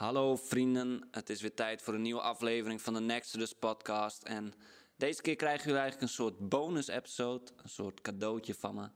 Hallo 0.00 0.36
vrienden, 0.36 1.08
het 1.10 1.30
is 1.30 1.40
weer 1.40 1.54
tijd 1.54 1.82
voor 1.82 1.94
een 1.94 2.02
nieuwe 2.02 2.20
aflevering 2.20 2.82
van 2.82 2.94
de 2.94 3.00
Nexus 3.00 3.52
podcast. 3.52 4.22
En 4.22 4.52
deze 4.96 5.22
keer 5.22 5.36
krijgen 5.36 5.64
jullie 5.64 5.80
eigenlijk 5.80 6.10
een 6.10 6.14
soort 6.14 6.48
bonus 6.48 6.88
episode, 6.88 7.52
een 7.62 7.68
soort 7.68 8.00
cadeautje 8.00 8.54
van 8.54 8.74
me. 8.74 8.88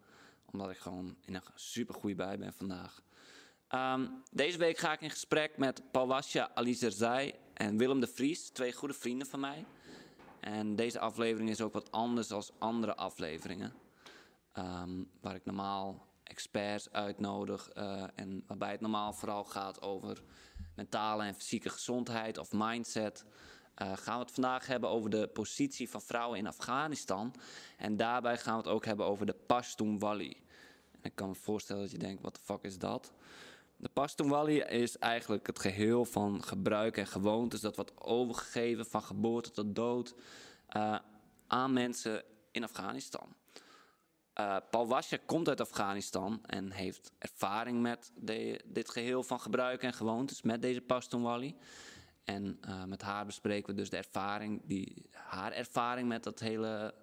Omdat 0.53 0.71
ik 0.71 0.77
gewoon 0.77 1.17
in 1.25 1.35
een 1.35 1.43
super 1.55 1.95
goede 1.95 2.17
bij 2.17 2.39
ben 2.39 2.53
vandaag. 2.53 3.03
Ehm, 3.69 4.07
deze 4.31 4.59
week 4.59 4.79
ga 4.79 4.93
ik 4.93 5.01
in 5.01 5.11
gesprek 5.11 5.57
met 5.57 5.91
Pawasja 5.91 6.51
Alizerzai 6.55 7.35
en 7.55 7.77
Willem 7.77 8.01
de 8.01 8.07
Vries, 8.07 8.49
twee 8.49 8.73
goede 8.73 8.95
vrienden 8.95 9.27
van 9.27 9.41
mij. 9.41 9.65
En 10.41 10.77
deze 10.77 10.99
aflevering 10.99 11.51
is 11.51 11.61
ook 11.61 11.73
wat 11.73 11.91
anders 11.91 12.29
dan 12.29 12.45
andere 12.59 12.97
afleveringen. 12.97 13.73
Ehm, 14.53 15.03
waar 15.21 15.35
ik 15.35 15.45
normaal 15.45 16.07
experts 16.23 16.93
uitnodig 16.93 17.71
uh, 17.75 18.05
en 18.15 18.45
waarbij 18.47 18.71
het 18.71 18.81
normaal 18.81 19.13
vooral 19.13 19.45
gaat 19.45 19.83
over 19.83 20.23
mentale 20.75 21.25
en 21.25 21.35
fysieke 21.35 21.69
gezondheid 21.69 22.39
of 22.39 22.53
mindset. 22.53 23.25
Uh, 23.83 23.93
gaan 23.97 24.19
we 24.19 24.25
het 24.25 24.33
vandaag 24.33 24.67
hebben 24.67 24.91
over 24.91 25.11
de 25.11 25.27
positie 25.29 25.91
van 25.91 26.03
vrouwen 26.03 26.39
in 26.39 26.47
Afghanistan. 26.47 27.35
En 27.77 27.97
daarbij 27.97 28.39
gaan 28.39 28.57
we 28.57 28.63
het 28.63 28.73
ook 28.73 28.85
hebben 28.85 29.07
over 29.07 29.27
de 29.27 29.37
Pashtun 29.47 29.99
Wali. 29.99 30.37
En 30.91 31.01
ik 31.03 31.15
kan 31.15 31.29
me 31.29 31.35
voorstellen 31.35 31.83
dat 31.83 31.91
je 31.91 31.99
denkt, 31.99 32.23
wat 32.23 32.35
de 32.35 32.41
fuck 32.45 32.63
is 32.63 32.79
dat? 32.79 33.13
De 33.77 33.89
Pashtun 33.89 34.29
Wali 34.29 34.61
is 34.61 34.99
eigenlijk 34.99 35.47
het 35.47 35.59
geheel 35.59 36.05
van 36.05 36.43
gebruik 36.43 36.97
en 36.97 37.07
gewoontes 37.07 37.61
dat 37.61 37.77
wordt 37.77 38.01
overgegeven 38.01 38.87
van 38.87 39.03
geboorte 39.03 39.51
tot 39.51 39.75
dood 39.75 40.15
uh, 40.77 40.99
aan 41.47 41.73
mensen 41.73 42.23
in 42.51 42.65
Afghanistan. 42.65 43.35
Uh, 44.41 44.57
Paul 44.71 44.87
Wasja 44.87 45.19
komt 45.27 45.49
uit 45.49 45.61
Afghanistan 45.61 46.41
en 46.47 46.71
heeft 46.71 47.13
ervaring 47.19 47.81
met 47.81 48.13
de, 48.17 48.61
dit 48.65 48.91
geheel 48.91 49.23
van 49.23 49.41
gebruik 49.41 49.83
en 49.83 49.93
gewoontes, 49.93 50.43
met 50.43 50.63
deze 50.63 50.81
Pashtun 50.81 51.23
Wali. 51.23 51.57
En 52.25 52.59
uh, 52.69 52.85
met 52.85 53.03
haar 53.03 53.27
bespreken 53.27 53.75
we 53.75 53.81
dus 53.81 53.91
de 53.91 53.97
ervaring, 53.97 54.63
die, 54.65 55.07
haar 55.11 55.53
ervaring 55.53 56.09
met 56.09 56.23
dat 56.23 56.41
hele, 56.41 56.95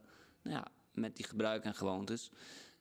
nou 0.42 0.56
ja, 0.56 0.68
met 0.92 1.16
die 1.16 1.26
gebruik 1.26 1.64
en 1.64 1.76
gewoontes. 1.76 2.32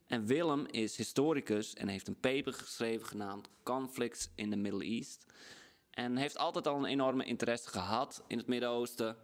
En 0.07 0.25
Willem 0.25 0.65
is 0.65 0.97
historicus 0.97 1.73
en 1.73 1.87
heeft 1.87 2.07
een 2.07 2.19
paper 2.19 2.53
geschreven 2.53 3.07
genaamd 3.07 3.49
Conflicts 3.63 4.29
in 4.35 4.49
the 4.49 4.55
Middle 4.55 4.83
East. 4.83 5.25
En 5.89 6.15
heeft 6.15 6.37
altijd 6.37 6.67
al 6.67 6.77
een 6.77 6.85
enorme 6.85 7.25
interesse 7.25 7.69
gehad 7.69 8.23
in 8.27 8.37
het 8.37 8.47
Midden-Oosten. 8.47 9.17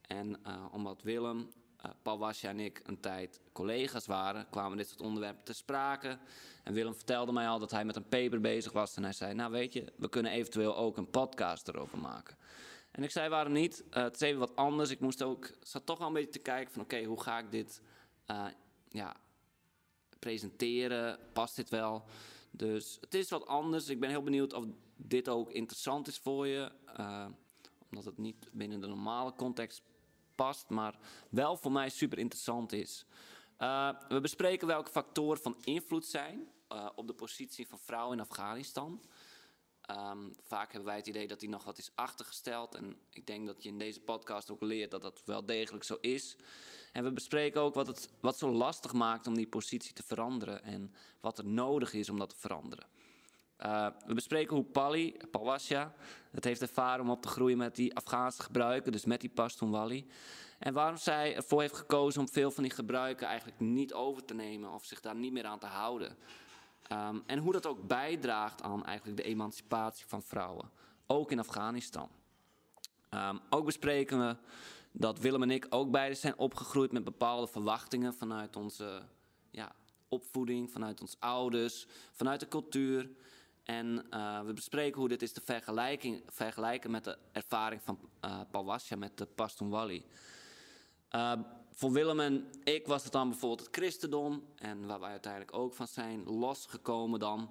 En 0.00 0.40
uh, 0.46 0.64
omdat 0.72 1.02
Willem 1.02 1.50
uh, 1.84 1.90
Paul 2.02 2.18
Wasja 2.18 2.48
en 2.48 2.60
ik 2.60 2.80
een 2.84 3.00
tijd 3.00 3.40
collega's 3.52 4.06
waren, 4.06 4.46
kwamen 4.50 4.76
dit 4.76 4.88
soort 4.88 5.00
onderwerpen 5.00 5.44
te 5.44 5.52
sprake. 5.52 6.18
En 6.64 6.72
Willem 6.72 6.94
vertelde 6.94 7.32
mij 7.32 7.48
al 7.48 7.58
dat 7.58 7.70
hij 7.70 7.84
met 7.84 7.96
een 7.96 8.08
paper 8.08 8.40
bezig 8.40 8.72
was. 8.72 8.96
En 8.96 9.02
hij 9.02 9.12
zei, 9.12 9.34
nou 9.34 9.50
weet 9.50 9.72
je, 9.72 9.92
we 9.96 10.08
kunnen 10.08 10.32
eventueel 10.32 10.76
ook 10.76 10.96
een 10.96 11.10
podcast 11.10 11.68
erover 11.68 11.98
maken. 11.98 12.36
En 12.90 13.02
ik 13.02 13.10
zei, 13.10 13.28
waarom 13.28 13.52
niet? 13.52 13.84
Uh, 13.90 14.02
het 14.02 14.14
is 14.14 14.20
even 14.20 14.38
wat 14.38 14.56
anders. 14.56 14.90
Ik 14.90 15.00
moest 15.00 15.22
ook, 15.22 15.50
zat 15.62 15.86
toch 15.86 15.98
wel 15.98 16.06
een 16.06 16.12
beetje 16.12 16.30
te 16.30 16.38
kijken 16.38 16.72
van, 16.72 16.82
oké, 16.82 17.04
hoe 17.04 17.20
ga 17.22 17.38
ik 17.38 17.50
dit 17.50 17.82
uh, 18.30 18.46
ja, 18.88 19.16
presenteren? 20.18 21.18
Past 21.32 21.56
dit 21.56 21.68
wel? 21.68 22.04
Dus 22.50 22.98
het 23.00 23.14
is 23.14 23.30
wat 23.30 23.46
anders. 23.46 23.88
Ik 23.88 24.00
ben 24.00 24.10
heel 24.10 24.22
benieuwd 24.22 24.52
of 24.52 24.64
dit 24.96 25.28
ook 25.28 25.50
interessant 25.50 26.08
is 26.08 26.18
voor 26.18 26.46
je. 26.46 26.72
omdat 27.90 28.04
het 28.04 28.18
niet 28.18 28.48
binnen 28.52 28.80
de 28.80 28.86
normale 28.86 29.34
context 29.34 29.82
past, 30.44 30.68
maar 30.68 30.98
wel 31.30 31.56
voor 31.56 31.72
mij 31.72 31.88
super 31.88 32.18
interessant 32.18 32.72
is. 32.72 33.06
Uh, 33.58 33.90
we 34.08 34.20
bespreken 34.20 34.66
welke 34.66 34.90
factoren 34.90 35.42
van 35.42 35.56
invloed 35.64 36.06
zijn 36.06 36.48
uh, 36.72 36.88
op 36.94 37.06
de 37.06 37.12
positie 37.12 37.68
van 37.68 37.78
vrouwen 37.78 38.18
in 38.18 38.24
Afghanistan. 38.24 39.02
Um, 39.90 40.34
vaak 40.46 40.72
hebben 40.72 40.88
wij 40.88 40.96
het 40.96 41.06
idee 41.06 41.26
dat 41.26 41.40
die 41.40 41.48
nog 41.48 41.64
wat 41.64 41.78
is 41.78 41.90
achtergesteld. 41.94 42.74
En 42.74 42.96
ik 43.10 43.26
denk 43.26 43.46
dat 43.46 43.62
je 43.62 43.68
in 43.68 43.78
deze 43.78 44.00
podcast 44.00 44.50
ook 44.50 44.60
leert 44.60 44.90
dat 44.90 45.02
dat 45.02 45.22
wel 45.24 45.46
degelijk 45.46 45.84
zo 45.84 45.96
is. 46.00 46.36
En 46.92 47.04
we 47.04 47.12
bespreken 47.12 47.60
ook 47.60 47.74
wat 47.74 47.86
het 47.86 48.10
wat 48.20 48.38
zo 48.38 48.50
lastig 48.50 48.92
maakt 48.92 49.26
om 49.26 49.34
die 49.34 49.48
positie 49.48 49.92
te 49.92 50.02
veranderen. 50.02 50.62
En 50.62 50.94
wat 51.20 51.38
er 51.38 51.46
nodig 51.46 51.92
is 51.92 52.08
om 52.08 52.18
dat 52.18 52.28
te 52.28 52.38
veranderen. 52.38 52.86
Uh, 53.64 53.86
we 54.06 54.14
bespreken 54.14 54.56
hoe 54.56 54.64
Pali, 54.64 55.16
Palwasja, 55.30 55.92
het 56.30 56.44
heeft 56.44 56.62
ervaren 56.62 57.04
om 57.04 57.10
op 57.10 57.22
te 57.22 57.28
groeien 57.28 57.58
met 57.58 57.76
die 57.76 57.96
Afghaanse 57.96 58.42
gebruiken, 58.42 58.92
dus 58.92 59.04
met 59.04 59.20
die 59.20 59.30
Pashtun 59.30 59.70
Wali. 59.70 60.06
En 60.58 60.72
waarom 60.72 60.96
zij 60.96 61.36
ervoor 61.36 61.60
heeft 61.60 61.76
gekozen 61.76 62.20
om 62.20 62.28
veel 62.28 62.50
van 62.50 62.62
die 62.62 62.72
gebruiken 62.72 63.26
eigenlijk 63.26 63.60
niet 63.60 63.92
over 63.92 64.24
te 64.24 64.34
nemen 64.34 64.72
of 64.72 64.84
zich 64.84 65.00
daar 65.00 65.14
niet 65.14 65.32
meer 65.32 65.46
aan 65.46 65.58
te 65.58 65.66
houden. 65.66 66.16
Um, 66.92 67.22
en 67.26 67.38
hoe 67.38 67.52
dat 67.52 67.66
ook 67.66 67.86
bijdraagt 67.86 68.62
aan 68.62 68.84
eigenlijk 68.84 69.16
de 69.16 69.22
emancipatie 69.22 70.06
van 70.06 70.22
vrouwen, 70.22 70.70
ook 71.06 71.30
in 71.30 71.38
Afghanistan. 71.38 72.08
Um, 73.10 73.40
ook 73.50 73.64
bespreken 73.64 74.18
we 74.18 74.36
dat 74.92 75.18
Willem 75.18 75.42
en 75.42 75.50
ik 75.50 75.66
ook 75.70 75.90
beide 75.90 76.14
zijn 76.14 76.38
opgegroeid 76.38 76.92
met 76.92 77.04
bepaalde 77.04 77.46
verwachtingen 77.46 78.14
vanuit 78.14 78.56
onze 78.56 79.02
ja, 79.50 79.72
opvoeding, 80.08 80.70
vanuit 80.70 81.00
onze 81.00 81.16
ouders, 81.18 81.86
vanuit 82.12 82.40
de 82.40 82.48
cultuur. 82.48 83.10
En 83.70 84.06
uh, 84.10 84.40
we 84.40 84.52
bespreken 84.52 85.00
hoe 85.00 85.08
dit 85.08 85.22
is 85.22 85.32
te 85.32 85.40
vergelijken 86.26 86.90
met 86.90 87.04
de 87.04 87.18
ervaring 87.32 87.82
van 87.82 87.98
uh, 88.24 88.96
met 88.96 89.18
de 89.18 89.26
Pashtun 89.26 89.68
Wali. 89.68 90.04
Uh, 91.10 91.32
voor 91.72 91.92
Willem 91.92 92.20
en 92.20 92.50
ik 92.64 92.86
was 92.86 93.02
het 93.02 93.12
dan 93.12 93.28
bijvoorbeeld 93.28 93.66
het 93.66 93.76
christendom. 93.76 94.44
En 94.56 94.86
waar 94.86 95.00
wij 95.00 95.10
uiteindelijk 95.10 95.54
ook 95.54 95.74
van 95.74 95.86
zijn 95.88 96.24
losgekomen 96.24 97.18
dan. 97.18 97.50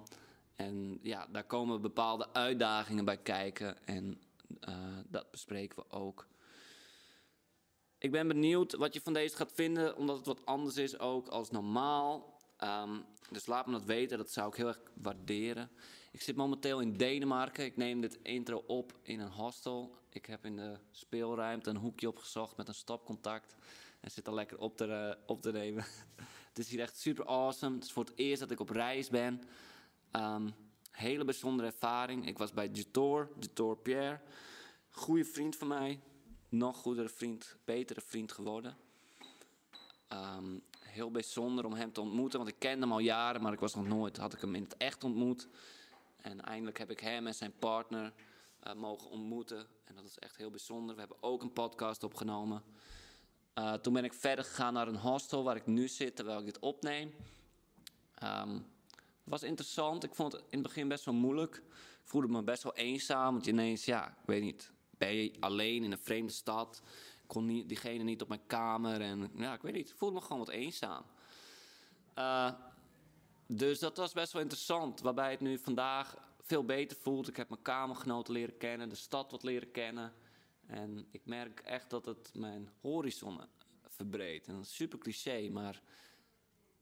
En 0.56 0.98
ja, 1.02 1.26
daar 1.32 1.44
komen 1.44 1.80
bepaalde 1.80 2.32
uitdagingen 2.32 3.04
bij 3.04 3.18
kijken. 3.18 3.86
En 3.86 4.20
dat 5.06 5.30
bespreken 5.30 5.78
we 5.78 5.90
ook. 5.90 6.26
Ik 7.98 8.10
ben 8.10 8.28
benieuwd 8.28 8.72
wat 8.72 8.94
je 8.94 9.00
van 9.00 9.12
deze 9.12 9.36
gaat 9.36 9.52
vinden, 9.52 9.96
omdat 9.96 10.16
het 10.16 10.26
wat 10.26 10.46
anders 10.46 10.76
is 10.76 10.98
ook 10.98 11.28
als 11.28 11.50
normaal. 11.50 12.38
Um, 12.64 13.04
dus 13.30 13.46
laat 13.46 13.66
me 13.66 13.72
dat 13.72 13.84
weten, 13.84 14.18
dat 14.18 14.30
zou 14.30 14.48
ik 14.48 14.54
heel 14.54 14.66
erg 14.66 14.80
waarderen. 14.94 15.70
Ik 16.10 16.22
zit 16.22 16.36
momenteel 16.36 16.80
in 16.80 16.96
Denemarken. 16.96 17.64
Ik 17.64 17.76
neem 17.76 18.00
dit 18.00 18.18
intro 18.22 18.64
op 18.66 18.98
in 19.02 19.20
een 19.20 19.30
hostel. 19.30 19.96
Ik 20.08 20.26
heb 20.26 20.44
in 20.44 20.56
de 20.56 20.78
speelruimte 20.90 21.70
een 21.70 21.76
hoekje 21.76 22.08
opgezocht 22.08 22.56
met 22.56 22.68
een 22.68 22.74
stopcontact. 22.74 23.54
En 24.00 24.10
zit 24.10 24.28
al 24.28 24.34
lekker 24.34 24.58
op 24.58 24.76
te, 24.76 24.86
uh, 24.86 25.22
op 25.26 25.42
te 25.42 25.52
nemen. 25.52 25.84
het 26.48 26.58
is 26.58 26.68
hier 26.68 26.80
echt 26.80 26.98
super 26.98 27.26
awesome. 27.26 27.74
Het 27.74 27.84
is 27.84 27.92
voor 27.92 28.04
het 28.04 28.16
eerst 28.16 28.40
dat 28.40 28.50
ik 28.50 28.60
op 28.60 28.70
reis 28.70 29.08
ben. 29.08 29.42
Um, 30.12 30.54
hele 30.90 31.24
bijzondere 31.24 31.68
ervaring. 31.68 32.26
Ik 32.26 32.38
was 32.38 32.52
bij 32.52 32.68
Jutor, 32.68 33.30
Jutor 33.38 33.76
Pierre. 33.76 34.20
Goede 34.90 35.24
vriend 35.24 35.56
van 35.56 35.68
mij. 35.68 36.00
Nog 36.48 36.76
goedere 36.76 37.08
vriend, 37.08 37.56
betere 37.64 38.00
vriend 38.00 38.32
geworden. 38.32 38.76
Um, 40.12 40.62
heel 40.78 41.10
bijzonder 41.10 41.64
om 41.64 41.72
hem 41.72 41.92
te 41.92 42.00
ontmoeten, 42.00 42.38
want 42.38 42.50
ik 42.50 42.58
kende 42.58 42.80
hem 42.80 42.92
al 42.92 42.98
jaren, 42.98 43.42
maar 43.42 43.52
ik 43.52 43.60
was 43.60 43.74
nog 43.74 43.86
nooit, 43.86 44.16
had 44.16 44.32
ik 44.32 44.40
hem 44.40 44.54
in 44.54 44.62
het 44.62 44.76
echt 44.76 45.04
ontmoet. 45.04 45.48
En 46.22 46.40
eindelijk 46.40 46.78
heb 46.78 46.90
ik 46.90 47.00
hem 47.00 47.26
en 47.26 47.34
zijn 47.34 47.52
partner 47.58 48.12
uh, 48.66 48.72
mogen 48.72 49.10
ontmoeten. 49.10 49.66
En 49.84 49.94
dat 49.94 50.04
is 50.04 50.18
echt 50.18 50.36
heel 50.36 50.50
bijzonder. 50.50 50.94
We 50.94 51.00
hebben 51.00 51.22
ook 51.22 51.42
een 51.42 51.52
podcast 51.52 52.02
opgenomen. 52.02 52.62
Uh, 53.54 53.72
toen 53.72 53.92
ben 53.92 54.04
ik 54.04 54.12
verder 54.12 54.44
gegaan 54.44 54.72
naar 54.72 54.88
een 54.88 54.96
hostel 54.96 55.44
waar 55.44 55.56
ik 55.56 55.66
nu 55.66 55.88
zit 55.88 56.16
terwijl 56.16 56.38
ik 56.38 56.44
dit 56.44 56.58
opneem. 56.58 57.14
Het 58.14 58.62
was 59.24 59.42
interessant. 59.42 60.04
Ik 60.04 60.14
vond 60.14 60.32
het 60.32 60.42
in 60.42 60.58
het 60.58 60.62
begin 60.62 60.88
best 60.88 61.04
wel 61.04 61.14
moeilijk. 61.14 61.56
Ik 61.56 61.62
voelde 62.04 62.28
me 62.28 62.42
best 62.42 62.62
wel 62.62 62.74
eenzaam. 62.74 63.32
Want 63.32 63.46
ineens, 63.46 63.84
ja, 63.84 64.08
ik 64.08 64.26
weet 64.26 64.42
niet. 64.42 64.72
Ben 64.90 65.14
je 65.14 65.32
alleen 65.40 65.84
in 65.84 65.92
een 65.92 65.98
vreemde 65.98 66.32
stad? 66.32 66.82
kon 67.30 67.46
niet, 67.46 67.68
diegene 67.68 68.02
niet 68.02 68.22
op 68.22 68.28
mijn 68.28 68.46
kamer. 68.46 69.00
En 69.00 69.30
ja, 69.34 69.54
ik 69.54 69.62
weet 69.62 69.74
niet, 69.74 69.94
voelde 69.96 70.14
me 70.14 70.20
gewoon 70.20 70.38
wat 70.38 70.48
eenzaam. 70.48 71.04
Uh, 72.18 72.52
dus 73.52 73.78
dat 73.78 73.96
was 73.96 74.12
best 74.12 74.32
wel 74.32 74.42
interessant. 74.42 75.00
Waarbij 75.00 75.30
het 75.30 75.40
nu 75.40 75.58
vandaag 75.58 76.16
veel 76.40 76.64
beter 76.64 76.96
voelt. 77.00 77.28
Ik 77.28 77.36
heb 77.36 77.48
mijn 77.48 77.62
kamergenoten 77.62 78.32
leren 78.32 78.56
kennen, 78.56 78.88
de 78.88 78.94
stad 78.94 79.30
wat 79.30 79.42
leren 79.42 79.70
kennen. 79.70 80.12
En 80.66 81.06
ik 81.10 81.20
merk 81.24 81.60
echt 81.60 81.90
dat 81.90 82.04
het 82.04 82.30
mijn 82.34 82.70
horizon 82.80 83.40
verbreedt. 83.86 84.46
En 84.46 84.56
dat 84.56 84.66
super 84.66 84.98
cliché, 84.98 85.48
maar 85.48 85.82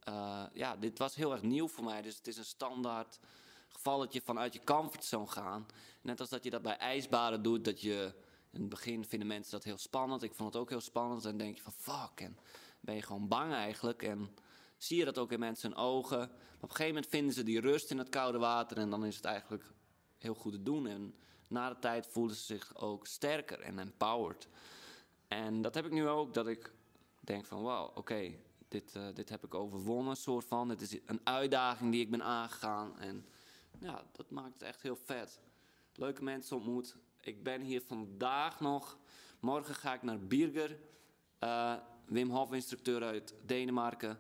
uh, 0.09 0.45
ja, 0.53 0.77
dit 0.77 0.99
was 0.99 1.15
heel 1.15 1.33
erg 1.33 1.43
nieuw 1.43 1.69
voor 1.69 1.85
mij. 1.85 2.03
Dus 2.03 2.17
het 2.17 2.27
is 2.27 2.37
een 2.37 2.45
standaard 2.45 3.19
gevalletje 3.69 4.21
vanuit 4.21 4.53
je 4.53 4.65
comfortzone 4.65 5.27
gaan. 5.27 5.67
Net 6.03 6.21
als 6.21 6.29
dat 6.29 6.45
je 6.45 6.51
dat 6.51 6.63
bij 6.63 6.77
ijsbaden 6.77 7.43
doet, 7.43 7.65
dat 7.65 7.81
je 7.81 8.15
in 8.51 8.61
het 8.61 8.69
begin 8.69 9.05
vinden 9.05 9.29
mensen 9.29 9.53
dat 9.53 9.65
heel 9.65 9.79
spannend. 9.79 10.23
Ik 10.23 10.35
vond 10.35 10.53
het 10.53 10.63
ook 10.63 10.71
heel 10.71 10.81
spannend. 10.81 11.25
En 11.25 11.37
denk 11.37 11.57
je 11.57 11.63
van 11.63 11.73
fuck. 11.73 12.21
En 12.21 12.39
ben 12.81 12.95
je 12.95 13.03
gewoon 13.03 13.29
bang 13.29 13.53
eigenlijk. 13.53 14.03
En 14.03 14.35
zie 14.79 14.99
je 14.99 15.05
dat 15.05 15.19
ook 15.19 15.33
in 15.33 15.39
mensen 15.39 15.75
ogen. 15.75 16.19
Maar 16.19 16.29
op 16.57 16.63
een 16.63 16.77
gegeven 16.77 16.95
moment 16.95 17.07
vinden 17.07 17.35
ze 17.35 17.43
die 17.43 17.61
rust 17.61 17.91
in 17.91 17.99
het 17.99 18.09
koude 18.09 18.39
water. 18.39 18.77
En 18.77 18.91
dan 18.91 19.05
is 19.05 19.17
het 19.17 19.25
eigenlijk 19.25 19.65
heel 20.19 20.35
goed 20.35 20.53
te 20.53 20.63
doen. 20.63 20.87
En 20.87 21.15
na 21.49 21.69
de 21.69 21.79
tijd 21.79 22.07
voelen 22.07 22.37
ze 22.37 22.43
zich 22.43 22.77
ook 22.77 23.07
sterker 23.07 23.61
en 23.61 23.79
empowered. 23.79 24.49
En 25.29 25.63
dat 25.63 25.75
heb 25.75 25.85
ik 25.85 25.93
nu 25.93 26.09
ook. 26.09 26.35
Dat 26.35 26.47
ik 26.47 26.73
denk 27.21 27.45
van 27.45 27.63
wauw, 27.63 27.93
oké. 27.95 28.35
Dit, 28.69 28.95
uh, 28.97 29.07
dit 29.15 29.29
heb 29.29 29.45
ik 29.45 29.55
overwonnen, 29.55 30.17
soort 30.17 30.45
van. 30.45 30.69
Het 30.69 30.81
is 30.81 30.99
een 31.07 31.21
uitdaging 31.25 31.93
die 31.93 32.01
ik 32.01 32.11
ben 32.11 32.23
aangegaan. 32.23 32.99
En 32.99 33.27
ja, 33.79 34.05
dat 34.13 34.31
maakt 34.31 34.53
het 34.53 34.63
echt 34.63 34.83
heel 34.83 34.99
vet. 35.05 35.41
leuke 35.95 36.23
mensen 36.23 36.57
ontmoet. 36.57 36.97
Ik 37.21 37.43
ben 37.43 37.61
hier 37.61 37.83
vandaag 37.87 38.61
nog. 38.61 38.99
Morgen 39.41 39.75
ga 39.75 39.95
ik 39.95 40.03
naar 40.03 40.19
Birger, 40.19 40.79
uh, 41.41 41.75
Wim 42.07 42.31
Hof 42.31 42.53
instructeur 42.53 43.03
uit 43.03 43.35
Denemarken. 43.47 44.19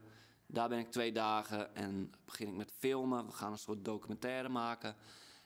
Daar 0.50 0.68
ben 0.68 0.78
ik 0.78 0.90
twee 0.90 1.12
dagen 1.12 1.74
en 1.74 2.12
begin 2.24 2.48
ik 2.48 2.54
met 2.54 2.72
filmen. 2.78 3.26
We 3.26 3.32
gaan 3.32 3.52
een 3.52 3.58
soort 3.58 3.84
documentaire 3.84 4.48
maken. 4.48 4.96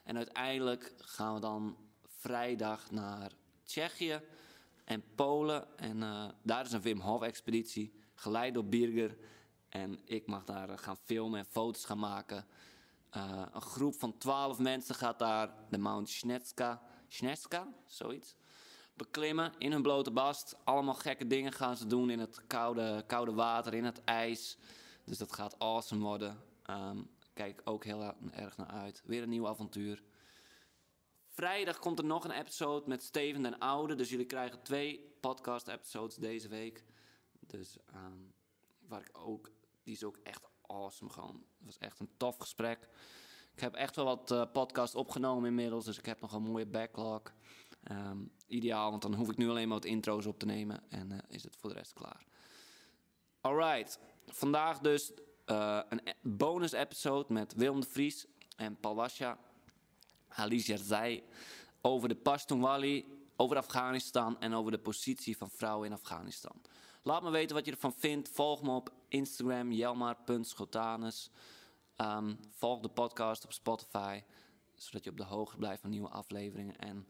En 0.03 0.17
uiteindelijk 0.17 0.93
gaan 0.97 1.33
we 1.33 1.39
dan 1.39 1.77
vrijdag 2.05 2.91
naar 2.91 3.31
Tsjechië 3.63 4.21
en 4.85 5.03
Polen. 5.15 5.77
En 5.77 5.97
uh, 5.97 6.25
daar 6.43 6.65
is 6.65 6.71
een 6.71 6.81
Wim 6.81 6.99
Hof 6.99 7.21
expeditie, 7.21 7.93
geleid 8.13 8.53
door 8.53 8.65
Birger. 8.65 9.17
En 9.69 9.99
ik 10.05 10.27
mag 10.27 10.43
daar 10.43 10.69
eh, 10.69 10.77
gaan 10.77 10.97
filmen 10.97 11.39
en 11.39 11.45
foto's 11.45 11.85
gaan 11.85 11.99
maken. 11.99 12.45
Uh, 13.17 13.45
een 13.51 13.61
groep 13.61 13.95
van 13.95 14.17
twaalf 14.17 14.59
mensen 14.59 14.95
gaat 14.95 15.19
daar 15.19 15.53
de 15.69 15.77
Mount 15.77 16.09
Snetska, 16.09 16.81
Snetska, 17.07 17.67
zoiets, 17.85 18.35
beklimmen 18.93 19.53
in 19.57 19.71
hun 19.71 19.81
blote 19.81 20.11
bast. 20.11 20.55
Allemaal 20.63 20.93
gekke 20.93 21.27
dingen 21.27 21.51
gaan 21.51 21.77
ze 21.77 21.87
doen 21.87 22.09
in 22.09 22.19
het 22.19 22.47
koude, 22.47 23.03
koude 23.07 23.33
water, 23.33 23.73
in 23.73 23.85
het 23.85 24.03
ijs. 24.03 24.57
Dus 25.03 25.17
dat 25.17 25.33
gaat 25.33 25.59
awesome 25.59 26.03
worden. 26.03 26.37
Um, 26.69 27.09
kijk 27.33 27.61
ook 27.63 27.83
heel 27.83 28.15
erg 28.31 28.57
naar 28.57 28.67
uit. 28.67 29.01
Weer 29.05 29.23
een 29.23 29.29
nieuw 29.29 29.47
avontuur. 29.47 30.03
Vrijdag 31.27 31.79
komt 31.79 31.99
er 31.99 32.05
nog 32.05 32.23
een 32.23 32.31
episode 32.31 32.87
met 32.87 33.03
Steven 33.03 33.41
den 33.41 33.59
Oude. 33.59 33.95
Dus 33.95 34.09
jullie 34.09 34.25
krijgen 34.25 34.63
twee 34.63 35.15
podcast-episodes 35.19 36.15
deze 36.15 36.47
week. 36.47 36.83
Dus 37.39 37.77
um, 37.95 38.33
waar 38.87 39.01
ik 39.01 39.17
ook, 39.17 39.51
die 39.83 39.93
is 39.93 40.03
ook 40.03 40.17
echt 40.23 40.47
awesome 40.61 41.11
gewoon. 41.11 41.35
Het 41.57 41.65
was 41.65 41.77
echt 41.77 41.99
een 41.99 42.09
tof 42.17 42.37
gesprek. 42.37 42.87
Ik 43.53 43.59
heb 43.59 43.73
echt 43.73 43.95
wel 43.95 44.05
wat 44.05 44.31
uh, 44.31 44.43
podcasts 44.51 44.95
opgenomen 44.95 45.49
inmiddels. 45.49 45.85
Dus 45.85 45.97
ik 45.97 46.05
heb 46.05 46.21
nog 46.21 46.33
een 46.33 46.41
mooie 46.41 46.65
backlog. 46.65 47.21
Um, 47.91 48.31
ideaal, 48.47 48.89
want 48.89 49.01
dan 49.01 49.13
hoef 49.13 49.29
ik 49.29 49.37
nu 49.37 49.49
alleen 49.49 49.67
maar 49.67 49.77
wat 49.77 49.85
intro's 49.85 50.25
op 50.25 50.39
te 50.39 50.45
nemen. 50.45 50.89
En 50.89 51.11
uh, 51.11 51.17
is 51.27 51.43
het 51.43 51.55
voor 51.55 51.69
de 51.69 51.75
rest 51.75 51.93
klaar. 51.93 52.25
Alright, 53.41 53.99
vandaag 54.27 54.79
dus 54.79 55.11
uh, 55.45 55.79
een 55.89 56.01
e-, 56.03 56.13
bonus 56.21 56.71
episode 56.71 57.33
met 57.33 57.53
Willem 57.53 57.79
de 57.79 57.87
Vries 57.87 58.25
en 58.55 58.75
Paul 58.75 58.95
Wasja. 58.95 59.37
Ali 60.27 60.59
zei 60.59 61.23
over 61.81 62.09
de 62.09 62.15
Pashtunwali, 62.15 63.05
over 63.35 63.57
Afghanistan 63.57 64.39
en 64.39 64.53
over 64.53 64.71
de 64.71 64.77
positie 64.77 65.37
van 65.37 65.49
vrouwen 65.49 65.87
in 65.87 65.93
Afghanistan. 65.93 66.61
Laat 67.01 67.23
me 67.23 67.29
weten 67.29 67.55
wat 67.55 67.65
je 67.65 67.71
ervan 67.71 67.93
vindt. 67.93 68.29
Volg 68.29 68.61
me 68.61 68.71
op 68.71 68.93
Instagram, 69.07 69.71
jelmar.schotanus. 69.71 71.29
Um, 71.97 72.39
volg 72.49 72.79
de 72.79 72.89
podcast 72.89 73.43
op 73.43 73.53
Spotify, 73.53 74.23
zodat 74.75 75.03
je 75.03 75.09
op 75.09 75.17
de 75.17 75.23
hoogte 75.23 75.57
blijft 75.57 75.81
van 75.81 75.89
nieuwe 75.89 76.09
afleveringen. 76.09 76.77
En 76.77 77.07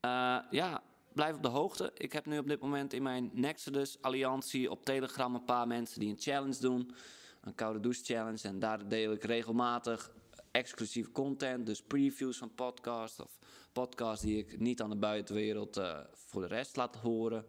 uh, 0.00 0.38
ja, 0.50 0.82
blijf 1.14 1.36
op 1.36 1.42
de 1.42 1.48
hoogte. 1.48 1.90
Ik 1.94 2.12
heb 2.12 2.26
nu 2.26 2.38
op 2.38 2.48
dit 2.48 2.60
moment 2.60 2.92
in 2.92 3.02
mijn 3.02 3.30
Nexus 3.32 4.02
Alliantie 4.02 4.70
op 4.70 4.84
Telegram 4.84 5.34
een 5.34 5.44
paar 5.44 5.66
mensen 5.66 6.00
die 6.00 6.10
een 6.10 6.20
challenge 6.20 6.60
doen. 6.60 6.94
Een 7.40 7.54
koude 7.54 7.80
douche 7.80 8.04
challenge. 8.04 8.48
En 8.48 8.58
daar 8.58 8.88
deel 8.88 9.12
ik 9.12 9.24
regelmatig 9.24 10.10
exclusieve 10.50 11.12
content. 11.12 11.66
Dus 11.66 11.82
previews 11.82 12.38
van 12.38 12.54
podcasts 12.54 13.20
of 13.20 13.38
podcasts 13.72 14.24
die 14.24 14.38
ik 14.38 14.58
niet 14.58 14.82
aan 14.82 14.90
de 14.90 14.96
buitenwereld 14.96 15.78
uh, 15.78 15.98
voor 16.12 16.40
de 16.40 16.46
rest 16.46 16.76
laat 16.76 16.96
horen. 16.96 17.44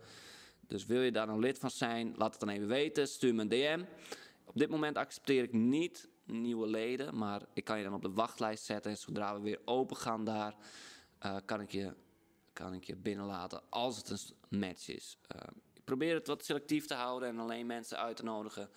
Dus 0.67 0.85
wil 0.85 1.01
je 1.01 1.11
daar 1.11 1.27
nou 1.27 1.39
lid 1.39 1.59
van 1.59 1.71
zijn, 1.71 2.13
laat 2.17 2.31
het 2.31 2.39
dan 2.39 2.49
even 2.49 2.67
weten. 2.67 3.07
Stuur 3.07 3.35
me 3.35 3.41
een 3.41 3.49
DM. 3.49 3.83
Op 4.45 4.57
dit 4.57 4.69
moment 4.69 4.97
accepteer 4.97 5.43
ik 5.43 5.53
niet 5.53 6.09
nieuwe 6.25 6.67
leden, 6.67 7.17
maar 7.17 7.41
ik 7.53 7.63
kan 7.63 7.77
je 7.77 7.83
dan 7.83 7.93
op 7.93 8.01
de 8.01 8.13
wachtlijst 8.13 8.63
zetten. 8.63 8.91
En 8.91 8.97
zodra 8.97 9.35
we 9.35 9.41
weer 9.41 9.59
open 9.65 9.97
gaan 9.97 10.23
daar, 10.23 10.55
uh, 11.25 11.35
kan 11.45 11.61
ik 11.61 11.71
je 11.71 11.93
kan 12.53 12.73
ik 12.73 12.83
je 12.83 12.95
binnenlaten 12.95 13.61
als 13.69 13.97
het 13.97 14.09
een 14.09 14.59
match 14.59 14.87
is. 14.87 15.17
Uh, 15.35 15.41
ik 15.73 15.83
probeer 15.83 16.13
het 16.13 16.27
wat 16.27 16.45
selectief 16.45 16.85
te 16.85 16.93
houden 16.93 17.29
en 17.29 17.39
alleen 17.39 17.65
mensen 17.65 17.97
uit 17.97 18.15
te 18.15 18.23
nodigen 18.23 18.69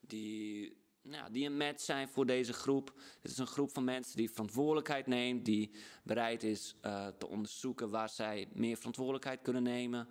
die, 0.00 0.76
nou, 1.02 1.32
die 1.32 1.46
een 1.46 1.56
match 1.56 1.80
zijn 1.80 2.08
voor 2.08 2.26
deze 2.26 2.52
groep. 2.52 2.92
Het 3.20 3.30
is 3.30 3.38
een 3.38 3.46
groep 3.46 3.72
van 3.72 3.84
mensen 3.84 4.16
die 4.16 4.30
verantwoordelijkheid 4.30 5.06
neemt, 5.06 5.44
die 5.44 5.70
bereid 6.02 6.42
is 6.42 6.74
uh, 6.82 7.06
te 7.06 7.26
onderzoeken 7.26 7.90
waar 7.90 8.08
zij 8.08 8.48
meer 8.52 8.76
verantwoordelijkheid 8.76 9.42
kunnen 9.42 9.62
nemen. 9.62 10.08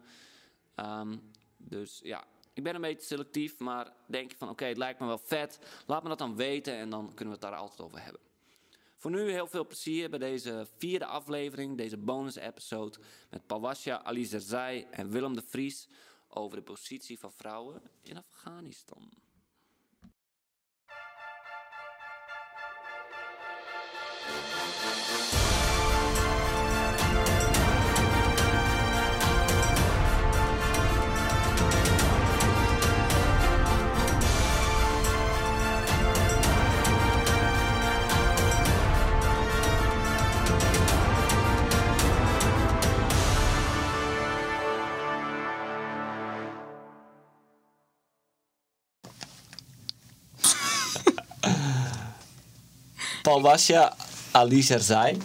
Um, 0.75 1.31
dus 1.57 1.99
ja, 2.03 2.27
ik 2.53 2.63
ben 2.63 2.75
een 2.75 2.81
beetje 2.81 3.05
selectief, 3.05 3.59
maar 3.59 3.93
denk 4.07 4.31
je 4.31 4.37
van 4.37 4.49
oké, 4.49 4.65
het 4.65 4.77
lijkt 4.77 4.99
me 4.99 5.05
wel 5.05 5.17
vet. 5.17 5.59
Laat 5.85 6.03
me 6.03 6.09
dat 6.09 6.17
dan 6.17 6.35
weten 6.35 6.73
en 6.73 6.89
dan 6.89 7.07
kunnen 7.07 7.25
we 7.25 7.39
het 7.39 7.41
daar 7.41 7.59
altijd 7.59 7.81
over 7.81 8.03
hebben. 8.03 8.21
Voor 8.99 9.11
nu 9.11 9.31
heel 9.31 9.47
veel 9.47 9.65
plezier 9.65 10.09
bij 10.09 10.19
deze 10.19 10.67
vierde 10.77 11.05
aflevering, 11.05 11.77
deze 11.77 11.97
bonus-episode 11.97 12.99
met 13.29 13.45
Pawasja 13.45 14.03
Ali 14.03 14.25
Zerzai 14.25 14.87
en 14.91 15.09
Willem 15.09 15.35
de 15.35 15.41
Vries 15.41 15.87
over 16.27 16.57
de 16.57 16.63
positie 16.63 17.19
van 17.19 17.31
vrouwen 17.31 17.81
in 18.01 18.17
Afghanistan. 18.17 19.09
Paul 53.29 53.41
Wasja, 53.41 53.95
Ali 54.31 54.61
Zerzai 54.61 55.17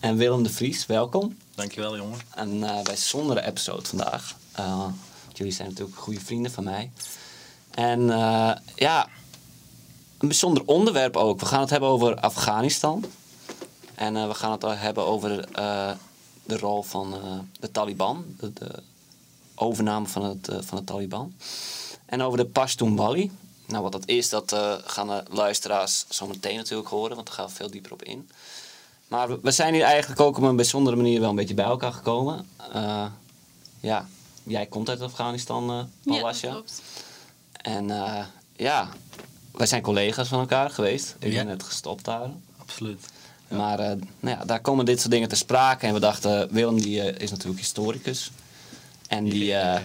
en 0.00 0.16
Willem 0.16 0.42
de 0.42 0.50
Vries, 0.50 0.86
welkom. 0.86 1.36
Dankjewel, 1.54 1.96
jongen. 1.96 2.18
En 2.34 2.54
uh, 2.54 2.60
bij 2.60 2.76
een 2.76 2.82
bijzondere 2.82 3.42
episode 3.42 3.86
vandaag. 3.86 4.36
Uh, 4.58 4.86
jullie 5.32 5.52
zijn 5.52 5.68
natuurlijk 5.68 5.96
goede 5.96 6.20
vrienden 6.20 6.52
van 6.52 6.64
mij. 6.64 6.90
En 7.70 8.00
uh, 8.00 8.52
ja, 8.74 9.08
een 10.18 10.28
bijzonder 10.28 10.62
onderwerp 10.66 11.16
ook. 11.16 11.40
We 11.40 11.46
gaan 11.46 11.60
het 11.60 11.70
hebben 11.70 11.88
over 11.88 12.20
Afghanistan. 12.20 13.04
En 13.94 14.28
we 14.28 14.34
gaan 14.34 14.52
het 14.52 14.62
hebben 14.62 15.06
over 15.06 15.48
de 16.44 16.58
rol 16.58 16.82
van 16.82 17.14
de 17.60 17.70
Taliban. 17.70 18.24
De, 18.38 18.52
de, 18.52 18.82
overname 19.54 20.06
van 20.06 20.24
het, 20.24 20.48
van 20.60 20.78
de 20.78 20.84
Taliban. 20.84 21.34
En 22.06 22.22
over 22.22 22.38
de 22.38 22.46
Pashtun 22.46 22.94
nou, 23.72 23.82
wat 23.82 23.92
dat 23.92 24.06
is, 24.08 24.28
dat 24.28 24.52
uh, 24.52 24.74
gaan 24.84 25.06
de 25.06 25.22
luisteraars 25.30 26.04
zo 26.08 26.26
meteen 26.26 26.56
natuurlijk 26.56 26.88
horen, 26.88 27.14
want 27.14 27.26
daar 27.26 27.36
gaan 27.36 27.46
we 27.46 27.52
veel 27.52 27.70
dieper 27.70 27.92
op 27.92 28.02
in. 28.02 28.30
Maar 29.08 29.40
we 29.40 29.50
zijn 29.50 29.74
hier 29.74 29.82
eigenlijk 29.82 30.20
ook 30.20 30.36
op 30.36 30.42
een 30.42 30.56
bijzondere 30.56 30.96
manier 30.96 31.20
wel 31.20 31.30
een 31.30 31.36
beetje 31.36 31.54
bij 31.54 31.64
elkaar 31.64 31.92
gekomen. 31.92 32.48
Uh, 32.74 33.06
ja, 33.80 34.06
jij 34.42 34.66
komt 34.66 34.88
uit 34.88 35.00
Afghanistan, 35.00 35.70
uh, 36.04 36.14
Ja, 36.22 36.32
klopt. 36.40 36.82
En 37.52 37.86
ja, 38.56 38.88
wij 39.52 39.66
zijn 39.66 39.82
collega's 39.82 40.28
van 40.28 40.40
elkaar 40.40 40.70
geweest. 40.70 41.16
Ik 41.18 41.32
Ja. 41.32 41.38
ben 41.38 41.46
net 41.46 41.62
gestopt 41.62 42.04
daar. 42.04 42.30
Absoluut. 42.58 43.06
Maar 43.48 43.78
nou 44.20 44.36
ja, 44.38 44.44
daar 44.44 44.60
komen 44.60 44.84
dit 44.84 44.98
soort 45.00 45.10
dingen 45.12 45.28
te 45.28 45.36
sprake. 45.36 45.86
En 45.86 45.94
we 45.94 46.00
dachten, 46.00 46.48
Willem 46.52 46.80
die, 46.80 47.16
is 47.18 47.30
natuurlijk 47.30 47.58
historicus. 47.60 48.30
En 49.08 49.24
die, 49.24 49.44
Ja. 49.44 49.82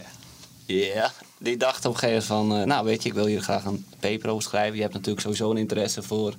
ja, 0.65 1.12
die 1.38 1.58
dacht 1.58 1.86
op 1.86 1.94
een 1.94 2.00
gegeven 2.00 2.36
moment 2.36 2.51
van... 2.51 2.62
eh, 2.62 2.67
nou, 2.67 2.86
weet 2.86 3.03
je, 3.03 3.10
ik 3.10 3.15
wil 3.15 3.25
hier 3.25 3.41
graag 3.41 3.65
een 3.65 3.86
paper 4.00 4.29
over 4.29 4.44
schrijven. 4.44 4.75
Je 4.75 4.82
hebt 4.82 4.94
natuurlijk 4.94 5.22
sowieso 5.22 5.51
een 5.51 5.58
interesse 5.58 6.03
voor 6.03 6.27
het 6.27 6.38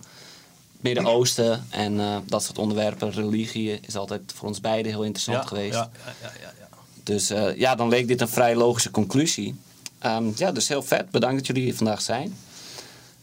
Midden-Oosten. 0.80 1.66
En 1.70 2.00
eh, 2.00 2.16
dat 2.26 2.42
soort 2.44 2.58
onderwerpen. 2.58 3.10
Religie 3.12 3.80
is 3.80 3.96
altijd 3.96 4.20
voor 4.34 4.48
ons 4.48 4.60
beiden 4.60 4.92
heel 4.92 5.02
interessant 5.04 5.38
Ja, 5.42 5.46
geweest. 5.48 5.74
Ja, 5.74 5.90
ja, 6.04 6.12
ja, 6.22 6.32
ja, 6.40 6.52
ja. 6.60 6.68
Dus 7.02 7.30
eh, 7.30 7.56
ja, 7.56 7.74
dan 7.74 7.88
leek 7.88 8.08
dit 8.08 8.20
een 8.20 8.28
vrij 8.28 8.56
logische 8.56 8.90
conclusie. 8.90 9.54
Ehm, 9.98 10.30
ja, 10.36 10.52
dus 10.52 10.68
heel 10.68 10.82
vet. 10.82 11.10
Bedankt 11.10 11.36
dat 11.36 11.46
jullie 11.46 11.62
hier 11.62 11.74
vandaag 11.76 12.00
zijn. 12.00 12.36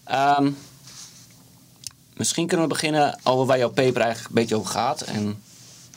Ehm, 0.03 0.51
misschien 2.13 2.47
kunnen 2.47 2.67
we 2.67 2.73
beginnen 2.73 3.19
over 3.23 3.45
waar 3.45 3.57
jouw 3.57 3.71
paper 3.71 4.01
eigenlijk 4.01 4.27
een 4.27 4.41
beetje 4.41 4.55
over 4.55 4.69
gaat. 4.69 5.01
En 5.01 5.43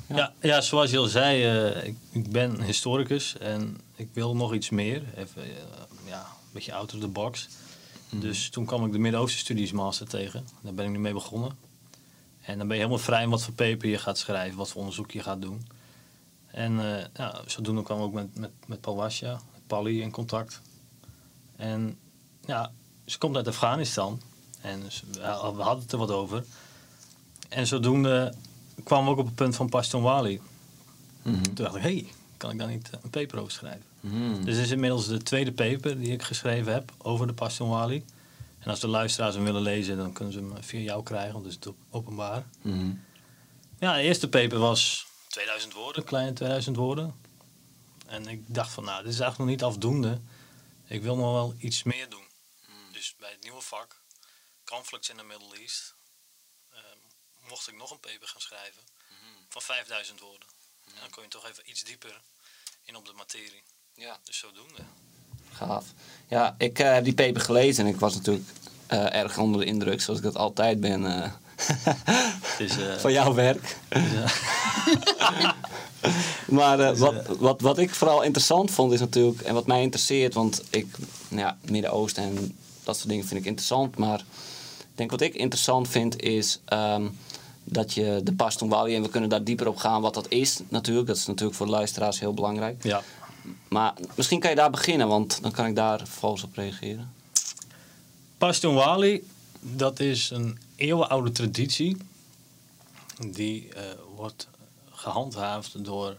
Ja. 0.06 0.32
Ja. 0.40 0.60
Zoals 0.60 0.90
je 0.90 0.98
al 0.98 1.06
zei, 1.06 1.44
ik, 1.82 1.94
ik 2.12 2.30
ben 2.30 2.62
historicus 2.62 3.36
en 3.38 3.80
ik 3.98 4.08
wil 4.12 4.36
nog 4.36 4.54
iets 4.54 4.70
meer. 4.70 5.02
Even, 5.16 5.42
eh, 5.42 5.50
ja, 6.06 6.20
een 6.20 6.52
beetje 6.52 6.74
out 6.74 6.94
of 6.94 7.00
the 7.00 7.08
box. 7.08 7.48
Mhm. 8.08 8.20
Dus 8.20 8.50
toen 8.50 8.64
kwam 8.64 8.86
ik 8.86 8.92
de 8.92 8.98
Midden-Oosten 8.98 9.40
Studies 9.40 9.72
Master 9.72 10.08
tegen. 10.08 10.46
Daar 10.60 10.74
ben 10.74 10.84
ik 10.84 10.90
nu 10.90 10.98
mee 10.98 11.12
begonnen. 11.12 11.58
En 12.40 12.58
dan 12.58 12.66
ben 12.66 12.76
je 12.76 12.82
helemaal 12.82 13.04
vrij 13.04 13.22
in 13.22 13.30
wat 13.30 13.42
voor 13.42 13.54
paper 13.54 13.88
je 13.88 13.98
gaat 13.98 14.18
schrijven, 14.18 14.58
wat 14.58 14.68
voor 14.68 14.80
onderzoek 14.80 15.10
je 15.10 15.22
gaat 15.22 15.40
doen. 15.42 15.66
En 16.46 16.80
eh 16.98 17.04
ja, 17.14 17.40
zodoende 17.46 17.82
kwam 17.82 17.98
ik 17.98 18.04
ook 18.04 18.12
met, 18.12 18.38
met, 18.38 18.50
met 18.66 18.80
Pally 19.66 20.00
in 20.00 20.10
contact. 20.10 20.60
En 21.56 21.98
ja, 22.44 22.72
ze 23.04 23.18
komt 23.18 23.36
uit 23.36 23.48
Afghanistan. 23.48 24.20
En 24.60 24.92
ze- 24.92 25.06
we 25.12 25.20
we 25.56 25.62
hadden 25.62 25.82
het 25.82 25.92
er 25.92 25.98
wat 25.98 26.10
over. 26.10 26.44
En 27.48 27.66
zodoende 27.66 28.34
kwamen 28.84 29.04
we 29.04 29.10
ook 29.10 29.18
op 29.18 29.26
het 29.26 29.34
punt 29.34 29.56
van 29.56 29.68
Paston 29.68 30.02
Wali. 30.02 30.40
Mhm. 31.22 31.42
Toen 31.42 31.54
dacht 31.54 31.74
ik, 31.76 31.82
hé, 31.82 31.88
hey, 31.94 32.06
kan 32.36 32.50
ik 32.50 32.58
daar 32.58 32.68
niet 32.68 32.90
een 33.02 33.10
paper 33.10 33.38
over 33.38 33.52
schrijven? 33.52 33.87
Mhm. 34.00 34.44
Dus 34.44 34.54
dit 34.54 34.64
is 34.64 34.70
inmiddels 34.70 35.06
de 35.06 35.22
tweede 35.22 35.52
paper 35.52 35.98
die 35.98 36.12
ik 36.12 36.22
geschreven 36.22 36.72
heb 36.72 36.92
over 36.98 37.26
de 37.26 37.32
Paston 37.32 37.68
Wali. 37.68 38.04
En 38.58 38.70
als 38.70 38.80
de 38.80 38.88
luisteraars 38.88 39.34
hem 39.34 39.44
willen 39.44 39.62
lezen, 39.62 39.96
dan 39.96 40.12
kunnen 40.12 40.32
ze 40.32 40.38
hem 40.38 40.62
via 40.62 40.80
jou 40.80 41.02
krijgen, 41.02 41.32
want 41.32 41.44
het 41.44 41.66
is 41.66 41.72
openbaar. 41.90 42.46
Mhm. 42.62 42.94
Ja, 43.78 43.94
de 43.94 44.02
eerste 44.02 44.28
paper 44.28 44.58
was 44.58 45.06
2000 45.28 45.72
woorden, 45.72 46.04
kleine 46.04 46.32
2000 46.32 46.76
woorden. 46.76 47.14
En 48.06 48.26
ik 48.26 48.54
dacht 48.54 48.72
van, 48.72 48.84
nou, 48.84 49.02
dit 49.02 49.12
is 49.12 49.20
eigenlijk 49.20 49.50
nog 49.50 49.60
niet 49.60 49.74
afdoende. 49.74 50.20
Ik 50.86 51.02
wil 51.02 51.16
nog 51.16 51.32
wel 51.32 51.54
iets 51.58 51.82
meer 51.82 52.08
doen. 52.08 52.26
Dus 52.92 53.14
bij 53.18 53.30
het 53.30 53.42
nieuwe 53.42 53.60
vak, 53.60 54.02
Conflicts 54.64 55.10
in 55.10 55.16
the 55.16 55.24
Middle 55.24 55.58
East, 55.58 55.94
eh, 56.70 56.80
mocht 57.48 57.68
ik 57.68 57.76
nog 57.76 57.90
een 57.90 58.00
paper 58.00 58.28
gaan 58.28 58.40
schrijven 58.40 58.82
van 59.48 59.62
5000 59.62 60.20
woorden. 60.20 60.48
En 60.84 61.00
dan 61.00 61.10
kon 61.10 61.22
je 61.22 61.28
toch 61.28 61.48
even 61.48 61.70
iets 61.70 61.84
dieper 61.84 62.20
in 62.84 62.96
op 62.96 63.06
de 63.06 63.12
materie. 63.12 63.62
Ja. 63.98 64.16
Dus 64.24 64.38
zodoende. 64.38 64.82
Gaaf. 65.52 65.84
Ja, 66.28 66.54
ik 66.58 66.78
eh, 66.78 66.92
heb 66.92 67.04
die 67.04 67.14
paper 67.14 67.40
gelezen 67.40 67.86
en 67.86 67.92
ik 67.92 68.00
was 68.00 68.14
natuurlijk 68.14 68.48
eh, 68.86 69.14
erg 69.14 69.38
onder 69.38 69.60
de 69.60 69.66
indruk, 69.66 70.00
zoals 70.00 70.18
ik 70.18 70.24
dat 70.24 70.36
altijd 70.36 70.80
ben, 70.80 71.06
eh, 71.06 71.30
is, 72.66 72.72
van 72.98 73.12
jouw 73.12 73.34
werk. 73.34 73.76
is, 73.88 74.00
Maar 76.48 76.96
wat, 76.96 77.14
wat, 77.38 77.60
wat 77.60 77.78
ik 77.78 77.94
vooral 77.94 78.22
interessant 78.22 78.70
vond 78.70 78.92
is 78.92 79.00
natuurlijk, 79.00 79.40
en 79.40 79.54
wat 79.54 79.66
mij 79.66 79.82
interesseert, 79.82 80.34
want 80.34 80.62
ik, 80.70 80.96
nou 81.28 81.42
ja, 81.42 81.56
Midden-Oosten 81.70 82.22
en 82.22 82.56
dat 82.84 82.96
soort 82.96 83.08
dingen 83.08 83.26
vind 83.26 83.40
ik 83.40 83.46
interessant. 83.46 83.96
Maar 83.96 84.18
ik 84.78 84.94
denk 84.94 85.10
wat 85.10 85.20
ik 85.20 85.34
interessant 85.34 85.88
vind 85.88 86.22
is 86.22 86.60
ehm, 86.64 87.06
dat 87.64 87.94
je 87.94 88.20
de 88.24 88.32
Pashtun 88.32 88.68
Wali, 88.68 88.94
en 88.94 89.02
we 89.02 89.08
kunnen 89.08 89.28
daar 89.28 89.44
dieper 89.44 89.68
op 89.68 89.76
gaan 89.76 90.00
wat 90.00 90.14
dat 90.14 90.26
is 90.28 90.60
natuurlijk. 90.68 91.06
Dat 91.06 91.16
is 91.16 91.26
natuurlijk 91.26 91.56
voor 91.56 91.66
de 91.66 91.72
luisteraars 91.72 92.20
heel 92.20 92.34
belangrijk. 92.34 92.82
ja. 92.82 93.02
Maar 93.68 93.94
misschien 94.14 94.40
kan 94.40 94.50
je 94.50 94.56
daar 94.56 94.70
beginnen, 94.70 95.08
want 95.08 95.42
dan 95.42 95.52
kan 95.52 95.66
ik 95.66 95.76
daar 95.76 95.98
vervolgens 95.98 96.42
op 96.42 96.54
reageren. 96.54 97.12
Pashtun 98.38 98.74
Wali, 98.74 99.28
dat 99.60 100.00
is 100.00 100.30
een 100.30 100.58
eeuwenoude 100.76 101.32
traditie. 101.32 101.96
Die 103.30 103.72
eh, 103.72 103.82
wordt 104.14 104.48
gehandhaafd 104.90 105.84
door 105.84 106.16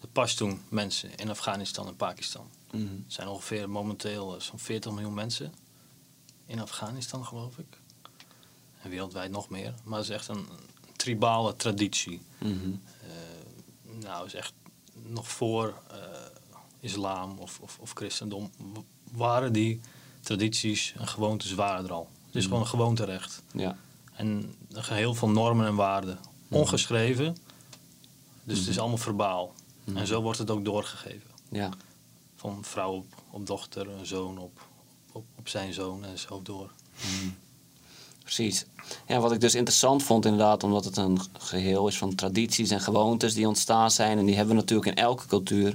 de 0.00 0.06
Pashtun 0.06 0.60
mensen 0.68 1.14
in 1.16 1.30
Afghanistan 1.30 1.86
en 1.86 1.96
Pakistan. 1.96 2.46
Mhm. 2.70 2.82
Er 2.82 2.88
zijn 3.06 3.28
ongeveer 3.28 3.70
momenteel 3.70 4.34
eh, 4.34 4.40
zo'n 4.40 4.58
40 4.58 4.92
miljoen 4.92 5.14
mensen 5.14 5.52
in 6.46 6.60
Afghanistan, 6.60 7.24
geloof 7.24 7.58
ik. 7.58 7.78
En 8.82 8.90
wereldwijd 8.90 9.30
nog 9.30 9.48
meer. 9.48 9.74
Maar 9.84 9.98
het 9.98 10.08
is 10.08 10.14
echt 10.14 10.28
een 10.28 10.46
tribale 10.96 11.56
traditie. 11.56 12.22
Mhm. 12.38 12.70
Eh, 13.00 14.02
nou, 14.02 14.26
is 14.26 14.34
echt 14.34 14.52
nog 14.92 15.28
voor 15.28 15.82
islam 16.80 17.38
of, 17.38 17.58
of, 17.62 17.78
of 17.80 17.92
christendom 17.92 18.50
waren 19.12 19.52
die 19.52 19.80
tradities 20.20 20.94
en 20.98 21.08
gewoontes 21.08 21.54
waren 21.54 21.84
er 21.84 21.92
al. 21.92 22.08
Het 22.26 22.36
is 22.36 22.44
gewoon 22.44 22.60
een 22.60 22.66
gewoonterecht. 22.66 23.42
Ja. 23.52 23.76
En 24.12 24.54
een 24.70 24.84
geheel 24.84 25.14
van 25.14 25.32
normen 25.32 25.66
en 25.66 25.74
waarden. 25.74 26.18
Ongeschreven. 26.48 27.36
Dus 28.44 28.58
het 28.58 28.68
is 28.68 28.78
allemaal 28.78 28.98
verbaal. 28.98 29.52
En 29.94 30.06
zo 30.06 30.22
wordt 30.22 30.38
het 30.38 30.50
ook 30.50 30.64
doorgegeven. 30.64 31.30
Ja. 31.48 31.70
Van 32.36 32.64
vrouw 32.64 32.92
op, 32.92 33.06
op 33.30 33.46
dochter, 33.46 33.88
een 33.88 34.06
zoon 34.06 34.38
op, 34.38 34.66
op, 35.12 35.24
op 35.38 35.48
zijn 35.48 35.72
zoon 35.72 36.04
en 36.04 36.18
zo 36.18 36.42
door. 36.42 36.70
Precies. 38.22 38.66
Ja, 39.06 39.20
wat 39.20 39.32
ik 39.32 39.40
dus 39.40 39.54
interessant 39.54 40.02
vond 40.02 40.24
inderdaad, 40.24 40.62
omdat 40.62 40.84
het 40.84 40.96
een 40.96 41.20
geheel 41.38 41.88
is 41.88 41.98
van 41.98 42.14
tradities 42.14 42.70
en 42.70 42.80
gewoontes 42.80 43.34
die 43.34 43.48
ontstaan 43.48 43.90
zijn. 43.90 44.18
En 44.18 44.24
die 44.24 44.36
hebben 44.36 44.54
we 44.54 44.60
natuurlijk 44.60 44.88
in 44.96 45.04
elke 45.04 45.26
cultuur. 45.26 45.74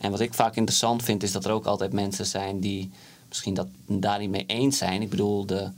En 0.00 0.10
wat 0.10 0.20
ik 0.20 0.34
vaak 0.34 0.56
interessant 0.56 1.02
vind, 1.02 1.22
is 1.22 1.32
dat 1.32 1.44
er 1.44 1.50
ook 1.50 1.66
altijd 1.66 1.92
mensen 1.92 2.26
zijn 2.26 2.60
die 2.60 2.90
misschien 3.28 3.54
dat 3.54 3.66
daar 3.86 4.18
niet 4.18 4.30
mee 4.30 4.44
eens 4.46 4.78
zijn. 4.78 5.02
Ik 5.02 5.10
bedoel, 5.10 5.46
de, 5.46 5.68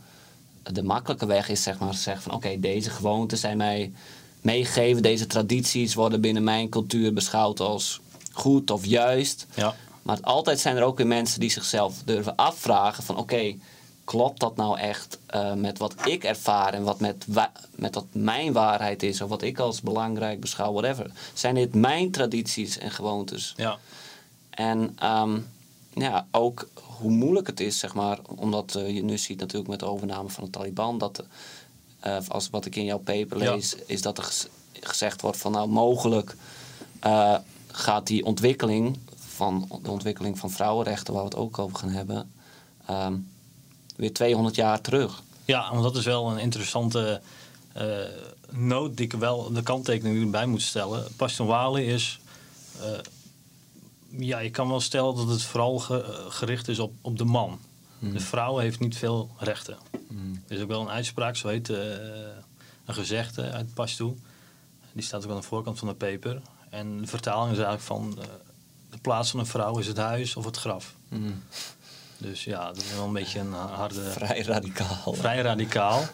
de 0.73 0.83
makkelijke 0.83 1.27
weg 1.27 1.49
is 1.49 1.63
zeg 1.63 1.79
maar 1.79 1.95
zeggen 1.95 2.23
van 2.23 2.33
oké, 2.35 2.61
deze 2.61 2.91
gewoontes 2.91 3.41
zijn 3.41 3.57
mij 3.57 3.93
meegegeven. 4.41 5.03
Deze 5.03 5.27
tradities 5.27 5.95
worden 5.95 6.21
binnen 6.21 6.45
mijn 6.45 6.69
cultuur 6.69 7.13
beschouwd 7.13 7.61
als 7.61 8.01
goed 8.33 8.71
of 8.71 8.85
juist. 8.85 9.47
Ja. 9.55 9.75
Maar 10.03 10.19
altijd 10.21 10.61
zijn 10.61 10.77
er 10.77 10.83
ook 10.83 10.97
weer 10.97 11.07
mensen 11.07 11.41
die 11.41 11.51
zichzelf 11.51 12.03
durven 12.05 12.37
afvragen 12.37 13.03
van 13.05 13.17
oké, 13.17 13.55
klopt 14.05 14.41
dat 14.41 14.57
nou 14.57 14.79
echt 14.79 15.19
eh, 15.27 15.53
met 15.55 15.79
wat 15.79 15.95
ik 16.07 16.25
ervaar 16.25 16.75
en 16.75 16.83
wat 16.83 17.01
met, 17.01 17.25
wa- 17.27 17.53
met 17.75 17.95
wat 17.95 18.07
mijn 18.13 18.53
waarheid 18.53 19.03
is 19.03 19.21
of 19.21 19.29
wat 19.29 19.43
ik 19.43 19.59
als 19.59 19.81
belangrijk 19.81 20.41
beschouw, 20.41 20.73
whatever. 20.73 21.11
Zijn 21.35 21.55
dit 21.55 21.75
mijn 21.75 22.11
tradities 22.11 22.79
en 22.79 22.91
gewoontes? 22.91 23.55
Ja. 23.57 23.79
En 24.63 24.97
ehm, 24.99 25.39
ja, 25.95 26.27
ook 26.31 26.69
hoe 26.99 27.11
moeilijk 27.11 27.47
het 27.47 27.61
is, 27.61 27.79
zeg 27.79 27.95
maar, 27.95 28.19
omdat 28.37 28.75
eh, 28.75 28.95
je 28.95 29.03
nu 29.03 29.19
ziet 29.19 29.39
natuurlijk 29.39 29.71
met 29.71 29.79
de 29.81 29.87
overname 29.87 30.29
van 30.29 30.45
de 30.45 30.51
Taliban, 30.51 30.99
dat 30.99 31.25
eh, 32.01 32.17
als 32.29 32.51
wat 32.51 32.67
ik 32.67 32.77
in 32.77 32.85
jouw 32.85 32.99
paper 32.99 33.43
Ja. 33.43 33.55
lees, 33.55 33.77
is 33.87 34.03
dat 34.03 34.19
er 34.19 34.33
gezegd 34.81 35.21
wordt 35.21 35.37
van 35.37 35.53
nou 35.53 35.69
mogelijk 35.69 36.37
eh, 37.01 37.37
gaat 37.67 38.07
die 38.07 38.25
ontwikkeling 38.25 38.99
van 39.17 39.69
de 39.83 39.91
ontwikkeling 39.91 40.39
van 40.39 40.51
vrouwenrechten, 40.51 41.15
waar 41.15 41.23
we 41.23 41.29
het 41.29 41.39
ook 41.39 41.59
over 41.59 41.79
gaan 41.79 41.89
hebben, 41.89 42.33
ehm, 42.87 43.15
weer 43.97 44.13
200 44.13 44.55
jaar 44.55 44.81
terug. 44.81 45.23
Ja, 45.45 45.71
want 45.71 45.83
dat 45.83 45.97
is 45.97 46.05
wel 46.05 46.31
een 46.31 46.39
interessante 46.39 47.21
noot 48.51 48.97
die 48.97 49.07
ik 49.07 49.13
wel, 49.13 49.53
de 49.53 49.63
kanttekening 49.63 50.23
erbij 50.25 50.47
moet 50.47 50.63
stellen. 50.63 51.07
Passion 51.17 51.47
Wali 51.47 51.87
is, 51.87 52.21
ja, 54.17 54.39
je 54.39 54.51
kan 54.51 54.69
wel 54.69 54.81
stellen 54.81 55.15
dat 55.17 55.29
het 55.29 55.43
vooral 55.43 55.79
ge- 55.79 56.03
eh, 56.03 56.31
gericht 56.31 56.69
is 56.69 56.79
op, 56.79 56.93
op 57.01 57.19
de 57.19 57.25
man. 57.25 57.61
De 57.99 58.21
vrouw 58.21 58.57
heeft 58.59 58.81
niet 58.81 58.97
veel 58.97 59.31
rechten. 59.39 59.77
Er 60.49 60.57
is 60.57 60.63
ook 60.63 60.69
wel 60.69 60.81
een 60.81 60.89
uitspraak, 60.91 61.37
zo 61.37 61.49
heet 61.49 61.71
eh, 61.71 61.79
een 62.85 62.95
gezegde 62.95 63.51
uit 63.51 63.75
Pashto. 63.75 64.17
Die 64.93 65.03
staat 65.05 65.25
ook 65.25 65.31
aan 65.31 65.37
de 65.37 65.43
voorkant 65.43 65.79
van 65.79 65.89
de 65.89 65.95
paper. 65.95 66.41
En 66.71 67.01
de 67.01 67.07
vertaling 67.07 67.53
is 67.57 67.63
eigenlijk 67.65 67.87
van 67.87 68.19
eh, 68.23 68.29
de 68.91 68.99
plaats 68.99 69.31
van 69.31 69.41
een 69.41 69.47
vrouw 69.47 69.79
is 69.79 69.87
het 69.87 69.97
huis 69.97 70.37
of 70.37 70.45
het 70.45 70.57
graf. 70.57 70.95
Dus 72.19 72.45
ja, 72.45 72.67
dat 72.67 72.77
is 72.77 72.95
wel 72.95 73.05
een 73.07 73.13
beetje 73.13 73.39
een 73.39 73.53
harde... 73.53 74.03
Vrij 74.11 74.43
radicaal. 74.43 75.13
Vrij 75.15 75.41
radicaal. 75.43 76.05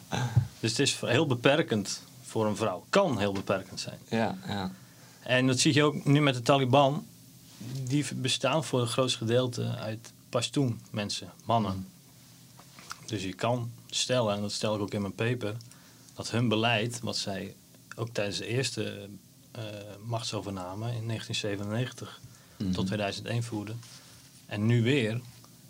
Dus 0.60 0.70
het 0.70 0.78
is 0.78 0.96
heel 1.00 1.26
beperkend 1.26 2.02
voor 2.22 2.46
een 2.46 2.56
vrouw. 2.56 2.84
Kan 2.90 3.18
heel 3.18 3.32
beperkend 3.32 3.80
zijn. 3.80 3.98
Ja, 4.08 4.36
ja. 4.46 4.70
En 5.22 5.46
dat 5.46 5.58
zie 5.58 5.74
je 5.74 5.82
ook 5.84 6.04
nu 6.04 6.20
met 6.20 6.34
de 6.34 6.42
Taliban. 6.42 7.06
Die 7.84 8.14
bestaan 8.14 8.64
voor 8.64 8.80
het 8.80 8.90
grootste 8.90 9.18
gedeelte 9.18 9.76
uit 9.76 10.12
Pashtun 10.28 10.80
mensen, 10.90 11.32
mannen. 11.44 11.86
Dus 13.06 13.22
je 13.22 13.32
kan 13.34 13.70
stellen, 13.90 14.34
en 14.34 14.40
dat 14.40 14.52
stel 14.52 14.74
ik 14.74 14.80
ook 14.80 14.94
in 14.94 15.00
mijn 15.00 15.14
paper, 15.14 15.56
dat 16.14 16.30
hun 16.30 16.48
beleid, 16.48 17.00
wat 17.00 17.16
zij 17.16 17.54
ook 17.96 18.08
tijdens 18.08 18.38
de 18.38 18.46
eerste 18.46 19.08
eh, 19.50 19.62
machtsovername 20.04 20.94
in 20.94 21.06
1997 21.06 22.20
tot 22.72 22.86
2001 22.86 23.42
voerden, 23.42 23.80
en 24.46 24.66
nu 24.66 24.82
weer, 24.82 25.20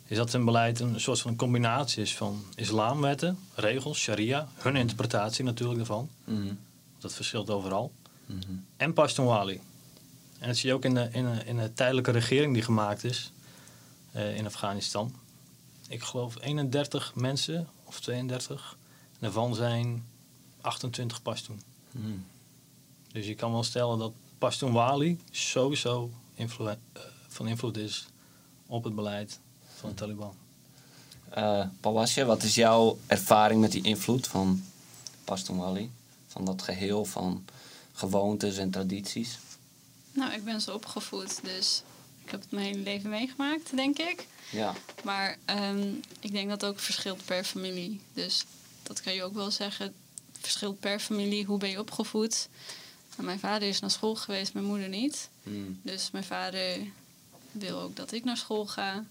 is 0.07 0.17
dat 0.17 0.33
hun 0.33 0.45
beleid 0.45 0.81
een 0.81 1.01
soort 1.01 1.21
van 1.21 1.37
combinatie 1.37 2.03
is 2.03 2.17
van 2.17 2.45
islamwetten, 2.55 3.39
regels, 3.55 3.99
sharia, 3.99 4.49
hun 4.57 4.77
interpretatie 4.77 5.45
natuurlijk 5.45 5.79
daarvan. 5.79 6.09
Mhm. 6.25 6.55
Dat 6.99 7.15
verschilt 7.15 7.51
overal. 7.51 7.93
En 8.77 8.93
Pashtunwali. 8.93 9.61
En 10.39 10.47
dat 10.47 10.57
zie 10.57 10.69
je 10.69 10.75
ook 10.75 10.85
in 10.85 10.95
de, 10.95 11.09
in 11.13 11.25
de, 11.25 11.45
in 11.45 11.57
de 11.57 11.73
tijdelijke 11.73 12.11
regering 12.11 12.55
die 12.55 12.63
gemaakt 12.63 13.05
is 13.05 13.33
eh, 14.13 14.37
in 14.37 14.47
Afghanistan. 14.47 15.15
Ik 15.89 16.03
geloof 16.03 16.41
31 16.41 17.15
mensen, 17.15 17.69
of 17.85 18.01
32. 18.01 18.77
En 19.13 19.19
daarvan 19.19 19.55
zijn 19.55 20.05
28 20.61 21.23
Pashtun. 21.23 21.63
Mhm. 21.91 22.07
Dus 23.13 23.27
je 23.27 23.35
kan 23.35 23.53
wel 23.53 23.63
stellen 23.63 23.99
dat 23.99 24.13
Pashtunwali 24.39 25.21
sowieso 25.31 26.11
invloed, 26.35 26.69
eh, 26.69 27.03
van 27.29 27.49
invloed 27.49 27.77
is 27.77 28.07
op 28.67 28.85
het 28.85 28.95
beleid 28.95 29.41
van 29.75 29.89
de 29.89 29.95
Taliban. 29.95 30.35
Eh 31.29 31.67
Pawasje, 31.81 32.25
wat 32.25 32.43
is 32.43 32.55
jouw 32.55 32.99
ervaring 33.07 33.61
met 33.61 33.73
die 33.73 33.83
invloed 33.83 34.27
van 34.27 34.65
Pastonwali? 35.25 35.91
Van 36.27 36.45
dat 36.45 36.63
geheel 36.63 37.05
van 37.05 37.45
gewoontes 37.93 38.57
en 38.57 38.71
tradities? 38.71 39.39
Nou, 40.19 40.33
ik 40.33 40.45
ben 40.45 40.61
zo 40.61 40.75
opgevoed, 40.75 41.41
dus 41.43 41.83
ik 42.25 42.31
heb 42.31 42.41
het 42.41 42.51
mijn 42.51 42.67
hele 42.67 42.79
leven 42.79 43.11
meegemaakt, 43.11 43.77
denk 43.77 43.99
ik. 43.99 44.27
Ja. 44.51 44.75
Maar 45.05 45.39
ehm, 45.45 45.93
ik 46.21 46.33
denk 46.33 46.49
dat 46.49 46.61
het 46.61 46.71
ook 46.71 46.79
verschilt 46.79 47.25
per 47.25 47.45
familie. 47.45 48.01
Dus 48.13 48.45
dat 48.83 49.01
kan 49.01 49.15
je 49.15 49.23
ook 49.23 49.35
wel 49.35 49.51
zeggen. 49.51 49.87
Het 49.87 50.41
verschilt 50.41 50.81
per 50.81 51.01
familie. 51.01 51.45
Hoe 51.45 51.59
ben 51.59 51.71
je 51.71 51.79
opgevoed? 51.79 52.49
Nou, 53.11 53.23
mijn 53.23 53.39
vader 53.39 53.69
is 53.69 53.81
naar 53.81 53.91
school 53.91 54.15
geweest, 54.15 54.53
mijn 54.53 54.67
moeder 54.67 54.89
niet. 54.89 55.29
Mm. 55.43 55.81
Dus 55.83 56.11
mijn 56.11 56.25
vader 56.25 56.79
wil 57.53 57.81
ook 57.81 57.97
dat 57.97 58.13
ik 58.13 58.25
naar 58.25 58.37
school 58.37 58.67
ga. 58.67 59.05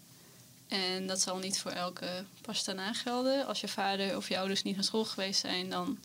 En 0.67 1.07
dat 1.07 1.21
zal 1.21 1.37
niet 1.37 1.59
voor 1.59 1.71
elke 1.71 2.23
pastana 2.41 2.93
gelden. 2.93 3.45
Als 3.45 3.61
je 3.61 3.67
vader 3.67 4.17
of 4.17 4.27
je 4.27 4.37
ouders 4.37 4.63
niet 4.63 4.75
naar 4.75 4.83
school 4.83 5.05
geweest 5.05 5.39
zijn, 5.39 5.69
dan 5.69 5.97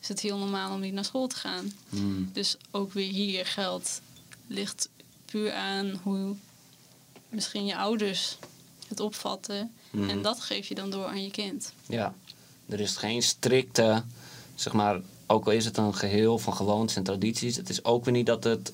is 0.00 0.08
het 0.08 0.20
heel 0.20 0.38
normaal 0.38 0.72
om 0.72 0.80
niet 0.80 0.92
naar 0.92 1.04
school 1.04 1.26
te 1.26 1.36
gaan. 1.36 1.72
Hmm. 1.88 2.30
Dus 2.32 2.56
ook 2.70 2.92
weer 2.92 3.12
hier 3.12 3.46
geldt, 3.46 4.00
ligt 4.46 4.88
puur 5.24 5.52
aan 5.52 6.00
hoe 6.02 6.34
misschien 7.28 7.66
je 7.66 7.76
ouders 7.76 8.38
het 8.88 9.00
opvatten. 9.00 9.72
Mhm. 9.90 10.10
En 10.10 10.22
dat 10.22 10.40
geef 10.40 10.66
je 10.68 10.74
dan 10.74 10.90
door 10.90 11.06
aan 11.06 11.22
je 11.22 11.30
kind. 11.30 11.72
Ja, 11.86 12.14
er 12.68 12.80
is 12.80 12.96
geen 12.96 13.22
strikte, 13.22 14.02
zeg 14.54 14.72
maar, 14.72 15.00
ook 15.26 15.46
al 15.46 15.52
is 15.52 15.64
het 15.64 15.76
een 15.76 15.94
geheel 15.94 16.38
van 16.38 16.54
gewoontes 16.54 16.96
en 16.96 17.02
tradities, 17.02 17.56
het 17.56 17.68
is 17.68 17.84
ook 17.84 18.04
weer 18.04 18.14
niet 18.14 18.26
dat 18.26 18.44
het 18.44 18.72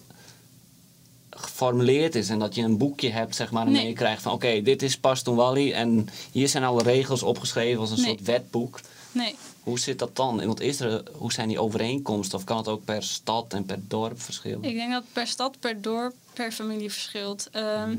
geformuleerd 1.30 2.14
is 2.14 2.28
en 2.28 2.38
dat 2.38 2.54
je 2.54 2.62
een 2.62 2.78
boekje 2.78 3.10
hebt, 3.10 3.34
zeg 3.36 3.50
maar, 3.50 3.66
en 3.66 3.72
Nee. 3.72 3.84
meekrijgt 3.84 4.22
van 4.22 4.32
oké, 4.32 4.62
dit 4.62 4.82
is 4.82 4.98
Paston 4.98 5.36
Wally 5.36 5.72
en 5.72 6.08
hier 6.32 6.48
zijn 6.48 6.64
alle 6.64 6.82
regels 6.82 7.22
opgeschreven 7.22 7.80
als 7.80 7.90
een 7.90 7.96
Nee. 8.00 8.06
soort 8.06 8.22
wetboek. 8.22 8.80
Nee, 9.12 9.34
Hoe 9.62 9.78
zit 9.78 9.98
dat 9.98 10.16
dan? 10.16 10.46
Want 10.46 10.60
is 10.60 10.80
er, 10.80 11.02
hoe 11.12 11.32
zijn 11.32 11.48
die 11.48 11.60
overeenkomsten? 11.60 12.38
Of 12.38 12.44
kan 12.44 12.56
het 12.56 12.68
ook 12.68 12.84
per 12.84 13.02
stad 13.02 13.52
en 13.54 13.64
per 13.64 13.78
dorp 13.88 14.20
verschillen? 14.20 14.64
ik 14.64 14.74
denk 14.74 14.92
dat 14.92 15.04
per 15.12 15.26
stad, 15.26 15.58
per 15.60 15.80
dorp, 15.82 16.14
per 16.32 16.52
familie 16.52 16.90
verschilt. 16.90 17.48
Ehm, 17.50 17.90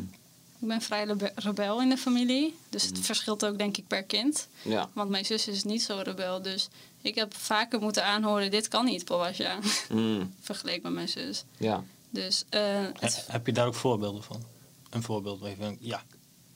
Ik 0.59 0.67
ben 0.67 0.81
vrij 0.81 1.03
rebe- 1.03 1.31
rebel 1.35 1.81
in 1.81 1.89
de 1.89 1.97
familie. 1.97 2.55
Dus 2.69 2.83
het 2.85 2.99
verschilt 2.99 3.45
ook 3.45 3.57
denk 3.57 3.77
ik 3.77 3.87
per 3.87 4.03
kind. 4.03 4.47
Ja. 4.61 4.89
Want 4.93 5.09
mijn 5.09 5.25
zus 5.25 5.47
is 5.47 5.63
niet 5.63 5.81
zo 5.83 5.99
rebel. 6.03 6.41
Dus 6.41 6.69
ik 7.01 7.15
heb 7.15 7.35
vaker 7.35 7.79
moeten 7.81 8.05
aanhoren, 8.05 8.51
dit 8.51 8.67
kan 8.67 8.85
niet, 8.85 9.05
Pawasja. 9.05 9.59
Mm, 9.89 10.33
Vergeleken 10.41 10.81
met 10.81 10.91
mijn 10.93 11.09
zus. 11.09 11.43
ja. 11.57 11.83
Dus 12.09 12.43
eh, 12.49 12.61
He- 12.99 13.09
heb 13.27 13.45
je 13.45 13.53
daar 13.53 13.67
ook 13.67 13.75
voorbeelden 13.75 14.23
van? 14.23 14.43
Een 14.89 15.03
voorbeeld 15.03 15.41
denkt, 15.41 15.77
ja, 15.79 16.03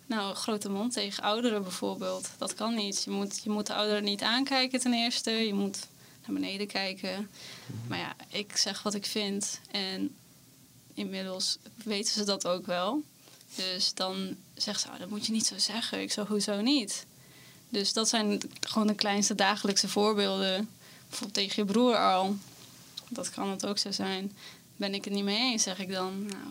nou, 0.06 0.36
grote 0.36 0.70
mond 0.70 0.94
tegen 0.94 1.24
ouderen 1.24 1.64
bijvoorbeeld. 1.64 2.30
Dat 2.38 2.54
kan 2.54 2.76
niet. 2.76 3.04
Je 3.04 3.12
moet, 3.12 3.44
je 3.44 3.50
moet 3.50 3.68
de 3.68 3.74
ouderen 3.74 4.04
niet 4.04 4.22
aankijken 4.22 4.80
ten 4.80 4.94
eerste. 4.94 5.32
Je 5.32 5.54
moet 5.54 5.88
naar 6.26 6.40
beneden 6.40 6.68
kijken. 6.68 7.30
Maar 7.88 7.98
ja, 7.98 8.16
ik 8.30 8.58
zeg 8.58 8.84
wat 8.84 8.94
ik 8.94 9.06
vind. 9.06 9.60
En 9.72 10.16
inmiddels 10.94 11.58
weten 11.84 12.14
ze 12.14 12.24
dat 12.24 12.48
ook 12.48 12.66
wel. 12.66 13.04
Dus 13.56 13.94
dan 13.94 14.36
zegt 14.54 14.82
ze, 14.82 14.88
oh, 14.88 15.00
dat 15.00 15.10
moet 15.10 15.26
je 15.26 15.32
niet 15.32 15.46
zo 15.46 15.58
zeggen. 15.58 16.02
Ik 16.02 16.12
zo, 16.12 16.26
hoezo 16.26 16.62
niet? 16.62 17.06
Dus 17.70 17.94
dat 17.94 18.10
zijn 18.10 18.42
gewoon 18.60 18.88
de 18.88 18.96
kleinste 18.96 19.36
dagelijkse 19.36 19.88
voorbeelden. 19.88 20.70
Bijvoorbeeld 21.08 21.34
tegen 21.34 21.66
je 21.66 21.72
broer 21.72 21.98
al. 21.98 22.36
Dat 23.10 23.30
kan 23.30 23.50
het 23.50 23.66
ook 23.66 23.78
zo 23.78 23.92
zijn. 23.92 24.32
Ben 24.76 24.94
ik 24.94 25.04
het 25.04 25.14
niet 25.14 25.24
mee 25.24 25.52
eens, 25.52 25.64
zeg 25.64 25.80
ik 25.80 25.92
dan. 25.92 26.26
Nou, 26.26 26.44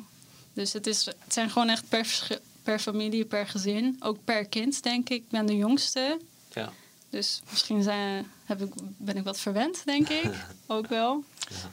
dus 0.53 0.73
het, 0.73 0.87
is, 0.87 1.05
het 1.05 1.33
zijn 1.33 1.51
gewoon 1.51 1.69
echt 1.69 1.89
per, 1.89 2.41
per 2.65 2.79
familie, 2.79 3.25
per 3.25 3.47
gezin. 3.47 3.97
Ook 4.01 4.25
per 4.25 4.47
kind, 4.47 4.83
denk 4.83 5.09
ik. 5.09 5.23
Ik 5.23 5.29
ben 5.29 5.47
de 5.47 5.57
jongste. 5.57 6.21
Ja. 6.53 6.73
Dus 7.11 7.43
misschien 7.51 7.83
zijn, 7.83 8.31
heb 8.45 8.63
ik, 8.63 8.73
ben 8.97 9.17
ik 9.17 9.25
wat 9.25 9.41
verwend, 9.41 9.85
denk 9.85 10.09
ik. 10.09 10.31
ook 10.67 10.87
wel. 10.87 11.25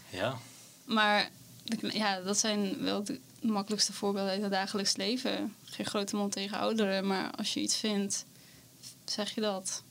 ja. 0.10 0.38
Maar 0.86 1.30
ja, 1.80 2.20
dat 2.20 2.38
zijn 2.38 2.84
wel 2.84 3.04
de 3.04 3.20
makkelijkste 3.42 3.94
voorbeelden 3.94 4.32
uit 4.32 4.42
het 4.42 4.52
dagelijks 4.52 4.96
leven. 4.96 5.56
Geen 5.64 5.86
grote 5.86 6.16
mond 6.16 6.32
tegen 6.32 6.58
ouderen, 6.58 7.08
maar 7.08 7.32
als 7.32 7.54
je 7.54 7.60
iets 7.60 7.76
vindt, 7.76 8.26
zeg 9.06 9.36
je 9.36 9.42
dat. 9.42 9.84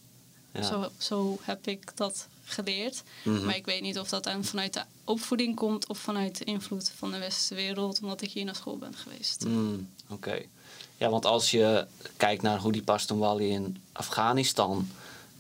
Ja. 0.53 0.63
Zo, 0.63 0.91
zo 0.99 1.39
heb 1.43 1.67
ik 1.67 1.97
dat 1.97 2.29
geleerd. 2.45 3.03
Mhm. 3.25 3.45
Maar 3.45 3.57
ik 3.57 3.65
weet 3.65 3.83
niet 3.83 3.99
of 3.99 4.09
dat 4.09 4.25
dan 4.25 4.45
vanuit 4.45 4.73
de 4.73 4.83
opvoeding 5.05 5.57
komt 5.57 5.89
of 5.89 5.99
vanuit 5.99 6.39
de 6.39 6.45
invloed 6.45 6.93
van 6.97 7.11
de 7.11 7.19
westerse 7.19 7.55
wereld, 7.55 8.03
omdat 8.03 8.23
ik 8.23 8.31
hier 8.31 8.45
naar 8.45 8.57
school 8.57 8.79
ben 8.79 8.95
geweest. 8.95 9.45
Mm, 9.45 9.89
Oké. 10.09 10.43
Ja, 11.01 11.09
want 11.09 11.27
als 11.27 11.51
je 11.51 11.87
kijkt 12.17 12.43
naar 12.43 12.59
hoe 12.59 12.73
die 12.73 12.83
Paston 12.83 13.19
Wally 13.19 13.51
in 13.51 13.83
Afghanistan 13.93 14.89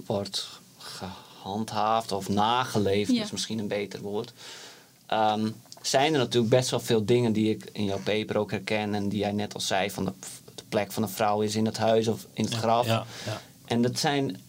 wordt 0.06 0.46
gehandhaafd 0.78 2.12
of 2.12 2.28
nageleefd, 2.28 3.12
Ja. 3.12 3.22
is 3.22 3.30
misschien 3.30 3.58
een 3.58 3.68
beter 3.68 4.00
woord. 4.00 4.32
ehm, 5.06 5.50
zijn 5.82 6.12
er 6.12 6.18
natuurlijk 6.18 6.52
best 6.52 6.70
wel 6.70 6.80
veel 6.80 7.04
dingen 7.04 7.32
die 7.32 7.50
ik 7.50 7.68
in 7.72 7.84
jouw 7.84 7.98
paper 8.04 8.38
ook 8.38 8.50
herken 8.50 8.94
en 8.94 9.08
die 9.08 9.18
jij 9.18 9.32
net 9.32 9.54
al 9.54 9.60
zei, 9.60 9.90
van 9.90 10.04
de, 10.04 10.12
de 10.54 10.62
plek 10.68 10.92
van 10.92 11.02
de 11.02 11.08
vrouw 11.08 11.40
is 11.40 11.54
in 11.56 11.66
het 11.66 11.76
huis 11.78 12.08
of 12.08 12.26
in 12.32 12.44
het 12.44 12.54
graf. 12.54 12.86
Ja, 12.86 13.04
ja. 13.26 13.40
En 13.64 13.82
dat 13.82 13.98
zijn, 13.98 14.40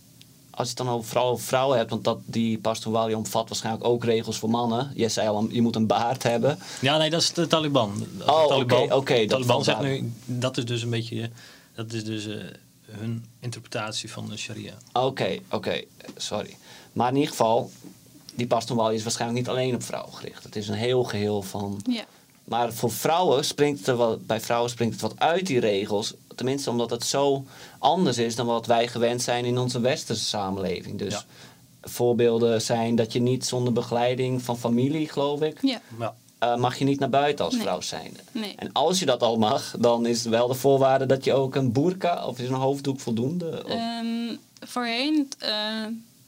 als 0.62 0.70
je 0.70 0.76
het 0.78 0.86
dan 0.88 0.96
over 0.96 1.10
vrouwen, 1.10 1.40
vrouwen 1.40 1.78
hebt, 1.78 1.90
want 1.90 2.04
dat, 2.04 2.20
die 2.26 2.58
Paston 2.60 2.92
Wally 2.94 3.14
omvat 3.14 3.50
waarschijnlijk 3.50 3.86
ook 3.86 4.04
regels 4.04 4.38
voor 4.40 4.50
mannen. 4.50 4.92
Je 4.96 5.10
zei 5.10 5.28
al, 5.28 5.48
je 5.50 5.62
moet 5.62 5.76
een 5.76 5.88
baard 5.88 6.24
hebben. 6.24 6.60
ja, 6.82 6.98
nee, 6.98 7.10
dat 7.10 7.22
is 7.22 7.34
de 7.34 7.48
Taliban. 7.48 8.06
De 8.18 8.24
Oh, 8.32 8.48
Taliban, 8.48 8.82
oké, 8.84 8.96
oké, 8.96 9.14
de 9.14 9.20
dat 9.20 9.30
Taliban 9.30 9.64
zegt 9.64 9.82
nu, 9.82 10.14
dat 10.26 10.58
is 10.58 10.66
dus 10.66 10.82
een 10.82 10.90
beetje, 10.90 11.30
dat 11.76 11.94
is 11.94 12.04
dus 12.04 12.28
eh, 12.28 12.36
hun 12.86 13.26
interpretatie 13.40 14.12
van 14.12 14.30
de 14.30 14.38
sharia. 14.38 14.74
Oké, 14.94 15.40
oké, 15.52 15.82
sorry. 16.18 16.58
Maar 16.94 17.10
in 17.10 17.16
ieder 17.16 17.30
geval, 17.30 17.72
die 18.36 18.48
Paston 18.48 18.78
Wally 18.78 18.96
is 18.96 19.04
waarschijnlijk 19.04 19.40
niet 19.40 19.50
alleen 19.50 19.76
op 19.76 19.84
vrouwen 19.84 20.14
gericht. 20.14 20.44
Het 20.44 20.56
is 20.56 20.68
een 20.68 20.76
heel 20.76 21.04
geheel 21.04 21.42
van. 21.42 21.82
Ja, 21.90 22.04
Maar 22.44 22.74
voor 22.74 22.92
vrouwen 22.92 23.46
springt 23.46 23.80
het 23.80 23.88
er 23.88 23.96
wat, 23.96 24.26
bij 24.28 24.42
vrouwen 24.42 24.70
springt 24.70 24.94
het 24.94 25.02
wat 25.02 25.20
uit 25.20 25.48
die 25.48 25.60
regels. 25.60 26.14
Tenminste, 26.42 26.70
omdat 26.70 26.90
het 26.90 27.04
zo 27.06 27.46
anders 27.80 28.18
is 28.18 28.36
dan 28.36 28.46
wat 28.46 28.66
wij 28.66 28.88
gewend 28.88 29.22
zijn 29.22 29.46
in 29.46 29.58
onze 29.58 29.80
westerse 29.80 30.26
samenleving. 30.26 30.98
Dus 31.00 31.14
Ja. 31.14 31.24
voorbeelden 31.82 32.62
zijn 32.62 32.96
dat 32.96 33.14
je 33.14 33.20
niet 33.22 33.46
zonder 33.46 33.74
begeleiding 33.74 34.42
van 34.42 34.58
familie, 34.58 35.10
geloof 35.10 35.42
ik, 35.42 35.58
ja, 35.62 35.82
Ja, 36.00 36.14
eh, 36.40 36.56
mag 36.56 36.78
je 36.78 36.86
niet 36.86 37.00
naar 37.00 37.10
buiten 37.10 37.46
als 37.46 37.54
Nee. 37.54 37.64
vrouw 37.64 37.82
zijnde. 37.82 38.20
nee. 38.32 38.54
En 38.58 38.72
als 38.74 39.00
je 39.00 39.06
dat 39.06 39.22
al 39.24 39.38
mag, 39.38 39.76
dan 39.80 40.06
is 40.06 40.24
wel 40.24 40.48
de 40.48 40.54
voorwaarde 40.54 41.06
dat 41.06 41.24
je 41.24 41.34
ook 41.34 41.56
een 41.56 41.72
boerka 41.72 42.26
of 42.28 42.40
is 42.40 42.48
een 42.48 42.54
hoofddoek 42.54 43.00
voldoende. 43.00 43.62
Of- 43.66 43.72
Ehm, 43.72 44.36
voorheen 44.60 45.30
eh, 45.40 45.52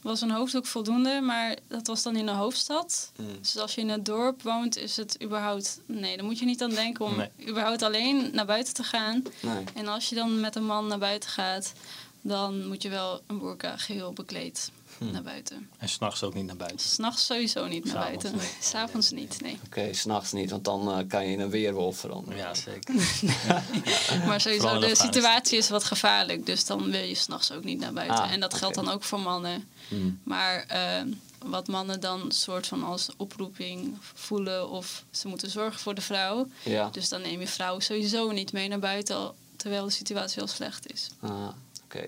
was 0.04 0.22
een 0.22 0.32
hoofddoek 0.32 0.66
voldoende, 0.66 1.22
maar 1.22 1.56
dat 1.68 1.88
was 1.88 2.04
dan 2.04 2.16
in 2.16 2.26
de 2.26 2.32
hoofdstad. 2.32 3.12
Mm. 3.16 3.26
Dus 3.40 3.58
als 3.58 3.76
je 3.76 3.82
in 3.82 3.90
het 3.90 4.06
dorp 4.06 4.42
woont, 4.42 4.78
is 4.78 4.98
het 4.98 5.18
überhaupt... 5.24 5.80
Nee, 5.86 6.16
daar 6.18 6.26
moet 6.26 6.40
je 6.40 6.46
niet 6.46 6.62
aan 6.64 6.70
denken 6.70 7.06
om 7.06 7.16
Nee. 7.16 7.30
überhaupt 7.48 7.82
alleen 7.82 8.30
naar 8.34 8.46
buiten 8.46 8.74
te 8.74 8.84
gaan. 8.84 9.24
Nee. 9.42 9.64
En 9.74 9.88
als 9.88 10.10
je 10.10 10.16
dan 10.16 10.40
met 10.40 10.56
een 10.56 10.66
man 10.66 10.88
naar 10.88 10.98
buiten 10.98 11.30
gaat, 11.30 11.74
dan 12.22 12.68
moet 12.68 12.82
je 12.82 12.90
wel 12.90 13.22
een 13.28 13.40
burka 13.40 13.78
geheel 13.78 14.14
bekleed 14.14 14.72
Hm. 14.98 15.12
naar 15.12 15.22
buiten. 15.22 15.70
en 15.78 15.90
s'nachts 15.90 16.24
ook 16.24 16.34
niet 16.34 16.46
naar 16.46 16.56
buiten. 16.56 16.80
S'nachts 16.88 17.26
sowieso 17.26 17.68
niet 17.68 17.86
naar 17.86 17.94
S'avonds 17.94 18.24
buiten. 18.24 18.42
niet. 18.42 18.58
S'avonds 18.60 19.12
niet, 19.12 19.42
nee. 19.42 19.60
Oké, 19.66 19.94
s 19.94 20.00
s'nachts 20.00 20.32
niet, 20.32 20.50
want 20.50 20.66
dan 20.66 20.92
eh, 20.92 21.08
kan 21.08 21.26
je 21.26 21.32
in 21.32 21.40
een 21.40 21.50
weerwolf 21.50 21.98
veranderen. 21.98 22.38
Ja, 22.40 22.54
zeker. 22.54 22.96
Maar 24.28 24.42
sowieso, 24.42 24.80
de 24.80 24.96
situatie 24.96 25.58
is 25.58 25.70
wat 25.70 25.84
gevaarlijk. 25.84 26.46
Dus 26.46 26.66
dan 26.66 26.92
wil 26.92 27.04
je 27.04 27.16
s'nachts 27.16 27.52
ook 27.52 27.64
niet 27.64 27.80
naar 27.80 27.94
buiten. 27.94 28.18
Ah, 28.18 28.32
en 28.32 28.40
dat 28.40 28.54
geldt 28.54 28.76
dan 28.76 28.90
ook 28.90 29.04
voor 29.04 29.20
mannen. 29.20 29.68
Hmm. 29.88 30.20
Maar 30.24 30.66
eh, 30.68 31.02
wat 31.46 31.68
mannen 31.68 32.00
dan 32.00 32.32
soort 32.32 32.68
van 32.68 32.84
als 32.84 33.10
oproeping 33.18 33.98
voelen 34.14 34.70
of 34.70 35.04
ze 35.12 35.28
moeten 35.28 35.50
zorgen 35.50 35.80
voor 35.80 35.96
de 35.96 36.02
vrouw. 36.02 36.48
Ja. 36.64 36.90
Dus 36.90 37.10
dan 37.10 37.22
neem 37.22 37.40
je 37.40 37.48
vrouw 37.48 37.80
sowieso 37.80 38.32
niet 38.32 38.52
mee 38.52 38.68
naar 38.68 38.80
buiten 38.80 39.32
terwijl 39.56 39.86
de 39.86 39.92
situatie 39.92 40.42
al 40.42 40.48
slecht 40.48 40.94
is. 40.94 41.10
Ah, 41.20 41.48
oké. 41.84 42.06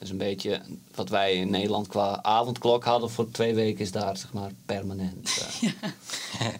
Dus 0.00 0.10
een 0.10 0.16
beetje 0.16 0.60
wat 0.94 1.08
wij 1.08 1.34
in 1.34 1.50
Nederland 1.50 1.86
qua 1.86 2.18
avondklok 2.22 2.84
hadden 2.84 3.10
voor 3.10 3.30
twee 3.30 3.54
weken 3.54 3.80
is 3.80 3.92
daar 3.92 4.16
zeg 4.16 4.32
maar 4.32 4.50
permanent. 4.66 5.48
eh. 5.60 5.70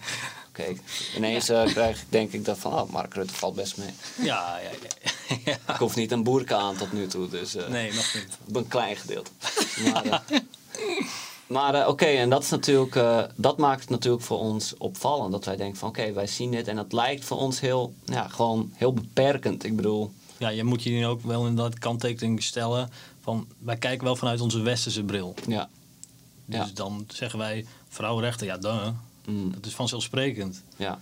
Oké, 0.50 0.64
ineens 1.16 1.48
eh, 1.48 1.64
krijg 1.66 2.00
ik 2.00 2.06
denk 2.08 2.32
ik 2.32 2.44
dat 2.44 2.58
van, 2.58 2.72
oh, 2.72 2.90
Mark 2.90 3.14
Rutte 3.14 3.34
valt 3.34 3.54
best 3.54 3.76
mee. 3.76 3.90
Ja, 4.22 4.58
ja, 4.58 4.70
ja. 4.70 5.36
ja. 5.44 5.52
Ik 5.74 5.78
hoef 5.78 5.96
niet 5.96 6.12
een 6.12 6.22
boerka 6.22 6.56
aan 6.56 6.76
tot 6.76 6.92
nu 6.92 7.06
toe, 7.06 7.28
dus 7.28 7.54
eh, 7.54 7.68
Nee, 7.68 7.92
nog 7.92 8.14
niet. 8.14 8.38
op 8.48 8.56
een 8.56 8.68
klein 8.68 8.96
gedeelte. 8.96 9.30
Maar, 9.92 10.04
eh, 10.04 10.38
maar 11.46 11.74
eh, 11.74 11.88
oké, 11.88 12.04
en 12.04 12.30
dat 12.30 12.42
is 12.42 12.50
natuurlijk, 12.50 12.96
eh, 12.96 13.22
dat 13.36 13.58
maakt 13.58 13.80
het 13.80 13.90
natuurlijk 13.90 14.22
voor 14.22 14.38
ons 14.38 14.74
opvallend. 14.78 15.32
Dat 15.32 15.44
wij 15.44 15.56
denken 15.56 15.78
van, 15.78 15.88
oké, 15.88 16.12
wij 16.12 16.26
zien 16.26 16.50
dit 16.50 16.68
en 16.68 16.76
het 16.76 16.92
lijkt 16.92 17.24
voor 17.24 17.38
ons 17.38 17.60
heel, 17.60 17.94
ja, 18.04 18.28
gewoon 18.28 18.72
heel 18.74 18.92
beperkend. 18.92 19.64
Ik 19.64 19.76
bedoel, 19.76 20.12
Ja, 20.38 20.48
je 20.48 20.64
moet 20.64 20.82
je 20.82 21.06
ook 21.06 21.22
wel 21.22 21.46
inderdaad 21.46 21.78
kanttekening 21.78 22.42
stellen 22.42 22.90
van 23.20 23.48
wij 23.58 23.76
kijken 23.76 24.04
wel 24.04 24.16
vanuit 24.16 24.40
onze 24.40 24.60
westerse 24.60 25.02
bril. 25.04 25.34
ja. 25.46 25.68
Dus 26.44 26.58
Ja. 26.68 26.70
dan 26.74 27.04
zeggen 27.08 27.38
wij 27.38 27.66
vrouwenrechten, 27.88 28.46
ja, 28.46 28.56
duh, 28.58 28.88
Mm, 29.26 29.52
dat 29.52 29.66
is 29.66 29.74
vanzelfsprekend. 29.74 30.62
ja. 30.76 31.00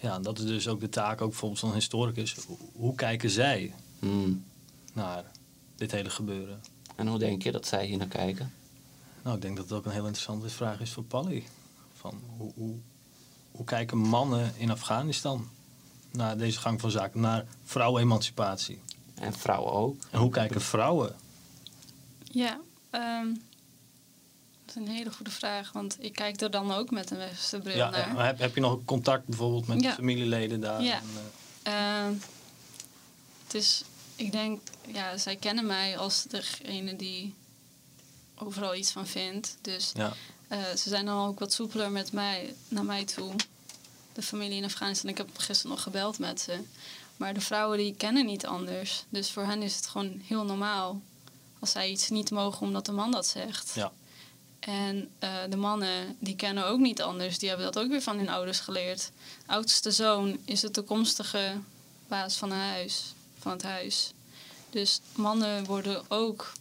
Ja, 0.00 0.18
dat 0.18 0.38
is 0.38 0.44
dus 0.44 0.68
ook 0.68 0.80
de 0.80 0.88
taak 0.88 1.20
ook 1.20 1.28
bijvoorbeeld 1.28 1.60
van 1.60 1.68
een 1.68 1.74
historicus. 1.74 2.34
Hoe- 2.46 2.56
Hoe 2.72 2.94
kijken 2.94 3.30
zij 3.30 3.74
Mm. 3.98 4.44
naar 4.92 5.24
dit 5.76 5.90
hele 5.90 6.10
gebeuren? 6.10 6.60
En 6.96 7.06
hoe 7.06 7.18
denk 7.18 7.42
je 7.42 7.52
dat 7.52 7.66
zij 7.66 7.86
hier 7.86 7.96
naar 7.98 8.06
kijken? 8.06 8.52
Nou, 9.22 9.36
ik 9.36 9.42
denk 9.42 9.56
dat 9.56 9.68
het 9.68 9.78
ook 9.78 9.84
een 9.84 9.90
heel 9.92 10.06
interessante 10.06 10.48
vraag 10.48 10.80
is 10.80 10.90
voor 10.90 11.02
Pally. 11.04 11.44
Van 11.96 12.20
hoe, 12.36 12.52
hoe, 12.54 12.74
hoe 13.50 13.64
kijken 13.64 13.98
mannen 13.98 14.52
in 14.56 14.70
Afghanistan 14.70 15.48
naar 16.10 16.38
deze 16.38 16.58
gang 16.58 16.80
van 16.80 16.90
zaken, 16.90 17.20
naar 17.20 17.46
vrouwenemancipatie? 17.64 18.80
En 19.20 19.32
vrouwen 19.32 19.72
ook. 19.72 19.96
En 20.10 20.18
hoe 20.18 20.30
kijken 20.30 20.60
vrouwen? 20.60 21.16
Ja, 22.22 22.58
ehm, 22.90 23.26
dat 24.64 24.68
is 24.68 24.74
een 24.74 24.88
hele 24.88 25.12
goede 25.12 25.30
vraag. 25.30 25.72
Want 25.72 25.96
ik 26.00 26.12
kijk 26.12 26.40
er 26.40 26.50
dan 26.50 26.72
ook 26.72 26.90
met 26.90 27.10
een 27.10 27.16
westerse 27.16 27.58
bril 27.58 27.76
Ja, 27.76 27.90
naar. 27.90 28.26
heb, 28.26 28.38
heb 28.38 28.54
je 28.54 28.60
nog 28.60 28.78
contact 28.84 29.26
bijvoorbeeld 29.26 29.66
met 29.66 29.82
Ja. 29.82 29.94
familieleden 29.94 30.60
daar? 30.60 30.82
Ja. 30.82 30.96
En, 30.98 31.02
eh, 31.14 31.22
Ehm, 31.62 32.12
het 33.44 33.54
is, 33.54 33.84
ik 34.16 34.32
denk, 34.32 34.60
ja, 34.92 35.16
zij 35.16 35.36
kennen 35.36 35.66
mij 35.66 35.98
als 35.98 36.22
degene 36.28 36.96
die 36.96 37.34
overal 38.34 38.74
iets 38.74 38.90
van 38.90 39.06
vindt. 39.06 39.56
Dus 39.60 39.92
ja. 39.94 40.12
Eh, 40.48 40.58
ze 40.76 40.88
zijn 40.88 41.04
dan 41.06 41.26
ook 41.26 41.38
wat 41.38 41.52
soepeler 41.52 41.90
met 41.90 42.12
mij, 42.12 42.54
naar 42.68 42.84
mij 42.84 43.04
toe. 43.04 43.32
De 44.12 44.22
familie 44.22 44.56
in 44.58 44.64
Afghanistan. 44.64 45.10
Ik 45.10 45.16
heb 45.16 45.28
gisteren 45.38 45.70
nog 45.70 45.82
gebeld 45.82 46.18
met 46.18 46.40
ze. 46.40 46.58
Maar 47.18 47.34
de 47.34 47.40
vrouwen 47.40 47.78
die 47.78 47.94
kennen 47.94 48.26
niet 48.26 48.46
anders. 48.46 49.04
Dus 49.08 49.30
voor 49.30 49.44
hen 49.44 49.62
is 49.62 49.76
het 49.76 49.86
gewoon 49.86 50.20
heel 50.24 50.44
normaal. 50.44 51.00
Als 51.58 51.70
zij 51.70 51.90
iets 51.90 52.08
niet 52.08 52.30
mogen 52.30 52.66
omdat 52.66 52.86
de 52.86 52.92
man 52.92 53.10
dat 53.10 53.26
zegt. 53.26 53.72
Ja. 53.74 53.92
En 54.60 55.10
eh, 55.18 55.30
de 55.48 55.56
mannen, 55.56 56.16
die 56.18 56.36
kennen 56.36 56.66
ook 56.66 56.78
niet 56.78 57.02
anders. 57.02 57.38
Die 57.38 57.48
hebben 57.48 57.66
dat 57.72 57.84
ook 57.84 57.90
weer 57.90 58.02
van 58.02 58.16
hun 58.16 58.28
ouders 58.28 58.60
geleerd. 58.60 59.10
Oudste 59.46 59.90
zoon 59.90 60.38
is 60.44 60.60
de 60.60 60.70
toekomstige 60.70 61.56
baas 62.08 62.36
van, 62.36 62.50
een 62.50 62.58
huis, 62.58 63.14
van 63.38 63.52
het 63.52 63.62
huis. 63.62 64.12
Dus 64.70 65.00
mannen 65.14 65.64
worden 65.64 66.10
ook 66.10 66.52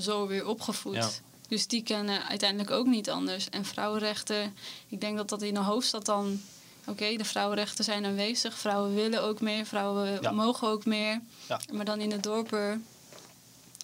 zo 0.00 0.26
weer 0.26 0.46
opgevoed. 0.46 0.94
Ja. 0.94 1.10
Dus 1.48 1.66
die 1.66 1.82
kennen 1.82 2.28
uiteindelijk 2.28 2.70
ook 2.70 2.86
niet 2.86 3.10
anders. 3.10 3.48
En 3.48 3.64
vrouwenrechten, 3.64 4.54
ik 4.88 5.00
denk 5.00 5.16
dat 5.16 5.28
dat 5.28 5.42
in 5.42 5.54
de 5.54 5.60
hoofdstad 5.60 6.06
dan... 6.06 6.42
Oké, 6.86 7.16
de 7.16 7.24
vrouwenrechten 7.24 7.84
zijn 7.84 8.04
aanwezig. 8.04 8.58
Vrouwen 8.58 8.94
willen 8.94 9.22
ook 9.22 9.40
meer. 9.40 9.66
Vrouwen 9.66 10.18
Ja. 10.22 10.30
mogen 10.30 10.68
ook 10.68 10.84
meer. 10.84 11.20
Ja. 11.48 11.60
Maar 11.72 11.84
dan 11.84 12.00
in 12.00 12.08
de 12.10 12.20
dorpen 12.20 12.86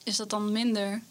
is 0.04 0.16
dat 0.16 0.30
dan 0.30 0.52
minder. 0.52 1.02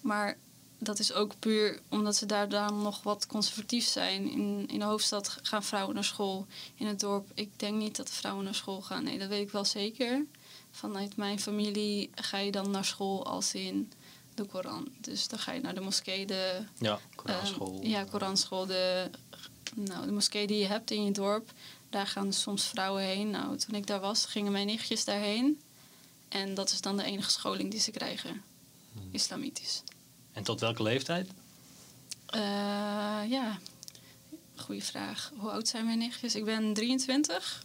Maar 0.00 0.36
dat 0.78 0.98
is 0.98 1.12
ook 1.12 1.32
puur 1.38 1.80
omdat 1.88 2.16
ze 2.16 2.26
daar 2.26 2.48
dan 2.48 2.82
nog 2.82 3.02
wat 3.02 3.26
conservatief 3.26 3.86
zijn. 3.86 4.30
In, 4.30 4.64
in 4.68 4.78
de 4.78 4.84
hoofdstad 4.84 5.38
gaan 5.42 5.62
vrouwen 5.64 5.94
naar 5.94 6.04
school. 6.04 6.46
In 6.74 6.86
het 6.86 7.00
dorp, 7.00 7.30
ik 7.34 7.50
denk 7.56 7.76
niet 7.76 7.96
dat 7.96 8.06
de 8.06 8.12
vrouwen 8.12 8.44
naar 8.44 8.54
school 8.54 8.80
gaan. 8.82 9.04
Nee, 9.04 9.18
dat 9.18 9.28
weet 9.28 9.46
ik 9.46 9.52
wel 9.52 9.64
zeker. 9.64 10.24
Vanuit 10.70 11.16
mijn 11.16 11.40
familie 11.40 12.10
ga 12.14 12.38
je 12.38 12.50
dan 12.50 12.70
naar 12.70 12.84
school 12.84 13.26
als 13.26 13.54
in 13.54 13.92
de 14.34 14.44
Koran. 14.44 14.88
Dus 15.00 15.28
dan 15.28 15.38
ga 15.38 15.52
je 15.52 15.60
naar 15.60 15.74
de 15.74 15.80
moskee, 15.80 16.26
de 16.26 16.60
Ja, 16.78 16.98
Koranschool. 17.14 17.80
eh, 17.82 17.90
ja, 17.90 18.04
Koranschool. 18.04 18.66
De, 18.66 19.10
nou, 19.74 20.06
de 20.06 20.12
moskee 20.12 20.46
die 20.46 20.58
je 20.58 20.66
hebt 20.66 20.90
in 20.90 21.04
je 21.04 21.12
dorp. 21.12 21.52
Daar 21.90 22.06
gaan 22.06 22.32
soms 22.32 22.64
vrouwen 22.64 23.02
heen. 23.02 23.30
Nou, 23.30 23.56
toen 23.56 23.74
ik 23.74 23.86
daar 23.86 24.00
was, 24.00 24.26
gingen 24.26 24.52
mijn 24.52 24.66
nichtjes 24.66 25.04
daarheen. 25.04 25.60
En 26.28 26.54
dat 26.54 26.70
is 26.70 26.80
dan 26.80 26.96
de 26.96 27.04
enige 27.04 27.30
scholing 27.30 27.70
die 27.70 27.80
ze 27.80 27.90
krijgen. 27.90 28.42
Islamitisch. 29.10 29.82
En 30.32 30.42
tot 30.42 30.60
welke 30.60 30.82
leeftijd? 30.82 31.30
Eh, 32.26 32.40
ja, 33.28 33.58
goede 34.56 34.82
vraag. 34.82 35.32
Hoe 35.36 35.50
oud 35.50 35.68
zijn 35.68 35.84
mijn 35.84 35.98
nichtjes? 35.98 36.34
Ik 36.34 36.44
ben 36.44 36.74
23. 36.74 37.64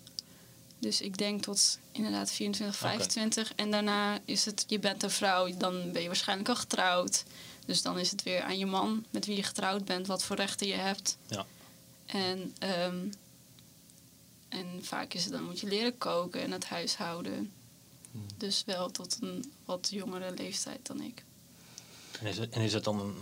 Dus 0.79 1.01
ik 1.01 1.17
denk 1.17 1.41
tot 1.41 1.79
inderdaad 1.91 2.31
24, 2.31 2.75
Oké. 2.75 2.87
25. 2.87 3.53
En 3.55 3.71
daarna 3.71 4.19
is 4.25 4.45
het, 4.45 4.63
je 4.67 4.79
bent 4.79 5.03
een 5.03 5.11
vrouw, 5.11 5.57
dan 5.57 5.91
ben 5.91 6.01
je 6.01 6.07
waarschijnlijk 6.07 6.49
al 6.49 6.55
getrouwd. 6.55 7.23
Dus 7.65 7.81
dan 7.81 7.99
is 7.99 8.11
het 8.11 8.23
weer 8.23 8.41
aan 8.41 8.57
je 8.57 8.65
man 8.65 9.05
met 9.09 9.25
wie 9.25 9.35
je 9.35 9.43
getrouwd 9.43 9.85
bent, 9.85 10.07
wat 10.07 10.23
voor 10.23 10.35
rechten 10.35 10.67
je 10.67 10.73
hebt. 10.73 11.17
Ja. 11.27 11.45
En, 12.05 12.55
ehm, 12.59 13.05
en 14.49 14.67
vaak 14.85 15.13
is 15.13 15.23
het 15.23 15.33
dan 15.33 15.43
moet 15.43 15.59
je 15.59 15.67
leren 15.67 15.97
koken 15.97 16.41
en 16.41 16.51
het 16.51 16.65
huishouden. 16.65 17.51
Dus 18.37 18.63
wel 18.65 18.91
tot 18.91 19.17
een 19.21 19.51
wat 19.65 19.87
jongere 19.91 20.33
leeftijd 20.33 20.85
dan 20.87 21.01
ik. 21.01 21.23
En 22.19 22.25
is 22.27 22.37
het, 22.37 22.49
en 22.49 22.61
is 22.61 22.73
het 22.73 22.83
dan 22.83 22.99
een, 22.99 23.15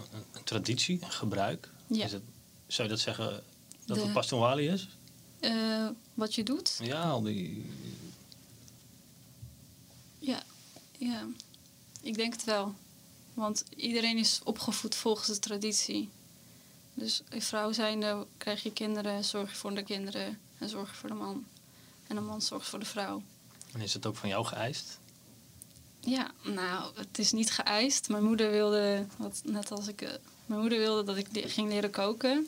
traditie, 0.44 1.00
een 1.04 1.12
gebruik? 1.12 1.70
Ja. 1.88 2.06
Is 2.06 2.12
het, 2.12 2.24
zou 2.68 2.88
je 2.88 2.94
dat 2.94 3.04
zeggen 3.04 3.44
dat 3.86 3.98
De- 3.98 4.04
het 4.04 4.14
Pastonwali 4.14 4.68
is? 4.68 4.88
Eh, 5.40 5.88
wat 6.14 6.36
je 6.36 6.44
doet? 6.44 6.80
Ja, 6.84 7.04
al 7.04 7.22
die... 7.22 7.66
Ja, 10.20 10.44
ja, 10.98 11.28
ik 12.02 12.16
denk 12.16 12.34
het 12.34 12.44
wel. 12.44 12.76
Want 13.34 13.64
iedereen 13.76 14.18
is 14.18 14.40
opgevoed 14.44 14.96
volgens 14.96 15.28
de 15.28 15.40
traditie. 15.40 16.10
Dus 16.94 17.22
als 17.34 17.46
vrouw 17.46 17.72
zijnde 17.72 18.26
krijg 18.38 18.64
je 18.64 18.74
kinderen, 18.74 19.24
zorg 19.24 19.50
je 19.50 19.56
voor 19.56 19.74
de 19.76 19.84
kinderen 19.84 20.40
en 20.58 20.70
zorg 20.70 20.90
je 20.90 20.96
voor 20.96 21.10
de 21.10 21.16
man. 21.16 21.46
En 22.08 22.16
de 22.16 22.22
man 22.22 22.42
zorgt 22.42 22.68
voor 22.70 22.80
de 22.80 22.86
vrouw. 22.86 23.22
En 23.74 23.82
is 23.82 23.94
het 23.94 24.06
ook 24.06 24.16
van 24.16 24.30
jou 24.30 24.46
geëist? 24.46 25.00
Ja, 26.00 26.32
nou, 26.44 26.92
het 26.96 27.18
is 27.20 27.32
niet 27.32 27.52
geëist. 27.52 28.10
Mijn 28.10 28.24
moeder 28.24 28.52
wilde, 28.52 29.06
wat, 29.18 29.42
net 29.46 29.72
als 29.72 29.88
ik, 29.88 30.02
eh, 30.02 30.10
mijn 30.46 30.60
moeder 30.62 30.78
wilde 30.80 31.04
dat 31.04 31.18
ik 31.18 31.28
ging 31.34 31.70
leren 31.70 31.92
koken. 31.92 32.48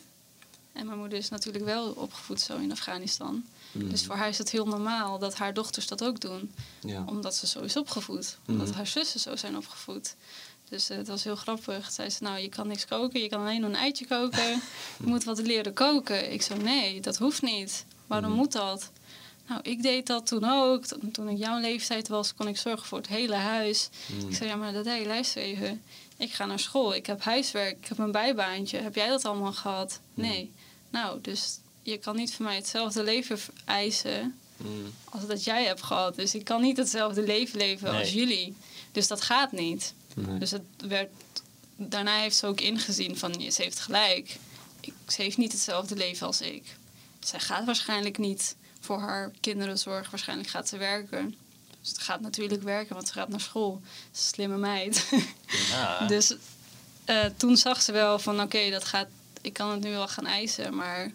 En 0.71 0.86
mijn 0.86 0.97
moeder 0.97 1.17
is 1.17 1.29
natuurlijk 1.29 1.65
wel 1.65 1.91
opgevoed 1.91 2.41
zo 2.41 2.58
in 2.58 2.71
Afghanistan. 2.71 3.45
Mhm. 3.71 3.89
Dus 3.89 4.06
voor 4.06 4.15
haar 4.15 4.27
is 4.29 4.38
het 4.38 4.49
heel 4.49 4.65
normaal 4.67 5.19
dat 5.19 5.36
haar 5.36 5.53
dochters 5.53 5.88
dat 5.88 6.03
ook 6.03 6.19
doen. 6.19 6.53
Ja. 6.82 7.03
Omdat 7.06 7.36
ze 7.36 7.47
zo 7.47 7.60
is 7.60 7.77
opgevoed. 7.77 8.38
Omdat 8.47 8.67
Mhm. 8.67 8.75
haar 8.75 8.88
zussen 8.88 9.19
zo 9.19 9.36
zijn 9.36 9.58
opgevoed. 9.58 10.15
Dus 10.73 10.89
eh, 10.89 10.97
het 10.97 11.07
was 11.07 11.23
heel 11.23 11.36
grappig. 11.36 11.91
Zei 11.91 12.09
ze, 12.09 12.23
nou, 12.23 12.39
je 12.39 12.49
kan 12.49 12.67
niks 12.67 12.86
koken. 12.86 13.21
Je 13.21 13.29
kan 13.29 13.39
alleen 13.39 13.63
een 13.63 13.75
eitje 13.75 14.05
koken. 14.07 14.49
je 14.99 15.05
moet 15.05 15.23
wat 15.23 15.38
leren 15.38 15.73
koken. 15.73 16.31
Ik 16.33 16.41
zo, 16.41 16.55
nee, 16.57 16.99
dat 17.01 17.17
hoeft 17.17 17.41
niet. 17.41 17.86
Waarom 18.07 18.29
Mhm. 18.29 18.39
moet 18.39 18.51
dat? 18.51 18.91
Nou, 19.47 19.62
ik 19.63 19.81
deed 19.81 20.07
dat 20.07 20.27
toen 20.27 20.43
ook. 20.49 20.86
Toen- 21.12 21.29
ik 21.29 21.38
jouw 21.38 21.59
leeftijd 21.59 22.07
was, 22.07 22.33
kon 22.33 22.47
ik 22.47 22.57
zorgen 22.57 22.86
voor 22.88 22.97
het 22.97 23.07
hele 23.07 23.36
huis. 23.36 23.89
Mhm. 24.17 24.27
Ik 24.27 24.36
zei, 24.36 24.49
ja, 24.49 24.55
maar 24.55 24.73
dat 24.73 24.86
hey, 24.86 25.05
luister 25.05 25.41
even. 25.41 25.81
Ik 26.17 26.33
ga 26.33 26.45
naar 26.45 26.59
school. 26.59 26.95
Ik 26.95 27.05
heb 27.05 27.21
huiswerk. 27.23 27.77
Ik 27.81 27.88
heb 27.88 27.97
een 27.97 28.12
bijbaantje. 28.12 28.77
Heb 28.77 28.95
jij 28.95 29.07
dat 29.07 29.25
allemaal 29.25 29.53
gehad? 29.53 29.99
Mhm. 30.13 30.27
Nee. 30.27 30.51
Nou, 30.89 31.21
dus 31.21 31.57
je 31.81 31.97
kan 31.97 32.15
niet 32.15 32.33
van 32.33 32.45
mij 32.45 32.55
hetzelfde 32.55 33.03
leven 33.03 33.39
eisen 33.65 34.38
als 35.09 35.27
dat 35.27 35.43
jij 35.43 35.63
hebt 35.65 35.83
gehad. 35.83 36.15
Dus 36.15 36.36
ik 36.36 36.43
kan 36.43 36.62
niet 36.62 36.77
hetzelfde 36.77 37.21
leven 37.21 37.57
leven 37.57 37.91
Nee. 37.91 37.99
als 37.99 38.13
jullie. 38.13 38.55
Dus 38.91 39.07
dat 39.07 39.21
gaat 39.21 39.51
niet. 39.51 39.93
Nee. 40.15 40.38
Dus 40.39 40.52
het 40.52 40.62
werd, 40.88 41.10
daarna 41.76 42.19
heeft 42.19 42.36
ze 42.36 42.47
ook 42.47 42.62
ingezien 42.62 43.17
van 43.17 43.34
ze 43.52 43.62
heeft 43.62 43.80
gelijk. 43.80 44.38
Ik, 44.80 44.93
ze 45.08 45.21
heeft 45.21 45.38
niet 45.38 45.52
hetzelfde 45.52 45.95
leven 45.95 46.28
als 46.28 46.41
ik. 46.41 46.76
Zij 47.19 47.39
gaat 47.39 47.65
waarschijnlijk 47.65 48.17
niet 48.17 48.56
voor 48.80 48.99
haar 48.99 49.32
kinderen 49.41 49.78
zorgen. 49.78 50.12
Waarschijnlijk 50.12 50.49
gaat 50.49 50.67
ze 50.67 50.78
werken. 50.78 51.36
Dus 51.82 51.89
het 51.89 51.97
gaat 51.99 52.21
natuurlijk 52.21 52.62
werken, 52.63 52.95
want 52.95 53.08
ze 53.08 53.13
gaat 53.13 53.30
naar 53.30 53.41
school. 53.41 53.82
Slimme 54.12 54.58
meid. 54.58 55.10
Ja. 55.69 56.06
dus 56.08 56.36
eh, 57.06 57.26
toen 57.38 57.58
zag 57.58 57.82
ze 57.82 57.91
wel 57.91 58.19
van 58.19 58.41
oké, 58.41 58.69
dat 58.69 58.84
gaat. 58.86 59.08
ik 59.41 59.54
kan 59.54 59.69
het 59.71 59.80
nu 59.82 59.91
wel 59.91 60.08
gaan 60.08 60.26
eisen, 60.26 60.76
maar 60.76 61.12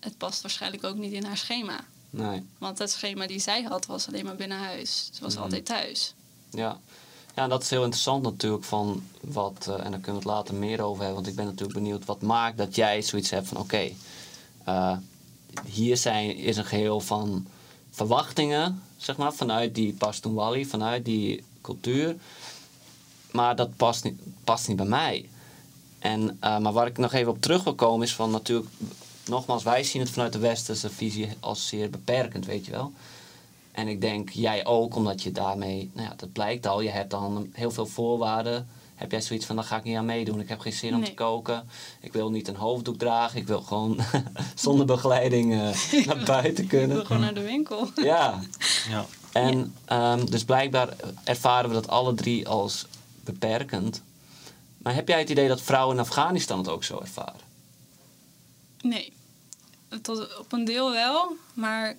het 0.00 0.16
past 0.18 0.42
waarschijnlijk 0.42 0.84
ook 0.84 0.96
niet 0.96 1.12
in 1.12 1.24
haar 1.24 1.36
schema. 1.36 1.80
nee. 2.10 2.46
Want 2.58 2.78
het 2.78 2.90
schema 2.90 3.26
die 3.26 3.38
zij 3.40 3.62
had 3.62 3.86
was 3.86 4.06
alleen 4.08 4.24
maar 4.24 4.36
binnen 4.36 4.58
huis. 4.58 5.08
Ze 5.12 5.22
was 5.22 5.34
Mhm. 5.34 5.42
altijd 5.42 5.64
thuis. 5.66 6.14
Ja. 6.50 6.80
Ja, 7.38 7.48
dat 7.48 7.62
is 7.62 7.70
heel 7.70 7.82
interessant 7.82 8.22
natuurlijk 8.22 8.64
van 8.64 9.02
wat, 9.20 9.66
eh, 9.68 9.74
en 9.74 9.90
daar 9.90 10.00
kunnen 10.00 10.22
we 10.22 10.28
het 10.28 10.36
later 10.36 10.54
meer 10.54 10.82
over 10.82 10.96
hebben, 10.96 11.14
want 11.14 11.26
ik 11.26 11.34
ben 11.34 11.44
natuurlijk 11.44 11.78
benieuwd 11.78 12.04
wat 12.04 12.22
maakt 12.22 12.58
dat 12.58 12.74
jij 12.74 13.02
zoiets 13.02 13.30
hebt 13.30 13.48
van 13.48 13.56
oké, 13.56 13.90
eh, 14.64 14.96
hier 15.64 15.96
zijn, 15.96 16.36
is 16.36 16.56
een 16.56 16.64
geheel 16.64 17.00
van 17.00 17.46
verwachtingen, 17.90 18.82
zeg 18.96 19.16
maar, 19.16 19.32
vanuit 19.32 19.74
die 19.74 19.92
Pashtun 19.92 20.66
vanuit 20.66 21.04
die 21.04 21.44
cultuur, 21.60 22.16
maar 23.30 23.56
dat 23.56 23.76
past 23.76 24.04
niet, 24.04 24.20
past 24.44 24.68
niet 24.68 24.76
bij 24.76 24.86
mij. 24.86 25.28
En, 25.98 26.36
eh, 26.40 26.58
maar 26.58 26.72
waar 26.72 26.86
ik 26.86 26.98
nog 26.98 27.12
even 27.12 27.32
op 27.32 27.42
terug 27.42 27.64
wil 27.64 27.74
komen 27.74 28.06
is 28.06 28.14
van 28.14 28.30
natuurlijk, 28.30 28.68
nogmaals, 29.26 29.62
wij 29.62 29.84
zien 29.84 30.00
het 30.02 30.10
vanuit 30.10 30.32
de 30.32 30.38
westerse 30.38 30.90
visie 30.90 31.28
als 31.40 31.68
zeer 31.68 31.90
beperkend, 31.90 32.46
weet 32.46 32.64
je 32.64 32.70
wel. 32.70 32.92
En 33.78 33.88
ik 33.88 34.00
denk 34.00 34.30
jij 34.30 34.66
ook, 34.66 34.94
omdat 34.94 35.22
je 35.22 35.32
daarmee, 35.32 35.90
nou 35.94 36.08
ja, 36.08 36.14
dat 36.16 36.32
blijkt 36.32 36.66
al, 36.66 36.80
je 36.80 36.90
hebt 36.90 37.10
dan 37.10 37.48
heel 37.52 37.70
veel 37.70 37.86
voorwaarden. 37.86 38.68
Heb 38.94 39.10
jij 39.10 39.20
zoiets 39.20 39.46
van, 39.46 39.56
daar 39.56 39.64
ga 39.64 39.76
ik 39.76 39.84
niet 39.84 39.96
aan 39.96 40.04
meedoen. 40.04 40.40
Ik 40.40 40.48
heb 40.48 40.60
geen 40.60 40.72
zin 40.72 40.94
om 40.94 41.04
te 41.04 41.14
koken. 41.14 41.68
Ik 42.00 42.12
wil 42.12 42.30
niet 42.30 42.48
een 42.48 42.56
hoofddoek 42.56 42.98
dragen. 42.98 43.38
Ik 43.38 43.46
wil 43.46 43.60
gewoon 43.60 44.00
zonder 44.54 44.86
begeleiding 44.86 45.52
eh, 45.52 46.06
naar 46.06 46.24
buiten 46.24 46.64
Ik 46.64 46.70
wil 46.70 46.80
kunnen. 46.80 47.06
gewoon 47.06 47.22
naar 47.22 47.34
de 47.34 47.42
winkel. 47.42 47.90
Ja, 47.94 48.40
ja. 48.90 49.06
en 49.32 49.74
ehm, 49.84 50.26
dus 50.26 50.44
blijkbaar 50.44 50.96
ervaren 51.24 51.68
we 51.68 51.74
dat 51.74 51.88
alle 51.88 52.14
drie 52.14 52.48
als 52.48 52.86
beperkend. 53.24 54.02
Maar 54.78 54.94
heb 54.94 55.08
jij 55.08 55.18
het 55.18 55.30
idee 55.30 55.48
dat 55.48 55.62
vrouwen 55.62 55.96
in 55.96 56.02
Afghanistan 56.02 56.58
het 56.58 56.68
ook 56.68 56.84
zo 56.84 56.98
ervaren? 57.00 57.40
Nee. 58.80 59.12
Tot, 60.02 60.38
op 60.38 60.52
een 60.52 60.64
deel 60.64 60.90
wel, 60.90 61.36
maar 61.54 61.96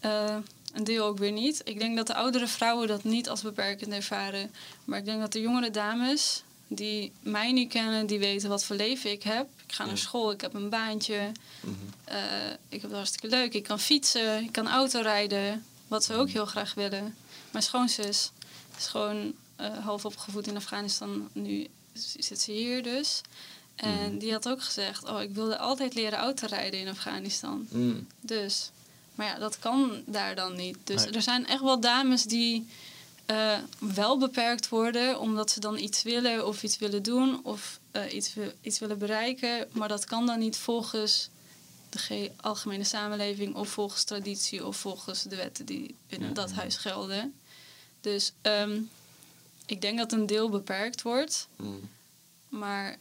eh, 0.00 0.36
een 0.76 0.84
deel 0.84 1.04
ook 1.06 1.18
weer 1.18 1.32
niet. 1.32 1.60
Ik 1.64 1.78
denk 1.78 1.96
dat 1.96 2.06
de 2.06 2.14
oudere 2.14 2.46
vrouwen 2.46 2.88
dat 2.88 3.04
niet 3.04 3.28
als 3.28 3.42
beperkend 3.42 3.92
ervaren. 3.92 4.50
Maar 4.84 4.98
ik 4.98 5.04
denk 5.04 5.20
dat 5.20 5.32
de 5.32 5.40
jongere 5.40 5.70
dames 5.70 6.42
die 6.68 7.12
mij 7.20 7.52
nu 7.52 7.66
kennen, 7.66 8.06
die 8.06 8.18
weten 8.18 8.48
wat 8.48 8.64
voor 8.64 8.76
leven 8.76 9.10
ik 9.10 9.22
heb. 9.22 9.46
Ik 9.66 9.72
ga 9.72 9.84
naar 9.84 9.98
school, 9.98 10.30
ik 10.30 10.40
heb 10.40 10.54
een 10.54 10.68
baantje. 10.68 11.32
eh, 12.04 12.16
ik 12.68 12.80
heb 12.80 12.82
het 12.82 12.92
hartstikke 12.92 13.28
leuk. 13.28 13.54
Ik 13.54 13.62
kan 13.62 13.80
fietsen, 13.80 14.42
ik 14.42 14.52
kan 14.52 14.68
autorijden. 14.68 15.64
Wat 15.88 16.04
ze 16.04 16.14
ook 16.14 16.28
heel 16.28 16.46
graag 16.46 16.74
willen. 16.74 17.16
Mijn 17.50 17.64
schoonzus 17.64 18.30
is 18.78 18.86
gewoon 18.86 19.32
eh, 19.56 19.78
half 19.84 20.04
opgevoed 20.04 20.46
in 20.46 20.56
Afghanistan. 20.56 21.28
Nu 21.32 21.66
zit 22.18 22.40
ze 22.40 22.52
hier 22.52 22.82
dus. 22.82 23.20
En 23.76 23.90
Mhm. 24.10 24.18
die 24.18 24.32
had 24.32 24.48
ook 24.48 24.62
gezegd: 24.62 25.04
Oh, 25.08 25.22
ik 25.22 25.30
wilde 25.34 25.58
altijd 25.58 25.94
leren 25.94 26.18
autorijden 26.18 26.80
in 26.80 26.88
Afghanistan. 26.88 27.66
Mm. 27.70 28.06
Dus. 28.20 28.70
Maar 29.16 29.26
ja, 29.26 29.38
dat 29.38 29.58
kan 29.58 30.02
daar 30.06 30.34
dan 30.34 30.56
niet. 30.56 30.76
Dus 30.84 31.04
Nee. 31.04 31.12
er 31.12 31.22
zijn 31.22 31.46
echt 31.46 31.62
wel 31.62 31.80
dames 31.80 32.22
die 32.24 32.68
eh, 33.26 33.58
wel 33.78 34.18
beperkt 34.18 34.68
worden 34.68 35.20
omdat 35.20 35.50
ze 35.50 35.60
dan 35.60 35.78
iets 35.78 36.02
willen 36.02 36.46
of 36.46 36.62
iets 36.62 36.78
willen 36.78 37.02
doen 37.02 37.44
of 37.44 37.78
eh, 37.90 38.12
iets, 38.14 38.34
iets 38.60 38.78
willen 38.78 38.98
bereiken. 38.98 39.68
Maar 39.72 39.88
dat 39.88 40.04
kan 40.04 40.26
dan 40.26 40.38
niet 40.38 40.56
volgens 40.56 41.28
de 41.90 41.98
ge- 41.98 42.30
algemene 42.40 42.84
samenleving 42.84 43.54
of 43.54 43.68
volgens 43.68 44.04
traditie 44.04 44.66
of 44.66 44.76
volgens 44.76 45.22
de 45.22 45.36
wetten 45.36 45.64
die 45.66 45.94
binnen 46.08 46.28
Ja. 46.28 46.34
dat 46.34 46.52
huis 46.52 46.76
gelden. 46.76 47.34
Dus 48.00 48.32
ehm, 48.42 48.80
ik 49.66 49.80
denk 49.80 49.98
dat 49.98 50.12
een 50.12 50.26
deel 50.26 50.48
beperkt 50.48 51.02
wordt, 51.02 51.48
Mm. 51.56 51.88
maar 52.48 52.96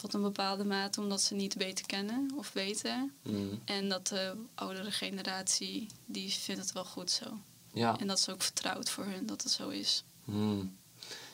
tot 0.00 0.14
een 0.14 0.22
bepaalde 0.22 0.64
mate 0.64 1.00
omdat 1.00 1.20
ze 1.20 1.34
niet 1.34 1.56
beter 1.56 1.86
kennen 1.86 2.32
of 2.36 2.50
weten. 2.52 3.12
Mm. 3.22 3.60
En 3.64 3.88
dat 3.88 4.06
de 4.06 4.32
oudere 4.54 4.90
generatie, 4.90 5.86
die 6.06 6.32
vindt 6.32 6.60
het 6.60 6.72
wel 6.72 6.84
goed 6.84 7.10
zo. 7.10 7.24
Ja. 7.72 7.98
En 7.98 8.06
dat 8.06 8.18
is 8.18 8.28
ook 8.28 8.42
vertrouwd 8.42 8.90
voor 8.90 9.04
hun 9.04 9.26
dat 9.26 9.42
het 9.42 9.52
zo 9.52 9.68
is. 9.68 10.04
Hmm. 10.24 10.76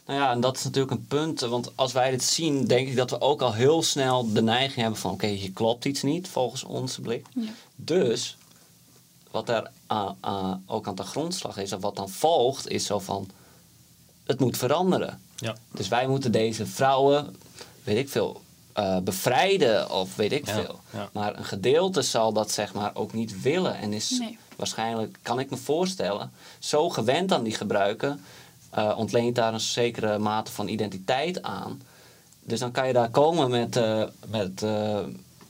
Nou 0.06 0.20
ja, 0.20 0.30
en 0.30 0.40
dat 0.40 0.56
is 0.56 0.64
natuurlijk 0.64 0.92
een 0.92 1.06
punt. 1.06 1.40
Want 1.40 1.76
als 1.76 1.92
wij 1.92 2.10
dit 2.10 2.22
zien, 2.22 2.66
denk 2.66 2.88
ik 2.88 2.96
dat 2.96 3.10
we 3.10 3.20
ook 3.20 3.42
al 3.42 3.52
heel 3.52 3.82
snel 3.82 4.32
de 4.32 4.42
neiging 4.42 4.80
hebben 4.80 5.00
van... 5.00 5.10
oké, 5.12 5.26
hier 5.26 5.52
klopt 5.52 5.84
iets 5.84 6.02
niet 6.02 6.28
volgens 6.28 6.64
onze 6.64 7.00
blik. 7.00 7.26
Ja. 7.34 7.50
Dus, 7.76 8.36
wat 9.30 9.48
er 9.48 9.70
aan- 9.86 10.16
aan- 10.20 10.62
ook 10.66 10.86
aan 10.86 10.94
de 10.94 11.02
grondslag 11.02 11.56
is... 11.56 11.72
of 11.72 11.80
wat 11.80 11.96
dan 11.96 12.10
volgt, 12.10 12.68
is 12.68 12.86
zo 12.86 12.98
van... 12.98 13.28
het 14.24 14.40
moet 14.40 14.56
veranderen. 14.56 15.20
Ja. 15.36 15.56
Dus 15.70 15.88
wij 15.88 16.06
moeten 16.06 16.32
deze 16.32 16.66
vrouwen, 16.66 17.36
weet 17.84 17.98
ik 17.98 18.08
veel, 18.08 18.42
eh, 18.74 18.98
bevrijden 18.98 19.90
of 19.90 20.16
weet 20.16 20.32
ik 20.32 20.46
Ja, 20.46 20.54
veel. 20.54 20.80
ja. 20.92 21.08
Maar 21.12 21.36
een 21.38 21.44
gedeelte 21.44 22.02
zal 22.02 22.32
dat 22.32 22.50
zeg 22.50 22.74
maar 22.74 22.90
ook 22.94 23.12
niet 23.12 23.42
willen. 23.42 23.74
En 23.76 23.92
is 23.92 24.18
Nee. 24.18 24.38
waarschijnlijk, 24.56 25.16
kan 25.22 25.38
ik 25.40 25.50
me 25.50 25.56
voorstellen, 25.56 26.30
zo 26.58 26.88
gewend 26.90 27.32
aan 27.32 27.42
die 27.42 27.54
gebruiken... 27.54 28.20
eh, 28.70 28.94
ontleent 28.96 29.34
daar 29.34 29.52
een 29.52 29.60
zekere 29.60 30.18
mate 30.18 30.52
van 30.52 30.68
identiteit 30.68 31.42
aan. 31.42 31.82
Dus 32.40 32.58
dan 32.60 32.70
kan 32.70 32.86
je 32.86 32.92
daar 32.92 33.10
komen 33.10 33.50
met, 33.50 33.76
eh, 33.76 34.02
met 34.26 34.62
eh, 34.62 34.98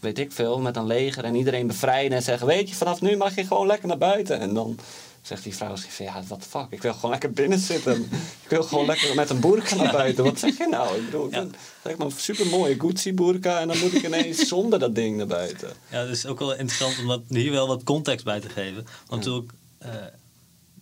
weet 0.00 0.18
ik 0.18 0.32
veel, 0.32 0.58
met 0.60 0.76
een 0.76 0.86
leger 0.86 1.24
en 1.24 1.34
iedereen 1.34 1.66
bevrijden 1.66 2.16
en 2.16 2.22
zeggen: 2.22 2.46
Weet 2.46 2.68
je, 2.68 2.74
vanaf 2.74 3.00
nu 3.00 3.16
mag 3.16 3.34
je 3.34 3.46
gewoon 3.46 3.66
lekker 3.66 3.88
naar 3.88 3.98
buiten. 3.98 4.40
En 4.40 4.54
dan 4.54 4.78
zegt 5.26 5.42
die 5.42 5.54
vrouw: 5.54 5.76
van, 5.76 6.04
Ja, 6.06 6.22
wat 6.28 6.44
fuck, 6.48 6.66
ik 6.70 6.82
wil 6.82 6.94
gewoon 6.94 7.10
lekker 7.10 7.32
binnen 7.32 7.58
zitten. 7.58 8.02
ik 8.42 8.48
wil 8.48 8.62
gewoon 8.62 8.86
lekker 8.86 9.14
met 9.14 9.30
een 9.30 9.40
boerka 9.40 9.74
naar 9.74 9.92
buiten. 9.92 10.24
Wat 10.24 10.38
zeg 10.38 10.58
je 10.58 10.66
nou? 10.68 10.96
Ik 10.98 11.04
bedoel, 11.04 11.26
ik 11.26 11.32
Ja. 11.34 11.46
zeg 11.84 11.96
maar 11.96 12.06
een 12.06 12.12
super 12.16 12.46
mooie 12.46 12.80
Gucci-boerka 12.80 13.60
en 13.60 13.68
dan 13.68 13.78
moet 13.78 13.92
ik 13.94 14.02
ineens 14.02 14.48
zonder 14.48 14.78
dat 14.78 14.94
ding 14.94 15.16
naar 15.16 15.26
buiten. 15.26 15.72
Ja, 15.90 15.98
het 16.00 16.10
is 16.10 16.26
ook 16.26 16.38
wel 16.38 16.50
interessant 16.54 16.98
om 16.98 17.06
dat, 17.06 17.20
hier 17.28 17.50
wel 17.50 17.66
wat 17.66 17.82
context 17.84 18.24
bij 18.24 18.40
te 18.40 18.48
geven. 18.48 18.86
Want 19.06 19.24
natuurlijk, 19.24 19.52
eh, 19.78 19.90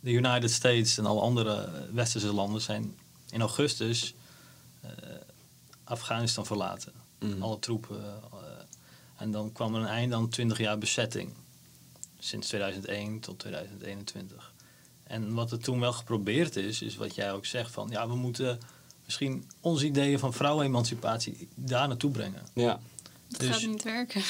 de 0.00 0.10
United 0.10 0.50
States 0.50 0.98
en 0.98 1.06
alle 1.06 1.20
andere 1.20 1.54
eh, 1.54 1.70
westerse 1.92 2.32
landen 2.32 2.60
zijn 2.60 2.94
in 3.30 3.40
augustus 3.40 4.14
eh, 4.80 4.90
Afghanistan 5.84 6.46
verlaten. 6.46 6.92
Mm. 7.18 7.42
Alle 7.42 7.58
troepen. 7.58 8.04
en 9.18 9.30
dan 9.30 9.52
kwam 9.52 9.74
er 9.74 9.80
een 9.80 9.86
einde 9.86 10.14
aan 10.14 10.28
20 10.28 10.58
jaar 10.58 10.78
bezetting. 10.78 11.30
Sinds 12.24 12.48
2001 12.48 13.20
tot 13.20 13.38
2021. 13.38 14.52
En 15.04 15.34
wat 15.34 15.50
er 15.52 15.58
toen 15.58 15.80
wel 15.80 15.92
geprobeerd 15.92 16.56
is, 16.56 16.82
is 16.82 16.96
wat 16.96 17.14
jij 17.14 17.32
ook 17.32 17.46
zegt 17.46 17.70
van 17.70 17.88
ja, 17.90 18.08
we 18.08 18.14
moeten 18.14 18.58
misschien 19.04 19.50
onze 19.60 19.86
ideeën 19.86 20.18
van 20.18 20.32
vrouwenemancipatie 20.32 21.48
daar 21.54 21.88
naartoe 21.88 22.10
brengen. 22.10 22.42
Ja, 22.54 22.80
Dat 23.28 23.40
Dus- 23.40 23.50
gaat 23.50 23.66
niet 23.66 23.82
werken. 23.82 24.22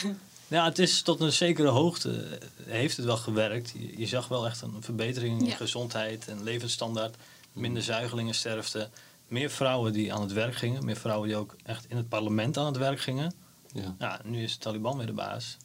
Ja, 0.48 0.64
het 0.64 0.78
is 0.78 1.02
tot 1.02 1.20
een 1.20 1.32
zekere 1.32 1.68
hoogte 1.68 2.38
heeft 2.64 2.96
het 2.96 3.06
wel 3.06 3.16
gewerkt. 3.16 3.70
Je, 3.78 3.98
je 3.98 4.06
zag 4.06 4.28
wel 4.28 4.46
echt 4.46 4.62
een 4.62 4.82
verbetering 4.82 5.40
in 5.40 5.46
Ja. 5.46 5.54
gezondheid 5.56 6.28
en 6.28 6.42
levensstandaard. 6.42 7.16
Minder 7.52 7.82
zuigelingensterfte. 7.82 8.88
Meer 9.28 9.50
vrouwen 9.50 9.92
die 9.92 10.12
aan 10.14 10.20
het 10.20 10.32
werk 10.32 10.54
gingen. 10.54 10.84
Meer 10.84 10.96
vrouwen 10.96 11.28
die 11.28 11.36
ook 11.36 11.56
echt 11.64 11.84
in 11.88 11.96
het 11.96 12.08
parlement 12.08 12.56
aan 12.58 12.66
het 12.66 12.76
werk 12.76 13.00
gingen. 13.00 13.34
ja. 13.72 13.94
Ja, 13.98 14.20
nu 14.24 14.42
is 14.42 14.52
de 14.52 14.58
Taliban 14.58 14.96
weer 14.96 15.06
de 15.06 15.12
baas. 15.12 15.56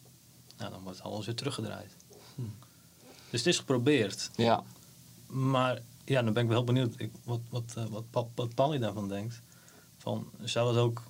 Nou, 0.58 0.70
dan 0.70 0.82
wordt 0.82 1.02
alles 1.02 1.26
weer 1.26 1.34
teruggedraaid. 1.34 1.96
Dus 3.30 3.40
het 3.40 3.46
is 3.46 3.58
geprobeerd. 3.58 4.30
ja. 4.36 4.64
Maar 5.26 5.82
ja, 6.04 6.22
dan 6.22 6.32
ben 6.32 6.42
ik 6.42 6.48
wel 6.48 6.58
heel 6.58 6.66
benieuwd 6.66 6.94
ik, 6.96 7.10
wat, 7.24 7.40
wat, 7.48 7.74
eh, 7.76 7.84
wat, 8.10 8.28
wat 8.34 8.56
daarvan 8.80 9.08
denkt. 9.08 9.40
Van, 9.98 10.30
zou 10.44 10.74
dat 10.74 10.82
ook 10.82 11.02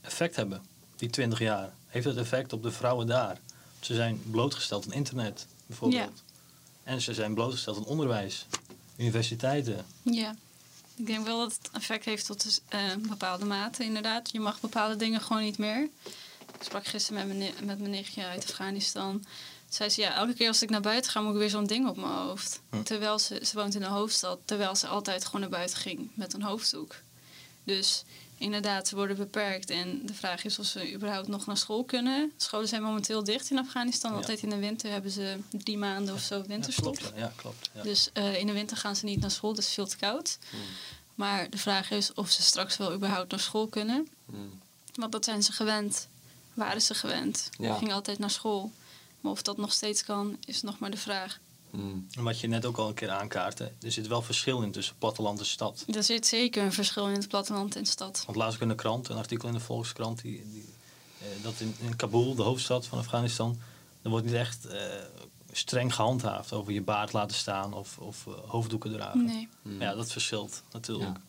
effect 0.00 0.36
hebben, 0.36 0.62
die 0.96 1.10
20 1.10 1.38
jaar? 1.38 1.72
Heeft 1.86 2.06
het 2.06 2.16
effect 2.16 2.52
op 2.52 2.62
de 2.62 2.70
vrouwen 2.70 3.06
daar? 3.06 3.40
Ze 3.80 3.94
zijn 3.94 4.22
blootgesteld 4.30 4.86
aan 4.86 4.92
internet, 4.92 5.46
bijvoorbeeld. 5.66 6.22
En 6.82 7.00
ze 7.00 7.14
zijn 7.14 7.34
blootgesteld 7.34 7.76
aan 7.76 7.84
onderwijs, 7.84 8.46
universiteiten. 8.96 9.84
Ja. 10.02 10.34
Ik 10.96 11.06
denk 11.06 11.26
wel 11.26 11.38
dat 11.38 11.58
het 11.62 11.70
effect 11.72 12.04
heeft 12.04 12.26
tot 12.26 12.62
eh, 12.68 12.90
een 12.90 13.06
bepaalde 13.08 13.44
mate, 13.44 13.84
inderdaad. 13.84 14.30
Je 14.32 14.40
mag 14.40 14.60
bepaalde 14.60 14.96
dingen 14.96 15.20
gewoon 15.20 15.42
niet 15.42 15.58
meer. 15.58 15.88
Ik 16.54 16.62
sprak 16.62 16.86
gisteren 16.86 17.28
met 17.28 17.36
mijn, 17.38 17.52
met 17.64 17.78
mijn 17.78 17.90
nichtje 17.90 18.24
uit 18.24 18.44
Afghanistan. 18.44 19.24
Zei 19.68 19.90
ze, 19.90 20.00
ja, 20.00 20.14
elke 20.14 20.34
keer 20.34 20.48
als 20.48 20.62
ik 20.62 20.70
naar 20.70 20.80
buiten 20.80 21.10
ga, 21.10 21.20
moet 21.20 21.32
ik 21.32 21.38
weer 21.38 21.50
zo'n 21.50 21.66
ding 21.66 21.88
op 21.88 21.96
mijn 21.96 22.12
hoofd. 22.12 22.60
Hm. 22.70 22.82
Terwijl 22.82 23.18
ze, 23.18 23.40
ze 23.44 23.54
woont 23.56 23.74
in 23.74 23.80
de 23.80 23.86
hoofdstad, 23.86 24.38
terwijl 24.44 24.74
ze 24.76 24.86
altijd 24.86 25.24
gewoon 25.24 25.40
naar 25.40 25.50
buiten 25.50 25.76
ging 25.78 26.10
met 26.14 26.32
een 26.34 26.42
hoofddoek. 26.42 26.94
Dus 27.64 28.04
inderdaad, 28.38 28.88
ze 28.88 28.94
worden 28.94 29.16
beperkt. 29.16 29.70
En 29.70 30.06
de 30.06 30.14
vraag 30.14 30.44
is 30.44 30.58
of 30.58 30.66
ze 30.66 30.92
überhaupt 30.92 31.28
nog 31.28 31.46
naar 31.46 31.56
school 31.56 31.84
kunnen. 31.84 32.32
Scholen 32.36 32.68
zijn 32.68 32.82
momenteel 32.82 33.24
dicht 33.24 33.50
in 33.50 33.58
Afghanistan. 33.58 34.10
Ja. 34.10 34.16
Altijd 34.16 34.42
in 34.42 34.50
de 34.50 34.56
winter 34.58 34.90
hebben 34.90 35.10
ze 35.10 35.36
drie 35.50 35.78
maanden 35.78 36.14
of 36.14 36.20
zo 36.20 36.36
Ja, 36.36 36.42
winterstop. 36.46 36.96
klopt. 36.96 37.16
Ja, 37.16 37.32
klopt. 37.36 37.70
Ja. 37.74 37.82
Dus 37.82 38.10
eh, 38.12 38.38
in 38.38 38.46
de 38.46 38.52
winter 38.52 38.76
gaan 38.76 38.96
ze 38.96 39.04
niet 39.04 39.20
naar 39.20 39.30
school, 39.30 39.54
dat 39.54 39.64
is 39.64 39.70
veel 39.72 39.86
te 39.86 39.96
koud. 39.96 40.38
Hmm. 40.50 40.60
Maar 41.14 41.50
de 41.50 41.58
vraag 41.58 41.90
is 41.90 42.12
of 42.14 42.30
ze 42.30 42.42
straks 42.42 42.76
wel 42.76 42.92
überhaupt 42.92 43.30
naar 43.30 43.40
school 43.40 43.66
kunnen. 43.66 44.08
Hmm. 44.26 44.60
Want 44.94 45.12
dat 45.12 45.24
zijn 45.24 45.42
ze 45.42 45.52
gewend. 45.52 46.08
Waren 46.54 46.82
ze 46.82 46.94
gewend. 46.94 47.48
Ja. 47.58 47.74
Gingen 47.74 47.94
altijd 47.94 48.18
naar 48.18 48.30
school. 48.30 48.72
Maar 49.26 49.34
of 49.34 49.42
dat 49.42 49.56
nog 49.56 49.72
steeds 49.72 50.04
kan, 50.04 50.36
is 50.44 50.62
nog 50.62 50.78
maar 50.78 50.90
de 50.90 50.96
vraag. 50.96 51.38
Hmm. 51.70 52.06
En 52.12 52.22
wat 52.22 52.40
je 52.40 52.46
net 52.46 52.64
ook 52.64 52.76
al 52.76 52.88
een 52.88 52.94
keer 52.94 53.10
aankaartte, 53.10 53.72
er 53.82 53.92
zit 53.92 54.06
wel 54.06 54.22
verschil 54.22 54.62
in 54.62 54.72
tussen 54.72 54.94
platteland 54.98 55.38
en 55.38 55.46
stad. 55.46 55.84
Er 55.94 56.02
zit 56.02 56.26
zeker 56.26 56.62
een 56.64 56.72
verschil 56.72 57.06
in 57.08 57.14
het 57.14 57.28
platteland 57.28 57.76
en 57.76 57.82
de 57.82 57.88
stad. 57.88 58.22
Want 58.26 58.38
laatst 58.38 58.54
ook 58.56 58.62
in 58.62 58.68
de 58.68 58.74
krant, 58.74 59.08
een 59.08 59.16
artikel 59.16 59.48
in 59.48 59.54
de 59.54 59.60
Volkskrant, 59.60 60.22
die, 60.22 60.50
die, 60.50 60.64
eh, 61.20 61.26
dat 61.42 61.60
in, 61.60 61.74
in 61.80 61.96
Kabul, 61.96 62.34
de 62.34 62.42
hoofdstad 62.42 62.86
van 62.86 62.98
Afghanistan, 62.98 63.58
er 64.02 64.10
wordt 64.10 64.24
niet 64.26 64.34
echt 64.34 64.64
eh, 64.66 64.80
streng 65.52 65.94
gehandhaafd 65.94 66.52
over 66.52 66.72
je 66.72 66.82
baard 66.82 67.12
laten 67.12 67.36
staan 67.36 67.74
of, 67.74 67.98
of 67.98 68.26
eh, 68.26 68.32
hoofddoeken 68.46 68.92
dragen. 68.92 69.24
Nee. 69.24 69.48
Hmm. 69.62 69.80
Ja, 69.80 69.94
dat 69.94 70.12
verschilt 70.12 70.62
natuurlijk. 70.72 71.16
Ja. 71.16 71.22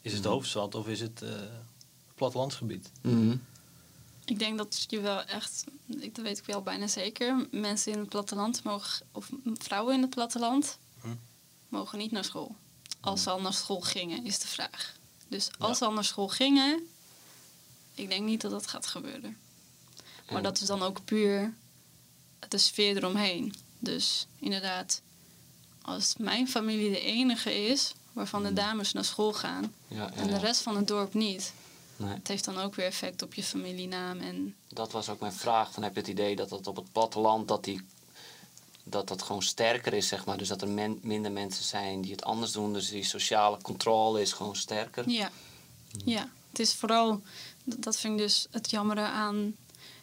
Is 0.00 0.12
het 0.12 0.22
de 0.22 0.28
Mhm. 0.28 0.36
hoofdstad 0.36 0.74
of 0.74 0.86
is 0.88 1.00
het 1.00 1.22
eh 1.22 1.30
plattelandsgebied? 2.14 2.90
Hmm. 3.02 3.42
Ik 4.24 4.38
denk 4.38 4.58
dat 4.58 4.84
je 4.88 5.00
wel 5.00 5.22
echt, 5.22 5.64
ik, 5.86 6.14
dat 6.14 6.24
weet 6.24 6.38
ik 6.38 6.44
wel 6.44 6.62
bijna 6.62 6.86
zeker, 6.86 7.46
mensen 7.50 7.92
in 7.92 7.98
het 7.98 8.08
platteland 8.08 8.62
mogen, 8.62 9.06
of 9.12 9.28
vrouwen 9.44 9.94
in 9.94 10.00
het 10.02 10.10
platteland, 10.10 10.78
Hm. 11.00 11.08
mogen 11.68 11.98
niet 11.98 12.10
naar 12.10 12.24
school. 12.24 12.56
Als 13.00 13.22
ze 13.22 13.30
al 13.30 13.40
naar 13.40 13.52
school 13.54 13.80
gingen, 13.80 14.24
is 14.24 14.38
de 14.38 14.46
vraag. 14.46 14.96
Dus 15.28 15.46
Ja. 15.46 15.52
als 15.66 15.78
ze 15.78 15.84
al 15.84 15.92
naar 15.92 16.04
school 16.04 16.28
gingen, 16.28 16.88
ik 17.94 18.08
denk 18.08 18.24
niet 18.24 18.40
dat 18.40 18.50
dat 18.50 18.66
gaat 18.66 18.86
gebeuren. 18.86 19.36
Maar 20.30 20.42
dat 20.42 20.60
is 20.60 20.66
dan 20.66 20.82
ook 20.82 21.04
puur 21.04 21.54
de 22.48 22.58
sfeer 22.58 22.96
eromheen. 22.96 23.54
Dus 23.78 24.26
inderdaad, 24.38 25.00
als 25.82 26.14
mijn 26.18 26.48
familie 26.48 26.90
de 26.90 27.00
enige 27.00 27.66
is 27.66 27.92
waarvan 28.12 28.40
de 28.40 28.46
Hmm. 28.46 28.56
dames 28.56 28.92
naar 28.92 29.04
school 29.04 29.32
gaan 29.32 29.74
Ja, 29.88 30.12
en 30.12 30.26
de 30.26 30.38
rest 30.38 30.60
van 30.62 30.76
het 30.76 30.86
dorp 30.88 31.14
niet, 31.14 31.52
Nee. 31.96 32.14
het 32.14 32.28
heeft 32.28 32.44
dan 32.44 32.58
ook 32.58 32.74
weer 32.74 32.86
effect 32.86 33.22
op 33.22 33.34
je 33.34 33.42
familienaam 33.42 34.20
en 34.20 34.54
Dat 34.68 34.92
was 34.92 35.08
ook 35.08 35.20
mijn 35.20 35.32
vraag. 35.32 35.72
Van, 35.72 35.82
heb 35.82 35.94
je 35.94 36.00
het 36.00 36.08
idee 36.08 36.36
dat 36.36 36.50
het 36.50 36.66
op 36.66 36.76
het 36.76 36.92
platteland 36.92 37.48
dat 37.48 37.64
die, 37.64 37.80
dat 38.84 39.08
dat 39.08 39.22
gewoon 39.22 39.42
sterker 39.42 39.92
is, 39.92 40.08
zeg 40.08 40.24
maar. 40.24 40.38
Dus 40.38 40.48
dat 40.48 40.62
er 40.62 40.68
men- 40.68 40.98
minder 41.02 41.32
mensen 41.32 41.64
zijn 41.64 42.00
die 42.00 42.12
het 42.12 42.24
anders 42.24 42.52
doen. 42.52 42.72
Dus 42.72 42.88
die 42.88 43.04
sociale 43.04 43.58
controle 43.62 44.20
is 44.20 44.32
gewoon 44.32 44.56
sterker. 44.56 45.10
Ja, 45.10 45.30
ja. 46.04 46.28
Het 46.50 46.58
is 46.58 46.74
vooral, 46.74 47.22
dat 47.64 47.82
dat 47.82 47.96
vind 47.98 48.12
ik 48.12 48.18
dus 48.26 48.46
het 48.50 48.70
jammere 48.70 49.00
aan. 49.00 49.54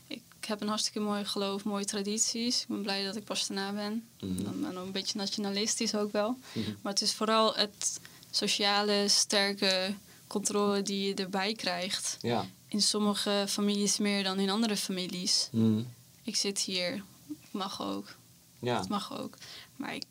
Ik 0.07 0.47
heb 0.47 0.61
een 0.61 0.67
hartstikke 0.67 0.99
mooi 0.99 1.25
geloof, 1.25 1.63
mooie 1.63 1.85
tradities. 1.85 2.61
Ik 2.61 2.67
ben 2.67 2.81
blij 2.81 3.03
dat 3.03 3.15
ik 3.15 3.23
Pastana 3.23 3.71
ben. 3.73 4.07
Dan 4.19 4.61
ben 4.61 4.71
ik 4.71 4.77
een 4.77 4.91
beetje 4.91 5.17
nationalistisch 5.17 5.95
ook 5.95 6.11
wel. 6.11 6.37
Mhm. 6.53 6.71
Maar 6.81 6.93
het 6.93 7.01
is 7.01 7.13
vooral 7.13 7.55
het 7.55 7.99
sociale, 8.31 9.07
sterke 9.07 9.93
controle 10.31 10.81
die 10.81 11.07
je 11.07 11.13
erbij 11.13 11.53
krijgt. 11.53 12.17
Ja. 12.21 12.45
In 12.67 12.81
sommige 12.81 13.45
families 13.47 13.97
meer 13.97 14.23
dan 14.23 14.39
in 14.39 14.49
andere 14.49 14.77
families. 14.77 15.49
Mhm. 15.51 15.81
Ik 16.23 16.35
zit 16.35 16.59
hier, 16.59 17.03
mag 17.51 17.81
ook, 17.81 18.15
Ja. 18.59 18.79
het 18.79 18.89
mag 18.89 19.19
ook. 19.19 19.37
Maar 19.75 19.95
ik 19.95 20.03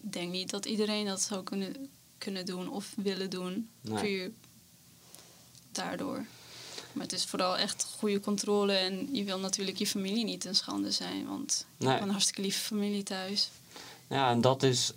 denk 0.00 0.32
niet 0.32 0.50
dat 0.50 0.66
iedereen 0.66 1.06
dat 1.06 1.20
zou 1.22 1.42
kunnen, 1.42 1.88
kunnen 2.18 2.46
doen 2.46 2.68
of 2.70 2.92
willen 2.96 3.30
doen. 3.30 3.68
Nee. 3.80 4.02
Puur 4.02 4.32
daardoor. 5.72 6.24
Maar 6.92 7.02
het 7.04 7.12
is 7.12 7.24
vooral 7.24 7.56
echt 7.58 7.86
goede 7.98 8.20
controle. 8.20 8.72
En 8.72 9.08
je 9.14 9.24
wil 9.24 9.38
natuurlijk 9.38 9.78
je 9.78 9.86
familie 9.86 10.24
niet 10.24 10.40
ten 10.40 10.54
schande 10.54 10.90
zijn. 10.90 11.26
Want 11.26 11.66
ik 11.78 11.84
Nee. 11.84 11.92
heb 11.94 12.02
een 12.02 12.10
hartstikke 12.10 12.40
lieve 12.42 12.58
familie 12.60 13.02
thuis. 13.02 13.50
Ja, 14.08 14.30
en 14.30 14.40
dat, 14.40 14.62
is 14.62 14.92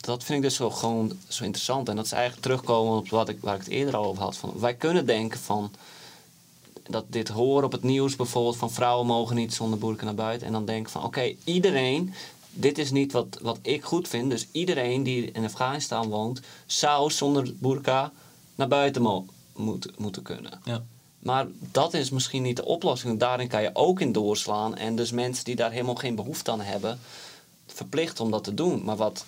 dat 0.00 0.24
vind 0.24 0.38
ik 0.38 0.44
dus 0.44 0.54
zo, 0.54 0.70
gewoon 0.70 1.18
zo 1.28 1.44
interessant. 1.44 1.88
En 1.88 1.96
dat 1.96 2.04
is 2.04 2.12
eigenlijk 2.12 2.42
terugkomen 2.42 2.98
op 2.98 3.08
wat 3.08 3.28
ik, 3.28 3.38
waar 3.40 3.54
ik 3.54 3.60
het 3.60 3.70
eerder 3.70 3.96
al 3.96 4.04
over 4.04 4.22
had. 4.22 4.36
Van, 4.36 4.52
wij 4.56 4.74
kunnen 4.74 5.06
denken 5.06 5.40
van 5.40 5.70
dat 6.88 7.04
dit 7.08 7.28
horen 7.28 7.64
op 7.64 7.72
het 7.72 7.82
nieuws 7.82 8.16
bijvoorbeeld 8.16 8.56
van 8.56 8.70
vrouwen 8.70 9.06
mogen 9.06 9.36
niet 9.36 9.54
zonder 9.54 9.78
boerka 9.78 10.04
naar 10.04 10.14
buiten. 10.14 10.46
En 10.46 10.52
dan 10.52 10.64
denken 10.64 10.92
van 10.92 11.04
oké, 11.04 11.34
iedereen, 11.44 12.14
dit 12.50 12.78
is 12.78 12.90
niet 12.90 13.12
wat, 13.12 13.38
wat 13.42 13.58
ik 13.62 13.84
goed 13.84 14.08
vind. 14.08 14.30
Dus 14.30 14.46
iedereen 14.52 15.02
die 15.02 15.30
in 15.30 15.44
Afghanistan 15.44 16.08
woont, 16.08 16.40
zou 16.66 17.10
zonder 17.10 17.54
boerka 17.58 18.12
naar 18.54 18.68
buiten 18.68 19.02
mo- 19.02 19.26
moet, 19.56 19.98
moeten 19.98 20.22
kunnen. 20.22 20.60
Ja. 20.64 20.82
Maar 21.18 21.46
dat 21.58 21.94
is 21.94 22.10
misschien 22.10 22.42
niet 22.42 22.56
de 22.56 22.64
oplossing. 22.64 23.18
Daarin 23.18 23.48
kan 23.48 23.62
je 23.62 23.70
ook 23.72 24.00
in 24.00 24.12
doorslaan. 24.12 24.76
En 24.76 24.96
dus 24.96 25.10
mensen 25.10 25.44
die 25.44 25.56
daar 25.56 25.70
helemaal 25.70 25.94
geen 25.94 26.14
behoefte 26.14 26.50
aan 26.50 26.60
hebben, 26.60 26.98
verplicht 27.74 28.20
om 28.20 28.30
dat 28.30 28.44
te 28.44 28.54
doen. 28.54 28.84
Maar 28.84 28.96
wat 28.96 29.24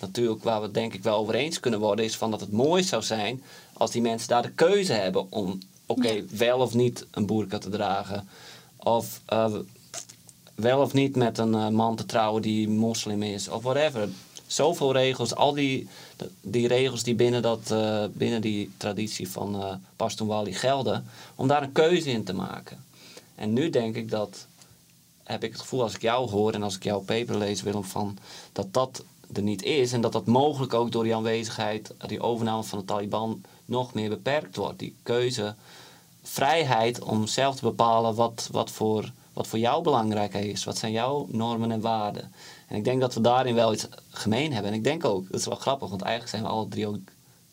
natuurlijk 0.00 0.42
waar 0.42 0.58
we 0.58 0.64
het 0.64 0.74
denk 0.74 0.94
ik 0.94 1.02
wel 1.02 1.16
over 1.16 1.34
eens 1.34 1.60
kunnen 1.60 1.80
worden, 1.80 2.04
is 2.04 2.16
van 2.16 2.30
dat 2.30 2.40
het 2.40 2.52
mooi 2.52 2.82
zou 2.82 3.02
zijn 3.02 3.42
als 3.72 3.90
die 3.90 4.02
mensen 4.02 4.28
daar 4.28 4.42
de 4.42 4.50
keuze 4.52 4.92
hebben 4.92 5.32
om 5.32 5.58
oké, 5.86 6.08
Ja. 6.08 6.22
wel 6.30 6.58
of 6.58 6.74
niet 6.74 7.06
een 7.10 7.26
boerka 7.26 7.58
te 7.58 7.68
dragen. 7.68 8.28
Of 8.76 9.20
eh, 9.26 9.52
wel 10.54 10.80
of 10.80 10.92
niet 10.92 11.16
met 11.16 11.38
een 11.38 11.54
eh, 11.54 11.68
man 11.68 11.96
te 11.96 12.06
trouwen 12.06 12.42
die 12.42 12.68
moslim 12.68 13.22
is. 13.22 13.48
Of 13.48 13.62
whatever. 13.62 14.08
Zoveel 14.46 14.92
regels, 14.92 15.34
al 15.34 15.52
die, 15.52 15.88
die 16.40 16.68
regels 16.68 17.02
die 17.02 17.14
binnen, 17.14 17.42
dat, 17.42 17.70
eh, 17.70 18.04
binnen 18.12 18.40
die 18.40 18.70
traditie 18.76 19.30
van 19.30 19.80
Wali 20.16 20.52
gelden, 20.54 21.06
om 21.34 21.48
daar 21.48 21.62
een 21.62 21.72
keuze 21.72 22.10
in 22.10 22.24
te 22.24 22.32
maken. 22.34 22.84
En 23.34 23.52
nu 23.52 23.70
denk 23.70 23.96
ik 23.96 24.10
dat, 24.10 24.46
heb 25.30 25.44
ik 25.44 25.52
het 25.52 25.60
gevoel 25.60 25.82
als 25.82 25.94
ik 25.94 26.02
jou 26.02 26.30
hoor 26.30 26.52
en 26.52 26.62
als 26.62 26.76
ik 26.76 26.84
jouw 26.84 27.00
paper 27.00 27.38
lees, 27.38 27.62
Willem, 27.62 27.84
van 27.84 28.18
dat 28.52 28.72
dat 28.72 29.04
er 29.32 29.42
niet 29.42 29.62
is. 29.62 29.92
En 29.92 30.00
dat 30.00 30.12
dat 30.12 30.26
mogelijk 30.26 30.74
ook 30.74 30.92
door 30.92 31.04
die 31.04 31.16
aanwezigheid, 31.16 31.94
die 32.06 32.20
overname 32.20 32.62
van 32.62 32.78
de 32.78 32.84
Taliban, 32.84 33.42
nog 33.64 33.94
meer 33.94 34.08
beperkt 34.08 34.56
wordt. 34.56 34.78
Die 34.78 34.94
keuze, 35.02 35.54
vrijheid 36.22 37.00
om 37.00 37.26
zelf 37.26 37.56
te 37.56 37.62
bepalen 37.62 38.14
wat, 38.14 38.48
wat, 38.52 38.70
voor, 38.70 39.12
wat 39.32 39.46
voor 39.46 39.58
jou 39.58 39.82
belangrijk 39.82 40.34
is. 40.34 40.64
Wat 40.64 40.78
zijn 40.78 40.92
jouw 40.92 41.26
normen 41.30 41.70
en 41.70 41.80
waarden. 41.80 42.32
En 42.66 42.76
ik 42.76 42.84
denk 42.84 43.00
dat 43.00 43.14
we 43.14 43.20
daarin 43.20 43.54
wel 43.54 43.72
iets 43.72 43.88
gemeen 44.10 44.52
hebben. 44.52 44.72
En 44.72 44.76
ik 44.78 44.84
denk 44.84 45.04
ook, 45.04 45.30
dat 45.30 45.40
is 45.40 45.46
wel 45.46 45.56
grappig, 45.56 45.88
want 45.88 46.02
eigenlijk 46.02 46.30
zijn 46.30 46.42
we 46.42 46.48
alle 46.48 46.68
drie 46.68 46.86
ook 46.86 46.98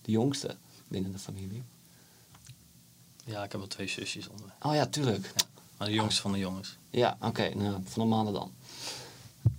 de 0.01 0.11
jongste 0.11 0.55
binnen 0.87 1.11
de 1.11 1.19
familie. 1.19 1.63
Ja, 3.25 3.43
ik 3.43 3.51
heb 3.51 3.59
wel 3.59 3.69
twee 3.69 3.87
zusjes 3.87 4.27
onder. 4.27 4.53
Oh 4.61 4.73
ja, 4.73 4.85
tuurlijk. 4.85 5.33
Maar 5.77 5.87
de 5.87 5.93
jongste 5.93 6.21
van 6.21 6.31
de 6.31 6.37
jongens. 6.37 6.77
Ja, 6.97 7.17
oké, 7.21 7.51
nou, 7.55 7.75
van 7.83 8.01
de 8.03 8.09
mannen 8.09 8.33
dan. 8.33 8.51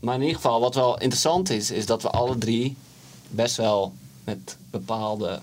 Maar 0.00 0.14
in 0.14 0.20
ieder 0.20 0.36
geval, 0.36 0.60
wat 0.60 0.74
wel 0.74 0.98
interessant 1.00 1.50
is, 1.50 1.70
is 1.70 1.86
dat 1.86 2.02
we 2.02 2.10
alle 2.10 2.38
drie 2.38 2.76
best 3.28 3.56
wel 3.56 3.92
met 4.24 4.56
bepaalde 4.70 5.40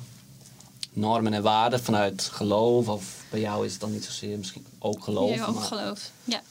normen 0.94 1.34
en 1.34 1.44
waarden 1.44 1.80
vanuit 1.84 2.22
geloof, 2.24 2.88
of 2.88 3.24
bij 3.30 3.40
jou 3.40 3.66
is 3.66 3.72
het 3.72 3.82
dan 3.82 3.92
niet 3.92 4.04
zozeer 4.06 4.38
misschien 4.38 4.66
ook 4.80 5.04
geloof, 5.04 5.36
Ja, 5.36 5.46
ook 5.46 5.56
maar- 5.56 5.64
geloof. 5.64 6.12
Ja, 6.24 6.42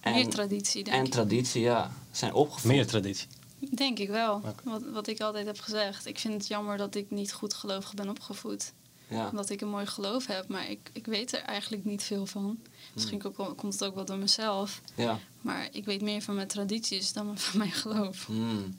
en, 0.00 0.12
meer 0.12 0.28
traditie, 0.28 0.84
denk 0.84 0.96
en 0.96 1.04
ik. 1.04 1.10
traditie, 1.10 1.60
ja, 1.62 1.90
zijn 2.10 2.34
opgevoed. 2.34 2.70
Meer 2.70 2.86
traditie. 2.86 3.28
Denk 3.74 3.98
ik 3.98 4.08
wel. 4.08 4.40
Wat, 4.62 4.82
wat 4.92 5.06
ik 5.06 5.20
altijd 5.20 5.46
heb 5.46 5.60
gezegd. 5.60 6.06
Ik 6.06 6.18
vind 6.18 6.34
het 6.34 6.46
jammer 6.46 6.76
dat 6.76 6.94
ik 6.94 7.10
niet 7.10 7.32
goed 7.32 7.54
gelovig 7.54 7.94
ben 7.94 8.08
opgevoed. 8.08 8.72
Ja, 9.10 9.28
Omdat 9.30 9.50
ik 9.50 9.60
een 9.60 9.68
mooi 9.68 9.86
geloof 9.86 10.26
heb, 10.26 10.48
maar 10.48 10.70
ik, 10.70 10.90
ik 10.92 11.06
weet 11.06 11.32
er 11.32 11.40
eigenlijk 11.42 11.84
niet 11.84 12.02
veel 12.02 12.26
van. 12.26 12.58
Misschien 12.94 13.20
Hmm. 13.20 13.32
ook- 13.36 13.56
komt 13.56 13.72
het 13.72 13.84
ook 13.84 13.94
wel 13.94 14.04
door 14.04 14.18
mezelf. 14.18 14.80
ja. 14.94 15.18
Maar 15.40 15.68
ik 15.72 15.84
weet 15.84 16.02
meer 16.02 16.22
van 16.22 16.34
mijn 16.34 16.48
tradities 16.48 17.12
dan 17.12 17.38
van 17.38 17.58
mijn 17.58 17.72
geloof. 17.72 18.26
Hmm. 18.26 18.78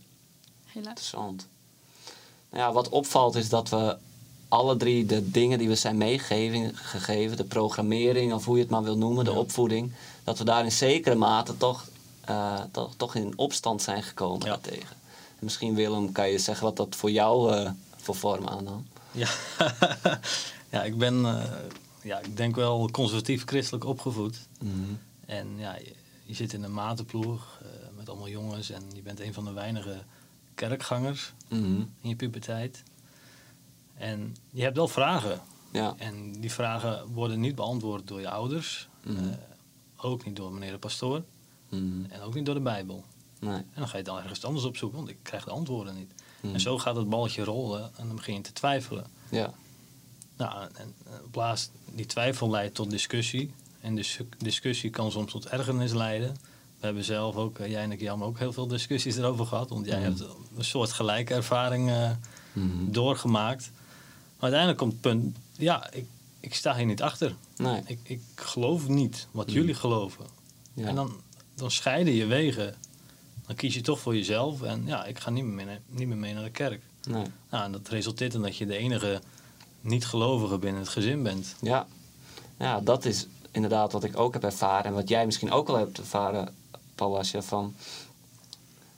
Helaas. 0.65 0.87
Interessant. 0.89 1.47
Nou 2.49 2.63
ja, 2.63 2.71
wat 2.71 2.89
opvalt 2.89 3.35
is 3.35 3.49
dat 3.49 3.69
we 3.69 3.97
alle 4.47 4.77
drie 4.77 5.05
de 5.05 5.31
dingen 5.31 5.57
die 5.57 5.67
we 5.67 5.75
zijn 5.75 5.97
meegegeven, 5.97 6.75
gegeven, 6.77 7.37
de 7.37 7.43
programmering 7.43 8.33
of 8.33 8.45
hoe 8.45 8.55
je 8.55 8.61
het 8.61 8.71
maar 8.71 8.83
wil 8.83 8.97
noemen, 8.97 9.25
de 9.25 9.31
Ja. 9.31 9.37
opvoeding, 9.37 9.91
dat 10.23 10.37
we 10.37 10.43
daar 10.43 10.63
in 10.63 10.71
zekere 10.71 11.15
mate 11.15 11.57
toch, 11.57 11.85
eh, 12.25 12.59
toch, 12.71 12.93
toch 12.97 13.15
in 13.15 13.33
opstand 13.37 13.81
zijn 13.81 14.03
gekomen 14.03 14.39
Ja. 14.39 14.45
daartegen. 14.45 14.95
En 15.39 15.47
misschien 15.47 15.75
Willem, 15.75 16.11
kan 16.11 16.29
je 16.29 16.37
zeggen 16.39 16.65
wat 16.65 16.77
dat 16.77 16.95
voor 16.95 17.11
jou 17.11 17.53
eh, 17.53 17.71
voor 17.97 18.15
vorm 18.15 18.47
aannam? 18.47 18.87
Ja, 19.11 19.27
ja 20.71 20.83
ik 20.83 20.97
ben, 20.97 21.25
eh, 21.25 21.51
ja, 22.03 22.19
ik 22.19 22.37
denk 22.37 22.55
wel 22.55 22.89
conservatief 22.91 23.45
christelijk 23.45 23.83
opgevoed. 23.85 24.47
En 25.25 25.57
ja, 25.57 25.75
je, 25.75 25.93
je 26.23 26.33
zit 26.33 26.53
in 26.53 26.63
een 26.63 26.73
matenploeg 26.73 27.59
eh, 27.61 27.67
met 27.97 28.09
allemaal 28.09 28.29
jongens 28.29 28.69
en 28.69 28.83
je 28.93 29.01
bent 29.01 29.19
een 29.19 29.33
van 29.33 29.45
de 29.45 29.51
weinige 29.51 30.03
kerkgangers 30.55 31.33
Mhm. 31.49 31.65
in 32.01 32.09
je 32.09 32.15
puberteit. 32.15 32.83
En 33.93 34.35
je 34.51 34.61
hebt 34.61 34.75
wel 34.75 34.87
vragen. 34.87 35.41
Ja. 35.71 35.93
En 35.97 36.31
die 36.39 36.51
vragen 36.51 37.07
worden 37.07 37.39
niet 37.39 37.55
beantwoord 37.55 38.07
door 38.07 38.19
je 38.19 38.29
ouders. 38.29 38.89
Mhm. 39.03 39.17
eh, 39.27 39.35
ook 39.97 40.25
niet 40.25 40.35
door 40.35 40.53
meneer 40.53 40.71
de 40.71 40.77
pastoor. 40.77 41.23
Mhm. 41.69 42.05
En 42.09 42.21
ook 42.21 42.33
niet 42.33 42.45
door 42.45 42.55
de 42.55 42.61
Bijbel. 42.61 43.03
Nee. 43.39 43.53
En 43.53 43.65
dan 43.75 43.87
ga 43.87 43.97
je 43.97 44.03
dan 44.03 44.17
ergens 44.17 44.43
anders 44.45 44.65
opzoeken, 44.65 44.97
want 44.97 45.09
ik 45.09 45.17
krijg 45.21 45.43
de 45.43 45.51
antwoorden 45.51 45.95
niet. 45.95 46.11
En 46.41 46.59
zo 46.59 46.77
gaat 46.77 46.95
het 46.95 47.09
balletje 47.09 47.43
rollen 47.43 47.91
en 47.97 48.07
dan 48.07 48.15
begin 48.15 48.33
je 48.33 48.41
te 48.41 48.53
twijfelen. 48.53 49.05
Ja. 49.29 49.53
Nou, 50.37 50.67
en 50.73 50.93
op 51.25 51.35
laatst, 51.35 51.71
die 51.95 52.05
twijfel 52.05 52.49
leidt 52.49 52.75
tot 52.75 52.89
discussie. 52.89 53.51
En 53.81 53.95
dis 53.95 54.19
discussie 54.37 54.89
kan 54.89 55.11
soms 55.11 55.31
tot 55.31 55.45
ergernis 55.47 55.93
leiden. 55.93 56.33
We 56.79 56.85
hebben 56.87 57.03
zelf 57.03 57.35
ook, 57.35 57.59
eh, 57.59 57.69
jij 57.69 57.83
en 57.83 57.91
ik, 57.91 57.99
Jan, 58.01 58.23
ook 58.23 58.39
heel 58.39 58.53
veel 58.53 58.67
discussies 58.67 59.17
erover 59.17 59.45
gehad. 59.45 59.69
Want 59.69 59.85
jij 59.85 59.97
Mhm. 59.99 60.05
hebt 60.07 60.19
een 60.57 60.63
soort 60.65 60.91
gelijke 60.91 61.33
ervaring 61.33 61.89
eh, 61.89 62.11
Mhm. 62.53 62.91
doorgemaakt. 62.91 63.71
Maar 64.39 64.51
uiteindelijk 64.51 64.77
komt 64.79 64.91
het 64.91 65.01
punt, 65.01 65.37
ja, 65.57 65.91
ik, 65.91 66.05
ik 66.39 66.53
sta 66.55 66.75
hier 66.75 66.85
niet 66.85 67.01
achter. 67.01 67.35
Nee. 67.57 67.81
Ik, 67.85 67.99
ik 68.03 68.21
geloof 68.35 68.87
niet 68.87 69.27
wat 69.31 69.47
Mhm. 69.47 69.55
jullie 69.55 69.73
geloven. 69.75 70.25
Ja. 70.73 70.87
En 70.87 70.95
dan, 70.95 71.13
dan 71.55 71.71
scheiden 71.71 72.13
je 72.13 72.25
wegen. 72.25 72.75
Dan 73.51 73.59
kies 73.59 73.73
je 73.73 73.81
toch 73.81 73.99
voor 73.99 74.15
jezelf. 74.15 74.61
En 74.61 74.83
ja, 74.85 75.05
ik 75.05 75.19
ga 75.19 75.29
niet 75.29 75.43
meer 75.43 75.65
mee, 75.65 75.79
niet 75.87 76.07
meer 76.07 76.17
mee 76.17 76.33
naar 76.33 76.43
de 76.43 76.49
kerk. 76.49 76.81
Nee. 77.07 77.23
Nou, 77.49 77.63
en 77.63 77.71
dat 77.71 77.87
resulteert 77.87 78.33
in 78.33 78.41
dat 78.41 78.57
je 78.57 78.65
de 78.65 78.77
enige 78.77 79.21
niet-gelovige 79.81 80.57
binnen 80.57 80.81
het 80.81 80.89
gezin 80.89 81.23
bent. 81.23 81.55
Ja. 81.61 81.87
ja, 82.57 82.79
dat 82.79 83.05
is 83.05 83.27
inderdaad 83.51 83.91
wat 83.91 84.03
ik 84.03 84.17
ook 84.17 84.33
heb 84.33 84.43
ervaren. 84.43 84.85
En 84.85 84.93
wat 84.93 85.09
jij 85.09 85.25
misschien 85.25 85.51
ook 85.51 85.69
al 85.69 85.77
hebt 85.77 85.97
ervaren, 85.97 86.55
Palasje. 86.95 87.41
Van 87.41 87.75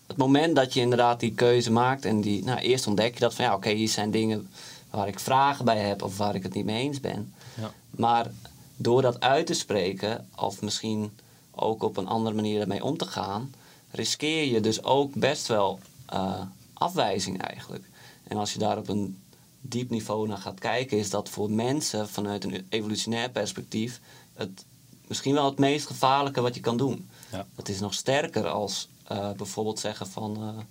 het 0.07 0.17
moment 0.17 0.55
dat 0.55 0.73
je 0.73 0.79
inderdaad 0.79 1.19
die 1.19 1.33
keuze 1.33 1.71
maakt. 1.71 2.05
En 2.05 2.21
die, 2.21 2.43
nou, 2.43 2.59
eerst 2.59 2.87
ontdek 2.87 3.13
je 3.13 3.19
dat 3.19 3.33
van 3.33 3.45
ja, 3.45 3.55
oké, 3.55 3.69
hier 3.69 3.89
zijn 3.89 4.11
dingen 4.11 4.49
waar 4.89 5.07
ik 5.07 5.19
vragen 5.19 5.65
bij 5.65 5.79
heb. 5.79 6.03
Of 6.03 6.17
waar 6.17 6.35
ik 6.35 6.43
het 6.43 6.53
niet 6.53 6.65
mee 6.65 6.81
eens 6.81 6.99
ben. 6.99 7.33
Ja. 7.59 7.71
Maar 7.89 8.31
door 8.75 9.01
dat 9.01 9.19
uit 9.19 9.45
te 9.45 9.53
spreken, 9.53 10.27
of 10.35 10.61
misschien 10.61 11.11
ook 11.51 11.83
op 11.83 11.97
een 11.97 12.07
andere 12.07 12.35
manier 12.35 12.61
ermee 12.61 12.83
om 12.83 12.97
te 12.97 13.05
gaan, 13.05 13.51
riskeer 13.93 14.45
je 14.45 14.61
dus 14.61 14.83
ook 14.83 15.15
best 15.15 15.47
wel 15.47 15.79
eh, 16.05 16.41
afwijzing 16.73 17.41
eigenlijk. 17.41 17.83
En 18.23 18.37
als 18.37 18.53
je 18.53 18.59
daar 18.59 18.77
op 18.77 18.87
een 18.89 19.21
diep 19.61 19.89
niveau 19.89 20.27
naar 20.27 20.37
gaat 20.37 20.59
kijken, 20.59 20.97
is 20.97 21.09
dat 21.09 21.29
voor 21.29 21.51
mensen 21.51 22.09
vanuit 22.09 22.43
een 22.43 22.65
evolutionair 22.69 23.29
perspectief 23.29 23.99
het 24.33 24.65
misschien 25.07 25.33
wel 25.33 25.45
het 25.45 25.59
meest 25.59 25.87
gevaarlijke 25.87 26.41
wat 26.41 26.55
je 26.55 26.61
kan 26.61 26.77
doen. 26.77 27.09
Ja. 27.31 27.45
Het 27.55 27.69
is 27.69 27.79
nog 27.79 27.93
sterker 27.93 28.47
als 28.47 28.87
eh, 29.03 29.31
bijvoorbeeld 29.31 29.79
zeggen 29.79 30.07
van, 30.07 30.37
eh, 30.37 30.63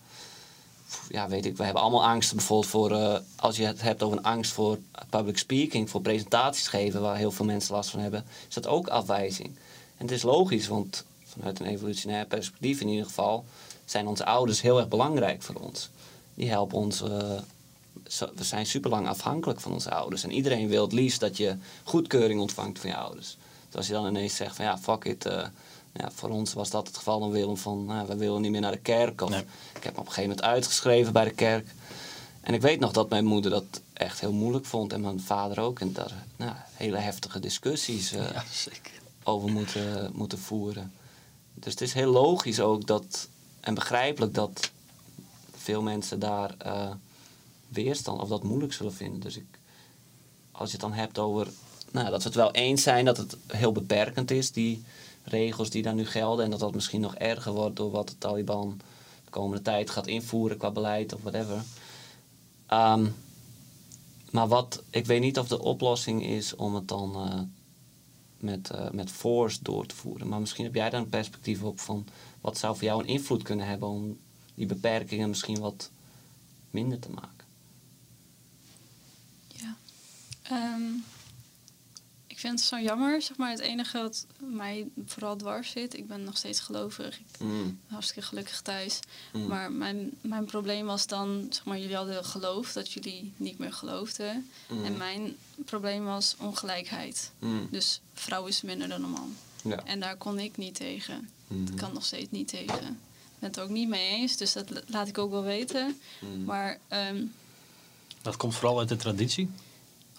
ja 1.09 1.29
weet 1.29 1.47
ik, 1.47 1.57
we 1.57 1.65
hebben 1.65 1.83
allemaal 1.83 2.05
angst 2.05 2.35
bijvoorbeeld 2.35 2.71
voor, 2.71 3.23
als 3.37 3.57
je 3.57 3.65
het 3.65 3.83
hebt 3.83 4.03
over 4.03 4.19
een 4.19 4.25
angst 4.25 4.53
voor 4.53 4.79
public 5.11 5.39
speaking, 5.39 5.91
voor 5.91 6.01
presentaties 6.01 6.69
geven, 6.69 7.01
waar 7.01 7.17
heel 7.17 7.33
veel 7.33 7.45
mensen 7.45 7.75
last 7.75 7.91
van 7.91 8.01
hebben, 8.01 8.25
is 8.49 8.55
dat 8.55 8.67
ook 8.67 8.89
afwijzing. 8.89 9.49
En 9.97 10.07
het 10.07 10.11
is 10.11 10.23
logisch, 10.23 10.69
want 10.69 11.05
vanuit 11.39 11.61
een 11.61 11.67
evolutionair 11.67 12.27
perspectief 12.27 12.81
in 12.81 12.89
ieder 12.89 13.07
geval, 13.07 13.45
zijn 13.85 14.07
onze 14.07 14.25
ouders 14.25 14.61
heel 14.61 14.79
erg 14.79 14.89
belangrijk 14.89 15.43
voor 15.43 15.55
ons. 15.55 15.91
Die 16.35 16.49
helpen 16.51 16.79
ons, 16.79 17.03
eh, 17.03 17.39
zo- 18.07 18.31
we 18.35 18.45
zijn 18.45 18.67
super 18.67 18.91
lang 18.91 19.09
afhankelijk 19.09 19.61
van 19.61 19.73
onze 19.73 19.91
ouders. 19.91 20.23
En 20.25 20.33
iedereen 20.33 20.69
wil 20.69 20.83
het 20.83 20.93
liefst 20.93 21.21
dat 21.21 21.37
je 21.37 21.57
goedkeuring 21.85 22.41
ontvangt 22.41 22.79
van 22.79 22.91
je 22.91 22.97
ouders. 22.97 23.37
Dus 23.67 23.77
als 23.77 23.87
je 23.87 23.93
dan 23.93 24.07
ineens 24.07 24.37
zegt 24.37 24.57
van 24.57 24.65
ja, 24.65 24.79
fuck 24.79 25.05
it, 25.05 25.27
eh, 25.27 25.47
ja, 25.95 26.11
voor 26.15 26.29
ons 26.31 26.53
was 26.53 26.71
dat 26.71 26.87
het 26.87 26.97
geval 26.97 27.21
dan 27.21 27.31
Willem 27.31 27.57
van, 27.57 27.85
nou, 27.85 28.07
we 28.07 28.17
willen 28.17 28.41
niet 28.41 28.51
meer 28.51 28.61
naar 28.61 28.73
de 28.73 28.79
kerk. 28.79 29.21
Of 29.21 29.29
Nee. 29.29 29.45
ik 29.75 29.85
heb 29.85 29.93
me 29.95 30.01
op 30.01 30.07
een 30.07 30.13
gegeven 30.13 30.23
moment 30.29 30.43
uitgeschreven 30.43 31.13
bij 31.13 31.25
de 31.25 31.31
kerk. 31.31 31.75
En 32.41 32.55
ik 32.55 32.61
weet 32.61 32.81
nog 32.81 32.93
dat 32.93 33.09
mijn 33.09 33.25
moeder 33.25 33.51
dat 33.51 33.65
echt 33.93 34.21
heel 34.21 34.33
moeilijk 34.33 34.65
vond 34.65 34.93
en 34.93 35.01
mijn 35.01 35.21
vader 35.21 35.61
ook. 35.61 35.81
En 35.81 35.93
daar 35.93 36.25
nou, 36.37 36.53
hele 36.75 36.97
heftige 36.99 37.41
discussies 37.41 38.11
Ja, 38.11 38.45
over 39.23 39.51
moeten, 39.53 40.11
moeten 40.15 40.39
voeren. 40.39 40.93
Dus 41.55 41.73
het 41.73 41.81
is 41.81 41.93
heel 41.93 42.11
logisch 42.11 42.61
ook 42.61 42.87
dat, 42.87 43.29
en 43.61 43.75
begrijpelijk 43.75 44.35
dat 44.35 44.71
veel 45.57 45.83
mensen 45.83 46.19
daar 46.19 46.55
eh, 46.59 46.91
weerstand 47.69 48.21
of 48.21 48.29
dat 48.29 48.43
moeilijk 48.43 48.73
zullen 48.73 48.95
vinden. 48.95 49.21
Dus 49.21 49.37
ik, 49.37 49.59
als 50.53 50.71
je 50.71 50.77
het 50.77 50.87
dan 50.87 50.93
hebt 50.93 51.19
over 51.19 51.49
nou, 51.91 52.11
dat 52.11 52.23
we 52.23 52.29
het 52.29 52.39
wel 52.39 52.51
eens 52.51 52.83
zijn 52.83 53.05
dat 53.05 53.17
het 53.17 53.37
heel 53.47 53.73
beperkend 53.73 54.31
is, 54.31 54.53
die 54.53 54.85
regels 55.25 55.71
die 55.71 55.83
daar 55.83 55.95
nu 55.95 56.07
gelden, 56.07 56.45
en 56.45 56.51
dat 56.51 56.61
dat 56.61 56.75
misschien 56.75 57.01
nog 57.01 57.15
erger 57.15 57.53
wordt 57.53 57.77
door 57.77 57.91
wat 57.91 58.09
de 58.09 58.19
Taliban 58.19 58.81
komende 59.31 59.63
tijd 59.63 59.91
gaat 59.91 60.07
invoeren 60.07 60.57
qua 60.57 60.71
beleid 60.71 61.15
of 61.15 61.23
whatever. 61.23 61.63
Ehm, 62.67 63.07
maar 64.31 64.49
wat, 64.49 64.83
ik 64.91 65.07
weet 65.07 65.21
niet 65.21 65.39
of 65.39 65.49
de 65.49 65.63
oplossing 65.63 66.25
is 66.27 66.55
om 66.55 66.75
het 66.75 66.89
dan 66.89 67.15
eh, 67.15 67.41
met, 68.43 68.71
eh, 68.71 68.91
met 68.91 69.11
force 69.11 69.59
door 69.63 69.87
te 69.87 69.95
voeren. 69.95 70.29
Maar 70.29 70.41
misschien 70.41 70.65
heb 70.65 70.75
jij 70.75 70.91
daar 70.91 71.01
een 71.01 71.09
perspectief 71.09 71.63
op 71.63 71.81
van 71.81 72.07
wat 72.41 72.59
zou 72.59 72.77
voor 72.77 72.85
jou 72.85 73.03
een 73.03 73.09
invloed 73.09 73.43
kunnen 73.43 73.67
hebben 73.67 73.89
om 73.89 74.19
die 74.55 74.67
beperkingen 74.67 75.29
misschien 75.29 75.59
wat 75.59 75.91
minder 76.71 76.99
te 76.99 77.11
maken. 77.11 77.47
Ja. 79.47 79.77
Ehm, 80.43 80.83
vind 82.43 82.59
het 82.59 82.69
zo 82.69 82.79
jammer, 82.81 83.23
zeg 83.23 83.37
maar. 83.37 83.51
Het 83.51 83.61
enige 83.61 83.99
wat 84.03 84.27
mij 84.39 84.89
vooral 85.07 85.37
dwars 85.37 85.71
zit, 85.71 85.97
ik 85.97 86.07
ben 86.07 86.25
nog 86.25 86.37
steeds 86.37 86.61
gelovig. 86.61 87.19
Ik 87.19 87.25
Mm, 87.39 87.63
ben 87.63 87.79
hartstikke 87.87 88.23
gelukkig 88.23 88.61
thuis. 88.61 88.99
mm, 89.33 89.47
Maar 89.47 89.73
mijn, 89.73 90.11
mijn 90.21 90.45
probleem 90.45 90.87
was 90.87 91.07
dan, 91.07 91.47
zeg 91.51 91.65
maar, 91.65 91.79
jullie 91.79 91.97
hadden 91.97 92.25
geloof 92.25 92.73
dat 92.73 92.93
jullie 92.93 93.33
niet 93.37 93.59
meer 93.59 93.73
geloofden. 93.73 94.51
mm, 94.69 94.85
En 94.85 94.97
mijn 94.97 95.37
probleem 95.65 96.05
was 96.05 96.35
ongelijkheid. 96.39 97.31
mm, 97.39 97.69
Dus 97.71 98.01
vrouw 98.15 98.47
is 98.47 98.63
minder 98.63 98.89
dan 98.89 99.03
een 99.05 99.11
man. 99.11 99.35
ja. 99.63 99.85
En 99.85 100.01
daar 100.01 100.17
kon 100.17 100.39
ik 100.39 100.57
niet 100.57 100.75
tegen. 100.75 101.29
Ik 101.49 101.77
kan 101.77 101.93
nog 101.93 102.05
steeds 102.05 102.31
niet 102.31 102.49
tegen. 102.49 102.77
Ik 102.87 103.39
ben 103.39 103.49
het 103.49 103.57
er 103.57 103.63
ook 103.63 103.69
niet 103.69 103.89
mee 103.89 104.09
eens, 104.09 104.37
dus 104.37 104.53
dat 104.53 104.71
la- 104.71 104.81
laat 104.87 105.09
ik 105.09 105.19
ook 105.19 105.31
wel 105.31 105.43
weten. 105.43 106.01
mm. 106.21 106.45
Maar 106.45 106.79
ehm, 106.89 107.25
Dat 108.23 108.37
komt 108.37 108.55
vooral 108.55 108.79
uit 108.79 108.89
de 108.89 108.97
traditie. 108.97 109.51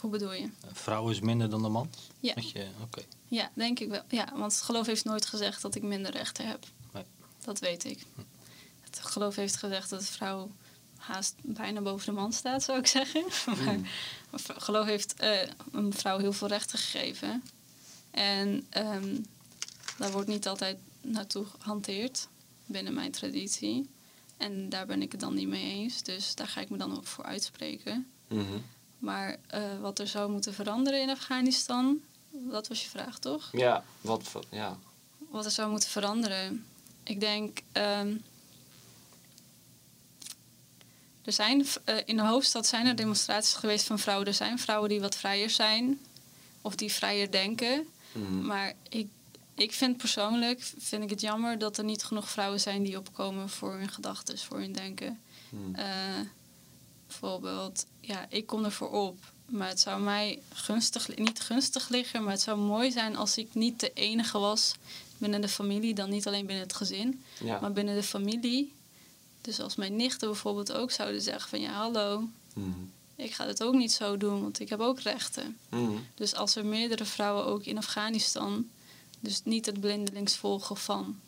Hoe 0.04 0.12
bedoel 0.12 0.34
je? 0.34 0.42
Een 0.44 0.76
vrouw 0.76 1.10
is 1.10 1.20
minder 1.20 1.50
dan 1.50 1.62
de 1.62 1.70
man. 1.70 1.90
Ja. 2.20 2.34
Oké. 2.82 3.02
Ja, 3.28 3.52
denk 3.54 3.80
ik 3.80 3.90
wel. 3.90 4.02
Ja, 4.08 4.30
want 4.36 4.52
het 4.54 4.62
geloof 4.62 4.86
heeft 4.86 5.06
nooit 5.06 5.26
gezegd 5.26 5.62
dat 5.62 5.76
ik 5.76 5.82
minder 5.82 6.12
rechten 6.12 6.48
heb. 6.48 6.66
Nee. 6.94 7.04
Dat 7.44 7.60
weet 7.60 7.84
ik. 7.84 8.06
Het 8.82 9.00
geloof 9.00 9.36
heeft 9.36 9.56
gezegd 9.56 9.90
dat 9.90 10.00
de 10.00 10.06
vrouw 10.06 10.52
haast 10.98 11.36
bijna 11.42 11.82
boven 11.82 12.06
de 12.06 12.12
man 12.22 12.34
staat, 12.34 12.64
zou 12.64 12.80
ik 12.80 12.88
zeggen. 12.88 13.24
maar 13.66 13.76
Mm. 13.76 13.86
het 14.32 14.52
geloof 14.58 14.86
heeft 14.86 15.14
eh, 15.14 15.48
een 15.72 15.94
vrouw 15.94 16.18
heel 16.18 16.34
veel 16.34 16.48
rechten 16.48 16.80
gegeven. 16.80 17.44
En 18.12 18.66
ehm, 18.70 19.16
daar 19.98 20.12
wordt 20.12 20.28
niet 20.28 20.48
altijd 20.48 20.78
naartoe 21.02 21.46
gehanteerd 21.60 22.28
binnen 22.66 22.94
mijn 22.94 23.12
traditie. 23.12 23.90
En 24.38 24.70
daar 24.70 24.86
ben 24.86 25.02
ik 25.02 25.12
het 25.12 25.22
dan 25.22 25.34
niet 25.34 25.48
mee 25.48 25.74
eens. 25.74 26.04
Dus 26.04 26.36
daar 26.36 26.48
ga 26.48 26.62
ik 26.62 26.70
me 26.70 26.78
dan 26.78 26.98
ook 26.98 27.08
voor 27.08 27.24
uitspreken. 27.24 28.08
Mhm. 28.28 28.58
Maar 29.04 29.38
eh, 29.48 29.62
wat 29.82 30.00
er 30.00 30.08
zou 30.08 30.32
moeten 30.32 30.54
veranderen 30.54 31.02
in 31.02 31.10
Afghanistan, 31.10 32.02
dat 32.30 32.68
was 32.68 32.84
je 32.84 32.90
vraag 32.90 33.20
toch? 33.20 33.50
Ja, 33.52 33.84
wat 34.02 34.32
ja. 34.50 34.78
Wat 35.30 35.46
er 35.46 35.52
zou 35.52 35.72
moeten 35.72 35.90
veranderen. 35.90 36.66
Ik 37.04 37.20
denk. 37.20 37.60
ehm, 37.72 38.16
er 41.24 41.32
zijn 41.32 41.66
eh, 41.84 41.98
in 42.06 42.16
de 42.16 42.24
hoofdstad 42.24 42.68
zijn 42.68 42.86
er 42.86 42.96
demonstraties 42.96 43.54
geweest 43.54 43.86
van 43.86 44.00
vrouwen. 44.00 44.28
Er 44.28 44.34
zijn 44.34 44.60
vrouwen 44.60 44.90
die 44.90 45.00
wat 45.02 45.16
vrijer 45.16 45.50
zijn. 45.50 46.00
Of 46.62 46.76
die 46.76 46.92
vrijer 46.92 47.32
denken. 47.32 47.88
Mhm. 48.12 48.46
Maar 48.46 48.74
ik, 48.90 49.08
ik 49.56 49.72
vind 49.74 49.98
persoonlijk 49.98 50.72
vind 50.78 51.04
ik 51.04 51.10
het 51.10 51.22
jammer 51.22 51.58
dat 51.58 51.78
er 51.78 51.84
niet 51.84 52.04
genoeg 52.04 52.30
vrouwen 52.30 52.60
zijn 52.60 52.84
die 52.84 52.98
opkomen 52.98 53.50
voor 53.50 53.74
hun 53.74 53.90
gedachten, 53.90 54.38
voor 54.38 54.60
hun 54.60 54.74
denken. 54.74 55.20
Eh, 55.74 55.86
bijvoorbeeld, 57.20 57.86
ja, 58.00 58.26
ik 58.30 58.46
kom 58.46 58.66
ervoor 58.66 58.90
op. 58.90 59.18
Maar 59.46 59.68
het 59.68 59.80
zou 59.80 60.02
mij 60.02 60.40
gunstig, 60.54 61.16
niet 61.16 61.40
gunstig 61.40 61.90
liggen, 61.90 62.24
maar 62.24 62.34
het 62.34 62.42
zou 62.42 62.58
mooi 62.60 62.92
zijn 62.92 63.16
als 63.16 63.38
ik 63.38 63.48
niet 63.54 63.80
de 63.80 63.92
enige 63.94 64.40
was 64.40 64.76
binnen 65.18 65.42
de 65.42 65.48
familie, 65.48 65.94
dan 65.94 66.10
niet 66.10 66.28
alleen 66.28 66.46
binnen 66.46 66.64
het 66.64 66.74
gezin, 66.76 67.24
ja. 67.44 67.60
maar 67.60 67.72
binnen 67.72 67.96
de 67.96 68.04
familie. 68.04 68.72
Dus 69.42 69.60
als 69.60 69.76
mijn 69.76 69.96
nichten 69.96 70.28
bijvoorbeeld 70.28 70.72
ook 70.72 70.92
zouden 70.92 71.22
zeggen 71.22 71.50
van 71.50 71.62
ja, 71.62 71.72
hallo, 71.72 72.28
Mhm. 72.54 72.70
ik 73.16 73.34
ga 73.34 73.46
het 73.48 73.64
ook 73.64 73.74
niet 73.74 73.92
zo 73.92 74.18
doen, 74.18 74.42
want 74.42 74.60
ik 74.60 74.70
heb 74.70 74.80
ook 74.80 75.00
rechten. 75.00 75.58
Mhm. 75.70 75.92
Dus 76.16 76.36
als 76.36 76.56
er 76.56 76.66
meerdere 76.66 77.06
vrouwen 77.06 77.46
ook 77.46 77.64
in 77.64 77.78
Afghanistan, 77.78 78.70
dus 79.20 79.42
niet 79.44 79.66
het 79.66 79.80
blindelings 79.80 80.36
volgen 80.36 80.78
van. 80.78 81.20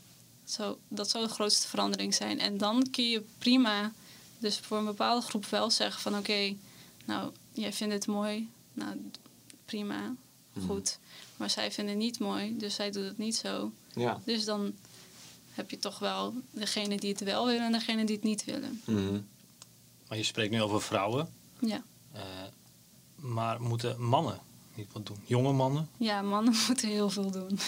Zo, 0.44 0.78
dat 0.88 1.10
zou 1.10 1.24
de 1.28 1.34
grootste 1.34 1.68
verandering 1.68 2.14
zijn. 2.14 2.40
En 2.40 2.58
dan 2.58 2.88
kun 2.92 3.10
je 3.10 3.24
prima, 3.38 3.92
dus 4.38 4.58
voor 4.60 4.78
een 4.78 4.86
bepaalde 4.86 5.26
groep 5.28 5.46
wel 5.46 5.72
zeggen 5.72 6.02
van 6.02 6.18
oké, 6.18 6.56
nou, 7.06 7.32
jij 7.54 7.74
vindt 7.74 7.94
het 7.94 8.08
mooi, 8.08 8.50
nou 8.74 9.10
prima, 9.66 10.14
Mhm. 10.54 10.68
goed. 10.68 11.00
Maar 11.38 11.50
zij 11.50 11.72
vinden 11.72 11.94
het 11.96 12.04
niet 12.04 12.20
mooi, 12.20 12.58
dus 12.58 12.76
zij 12.76 12.92
doet 12.92 13.06
het 13.06 13.18
niet 13.18 13.36
zo. 13.36 13.72
Ja. 13.94 14.20
Dus 14.26 14.46
dan 14.46 14.74
heb 15.52 15.70
je 15.70 15.80
toch 15.80 16.00
wel 16.00 16.34
degene 16.52 16.98
die 16.98 17.12
het 17.12 17.20
wel 17.24 17.46
willen 17.46 17.66
en 17.66 17.72
degene 17.72 18.06
die 18.06 18.16
het 18.16 18.24
niet 18.26 18.46
willen. 18.46 18.82
Mhm. 18.86 19.20
Maar 20.08 20.18
je 20.18 20.24
spreekt 20.24 20.52
nu 20.52 20.62
over 20.62 20.82
vrouwen. 20.82 21.30
Ja, 21.60 21.84
eh, 22.12 22.22
maar 23.16 23.62
moeten 23.62 24.02
mannen 24.02 24.40
niet 24.76 24.88
wat 24.92 25.06
doen? 25.06 25.18
Jonge 25.26 25.52
mannen? 25.54 25.90
ja 25.98 26.22
mannen 26.22 26.56
moeten 26.68 26.90
heel 26.90 27.10
veel 27.10 27.32
doen. 27.32 27.60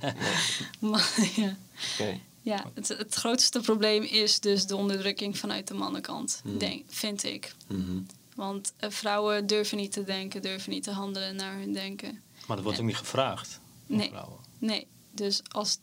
Mannen, 0.80 1.30
ja. 1.36 1.56
Oké. 1.92 2.20
Ja, 2.42 2.64
het, 2.74 2.88
het 2.88 3.14
grootste 3.14 3.60
probleem 3.60 4.02
is 4.02 4.40
dus 4.40 4.66
de 4.66 4.76
onderdrukking 4.76 5.38
vanuit 5.38 5.68
de 5.68 5.74
mannenkant, 5.74 6.40
Hmm. 6.42 6.58
denk, 6.58 6.84
vind 6.88 7.22
ik. 7.24 7.54
Mhm. 7.68 7.98
Want 8.34 8.72
eh, 8.76 8.90
vrouwen 8.90 9.46
durven 9.46 9.76
niet 9.76 9.92
te 9.92 10.04
denken, 10.04 10.42
durven 10.42 10.70
niet 10.70 10.82
te 10.82 10.90
handelen 10.90 11.36
naar 11.36 11.54
hun 11.58 11.72
denken. 11.72 12.22
Maar 12.46 12.56
dat 12.56 12.64
wordt 12.64 12.80
ook 12.80 12.86
niet 12.86 12.96
gevraagd. 12.96 13.60
van 13.86 13.96
Nee. 13.96 14.08
Vrouwen. 14.08 14.38
Nee, 14.58 14.86
dus 15.10 15.40
als 15.48 15.78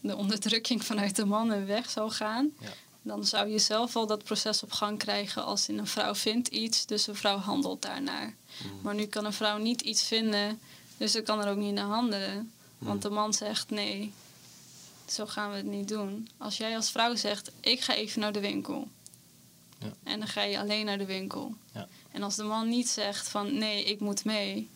de 0.00 0.16
onderdrukking 0.16 0.84
vanuit 0.84 1.16
de 1.16 1.24
mannen 1.24 1.66
weg 1.66 1.90
zou 1.90 2.10
gaan, 2.10 2.50
Ja. 2.60 2.68
dan 3.02 3.24
zou 3.24 3.48
je 3.48 3.58
zelf 3.58 3.96
al 3.96 4.06
dat 4.06 4.24
proces 4.24 4.62
op 4.62 4.72
gang 4.72 4.98
krijgen 4.98 5.44
als 5.44 5.68
in 5.68 5.78
een 5.78 5.86
vrouw 5.86 6.14
vindt 6.14 6.48
iets, 6.48 6.86
dus 6.86 7.06
een 7.06 7.14
vrouw 7.16 7.38
handelt 7.38 7.82
daarnaar. 7.82 8.34
Mhm. 8.58 8.68
Maar 8.82 8.94
nu 8.94 9.06
kan 9.06 9.24
een 9.24 9.32
vrouw 9.32 9.58
niet 9.58 9.80
iets 9.82 10.02
vinden, 10.02 10.58
dus 10.96 11.12
ze 11.12 11.20
kan 11.22 11.44
er 11.44 11.50
ook 11.50 11.56
niet 11.56 11.74
naar 11.74 11.86
handelen. 11.86 12.52
Want 12.78 13.02
de 13.02 13.10
man 13.10 13.34
zegt 13.34 13.70
nee, 13.70 14.12
zo 15.06 15.26
gaan 15.26 15.50
we 15.50 15.56
het 15.56 15.66
niet 15.66 15.88
doen. 15.88 16.28
Als 16.36 16.56
jij 16.56 16.76
als 16.76 16.90
vrouw 16.90 17.14
zegt, 17.14 17.50
ik 17.60 17.80
ga 17.80 17.94
even 17.94 18.20
naar 18.20 18.32
de 18.32 18.40
winkel. 18.40 18.88
Ja. 19.78 19.92
En 20.02 20.18
dan 20.18 20.28
ga 20.28 20.42
je 20.42 20.58
alleen 20.58 20.84
naar 20.84 20.98
de 20.98 21.04
winkel. 21.06 21.54
Ja. 21.72 21.88
En 22.12 22.22
als 22.22 22.36
de 22.36 22.42
man 22.42 22.68
niet 22.68 22.88
zegt 22.88 23.28
van 23.28 23.58
nee, 23.58 23.84
ik 23.84 24.00
moet 24.00 24.24
mee, 24.24 24.68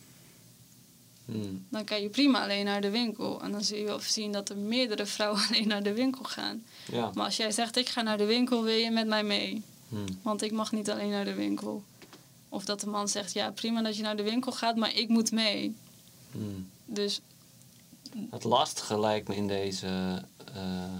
Mhm. 1.25 1.53
dan 1.69 1.83
kan 1.83 2.01
je 2.01 2.09
prima 2.09 2.43
alleen 2.43 2.65
naar 2.65 2.81
de 2.81 2.89
winkel. 2.89 3.41
En 3.41 3.51
dan 3.51 3.63
zul 3.63 3.77
je 3.77 3.83
wel 3.83 3.99
zien 3.99 4.31
dat 4.31 4.49
er 4.49 4.57
meerdere 4.57 5.05
vrouwen 5.05 5.41
alleen 5.47 5.67
naar 5.67 5.83
de 5.83 5.93
winkel 5.93 6.23
gaan. 6.23 6.63
Ja. 6.91 7.11
Maar 7.13 7.25
als 7.25 7.37
jij 7.37 7.51
zegt, 7.51 7.75
ik 7.77 7.89
ga 7.89 8.01
naar 8.01 8.17
de 8.17 8.25
winkel, 8.25 8.63
wil 8.63 8.75
je 8.75 8.91
met 8.91 9.07
mij 9.07 9.23
mee? 9.23 9.61
Mhm. 9.87 10.03
Want 10.21 10.41
ik 10.41 10.51
mag 10.51 10.71
niet 10.71 10.89
alleen 10.89 11.09
naar 11.09 11.25
de 11.25 11.33
winkel. 11.33 11.83
Of 12.49 12.65
dat 12.65 12.79
de 12.79 12.87
man 12.87 13.07
zegt, 13.07 13.33
ja 13.33 13.51
prima 13.51 13.81
dat 13.81 13.95
je 13.97 14.01
naar 14.03 14.15
de 14.17 14.23
winkel 14.23 14.51
gaat, 14.51 14.75
maar 14.75 14.95
ik 14.95 15.07
moet 15.07 15.31
mee. 15.31 15.75
Mhm. 16.31 16.45
Dus 16.85 17.19
Het 18.29 18.43
lastige 18.43 18.99
lijkt 18.99 19.27
me 19.27 19.35
in 19.35 19.47
deze 19.47 20.23
eh, 20.53 20.95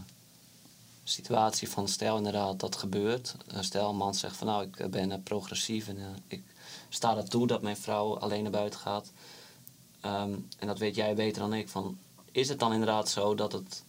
situatie 1.03 1.69
van 1.69 1.87
stel 1.87 2.17
inderdaad 2.17 2.59
dat 2.59 2.75
gebeurt. 2.75 3.35
Stel 3.59 3.89
een 3.89 3.95
man 3.95 4.15
zegt 4.15 4.35
van 4.35 4.47
nou 4.47 4.63
ik 4.63 4.91
ben 4.91 5.23
progressief 5.23 5.87
en 5.87 5.97
eh, 5.97 6.05
ik 6.27 6.43
sta 6.89 7.17
er 7.17 7.29
toe 7.29 7.47
dat 7.47 7.61
mijn 7.61 7.77
vrouw 7.77 8.17
alleen 8.17 8.43
naar 8.43 8.51
buiten 8.51 8.79
gaat. 8.79 9.11
Ehm, 10.01 10.33
en 10.59 10.67
dat 10.67 10.79
weet 10.79 10.95
jij 10.95 11.15
beter 11.15 11.41
dan 11.41 11.53
ik. 11.53 11.69
Van, 11.69 11.97
is 12.31 12.49
het 12.49 12.59
dan 12.59 12.71
inderdaad 12.71 13.09
zo 13.09 13.35
dat 13.35 13.51
het 13.51 13.83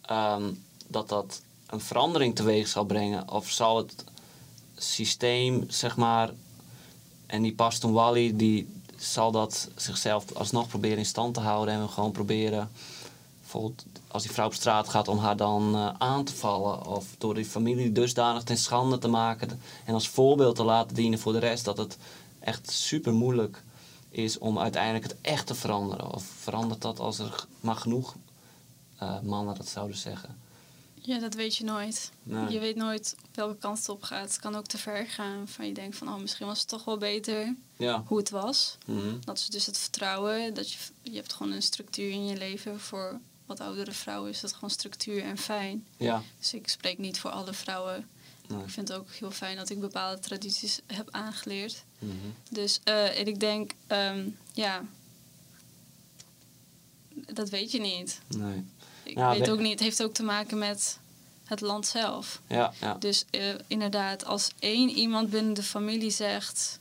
ehm, 0.00 0.52
dat 0.86 1.08
dat 1.08 1.42
een 1.66 1.80
verandering 1.80 2.34
teweeg 2.34 2.68
zal 2.68 2.84
brengen? 2.84 3.30
Of 3.30 3.50
zal 3.50 3.76
het 3.76 4.04
systeem, 4.76 5.64
zeg 5.70 5.96
maar, 5.96 6.32
en 7.26 7.42
die 7.42 7.54
Pashtun 7.54 7.92
Wali, 7.92 8.36
die 8.36 8.82
zal 8.98 9.30
dat 9.30 9.68
zichzelf 9.76 10.32
alsnog 10.32 10.68
proberen 10.68 10.98
in 10.98 11.06
stand 11.06 11.34
te 11.34 11.40
houden 11.40 11.74
en 11.74 11.88
gewoon 11.88 12.12
proberen, 12.12 12.70
bijvoorbeeld 13.40 13.84
als 14.08 14.22
die 14.22 14.32
vrouw 14.32 14.46
op 14.46 14.54
straat 14.54 14.88
gaat, 14.88 15.08
om 15.08 15.18
haar 15.18 15.36
dan 15.36 15.74
eh, 15.74 15.88
aan 15.98 16.24
te 16.24 16.34
vallen 16.34 16.86
of 16.86 17.06
door 17.18 17.34
die 17.34 17.44
familie 17.44 17.92
dusdanig 17.92 18.42
ten 18.42 18.58
schande 18.58 18.98
te 18.98 19.08
maken 19.08 19.60
en 19.84 19.94
als 19.94 20.08
voorbeeld 20.08 20.56
te 20.56 20.64
laten 20.64 20.94
dienen 20.94 21.18
voor 21.18 21.32
de 21.32 21.38
rest, 21.38 21.64
dat 21.64 21.76
het 21.76 21.98
echt 22.40 22.70
super 22.70 23.12
moeilijk 23.12 23.62
is 24.10 24.38
om 24.38 24.58
uiteindelijk 24.58 25.04
het 25.04 25.16
echt 25.20 25.46
te 25.46 25.54
veranderen. 25.54 26.12
Of 26.12 26.24
verandert 26.24 26.82
dat 26.82 26.98
als 26.98 27.18
er 27.18 27.46
maar 27.60 27.76
genoeg 27.76 28.14
eh, 28.98 29.20
mannen 29.20 29.54
dat 29.54 29.68
zouden 29.68 29.96
zeggen? 29.96 30.43
Ja, 31.06 31.18
dat 31.18 31.34
weet 31.34 31.56
je 31.56 31.64
nooit. 31.64 32.10
Nee. 32.22 32.48
Je 32.52 32.58
weet 32.58 32.76
nooit 32.76 33.14
op 33.24 33.36
welke 33.36 33.56
kant 33.58 33.78
het 33.78 33.88
op 33.88 34.02
gaat. 34.02 34.28
Het 34.28 34.40
kan 34.40 34.54
ook 34.54 34.66
te 34.66 34.78
ver 34.78 35.06
gaan. 35.06 35.48
Van 35.48 35.66
je 35.66 35.74
denkt 35.74 35.96
van, 35.96 36.08
oh, 36.08 36.16
misschien 36.20 36.46
was 36.46 36.58
het 36.58 36.68
toch 36.68 36.84
wel 36.84 36.98
beter 36.98 37.54
Ja. 37.76 38.02
hoe 38.06 38.18
het 38.18 38.30
was. 38.30 38.78
Mhm. 38.86 39.20
Dat 39.20 39.38
is 39.38 39.46
dus 39.46 39.66
het 39.66 39.78
vertrouwen. 39.78 40.54
Dat 40.54 40.72
je, 40.72 40.78
je 41.02 41.14
hebt 41.16 41.32
gewoon 41.32 41.52
een 41.52 41.62
structuur 41.62 42.10
in 42.10 42.26
je 42.26 42.36
leven. 42.36 42.80
Voor 42.80 43.20
wat 43.46 43.60
oudere 43.60 43.92
vrouwen 43.92 44.30
is 44.30 44.40
dat 44.40 44.52
gewoon 44.52 44.70
structuur 44.70 45.22
en 45.22 45.38
fijn. 45.38 45.86
Ja. 45.96 46.22
Dus 46.38 46.54
ik 46.54 46.68
spreek 46.68 46.98
niet 46.98 47.18
voor 47.20 47.30
alle 47.30 47.52
vrouwen. 47.52 48.08
Nee. 48.48 48.62
Ik 48.62 48.70
vind 48.70 48.88
het 48.88 48.96
ook 48.98 49.10
heel 49.10 49.30
fijn 49.30 49.56
dat 49.56 49.70
ik 49.70 49.80
bepaalde 49.80 50.20
tradities 50.20 50.80
heb 50.86 51.08
aangeleerd. 51.10 51.84
Mhm. 51.98 52.12
Dus 52.50 52.80
eh, 52.84 53.18
en 53.18 53.26
ik 53.26 53.40
denk, 53.40 53.72
ehm, 53.86 54.28
ja, 54.52 54.84
dat 57.32 57.48
weet 57.48 57.70
je 57.70 57.80
niet. 57.80 58.20
Nee. 58.36 58.64
Ik 59.04 59.16
Ja, 59.16 59.30
weet 59.30 59.46
we- 59.46 59.52
ook 59.52 59.58
niet. 59.60 59.70
Het 59.70 59.80
heeft 59.80 60.02
ook 60.02 60.14
te 60.14 60.22
maken 60.22 60.58
met 60.58 60.98
het 61.44 61.60
land 61.60 61.86
zelf. 61.86 62.40
Ja, 62.46 62.72
ja. 62.80 62.94
Dus 62.94 63.24
eh, 63.30 63.40
inderdaad, 63.66 64.24
als 64.24 64.50
één 64.58 64.90
iemand 64.90 65.30
binnen 65.30 65.54
de 65.54 65.62
familie 65.62 66.10
zegt... 66.10 66.78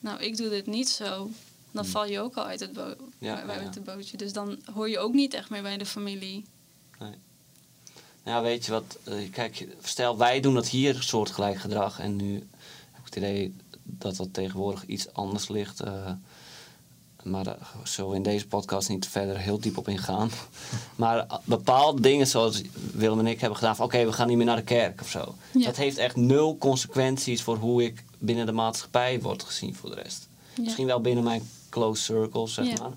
nou, 0.00 0.20
ik 0.22 0.36
doe 0.36 0.48
dit 0.48 0.66
niet 0.66 0.88
zo... 0.88 1.30
dan 1.70 1.86
val 1.86 2.06
je 2.06 2.20
ook 2.20 2.36
al 2.36 2.44
uit 2.44 2.60
het, 2.60 2.72
bo 2.72 2.94
Ja, 3.18 3.36
uit 3.40 3.46
ja, 3.48 3.54
ja. 3.54 3.60
het 3.68 3.84
bootje. 3.84 4.16
Dus 4.16 4.32
dan 4.32 4.58
hoor 4.74 4.88
je 4.88 4.98
ook 4.98 5.12
niet 5.14 5.34
echt 5.34 5.50
meer 5.50 5.62
bij 5.62 5.76
de 5.78 5.86
familie. 5.86 6.44
Ja, 8.24 8.42
weet 8.42 8.64
je 8.66 8.72
wat? 8.72 8.98
eh, 9.04 9.30
Kijk, 9.30 9.66
stel 9.82 10.18
wij 10.18 10.40
doen 10.40 10.54
dat 10.54 10.68
hier 10.68 11.02
soortgelijk 11.02 11.58
gedrag. 11.58 11.98
En 12.00 12.16
nu 12.16 12.34
heb 12.92 12.98
ik 12.98 13.04
het 13.04 13.16
idee 13.16 13.54
dat 13.82 14.16
dat 14.16 14.28
tegenwoordig 14.34 14.86
iets 14.86 15.12
anders 15.12 15.48
ligt. 15.48 15.80
eh, 15.80 16.10
maar 17.30 17.44
daar 17.44 17.58
zullen 17.84 18.10
we 18.10 18.16
in 18.16 18.22
deze 18.22 18.46
podcast 18.46 18.88
niet 18.88 19.08
verder 19.08 19.38
heel 19.38 19.60
diep 19.60 19.78
op 19.78 19.88
ingaan. 19.88 20.30
maar 20.96 21.18
eh, 21.18 21.36
bepaalde 21.44 22.00
dingen 22.00 22.26
zoals 22.26 22.62
Willem 22.92 23.18
en 23.18 23.26
ik 23.26 23.40
hebben 23.40 23.58
gedaan. 23.58 23.76
van 23.76 23.84
Oké, 23.86 24.04
we 24.04 24.12
gaan 24.12 24.28
niet 24.28 24.36
meer 24.36 24.46
naar 24.46 24.56
de 24.56 24.62
kerk 24.62 25.00
of 25.00 25.08
zo. 25.08 25.34
Ja. 25.52 25.64
Dat 25.64 25.76
heeft 25.76 25.96
echt 25.96 26.16
nul 26.16 26.56
consequenties 26.58 27.42
voor 27.42 27.56
hoe 27.56 27.84
ik 27.84 28.04
binnen 28.18 28.46
de 28.46 28.52
maatschappij 28.52 29.20
word 29.20 29.42
gezien 29.42 29.74
voor 29.74 29.90
de 29.90 29.96
rest. 30.02 30.28
Ja. 30.54 30.62
Misschien 30.62 30.86
wel 30.86 31.00
binnen 31.00 31.24
mijn 31.24 31.50
close 31.68 32.02
circle, 32.02 32.46
zeg 32.48 32.66
Ja. 32.66 32.72
maar. 32.82 32.92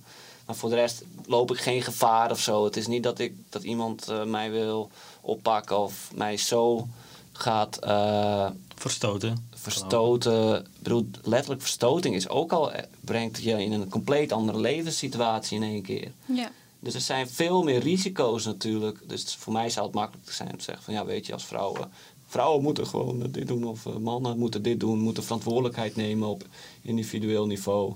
Maar 0.46 0.56
voor 0.56 0.70
de 0.70 0.76
rest 0.76 1.04
loop 1.26 1.52
ik 1.52 1.58
geen 1.60 1.82
gevaar 1.82 2.32
of 2.32 2.40
zo. 2.40 2.64
Het 2.66 2.78
is 2.78 2.88
niet 2.88 3.04
dat, 3.04 3.20
ik, 3.20 3.34
dat 3.50 3.64
iemand 3.64 4.08
eh, 4.08 4.24
mij 4.24 4.52
wil 4.52 4.90
oppakken 5.22 5.80
of 5.80 6.12
mij 6.16 6.38
zo 6.38 6.88
gaat 7.32 7.78
eh, 7.78 8.48
Verstoten. 8.82 9.48
verstoten. 9.54 10.60
Ik 10.60 10.82
bedoel, 10.82 11.10
letterlijk 11.24 11.62
verstoting 11.62 12.16
is 12.16 12.30
ook 12.30 12.52
al, 12.52 12.72
eh, 12.72 12.84
brengt 13.00 13.44
je 13.44 13.64
in 13.64 13.72
een 13.72 13.90
compleet 13.90 14.32
andere 14.32 14.60
levenssituatie 14.60 15.58
in 15.58 15.64
één 15.64 15.82
keer. 15.82 16.12
Ja, 16.26 16.52
Dus 16.80 16.94
er 16.94 17.02
zijn 17.02 17.30
veel 17.30 17.64
meer 17.64 17.80
risico's 17.80 18.46
natuurlijk. 18.46 19.00
Dus 19.08 19.36
voor 19.36 19.54
mij 19.54 19.70
zou 19.70 19.86
het 19.86 19.96
makkelijk 19.96 20.32
zijn 20.32 20.52
om 20.52 20.58
te 20.58 20.64
zeggen 20.64 20.84
van 20.84 20.94
ja, 20.94 21.06
weet 21.06 21.26
je, 21.26 21.34
als 21.34 21.46
vrouwen. 21.46 21.92
Vrouwen 22.28 22.64
moeten 22.64 22.88
gewoon 22.88 23.32
dit 23.32 23.48
doen 23.48 23.64
of 23.64 23.86
eh, 23.86 23.96
mannen 23.96 24.38
moeten 24.38 24.62
dit 24.62 24.80
doen, 24.80 25.00
moeten 25.00 25.24
verantwoordelijkheid 25.24 25.96
nemen 25.96 26.28
op 26.28 26.46
individueel 26.82 27.46
niveau. 27.46 27.94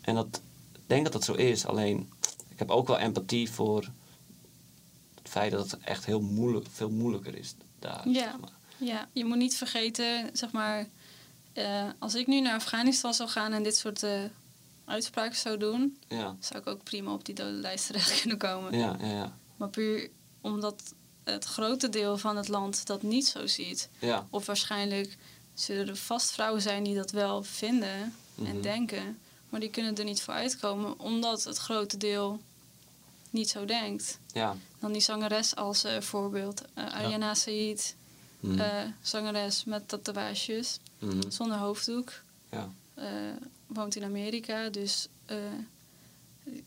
En 0.00 0.14
dat, 0.14 0.40
ik 0.72 0.80
denk 0.86 1.04
dat 1.04 1.12
dat 1.12 1.24
zo 1.24 1.32
is. 1.32 1.66
Alleen, 1.66 2.08
ik 2.48 2.58
heb 2.58 2.70
ook 2.70 2.86
wel 2.86 2.98
empathie 2.98 3.50
voor 3.50 3.90
het 5.14 5.28
feit 5.28 5.52
dat 5.52 5.70
het 5.70 5.80
echt 5.80 6.06
heel 6.06 6.20
moeilijk, 6.20 6.66
veel 6.70 6.90
moeilijker 6.90 7.38
is 7.38 7.54
daar. 7.78 8.08
Ja. 8.08 8.20
zeg 8.22 8.40
maar. 8.40 8.54
Ja, 8.78 9.08
je 9.12 9.24
moet 9.24 9.36
niet 9.36 9.56
vergeten, 9.56 10.30
zeg 10.32 10.52
maar... 10.52 10.86
eh, 11.52 11.84
als 11.98 12.14
ik 12.14 12.26
nu 12.26 12.40
naar 12.40 12.54
Afghanistan 12.54 13.14
zou 13.14 13.28
gaan 13.28 13.52
en 13.52 13.62
dit 13.62 13.76
soort 13.76 14.02
eh, 14.02 14.20
uitspraken 14.84 15.36
zou 15.38 15.56
doen... 15.58 15.98
ja, 16.08 16.36
zou 16.40 16.60
ik 16.60 16.66
ook 16.66 16.82
prima 16.84 17.12
op 17.12 17.24
die 17.24 17.34
dodenlijst 17.34 17.86
terecht 17.86 18.20
kunnen 18.20 18.38
komen. 18.38 18.78
ja, 18.78 18.96
ja, 19.00 19.06
ja, 19.06 19.36
Maar 19.56 19.68
puur 19.68 20.10
omdat 20.40 20.82
het 21.24 21.44
grote 21.44 21.88
deel 21.88 22.18
van 22.18 22.36
het 22.36 22.48
land 22.48 22.86
dat 22.86 23.02
niet 23.02 23.26
zo 23.26 23.46
ziet. 23.46 23.88
ja. 23.98 24.26
Of 24.30 24.46
waarschijnlijk 24.46 25.16
zullen 25.54 25.88
er 25.88 25.96
vast 25.96 26.30
vrouwen 26.30 26.62
zijn 26.62 26.82
die 26.84 26.94
dat 26.94 27.10
wel 27.10 27.42
vinden 27.42 28.14
Mhm. 28.34 28.50
en 28.50 28.60
denken. 28.60 29.18
Maar 29.48 29.60
die 29.60 29.70
kunnen 29.70 29.94
er 29.96 30.04
niet 30.04 30.22
voor 30.22 30.34
uitkomen 30.34 30.98
omdat 31.00 31.44
het 31.44 31.56
grote 31.56 31.96
deel 31.96 32.40
niet 33.30 33.48
zo 33.50 33.64
denkt. 33.64 34.18
ja. 34.32 34.56
Dan 34.80 34.92
die 34.92 35.00
zangeres 35.00 35.54
als 35.56 35.84
eh, 35.84 36.00
voorbeeld. 36.00 36.62
Ariana 36.74 37.34
Said, 37.34 37.94
Eh, 38.40 38.82
zangeres 39.00 39.64
met 39.64 39.88
tatoeages, 39.88 40.78
Mhm. 40.98 41.30
zonder 41.30 41.56
hoofddoek. 41.56 42.12
ja. 42.50 42.68
eh, 42.94 43.06
woont 43.66 43.96
in 43.96 44.04
Amerika, 44.04 44.68
dus 44.68 45.08
eh, 45.24 45.36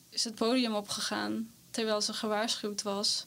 is 0.10 0.24
het 0.24 0.36
podium 0.36 0.74
opgegaan 0.76 1.52
terwijl 1.72 2.02
ze 2.02 2.14
gewaarschuwd 2.14 2.82
was. 2.82 3.26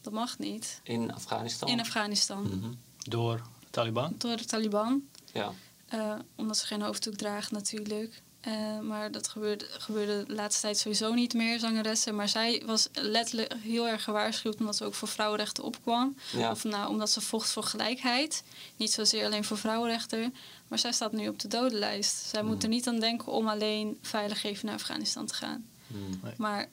Dat 0.00 0.12
mag 0.12 0.38
niet. 0.38 0.80
In 0.82 1.12
Afghanistan. 1.12 1.68
In 1.68 1.80
Afghanistan. 1.80 2.42
Mhm. 2.42 2.72
Door 2.98 3.36
de 3.60 3.66
Taliban. 3.70 4.14
Door 4.18 4.36
de 4.36 4.44
Taliban. 4.44 5.02
Ja, 5.32 5.52
eh, 5.86 6.18
omdat 6.34 6.56
ze 6.56 6.66
geen 6.66 6.82
hoofddoek 6.82 7.14
draagt 7.14 7.50
natuurlijk. 7.50 8.22
Eh, 8.46 8.78
maar 8.80 9.10
dat 9.10 9.28
gebeurde, 9.28 9.66
gebeurde 9.70 10.24
de 10.26 10.34
laatste 10.34 10.60
tijd 10.60 10.78
sowieso 10.78 11.14
niet 11.14 11.34
meer, 11.34 11.58
zangeressen. 11.58 12.14
Maar 12.14 12.28
zij 12.28 12.62
was 12.66 12.88
letterlijk 12.92 13.54
heel 13.62 13.88
erg 13.88 14.04
gewaarschuwd 14.04 14.58
omdat 14.58 14.76
ze 14.76 14.84
ook 14.84 14.94
voor 14.94 15.08
vrouwenrechten 15.08 15.64
opkwam. 15.64 16.16
ja. 16.32 16.50
Of 16.50 16.64
nou, 16.64 16.88
omdat 16.88 17.10
ze 17.10 17.20
vocht 17.20 17.50
voor 17.50 17.62
gelijkheid. 17.62 18.42
Niet 18.76 18.92
zozeer 18.92 19.24
alleen 19.24 19.44
voor 19.44 19.58
vrouwenrechten. 19.58 20.34
Maar 20.68 20.78
zij 20.78 20.92
staat 20.92 21.12
nu 21.12 21.28
op 21.28 21.38
de 21.38 21.48
dodenlijst. 21.48 22.16
Zij 22.16 22.42
moet 22.42 22.62
er 22.62 22.68
niet 22.68 22.88
aan 22.88 23.00
denken 23.00 23.32
om 23.32 23.48
alleen 23.48 23.98
veilig 24.02 24.44
even 24.44 24.66
naar 24.66 24.74
Afghanistan 24.74 25.26
te 25.26 25.34
gaan. 25.34 25.66
Mhm. 25.86 26.32
Maar 26.36 26.68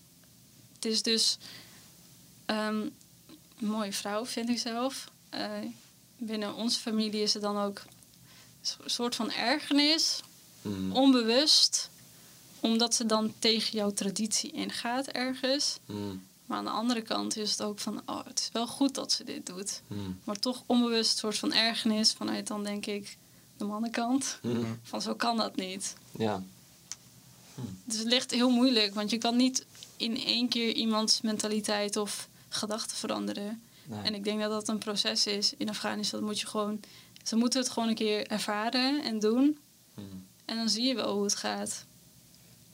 het 0.73 0.85
is 0.85 1.01
dus 1.01 1.37
ehm, 2.45 2.81
een 3.59 3.67
mooie 3.67 3.93
vrouw, 3.93 4.25
vind 4.25 4.49
ik 4.49 4.59
zelf. 4.59 5.11
Eh, 5.29 5.51
binnen 6.17 6.55
onze 6.55 6.79
familie 6.79 7.21
is 7.21 7.33
het 7.33 7.43
dan 7.43 7.57
ook 7.57 7.81
een 8.61 8.89
soort 8.89 9.15
van 9.15 9.31
ergernis, 9.31 10.21
Mhm. 10.63 10.91
onbewust, 10.91 11.89
omdat 12.59 12.95
ze 12.95 13.05
dan 13.05 13.33
tegen 13.39 13.77
jouw 13.77 13.91
traditie 13.91 14.51
ingaat 14.51 15.07
ergens. 15.07 15.77
Mhm. 15.85 15.99
Maar 16.45 16.57
aan 16.57 16.63
de 16.63 16.69
andere 16.71 17.01
kant 17.01 17.37
is 17.37 17.51
het 17.51 17.61
ook 17.61 17.79
van, 17.79 18.01
oh, 18.05 18.25
het 18.25 18.39
is 18.39 18.49
wel 18.53 18.67
goed 18.67 18.95
dat 18.95 19.11
ze 19.11 19.23
dit 19.23 19.45
doet. 19.45 19.81
Mhm. 19.87 19.99
Maar 20.23 20.39
toch 20.39 20.63
onbewust 20.65 21.11
een 21.11 21.17
soort 21.17 21.37
van 21.37 21.53
ergernis 21.53 22.13
vanuit 22.13 22.47
dan 22.47 22.63
denk 22.63 22.85
ik 22.85 23.17
de 23.57 23.65
mannenkant. 23.65 24.39
Van 24.83 25.01
zo 25.01 25.15
kan 25.15 25.37
dat 25.37 25.55
niet. 25.55 25.95
Ja. 26.17 26.43
Dus 27.85 27.97
het 27.97 28.07
ligt 28.07 28.31
heel 28.31 28.49
moeilijk, 28.49 28.93
want 28.93 29.09
je 29.09 29.17
kan 29.17 29.35
niet 29.35 29.65
in 29.97 30.17
één 30.17 30.47
keer 30.47 30.73
iemands 30.73 31.21
mentaliteit 31.21 31.97
of 31.97 32.29
gedachten 32.49 32.97
veranderen. 32.97 33.61
Nee. 33.85 34.01
En 34.01 34.13
ik 34.13 34.23
denk 34.23 34.39
dat 34.39 34.49
dat 34.49 34.67
een 34.67 34.77
proces 34.77 35.27
is 35.27 35.53
in 35.57 35.69
Afghanistan. 35.69 36.19
Dat 36.19 36.29
moet 36.29 36.39
je 36.39 36.47
gewoon, 36.47 36.79
ze 37.23 37.35
moeten 37.35 37.59
het 37.59 37.69
gewoon 37.69 37.89
een 37.89 37.95
keer 37.95 38.27
ervaren 38.27 39.03
en 39.03 39.19
doen. 39.19 39.57
En 40.45 40.55
dan 40.55 40.69
zie 40.69 40.83
je 40.83 40.95
wel 40.95 41.13
hoe 41.13 41.23
het 41.23 41.35
gaat. 41.35 41.85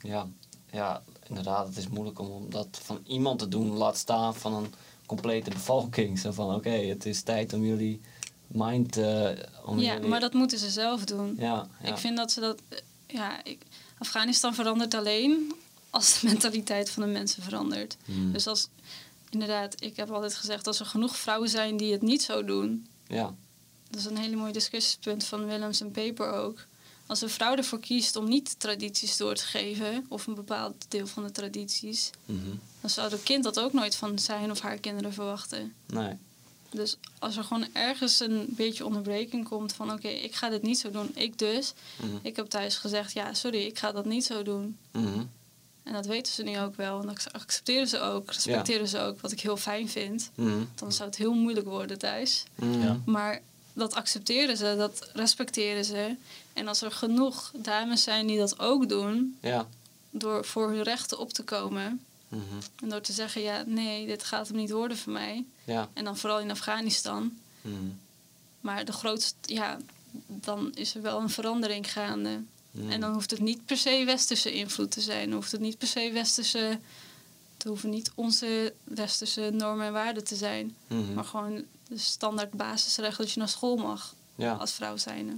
Ja, 0.01 0.27
ja, 0.71 1.03
inderdaad. 1.27 1.67
Het 1.67 1.77
is 1.77 1.87
moeilijk 1.87 2.19
om 2.19 2.49
dat 2.49 2.79
van 2.83 3.01
iemand 3.05 3.39
te 3.39 3.47
doen, 3.47 3.69
laat 3.69 3.97
staan 3.97 4.35
van 4.35 4.53
een 4.53 4.73
complete 5.05 5.49
bevolking. 5.49 6.19
Zo 6.19 6.31
van, 6.31 6.55
oké, 6.55 6.69
het 6.69 7.05
is 7.05 7.21
tijd 7.21 7.53
om 7.53 7.63
jullie 7.65 8.01
mind... 8.47 8.97
eh 8.97 9.29
om 9.65 9.79
ja, 9.79 9.93
jullie... 9.93 10.09
maar 10.09 10.19
dat 10.19 10.33
moeten 10.33 10.59
ze 10.59 10.69
zelf 10.69 11.03
doen. 11.05 11.35
Ja, 11.37 11.67
ja. 11.83 11.89
Ik 11.89 11.97
vind 11.97 12.17
dat 12.17 12.31
ze 12.31 12.39
dat... 12.39 12.61
Ja, 13.07 13.43
ik, 13.43 13.61
Afghanistan 13.97 14.53
verandert 14.53 14.93
alleen 14.93 15.53
als 15.89 16.19
de 16.19 16.27
mentaliteit 16.31 16.89
van 16.89 17.03
de 17.03 17.09
mensen 17.09 17.43
verandert. 17.43 17.97
Mhm. 18.05 18.31
Dus 18.31 18.47
als, 18.47 18.69
inderdaad, 19.29 19.81
ik 19.83 19.95
heb 19.95 20.11
altijd 20.11 20.35
gezegd... 20.35 20.67
als 20.67 20.79
er 20.79 20.85
genoeg 20.85 21.17
vrouwen 21.17 21.49
zijn 21.49 21.77
die 21.77 21.91
het 21.91 22.01
niet 22.01 22.21
zo 22.21 22.43
doen... 22.45 22.87
Ja, 23.07 23.35
Dat 23.89 23.99
is 23.99 24.05
een 24.05 24.17
hele 24.17 24.35
mooi 24.35 24.51
discussiepunt 24.51 25.23
van 25.23 25.45
Willems 25.45 25.81
en 25.81 25.91
Paper 25.91 26.31
ook. 26.31 26.67
Als 27.09 27.21
een 27.21 27.29
vrouw 27.29 27.55
ervoor 27.55 27.79
kiest 27.79 28.15
om 28.15 28.27
niet 28.29 28.59
tradities 28.59 29.17
door 29.17 29.35
te 29.35 29.45
geven, 29.45 30.05
of 30.09 30.27
een 30.27 30.35
bepaald 30.35 30.85
deel 30.89 31.07
van 31.07 31.23
de 31.23 31.31
tradities, 31.31 32.09
Mhm. 32.25 32.39
dan 32.81 32.89
zou 32.89 33.11
het 33.11 33.23
kind 33.23 33.43
dat 33.43 33.59
ook 33.59 33.73
nooit 33.73 33.95
van 33.95 34.19
zijn 34.19 34.51
of 34.51 34.59
haar 34.59 34.77
kinderen 34.77 35.13
verwachten. 35.13 35.73
nee. 35.85 36.17
Dus 36.71 36.97
als 37.19 37.37
er 37.37 37.43
gewoon 37.43 37.67
ergens 37.73 38.19
een 38.19 38.45
beetje 38.49 38.85
onderbreking 38.85 39.47
komt 39.47 39.73
van 39.73 39.91
oké, 39.91 40.07
ik 40.07 40.35
ga 40.35 40.49
dit 40.49 40.61
niet 40.61 40.79
zo 40.79 40.91
doen, 40.91 41.11
ik 41.15 41.39
dus. 41.39 41.73
Mhm. 42.01 42.15
Ik 42.21 42.35
heb 42.35 42.47
thuis 42.49 42.75
gezegd, 42.77 43.13
ja, 43.13 43.33
sorry, 43.33 43.65
ik 43.65 43.79
ga 43.79 43.91
dat 43.91 44.05
niet 44.05 44.25
zo 44.25 44.43
doen. 44.43 44.77
Mhm. 44.91 45.23
En 45.83 45.93
dat 45.93 46.05
weten 46.05 46.33
ze 46.33 46.43
nu 46.43 46.59
ook 46.59 46.75
wel. 46.75 46.99
En 47.01 47.07
dat 47.07 47.33
accepteren 47.33 47.87
ze 47.87 47.99
ook, 47.99 48.31
respecteren 48.31 48.87
ze 48.87 48.99
ook, 48.99 49.21
wat 49.21 49.31
ik 49.31 49.39
heel 49.39 49.57
fijn 49.57 49.89
vind. 49.89 50.29
Dan 50.75 50.91
zou 50.91 51.09
het 51.09 51.17
heel 51.17 51.33
moeilijk 51.33 51.67
worden 51.67 51.97
thuis. 51.97 52.43
Ja. 52.61 52.99
Maar 53.05 53.41
dat 53.73 53.93
accepteren 53.93 54.57
ze, 54.57 54.73
dat 54.77 55.09
respecteren 55.13 55.85
ze. 55.85 56.15
En 56.53 56.67
als 56.67 56.81
er 56.81 56.91
genoeg 56.91 57.51
dames 57.55 58.03
zijn 58.03 58.27
die 58.27 58.37
dat 58.37 58.59
ook 58.59 58.89
doen, 58.89 59.37
Ja. 59.41 59.67
door 60.09 60.45
voor 60.45 60.69
hun 60.69 60.83
rechten 60.83 61.19
op 61.19 61.33
te 61.33 61.43
komen. 61.43 62.03
Mhm. 62.27 62.41
En 62.81 62.89
door 62.89 63.01
te 63.01 63.11
zeggen, 63.13 63.41
ja, 63.41 63.63
nee, 63.65 64.05
dit 64.07 64.23
gaat 64.23 64.47
hem 64.47 64.57
niet 64.57 64.71
worden 64.71 64.97
voor 64.97 65.13
mij. 65.13 65.45
Ja. 65.63 65.89
En 65.93 66.03
dan 66.03 66.17
vooral 66.17 66.39
in 66.39 66.51
Afghanistan. 66.51 67.37
Mhm. 67.61 67.75
Maar 68.61 68.85
de 68.85 68.91
grootste, 68.91 69.35
ja, 69.41 69.77
dan 70.27 70.71
is 70.73 70.95
er 70.95 71.01
wel 71.01 71.19
een 71.19 71.29
verandering 71.29 71.91
gaande. 71.91 72.41
Mhm. 72.71 72.91
En 72.91 72.99
dan 72.99 73.13
hoeft 73.13 73.31
het 73.31 73.39
niet 73.39 73.65
per 73.65 73.77
se 73.77 74.03
westerse 74.05 74.51
invloed 74.51 74.91
te 74.91 75.01
zijn. 75.01 75.25
Dan 75.25 75.33
hoeft 75.33 75.51
het 75.51 75.61
niet 75.61 75.77
per 75.77 75.87
se 75.87 76.11
westerse... 76.13 76.79
Het 77.53 77.67
hoeven 77.67 77.89
niet 77.89 78.11
onze 78.15 78.73
westerse 78.83 79.49
normen 79.53 79.85
en 79.85 79.93
waarden 79.93 80.23
te 80.23 80.35
zijn. 80.35 80.75
Maar 81.13 81.23
gewoon 81.25 81.63
de 81.87 81.97
standaard 81.97 82.51
basisrecht 82.51 83.17
dat 83.17 83.31
je 83.31 83.39
naar 83.39 83.49
school 83.49 83.75
mag 83.77 84.15
Ja. 84.35 84.53
als 84.53 84.71
vrouw 84.71 84.97
zijnde. 84.97 85.33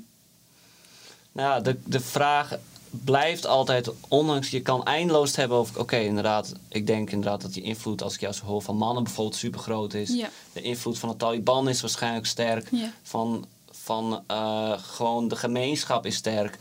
Nou, 1.32 1.50
ja, 1.50 1.60
de, 1.60 1.78
de 1.86 2.00
vraag 2.00 2.58
blijft 2.90 3.46
altijd, 3.46 3.90
ondanks 4.08 4.50
je 4.50 4.62
kan 4.62 4.84
eindeloos 4.86 5.28
het 5.28 5.36
hebben 5.38 5.58
over, 5.58 5.80
oké, 5.80 5.98
inderdaad, 5.98 6.54
ik 6.68 6.88
denk 6.88 7.10
inderdaad 7.12 7.42
dat 7.42 7.54
die 7.54 7.64
invloed, 7.64 8.04
als 8.04 8.14
ik 8.14 8.20
jou 8.20 8.34
zo 8.34 8.46
hoor, 8.46 8.62
van 8.62 8.78
mannen 8.78 9.04
bijvoorbeeld 9.04 9.36
super 9.38 9.60
groot 9.60 9.94
is. 9.94 10.10
Ja, 10.14 10.30
De 10.54 10.62
invloed 10.62 11.00
van 11.00 11.10
de 11.10 11.16
Taliban 11.16 11.70
is 11.70 11.82
waarschijnlijk 11.82 12.26
sterk. 12.26 12.68
ja. 12.72 12.92
Van, 13.04 13.46
van 13.72 14.24
eh, 14.28 14.74
gewoon 14.78 15.28
de 15.28 15.36
gemeenschap 15.36 16.06
is 16.06 16.16
sterk. 16.16 16.58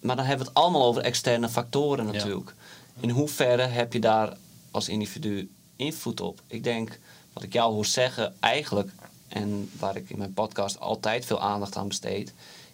Maar 0.00 0.16
dan 0.16 0.24
hebben 0.24 0.46
we 0.46 0.52
het 0.52 0.62
allemaal 0.62 0.84
over 0.84 1.02
externe 1.02 1.48
factoren 1.48 2.06
Ja. 2.06 2.12
natuurlijk. 2.12 2.54
In 3.00 3.10
hoeverre 3.10 3.62
heb 3.62 3.92
je 3.92 4.00
daar 4.00 4.36
als 4.70 4.88
individu 4.88 5.50
invloed 5.76 6.20
op? 6.20 6.40
Ik 6.46 6.64
denk, 6.64 6.98
wat 7.32 7.42
ik 7.42 7.52
jou 7.52 7.72
hoor 7.72 7.86
zeggen, 7.86 8.34
eigenlijk 8.40 8.90
en 9.28 9.70
waar 9.78 9.96
ik 9.96 10.10
in 10.10 10.18
mijn 10.18 10.34
podcast 10.34 10.80
altijd 10.80 11.24
veel 11.24 11.40
aandacht 11.40 11.76
aan 11.76 11.88
besteed, 11.88 12.32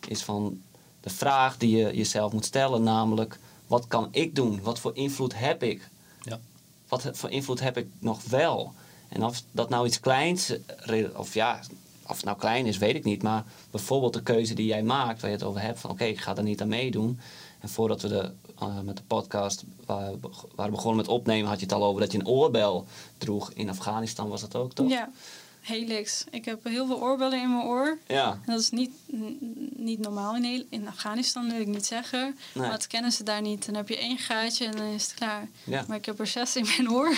is 0.09 0.22
van 0.22 0.61
de 1.09 1.14
vraag 1.14 1.56
die 1.56 1.76
je 1.76 1.96
jezelf 1.96 2.32
moet 2.32 2.44
stellen, 2.44 2.82
namelijk 2.82 3.38
wat 3.66 3.86
kan 3.86 4.09
ik 4.11 4.34
doen? 4.34 4.61
Wat 4.62 4.78
voor 4.78 4.96
invloed 4.96 5.38
heb 5.38 5.62
ik? 5.62 5.88
Ja. 6.22 6.38
Wat 6.88 7.11
voor 7.12 7.30
invloed 7.30 7.61
heb 7.61 7.76
ik 7.76 7.86
nog 7.98 8.24
wel? 8.24 8.72
En 9.09 9.24
of 9.24 9.42
dat 9.50 9.68
nou 9.68 9.86
iets 9.86 10.00
kleins, 10.00 10.52
eh, 10.66 11.04
of 11.16 11.34
ja, 11.34 11.61
of 12.06 12.16
het 12.16 12.24
nou 12.24 12.38
klein 12.38 12.66
is, 12.66 12.78
weet 12.78 12.94
ik 12.94 13.04
niet. 13.04 13.22
Maar 13.22 13.44
bijvoorbeeld 13.70 14.12
de 14.12 14.22
keuze 14.22 14.54
die 14.54 14.66
jij 14.66 14.82
maakt, 14.82 15.20
waar 15.20 15.30
je 15.30 15.36
het 15.36 15.44
over 15.44 15.61
hebt, 15.61 15.80
van 15.80 15.90
oké, 15.90 16.04
ik 16.04 16.20
ga 16.20 16.36
er 16.36 16.42
niet 16.42 16.61
aan 16.61 16.68
meedoen. 16.68 17.20
En 17.61 17.68
voordat 17.68 18.02
we 18.02 18.09
de, 18.09 18.30
uh, 18.62 18.80
met 18.80 18.96
de 18.96 19.02
podcast 19.06 19.64
waar, 19.86 20.12
waren 20.54 20.72
begonnen 20.72 20.96
met 20.96 21.09
opnemen, 21.09 21.48
had 21.48 21.59
je 21.59 21.66
het 21.66 21.74
al 21.74 21.84
over 21.84 22.00
dat 22.00 22.12
je 22.12 22.18
een 22.18 22.26
oorbel 22.26 22.86
droeg. 23.18 23.52
In 23.52 23.68
Afghanistan 23.68 24.28
was 24.28 24.40
dat 24.40 24.54
ook, 24.54 24.72
toch? 24.72 24.88
Ja, 24.88 25.11
helix. 25.68 26.24
Ik 26.30 26.44
heb 26.44 26.64
heel 26.64 26.86
veel 26.86 27.00
oorbellen 27.00 27.40
in 27.40 27.50
mijn 27.54 27.66
oor. 27.66 27.98
Ja. 28.06 28.30
En 28.30 28.52
dat 28.52 28.60
is 28.60 28.70
niet, 28.70 28.90
niet 29.76 29.98
normaal 29.98 30.36
in, 30.36 30.42
heel, 30.44 30.64
in 30.70 30.88
Afghanistan, 30.88 31.50
wil 31.50 31.60
ik 31.60 31.66
niet 31.66 31.86
zeggen. 31.86 32.20
Nee. 32.20 32.36
Maar 32.52 32.70
dat 32.70 32.86
kennen 32.86 33.12
ze 33.12 33.22
daar 33.22 33.42
niet. 33.42 33.66
Dan 33.66 33.74
heb 33.74 33.88
je 33.88 33.98
één 33.98 34.18
gaatje 34.18 34.64
en 34.64 34.76
dan 34.76 34.86
is 34.86 35.02
het 35.02 35.14
klaar. 35.14 35.48
Ja. 35.64 35.84
Maar 35.88 35.96
ik 35.96 36.06
heb 36.06 36.20
er 36.20 36.26
zes 36.26 36.56
in 36.56 36.66
mijn 36.76 36.90
oor. 36.90 37.16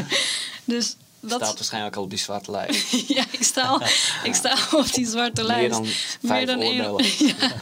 dus 0.64 0.96
dat 1.24 1.40
Staat 1.42 1.54
waarschijnlijk 1.54 1.96
al 1.96 2.02
op 2.02 2.10
die 2.10 2.18
zwarte 2.18 2.50
lijst. 2.50 2.90
ja, 3.16 3.24
ik 3.30 3.42
sta, 3.42 3.62
al, 3.66 3.80
ik 4.28 4.34
sta 4.34 4.56
al 4.70 4.78
op 4.78 4.92
die 4.92 5.06
zwarte 5.06 5.42
Meer 5.42 5.50
lijst. 5.50 5.70
dan 5.70 5.86
vijf 6.22 6.48
één- 6.48 7.26
ja. 7.26 7.52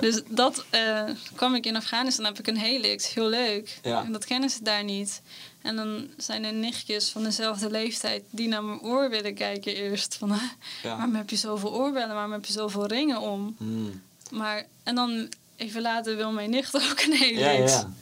Dus 0.00 0.20
dat 0.28 0.64
eh, 0.70 1.02
kwam 1.34 1.54
ik 1.54 1.66
in 1.66 1.76
Afghanistan, 1.76 2.24
heb 2.24 2.38
ik 2.38 2.46
een 2.46 2.56
helix, 2.56 3.14
heel 3.14 3.28
leuk. 3.28 3.78
Ja. 3.82 4.04
En 4.04 4.12
dat 4.12 4.24
kennen 4.24 4.50
ze 4.50 4.62
daar 4.62 4.84
niet. 4.84 5.22
En 5.62 5.76
dan 5.76 6.06
zijn 6.16 6.44
er 6.44 6.52
nichtjes 6.52 7.08
van 7.10 7.22
dezelfde 7.22 7.70
leeftijd 7.70 8.22
die 8.30 8.48
naar 8.48 8.64
mijn 8.64 8.80
oor 8.80 9.10
willen 9.10 9.34
kijken 9.34 9.74
eerst. 9.76 10.14
Van, 10.14 10.32
"Huh, 10.32 10.42
Ja. 10.82 10.96
waarom 10.96 11.14
heb 11.14 11.30
je 11.30 11.36
zoveel 11.36 11.72
oorbellen, 11.74 12.14
waarom 12.14 12.32
heb 12.32 12.44
je 12.44 12.52
zoveel 12.52 12.86
ringen 12.86 13.20
om? 13.20 13.54
Hmm. 13.58 14.02
Maar, 14.30 14.66
en 14.82 14.94
dan 14.94 15.28
even 15.56 15.82
later 15.82 16.16
wil 16.16 16.32
mijn 16.32 16.50
nicht 16.50 16.74
ook 16.90 17.00
een 17.00 17.12
helix. 17.12 17.40
Ja, 17.40 17.50
ja, 17.50 17.64
ja. 17.66 17.92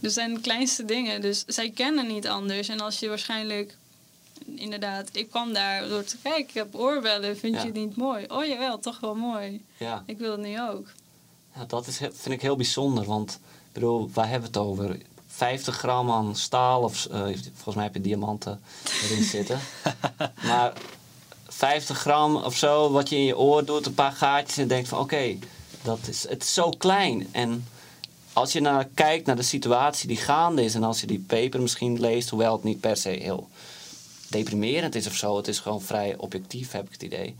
Dus 0.00 0.12
zijn 0.14 0.34
de 0.34 0.40
kleinste 0.40 0.84
dingen. 0.84 1.20
Dus 1.20 1.44
zij 1.46 1.70
kennen 1.70 2.06
niet 2.06 2.26
anders. 2.28 2.68
En 2.68 2.80
als 2.80 2.98
je 2.98 3.08
waarschijnlijk, 3.08 3.76
inderdaad, 4.54 5.08
ik 5.12 5.30
kwam 5.30 5.52
daar 5.52 5.88
door 5.88 6.04
te 6.04 6.16
kijken, 6.22 6.48
ik 6.48 6.54
heb 6.54 6.74
oorbellen, 6.74 7.36
vind 7.38 7.54
je 7.54 7.60
het 7.66 7.74
niet 7.74 7.96
mooi? 7.96 8.24
Oh 8.28 8.44
jawel, 8.44 8.78
toch 8.78 9.00
wel 9.00 9.14
mooi. 9.14 9.64
ja. 9.76 10.02
Ik 10.06 10.18
wil 10.18 10.30
het 10.30 10.40
nu 10.40 10.60
ook. 10.60 10.86
Ja, 11.54 11.64
dat 11.64 11.86
is, 11.86 11.96
vind 11.96 12.26
ik 12.26 12.42
heel 12.42 12.56
bijzonder, 12.56 13.04
want 13.04 13.38
bedoel, 13.72 14.10
waar 14.12 14.28
hebben 14.28 14.52
we 14.52 14.58
het 14.58 14.66
over? 14.68 14.98
50 15.36 15.76
gram 15.76 16.10
aan 16.10 16.36
staal, 16.36 16.82
of 16.82 17.06
eh, 17.06 17.20
volgens 17.52 17.74
mij 17.74 17.84
heb 17.84 17.94
je 17.94 18.00
diamanten 18.00 18.60
erin 19.02 19.24
zitten. 19.36 19.60
maar 20.42 20.72
50 21.48 21.98
gram 21.98 22.36
of 22.36 22.56
zo, 22.56 22.90
wat 22.90 23.08
je 23.08 23.16
in 23.16 23.24
je 23.24 23.38
oor 23.38 23.64
doet, 23.64 23.86
een 23.86 23.94
paar 23.94 24.12
gaatjes 24.12 24.56
en 24.56 24.68
denkt 24.68 24.88
van 24.88 24.98
oké, 24.98 25.38
dat 25.82 25.98
is, 26.08 26.28
het 26.28 26.42
is 26.42 26.54
zo 26.54 26.70
klein. 26.70 27.28
En 27.32 27.66
als 28.32 28.52
je 28.52 28.60
naar, 28.60 28.88
kijkt 28.94 29.26
naar 29.26 29.36
de 29.36 29.42
situatie 29.42 30.08
die 30.08 30.16
gaande 30.16 30.64
is 30.64 30.74
en 30.74 30.82
als 30.82 31.00
je 31.00 31.06
die 31.06 31.24
paper 31.26 31.60
misschien 31.60 32.00
leest, 32.00 32.30
hoewel 32.30 32.52
het 32.52 32.64
niet 32.64 32.80
per 32.80 32.96
se 32.96 33.08
heel 33.08 33.48
deprimerend 34.28 34.94
is 34.94 35.06
of 35.06 35.14
zo, 35.14 35.36
het 35.36 35.48
is 35.48 35.58
gewoon 35.58 35.82
vrij 35.82 36.16
objectief, 36.16 36.72
heb 36.72 36.86
ik 36.86 36.92
het 36.92 37.02
idee. 37.02 37.36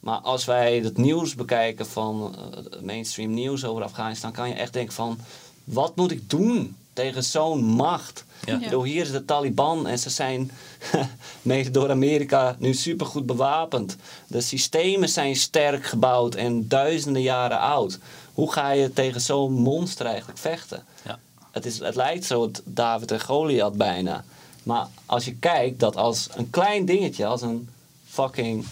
Maar 0.00 0.18
als 0.18 0.44
wij 0.44 0.78
het 0.78 0.96
nieuws 0.96 1.34
bekijken 1.34 1.86
van 1.86 2.36
eh, 2.36 2.82
mainstream 2.82 3.34
nieuws 3.34 3.64
over 3.64 3.82
Afghanistan, 3.82 4.32
kan 4.32 4.48
je 4.48 4.54
echt 4.54 4.72
denken 4.72 4.94
van, 4.94 5.18
wat 5.64 5.96
moet 5.96 6.10
ik 6.10 6.30
doen 6.30 6.76
tegen 7.00 7.24
zo'n 7.24 7.64
macht? 7.64 8.24
Ja. 8.44 8.58
Bedoel, 8.58 8.82
hier 8.82 9.02
is 9.02 9.10
de 9.10 9.24
Taliban 9.24 9.86
en 9.86 9.98
ze 9.98 10.10
zijn 10.10 10.50
mede 11.42 11.70
door 11.70 11.90
Amerika 11.90 12.56
nu 12.58 12.74
supergoed 12.74 13.26
bewapend. 13.26 13.96
De 14.26 14.40
systemen 14.40 15.08
zijn 15.08 15.36
sterk 15.36 15.84
gebouwd 15.84 16.34
en 16.34 16.68
duizenden 16.68 17.22
jaren 17.22 17.58
oud. 17.58 17.98
Hoe 18.34 18.52
ga 18.52 18.70
je 18.70 18.92
tegen 18.92 19.20
zo'n 19.20 19.52
monster 19.52 20.06
eigenlijk 20.06 20.38
vechten? 20.38 20.84
Ja. 21.04 21.18
Het, 21.50 21.66
is, 21.66 21.78
het 21.78 21.94
lijkt 21.94 22.24
zo 22.24 22.42
het 22.42 22.62
David 22.64 23.10
en 23.10 23.20
Goliath 23.20 23.76
bijna. 23.76 24.24
Maar 24.62 24.86
als 25.06 25.24
je 25.24 25.34
kijkt 25.34 25.80
dat 25.80 25.96
als 25.96 26.28
een 26.34 26.50
klein 26.50 26.84
dingetje, 26.84 27.26
als 27.26 27.42
een 27.42 27.68
fucking 28.06 28.66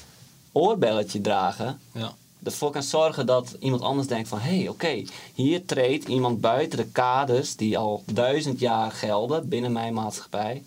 oorbelletje 0.52 1.20
dragen, 1.20 1.80
Ja. 1.92 2.14
Ervoor 2.43 2.70
kan 2.70 2.82
zorgen 2.82 3.26
dat 3.26 3.57
iemand 3.59 3.82
anders 3.82 4.09
denkt 4.09 4.28
van... 4.28 4.39
hé, 4.39 4.59
hey, 4.59 4.68
oké, 4.68 5.05
hier 5.34 5.64
treedt 5.64 6.09
iemand 6.09 6.41
buiten 6.41 6.78
de 6.78 6.86
kaders 6.86 7.57
die 7.57 7.78
al 7.78 8.03
duizend 8.12 8.61
jaar 8.61 8.91
gelden 8.91 9.49
binnen 9.49 9.72
mijn 9.72 9.95
maatschappij. 9.95 10.62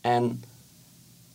En 0.00 0.42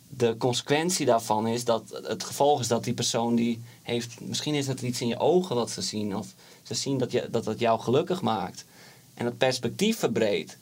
de 0.08 0.38
consequentie 0.38 1.06
daarvan 1.06 1.48
is 1.48 1.66
dat 1.66 2.00
het 2.04 2.24
gevolg 2.24 2.60
is 2.60 2.68
dat 2.68 2.84
die 2.84 2.94
persoon 2.94 3.36
die 3.36 3.62
heeft... 3.82 4.22
Misschien 4.22 4.56
is 4.56 4.68
het 4.68 4.82
iets 4.82 5.02
in 5.02 5.08
je 5.08 5.20
ogen 5.20 5.56
wat 5.56 5.70
ze 5.70 5.82
zien. 5.82 6.16
Of 6.16 6.28
ze 6.64 6.74
zien 6.74 6.98
dat 6.98 7.12
je, 7.12 7.28
dat 7.32 7.46
het 7.46 7.60
jou 7.60 7.80
gelukkig 7.80 8.22
maakt. 8.22 8.66
En 9.14 9.26
het 9.26 9.38
perspectief 9.38 10.00
verbreedt. 10.00 10.58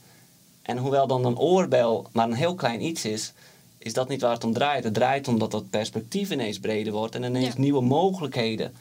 En 0.61 0.77
hoewel 0.77 1.07
dan 1.07 1.25
een 1.25 1.37
oorbel 1.37 2.07
maar 2.11 2.25
een 2.25 2.33
heel 2.33 2.55
klein 2.55 2.83
iets 2.85 3.05
is... 3.05 3.33
is 3.79 3.93
dat 3.93 4.09
niet 4.09 4.21
waar 4.21 4.33
het 4.33 4.43
om 4.43 4.53
draait. 4.53 4.83
Het 4.83 4.93
draait 4.93 5.27
om 5.27 5.39
dat 5.39 5.69
perspectief 5.69 6.31
ineens 6.31 6.59
breder 6.59 6.93
wordt... 6.93 7.15
en 7.15 7.23
ineens 7.23 7.53
Ja. 7.53 7.61
nieuwe 7.61 7.81
mogelijkheden 7.81 8.73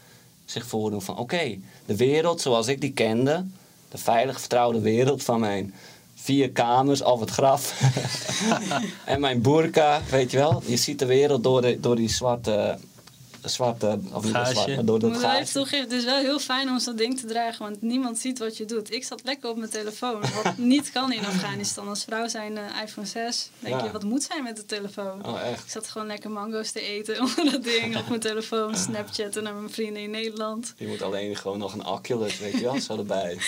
zich 0.45 0.67
voordoen. 0.67 1.03
Van 1.03 1.19
oké, 1.19 1.59
de 1.87 1.97
wereld 1.97 2.41
zoals 2.41 2.67
ik 2.67 2.81
die 2.81 2.93
kende... 2.93 3.45
de 3.89 3.99
veilig 3.99 4.41
vertrouwde 4.41 4.81
wereld 4.81 5.23
van 5.23 5.41
mijn 5.41 5.75
vier 6.15 6.51
kamers, 6.51 7.03
of 7.03 7.21
het 7.21 7.31
graf... 7.31 7.81
en 9.05 9.21
mijn 9.21 9.43
burka, 9.43 10.03
weet 10.11 10.31
je 10.31 10.37
wel. 10.37 10.63
Je 10.67 10.77
ziet 10.77 10.99
de 10.99 11.07
wereld 11.07 11.43
door, 11.43 11.63
de, 11.63 11.81
door 11.81 11.97
die 11.97 12.11
zwarte... 12.11 12.79
zwarte 13.45 13.99
of 14.13 14.23
niet 14.25 14.33
Gaasje. 14.33 14.53
zwart, 14.53 14.75
maar 14.75 14.85
door 14.85 14.99
dat 14.99 15.17
gaasje. 15.19 15.53
toegeven, 15.53 15.85
het 15.85 15.93
is 15.93 16.05
wel 16.05 16.17
heel 16.19 16.39
fijn 16.39 16.69
om 16.69 16.79
zo'n 16.79 16.97
ding 16.97 17.21
te 17.21 17.27
dragen, 17.27 17.65
want 17.65 17.83
niemand 17.83 18.19
ziet 18.19 18.39
wat 18.39 18.57
je 18.57 18.65
doet. 18.65 18.93
Ik 18.93 19.05
zat 19.05 19.21
lekker 19.25 19.51
op 19.51 19.57
mijn 19.57 19.71
telefoon, 19.71 20.21
wat 20.21 20.57
niet 20.75 20.93
kan 20.93 21.13
in 21.13 21.27
Afghanistan. 21.27 21.89
Als 21.89 22.05
vrouw 22.05 22.29
zijn 22.29 22.57
eh, 22.59 22.83
iPhone 22.83 23.07
6, 23.07 23.51
denk 23.59 23.75
Ja. 23.79 23.85
je, 23.85 23.91
wat 23.91 24.03
moet 24.05 24.23
zijn 24.23 24.43
met 24.43 24.57
de 24.57 24.65
telefoon? 24.67 25.27
Oh, 25.27 25.41
echt? 25.43 25.65
Ik 25.65 25.71
zat 25.71 25.89
gewoon 25.89 26.07
lekker 26.07 26.31
mango's 26.31 26.71
te 26.71 26.81
eten 26.81 27.21
onder 27.25 27.51
dat 27.53 27.63
ding 27.65 27.97
op 27.97 28.09
mijn 28.09 28.21
telefoon, 28.21 28.77
Snapchatten 28.87 29.43
naar 29.43 29.55
mijn 29.55 29.71
vrienden 29.71 30.03
in 30.03 30.11
Nederland. 30.11 30.75
Je 30.77 30.87
moet 30.87 31.03
alleen 31.03 31.37
gewoon 31.37 31.59
nog 31.59 31.73
een 31.73 31.87
Oculus, 31.87 32.39
weet 32.39 32.53
je 32.53 32.61
wel, 32.63 32.81
zo 32.81 32.97
erbij. 32.97 33.39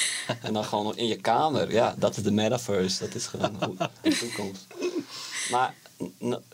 En 0.43 0.53
dan 0.53 0.65
gewoon 0.65 0.97
in 0.97 1.07
je 1.07 1.17
kamer. 1.17 1.73
Ja, 1.73 1.95
dat 1.99 2.17
is 2.17 2.23
de 2.23 2.31
metaverse. 2.33 2.99
Dat 3.05 3.15
is 3.15 3.27
gewoon 3.27 3.77
de 4.03 4.17
toekomst. 4.19 4.67
Maar 5.51 5.75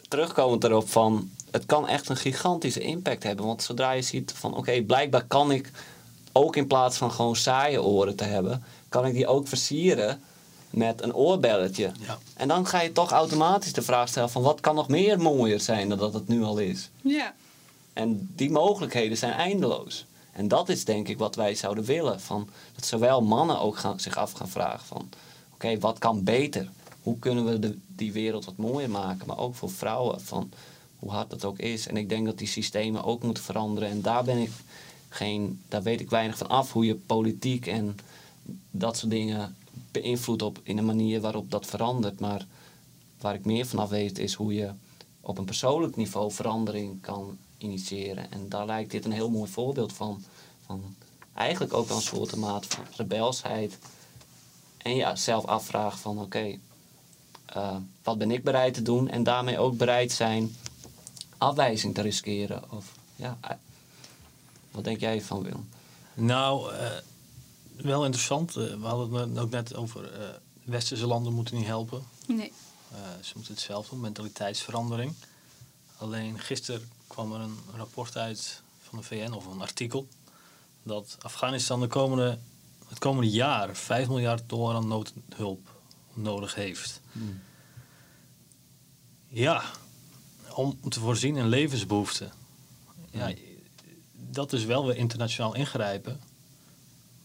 terugkomend 0.09 0.65
erop 0.65 0.91
van... 0.91 1.31
Het 1.57 1.67
kan 1.67 1.89
echt 1.89 2.09
een 2.09 2.17
gigantische 2.17 2.81
impact 2.81 3.23
hebben. 3.23 3.47
Want 3.47 3.63
zodra 3.63 3.91
je 3.91 4.03
ziet 4.03 4.33
van... 4.33 4.57
Oké, 4.57 4.83
blijkbaar 4.83 5.25
kan 5.25 5.51
ik 5.53 5.71
ook 6.33 6.57
in 6.57 6.67
plaats 6.67 6.97
van 6.97 7.13
gewoon 7.13 7.37
saaie 7.37 7.83
oren 7.83 8.17
te 8.17 8.25
hebben... 8.25 8.63
Kan 8.89 9.07
ik 9.07 9.15
die 9.15 9.27
ook 9.27 9.49
versieren 9.49 10.21
met 10.71 11.03
een 11.03 11.15
oorbelletje. 11.15 11.93
Ja. 12.01 12.19
En 12.35 12.49
dan 12.49 12.67
ga 12.67 12.81
je 12.81 12.93
toch 12.93 13.11
automatisch 13.11 13.73
de 13.73 13.83
vraag 13.83 14.09
stellen 14.09 14.31
van... 14.31 14.43
Wat 14.43 14.61
kan 14.61 14.75
nog 14.75 14.89
meer 14.89 15.21
mooier 15.21 15.61
zijn 15.61 15.89
dan 15.89 15.99
dat 15.99 16.15
het 16.15 16.29
nu 16.29 16.43
al 16.43 16.59
is? 16.59 16.91
Ja, 17.01 17.35
En 17.93 18.31
die 18.35 18.51
mogelijkheden 18.51 19.17
zijn 19.17 19.33
eindeloos. 19.33 20.07
En 20.33 20.49
dat 20.49 20.69
is 20.69 20.85
denk 20.85 21.09
ik 21.09 21.19
wat 21.19 21.35
wij 21.35 21.55
zouden 21.55 21.85
willen. 21.85 22.21
Van, 22.21 22.49
dat 22.75 22.87
zowel 22.87 23.23
mannen 23.23 23.61
ook 23.61 23.77
gaan, 23.77 24.01
zich 24.01 24.17
af 24.17 24.33
gaan 24.33 24.49
vragen 24.49 24.87
van... 24.87 25.09
Oké, 25.55 25.79
wat 25.79 25.99
kan 25.99 26.25
beter? 26.25 26.69
Hoe 27.03 27.19
kunnen 27.19 27.45
we 27.45 27.59
de, 27.59 27.79
die 27.87 28.13
wereld 28.13 28.45
wat 28.45 28.57
mooier 28.57 28.91
maken? 28.91 29.27
Maar 29.27 29.39
ook 29.39 29.55
voor 29.55 29.71
vrouwen, 29.71 30.21
van 30.21 30.51
hoe 30.99 31.11
hard 31.11 31.31
dat 31.31 31.45
ook 31.45 31.59
is. 31.59 31.87
En 31.87 31.97
ik 31.97 32.09
denk 32.09 32.27
dat 32.27 32.39
die 32.39 32.47
systemen 32.47 33.05
ook 33.05 33.23
moeten 33.23 33.43
veranderen. 33.43 33.89
En 33.89 34.03
daar 34.03 34.25
ben 34.25 34.39
ik 34.39 34.51
geen... 35.09 35.61
Daar 35.69 35.83
weet 35.83 36.01
ik 36.01 36.11
weinig 36.11 36.39
van 36.39 36.49
af. 36.49 36.73
Hoe 36.73 36.85
je 36.85 36.95
politiek 36.95 37.67
en 37.67 37.97
dat 38.71 38.97
soort 38.97 39.11
dingen 39.11 39.57
beïnvloedt 39.91 40.43
op 40.43 40.61
in 40.63 40.79
een 40.79 40.85
manier 40.85 41.21
waarop 41.21 41.51
dat 41.51 41.67
verandert. 41.67 42.21
Maar 42.21 42.47
waar 43.21 43.35
ik 43.35 43.45
meer 43.45 43.67
van 43.67 43.79
af 43.79 43.89
weet 43.89 44.19
is 44.19 44.35
hoe 44.35 44.55
je 44.55 44.71
op 45.21 45.39
een 45.39 45.45
persoonlijk 45.45 45.97
niveau 45.97 46.33
verandering 46.33 47.01
kan 47.01 47.39
initiëren. 47.59 48.33
En 48.33 48.49
daar 48.49 48.67
lijkt 48.67 48.91
dit 48.91 49.05
een 49.05 49.13
heel 49.13 49.31
mooi 49.31 49.51
voorbeeld 49.51 49.93
van. 49.93 50.25
van 50.67 50.95
eigenlijk 51.35 51.75
ook 51.75 51.89
wel 51.89 51.97
een 51.97 52.03
soort 52.03 52.37
maat 52.37 52.67
van 52.67 52.85
rebelsheid. 52.97 53.79
En 54.77 54.95
ja, 54.97 55.17
zelf 55.17 55.45
afvragen 55.45 55.99
van 55.99 56.21
oké, 56.21 56.59
eh, 57.47 57.77
wat 58.03 58.19
ben 58.19 58.31
ik 58.31 58.45
bereid 58.45 58.75
te 58.75 58.83
doen? 58.83 59.09
En 59.09 59.23
daarmee 59.23 59.59
ook 59.59 59.77
bereid 59.77 60.13
zijn 60.13 60.55
afwijzing 61.39 61.95
te 61.95 62.03
riskeren. 62.03 62.71
Of, 62.71 62.93
ja, 63.17 63.39
eh, 63.41 63.51
wat 64.71 64.85
denk 64.85 65.01
jij 65.01 65.23
van 65.23 65.43
Willem? 65.43 65.69
Nou, 66.15 66.73
eh, 66.75 66.91
wel 67.77 68.05
interessant. 68.05 68.57
Eh, 68.57 68.65
we 68.65 68.87
hadden 68.87 69.31
het 69.31 69.39
ook 69.39 69.51
net 69.51 69.75
over 69.75 70.13
eh, 70.13 70.29
westerse 70.65 71.07
landen 71.07 71.33
moeten 71.33 71.57
niet 71.57 71.67
helpen. 71.67 72.03
nee. 72.27 72.53
Eh, 72.93 72.99
ze 73.23 73.33
moeten 73.35 73.55
het 73.55 73.63
zelf 73.63 73.89
doen, 73.89 74.01
mentaliteitsverandering. 74.01 75.15
Alleen 75.97 76.41
gisteren 76.41 76.91
kwam 77.07 77.33
er 77.33 77.41
een 77.41 77.59
rapport 77.77 78.17
uit 78.17 78.63
van 78.81 78.99
de 78.99 79.05
VN 79.05 79.33
of 79.33 79.47
een 79.47 79.61
artikel 79.61 80.09
dat 80.83 81.17
Afghanistan 81.21 81.81
de 81.81 81.87
komende, 81.87 82.39
het 82.89 82.99
komende 82.99 83.31
jaar 83.31 83.77
5 83.77 84.09
miljard 84.09 84.49
dollar 84.49 84.75
aan 84.75 84.89
noodhulp 84.89 85.69
nodig 86.13 86.55
heeft. 86.55 87.01
Ja, 89.29 89.65
om 90.57 90.79
te 90.89 91.01
voorzien 91.01 91.37
in 91.37 91.47
levensbehoeften. 91.49 92.33
Ja, 93.11 93.33
dat 94.13 94.53
is 94.53 94.65
wel 94.65 94.87
weer 94.87 94.97
internationaal 94.97 95.55
ingrijpen. 95.55 96.21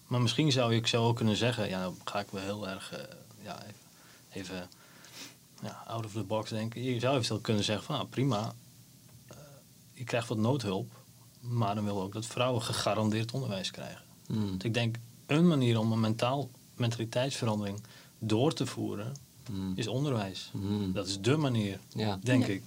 Maar 0.07 0.21
misschien 0.21 0.51
zou 0.51 0.75
ik 0.75 0.87
zo 0.87 1.07
ook 1.07 1.15
kunnen 1.15 1.35
zeggen, 1.35 1.69
ja, 1.69 1.83
dan 1.83 1.97
ga 2.03 2.19
ik 2.19 2.27
wel 2.31 2.41
heel 2.43 2.67
erg, 2.69 2.91
eh, 2.93 2.99
ja, 3.43 3.63
even, 3.63 3.75
even 4.31 4.69
ja, 5.61 5.83
out 5.87 6.05
of 6.05 6.11
the 6.11 6.23
box 6.23 6.49
denken. 6.49 6.83
Je 6.83 6.99
zou 6.99 7.13
eventueel 7.15 7.39
kunnen 7.39 7.63
zeggen 7.63 7.85
van, 7.85 7.95
nou, 7.95 8.07
prima, 8.07 8.53
eh, 9.27 9.37
je 9.93 10.03
krijgt 10.03 10.27
wat 10.27 10.37
noodhulp, 10.37 10.91
maar 11.39 11.75
dan 11.75 11.83
willen 11.83 11.99
we 11.99 12.05
ook 12.05 12.13
dat 12.13 12.25
vrouwen 12.25 12.61
gegarandeerd 12.61 13.31
onderwijs 13.31 13.71
krijgen. 13.71 14.01
Mm. 14.27 14.57
Dus 14.57 14.63
ik 14.63 14.73
denk, 14.73 14.95
een 15.25 15.47
manier 15.47 15.79
om 15.79 15.91
een 15.91 15.99
mentaal 15.99 16.49
mentaliteitsverandering 16.75 17.83
door 18.19 18.53
te 18.53 18.65
voeren, 18.65 19.13
Mm. 19.49 19.73
is 19.75 19.87
onderwijs. 19.87 20.49
Mm. 20.53 20.93
Dat 20.93 21.07
is 21.07 21.19
dé 21.21 21.37
manier, 21.37 21.79
Ja. 21.95 22.19
denk 22.23 22.47
Ja. 22.47 22.53
ik. 22.53 22.63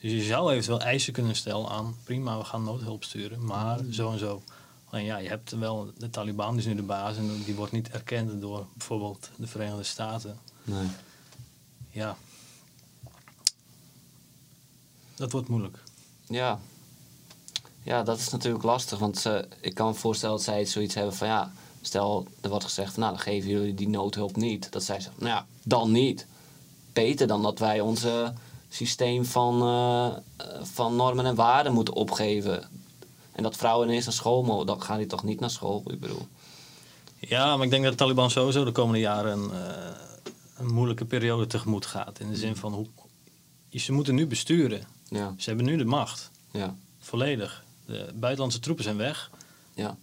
Dus 0.00 0.10
je 0.12 0.22
zou 0.22 0.50
eventueel 0.50 0.80
eisen 0.80 1.12
kunnen 1.12 1.36
stellen 1.36 1.68
aan, 1.68 1.96
prima, 2.04 2.38
we 2.38 2.44
gaan 2.44 2.64
noodhulp 2.64 3.04
sturen, 3.04 3.44
maar 3.44 3.82
Mm. 3.82 3.92
zo 3.92 4.12
en 4.12 4.18
zo. 4.18 4.42
Alleen 4.90 5.04
ja, 5.04 5.16
je 5.18 5.28
hebt 5.28 5.50
wel, 5.50 5.92
de 5.98 6.10
Taliban 6.10 6.58
is 6.58 6.64
nu 6.66 6.74
de 6.74 6.82
baas 6.82 7.16
en 7.16 7.42
die 7.44 7.54
wordt 7.54 7.72
niet 7.72 7.88
erkend 7.90 8.40
door 8.40 8.66
bijvoorbeeld 8.74 9.30
de 9.36 9.46
Verenigde 9.46 9.82
Staten. 9.82 10.38
Nee. 10.64 10.86
Ja, 11.90 12.16
dat 15.14 15.32
wordt 15.32 15.48
moeilijk. 15.48 15.78
Ja. 16.28 16.58
Ja, 17.82 18.02
dat 18.02 18.18
is 18.18 18.28
natuurlijk 18.28 18.64
lastig. 18.64 18.98
Want 18.98 19.18
ze, 19.18 19.48
ik 19.60 19.74
kan 19.74 19.86
me 19.86 19.94
voorstellen 19.94 20.36
dat 20.36 20.44
zij 20.44 20.64
zoiets 20.64 20.94
hebben 20.94 21.14
van 21.14 21.28
ja, 21.28 21.52
stel 21.80 22.26
er 22.40 22.48
wordt 22.48 22.64
gezegd 22.64 22.96
nou, 22.96 23.10
dan 23.12 23.20
geven 23.20 23.50
jullie 23.50 23.74
die 23.74 23.88
noodhulp 23.88 24.36
niet. 24.36 24.72
Dat 24.72 24.82
zij 24.84 25.00
zeggen, 25.00 25.22
nou 25.22 25.34
ja, 25.34 25.46
dan 25.62 25.90
niet. 25.92 26.26
Beter 26.92 27.26
dan 27.26 27.42
dat 27.42 27.58
wij 27.58 27.80
onze 27.80 28.32
systeem 28.74 29.24
van, 29.24 29.62
eh, 29.62 30.08
van 30.62 30.96
normen 30.96 31.24
en 31.26 31.34
waarden 31.34 31.72
moeten 31.72 31.94
opgeven. 31.94 32.68
En 33.32 33.42
dat 33.42 33.56
vrouwen 33.56 33.88
ineens 33.88 34.04
naar 34.04 34.14
school 34.14 34.42
mogen, 34.42 34.66
dan 34.66 34.82
gaan 34.82 34.98
die 34.98 35.06
toch 35.06 35.24
niet 35.24 35.40
naar 35.40 35.50
school, 35.50 35.82
ik 35.86 36.00
bedoel. 36.00 36.26
Ja, 37.18 37.56
maar 37.56 37.64
ik 37.64 37.70
denk 37.70 37.82
dat 37.82 37.92
de 37.92 37.98
Taliban 37.98 38.30
sowieso 38.30 38.64
de 38.64 38.72
komende 38.72 39.00
jaren 39.00 39.38
een, 39.38 39.50
eh, 39.50 39.90
een 40.56 40.72
moeilijke 40.74 41.04
periode 41.04 41.46
tegemoet 41.46 41.86
gaat. 41.86 42.20
In 42.20 42.28
de 42.28 42.36
zin 42.36 42.56
van, 42.56 42.72
hoe, 42.72 42.86
ze 43.80 43.92
moeten 43.92 44.14
nu 44.14 44.26
besturen. 44.26 44.82
Ja, 45.08 45.34
Ze 45.38 45.48
hebben 45.48 45.66
nu 45.66 45.76
de 45.76 45.84
macht, 45.84 46.30
ja, 46.50 46.74
volledig. 46.98 47.64
De 47.86 48.10
buitenlandse 48.14 48.60
troepen 48.60 48.84
zijn 48.84 48.96
weg. 48.96 49.30
ja. 49.74 49.96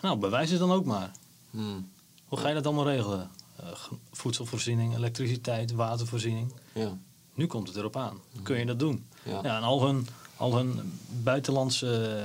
Nou, 0.00 0.18
bewijs 0.18 0.50
het 0.50 0.58
dan 0.58 0.72
ook 0.72 0.84
maar. 0.84 1.10
Hmm. 1.50 1.90
Hoe 2.24 2.38
ga 2.38 2.48
je 2.48 2.54
dat 2.54 2.66
allemaal 2.66 2.88
regelen? 2.88 3.30
Eh, 3.56 3.66
voedselvoorziening, 4.12 4.96
elektriciteit, 4.96 5.72
watervoorziening. 5.72 6.52
Ja, 6.72 6.98
Nu 7.34 7.46
komt 7.46 7.68
het 7.68 7.76
erop 7.76 7.96
aan. 7.96 8.20
Kun 8.42 8.58
je 8.58 8.66
dat 8.66 8.78
doen? 8.78 9.06
ja. 9.22 9.40
Ja, 9.42 9.56
en 9.56 9.62
al 9.62 9.86
hun, 9.86 10.08
al 10.36 10.56
hun 10.56 10.98
buitenlandse 11.22 12.16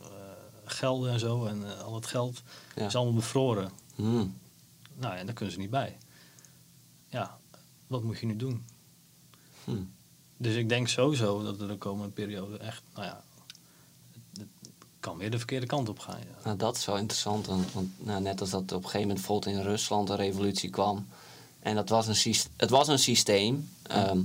eh, 0.00 0.08
gelden 0.64 1.12
en 1.12 1.18
zo 1.18 1.44
en 1.46 1.64
eh, 1.76 1.80
al 1.80 1.94
het 1.94 2.06
geld 2.06 2.42
Ja. 2.76 2.86
is 2.86 2.94
allemaal 2.96 3.14
bevroren. 3.14 3.70
Hmm. 3.94 4.36
Nou 4.96 5.16
ja, 5.16 5.24
daar 5.24 5.34
kunnen 5.34 5.54
ze 5.54 5.60
niet 5.60 5.70
bij. 5.70 5.96
Ja, 7.08 7.38
wat 7.86 8.02
moet 8.02 8.18
je 8.18 8.26
nu 8.26 8.36
doen? 8.36 8.64
Hmm. 9.64 9.92
Dus 10.36 10.54
ik 10.54 10.68
denk 10.68 10.88
sowieso 10.88 11.42
dat 11.42 11.60
er 11.60 11.68
de 11.68 11.76
komende 11.76 12.12
periode 12.12 12.56
echt, 12.58 12.82
nou 12.94 13.06
ja, 13.06 13.22
het, 14.12 14.48
het 14.60 14.74
kan 15.00 15.18
weer 15.18 15.30
de 15.30 15.36
verkeerde 15.38 15.66
kant 15.66 15.88
op 15.88 15.98
gaan. 15.98 16.18
Ja. 16.18 16.44
Nou, 16.44 16.56
dat 16.56 16.76
is 16.76 16.84
wel 16.84 16.98
interessant. 16.98 17.46
Want, 17.46 17.72
want, 17.72 17.88
nou, 18.06 18.22
net 18.22 18.40
als 18.40 18.50
dat 18.50 18.60
op 18.62 18.70
een 18.70 18.76
gegeven 18.76 19.00
moment 19.00 19.18
bijvoorbeeld 19.18 19.56
in 19.56 19.62
Rusland 19.62 20.08
een 20.08 20.16
revolutie 20.16 20.70
kwam. 20.70 21.06
En 21.60 21.74
dat 21.74 21.88
was 21.88 22.24
een, 22.24 22.34
het 22.56 22.70
was 22.70 22.88
een 22.88 22.98
systeem. 22.98 23.68
Ehm, 23.86 24.20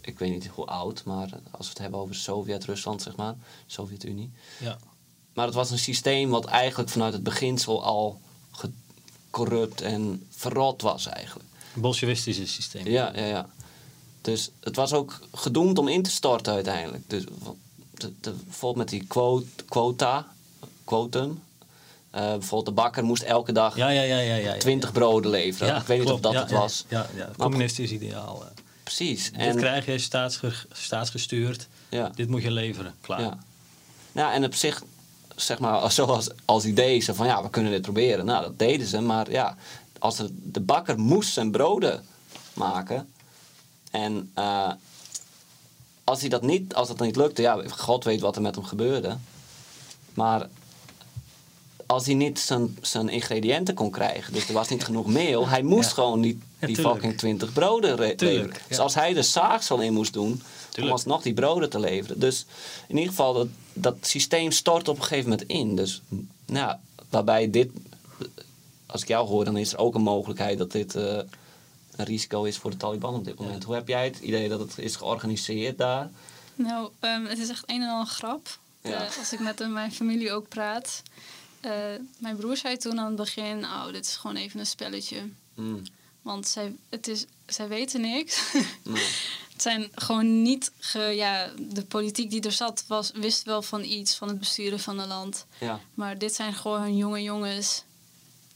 ik 0.00 0.18
weet 0.18 0.30
niet 0.30 0.46
hoe 0.46 0.66
oud, 0.66 1.04
maar 1.04 1.28
als 1.50 1.66
we 1.66 1.72
het 1.72 1.78
hebben 1.78 2.00
over 2.00 2.14
Sovjet-Rusland, 2.14 3.02
zeg 3.02 3.16
maar. 3.16 3.34
Sovjet-Unie. 3.66 4.30
Ja. 4.60 4.78
Maar 5.34 5.46
het 5.46 5.54
was 5.54 5.70
een 5.70 5.78
systeem 5.78 6.30
wat 6.30 6.44
eigenlijk 6.44 6.90
vanuit 6.90 7.12
het 7.12 7.22
beginsel 7.22 7.84
al 7.84 8.20
corrupt 9.32 9.80
en 9.80 10.26
verrot 10.30 10.82
was 10.82 11.06
eigenlijk. 11.06 11.48
Bolsjewistische 11.74 12.46
systeem. 12.46 12.86
Ja, 12.86 13.12
ja, 13.14 13.24
ja. 13.24 13.48
Dus 14.20 14.50
het 14.60 14.76
was 14.76 14.92
ook 14.92 15.20
gedoemd 15.32 15.78
om 15.78 15.88
in 15.88 16.02
te 16.02 16.10
storten 16.10 16.52
uiteindelijk. 16.52 17.10
Dus 17.10 17.24
de, 17.90 18.12
de, 18.20 18.30
bijvoorbeeld 18.30 18.76
met 18.76 18.88
die 18.88 19.06
quote, 19.06 19.64
quota, 19.68 20.26
quotum. 20.84 21.42
Eh, 22.10 22.20
bijvoorbeeld 22.20 22.66
de 22.76 22.82
bakker 22.82 23.04
moest 23.04 23.22
elke 23.22 23.52
dag 23.52 23.76
Ja, 23.76 23.88
ja, 23.88 24.02
ja, 24.02 24.18
ja. 24.18 24.34
ja, 24.34 24.52
ja. 24.52 24.58
20 24.58 24.92
broden 24.92 25.30
leveren. 25.30 25.76
Ik 25.76 25.86
weet 25.86 25.98
niet 25.98 26.10
of 26.10 26.20
dat 26.20 26.34
het 26.34 26.50
was. 26.50 26.84
Ja, 26.88 27.06
ja, 27.16 27.26
het 27.26 27.36
communistisch 27.36 27.90
ideaal. 27.90 28.44
Precies. 28.82 29.30
Dit 29.30 29.40
En, 29.40 29.56
krijg 29.56 29.86
je 29.86 29.98
staatsge 29.98 30.52
staatsgestuurd. 30.72 31.68
ja, 31.88 32.10
Dit 32.14 32.28
moet 32.28 32.42
je 32.42 32.50
leveren. 32.50 32.94
Klaar. 33.00 33.20
ja. 33.20 33.38
Nou, 34.12 34.32
en 34.32 34.44
op 34.44 34.54
zich, 34.54 34.82
zeg 35.36 35.58
maar, 35.58 35.92
zoals 35.92 36.28
als 36.44 36.64
idee, 36.64 37.04
van 37.04 37.26
ja, 37.26 37.42
we 37.42 37.50
kunnen 37.50 37.72
dit 37.72 37.82
proberen. 37.82 38.24
Nou, 38.24 38.42
dat 38.44 38.58
deden 38.58 38.86
ze. 38.86 39.00
Maar 39.00 39.30
ja, 39.30 39.56
als 39.98 40.22
de 40.42 40.60
bakker 40.60 40.98
moest 40.98 41.32
zijn 41.32 41.50
broden 41.50 42.04
maken. 42.54 43.12
En 43.90 44.30
eh, 44.34 44.70
als 46.04 46.20
hij 46.20 46.28
dat 46.28 46.42
niet, 46.42 46.74
als 46.74 46.88
dat 46.88 47.00
niet 47.00 47.16
lukte, 47.16 47.42
ja, 47.42 47.62
God 47.68 48.04
weet 48.04 48.20
wat 48.20 48.36
er 48.36 48.42
met 48.42 48.54
hem 48.54 48.64
gebeurde. 48.64 49.16
Maar 50.14 50.48
als 51.92 52.06
hij 52.06 52.14
niet 52.14 52.38
zijn, 52.38 52.78
zijn 52.80 53.08
ingrediënten 53.08 53.74
kon 53.74 53.90
krijgen, 53.90 54.32
dus 54.32 54.48
er 54.48 54.54
was 54.54 54.68
niet 54.68 54.84
genoeg 54.84 55.06
meel, 55.06 55.48
hij 55.48 55.62
moest 55.62 55.88
Ja. 55.88 55.94
gewoon 55.94 56.20
die, 56.20 56.38
Ja, 56.58 56.66
die 56.66 56.76
fucking 56.76 57.18
20 57.18 57.52
broden 57.52 57.96
re- 57.96 58.14
Tuurlijk, 58.14 58.20
leveren. 58.42 58.60
ja. 58.62 58.68
Dus 58.68 58.78
als 58.78 58.94
hij 58.94 59.12
de 59.12 59.22
zaagsel 59.22 59.80
in 59.80 59.92
moest 59.92 60.12
doen, 60.12 60.30
om 60.32 60.42
Tuurlijk. 60.70 60.92
alsnog 60.92 61.22
die 61.22 61.34
broden 61.34 61.70
te 61.70 61.78
leveren. 61.78 62.18
Dus 62.20 62.46
in 62.88 62.94
ieder 62.94 63.10
geval, 63.10 63.32
dat, 63.32 63.46
dat 63.72 63.96
systeem 64.00 64.50
stort 64.50 64.88
op 64.88 64.96
een 64.96 65.02
gegeven 65.02 65.30
moment 65.30 65.48
in. 65.48 65.76
Dus 65.76 66.02
nou, 66.46 66.76
waarbij 67.10 67.50
dit, 67.50 67.70
als 68.86 69.02
ik 69.02 69.08
jou 69.08 69.28
hoor, 69.28 69.44
dan 69.44 69.56
is 69.56 69.72
er 69.72 69.78
ook 69.78 69.94
een 69.94 70.02
mogelijkheid 70.02 70.58
dat 70.58 70.72
dit 70.72 70.94
eh, 70.94 71.02
een 71.96 72.04
risico 72.04 72.44
is 72.44 72.56
voor 72.56 72.70
de 72.70 72.76
Taliban 72.76 73.14
op 73.14 73.24
dit 73.24 73.38
moment. 73.38 73.64
Hoe 73.64 73.74
heb 73.74 73.88
jij 73.88 74.04
het 74.04 74.18
idee 74.18 74.48
dat 74.48 74.60
het 74.60 74.78
is 74.78 74.96
georganiseerd 74.96 75.78
daar? 75.78 76.10
Nou, 76.54 76.88
ehm, 77.00 77.24
het 77.24 77.38
is 77.38 77.48
echt 77.48 77.62
een 77.66 77.82
en 77.82 77.88
al 77.88 78.00
een 78.00 78.06
grap. 78.06 78.58
Ja. 78.82 78.90
Eh, 78.90 79.18
als 79.18 79.32
ik 79.32 79.40
met 79.40 79.68
mijn 79.68 79.92
familie 79.92 80.32
ook 80.32 80.48
praat. 80.48 81.02
Eh, 81.62 81.72
mijn 82.18 82.36
broer 82.36 82.56
zei 82.56 82.76
toen 82.76 82.98
aan 82.98 83.06
het 83.06 83.16
begin, 83.16 83.64
oh, 83.64 83.92
dit 83.92 84.06
is 84.06 84.16
gewoon 84.16 84.36
even 84.36 84.60
een 84.60 84.66
spelletje. 84.66 85.28
Hmm, 85.54 85.82
Want 86.22 86.46
zij, 86.48 86.74
het 86.88 87.08
is, 87.08 87.24
zij 87.46 87.68
weten 87.68 88.00
niks. 88.00 88.52
nee. 88.82 89.04
het 89.52 89.62
zijn 89.62 89.88
gewoon 89.94 90.42
niet... 90.42 90.72
Ge, 90.78 90.98
ja, 90.98 91.50
de 91.58 91.84
politiek 91.84 92.30
die 92.30 92.40
er 92.42 92.52
zat 92.52 92.84
was, 92.86 93.10
wist 93.14 93.42
wel 93.42 93.62
van 93.62 93.84
iets, 93.84 94.14
van 94.14 94.28
het 94.28 94.38
besturen 94.38 94.80
van 94.80 94.98
het 94.98 95.08
land. 95.08 95.46
Ja, 95.60 95.80
Maar 95.94 96.18
dit 96.18 96.34
zijn 96.34 96.54
gewoon 96.54 96.96
jonge 96.96 97.22
jongens 97.22 97.82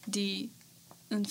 die 0.05 0.51
een 1.09 1.27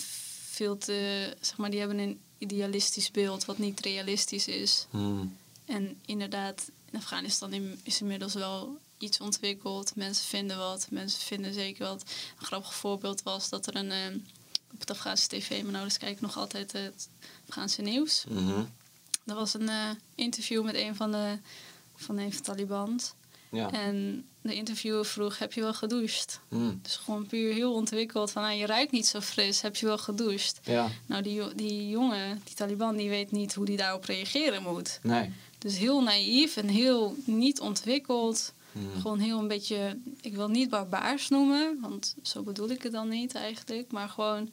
veel 0.50 0.78
te... 0.78 1.34
Zeg 1.42 1.58
maar, 1.58 1.70
die 1.70 1.80
hebben 1.80 1.98
een 2.00 2.20
idealistisch 2.38 3.12
beeld 3.12 3.46
wat 3.46 3.58
niet 3.58 3.80
realistisch 3.80 4.48
is. 4.48 4.86
hmm, 4.90 5.38
En 5.66 5.98
inderdaad, 6.06 6.70
in 6.92 6.98
Afghanistan 7.00 7.78
is 7.84 8.02
inmiddels 8.02 8.34
wel 8.34 8.78
iets 8.98 9.20
ontwikkeld. 9.20 9.96
Mensen 9.96 10.26
vinden 10.26 10.58
wat, 10.58 10.88
mensen 10.90 11.22
vinden 11.22 11.54
zeker 11.54 11.88
wat. 11.88 12.02
Een 12.40 12.46
grappig 12.46 12.74
voorbeeld 12.76 13.24
was 13.24 13.50
dat 13.50 13.68
er 13.68 13.76
een... 13.76 13.92
eh, 13.92 14.16
op 14.74 14.80
het 14.80 14.90
Afghaanse 14.92 15.28
tv, 15.28 15.50
mijn 15.64 15.76
ouders 15.76 15.98
kijken 15.98 16.24
nog 16.24 16.38
altijd 16.38 16.72
het 16.72 17.10
Afghaanse 17.48 17.82
nieuws. 17.82 18.24
mhm, 18.30 18.64
Er 19.26 19.36
was 19.36 19.54
een 19.54 19.70
eh, 19.70 19.90
interview 20.16 20.64
met 20.64 20.76
een 20.76 20.96
van 20.96 21.12
de, 21.12 21.38
van 21.96 22.18
een 22.18 22.34
van 22.34 22.42
Talibans. 22.42 23.14
ja, 23.52 23.72
En 23.72 24.26
de 24.42 24.54
interviewer 24.56 25.06
vroeg, 25.06 25.38
heb 25.38 25.54
je 25.54 25.62
wel 25.62 25.74
gedoucht? 25.74 26.40
hmm, 26.50 26.80
Dus 26.82 26.96
gewoon 26.96 27.26
puur 27.26 27.54
heel 27.54 27.74
ontwikkeld. 27.74 28.32
Van, 28.32 28.42
nou, 28.42 28.56
je 28.56 28.66
ruikt 28.66 28.92
niet 28.92 29.06
zo 29.08 29.20
fris, 29.22 29.62
heb 29.62 29.76
je 29.76 29.86
wel 29.86 29.98
gedoucht? 29.98 30.60
ja, 30.64 30.90
Nou, 31.06 31.22
die, 31.24 31.56
die 31.56 31.90
jongen, 31.90 32.42
die 32.44 32.56
Taliban, 32.56 32.96
die 32.96 33.10
weet 33.10 33.32
niet 33.32 33.54
hoe 33.54 33.66
die 33.66 33.78
daarop 33.78 34.04
reageren 34.04 34.62
moet. 34.64 35.00
nee. 35.04 35.32
Dus 35.58 35.78
heel 35.78 36.02
naïef 36.04 36.58
en 36.58 36.68
heel 36.68 37.16
niet 37.26 37.60
ontwikkeld. 37.60 38.54
Hmm, 38.76 39.02
Gewoon 39.02 39.20
heel 39.20 39.40
een 39.40 39.48
beetje, 39.48 39.98
ik 40.22 40.34
wil 40.36 40.48
niet 40.48 40.70
barbaars 40.70 41.30
noemen, 41.30 41.78
want 41.82 42.16
zo 42.24 42.42
bedoel 42.42 42.70
ik 42.70 42.84
het 42.84 42.92
dan 42.92 43.10
niet 43.10 43.36
eigenlijk. 43.36 43.92
Maar 43.92 44.10
gewoon 44.10 44.50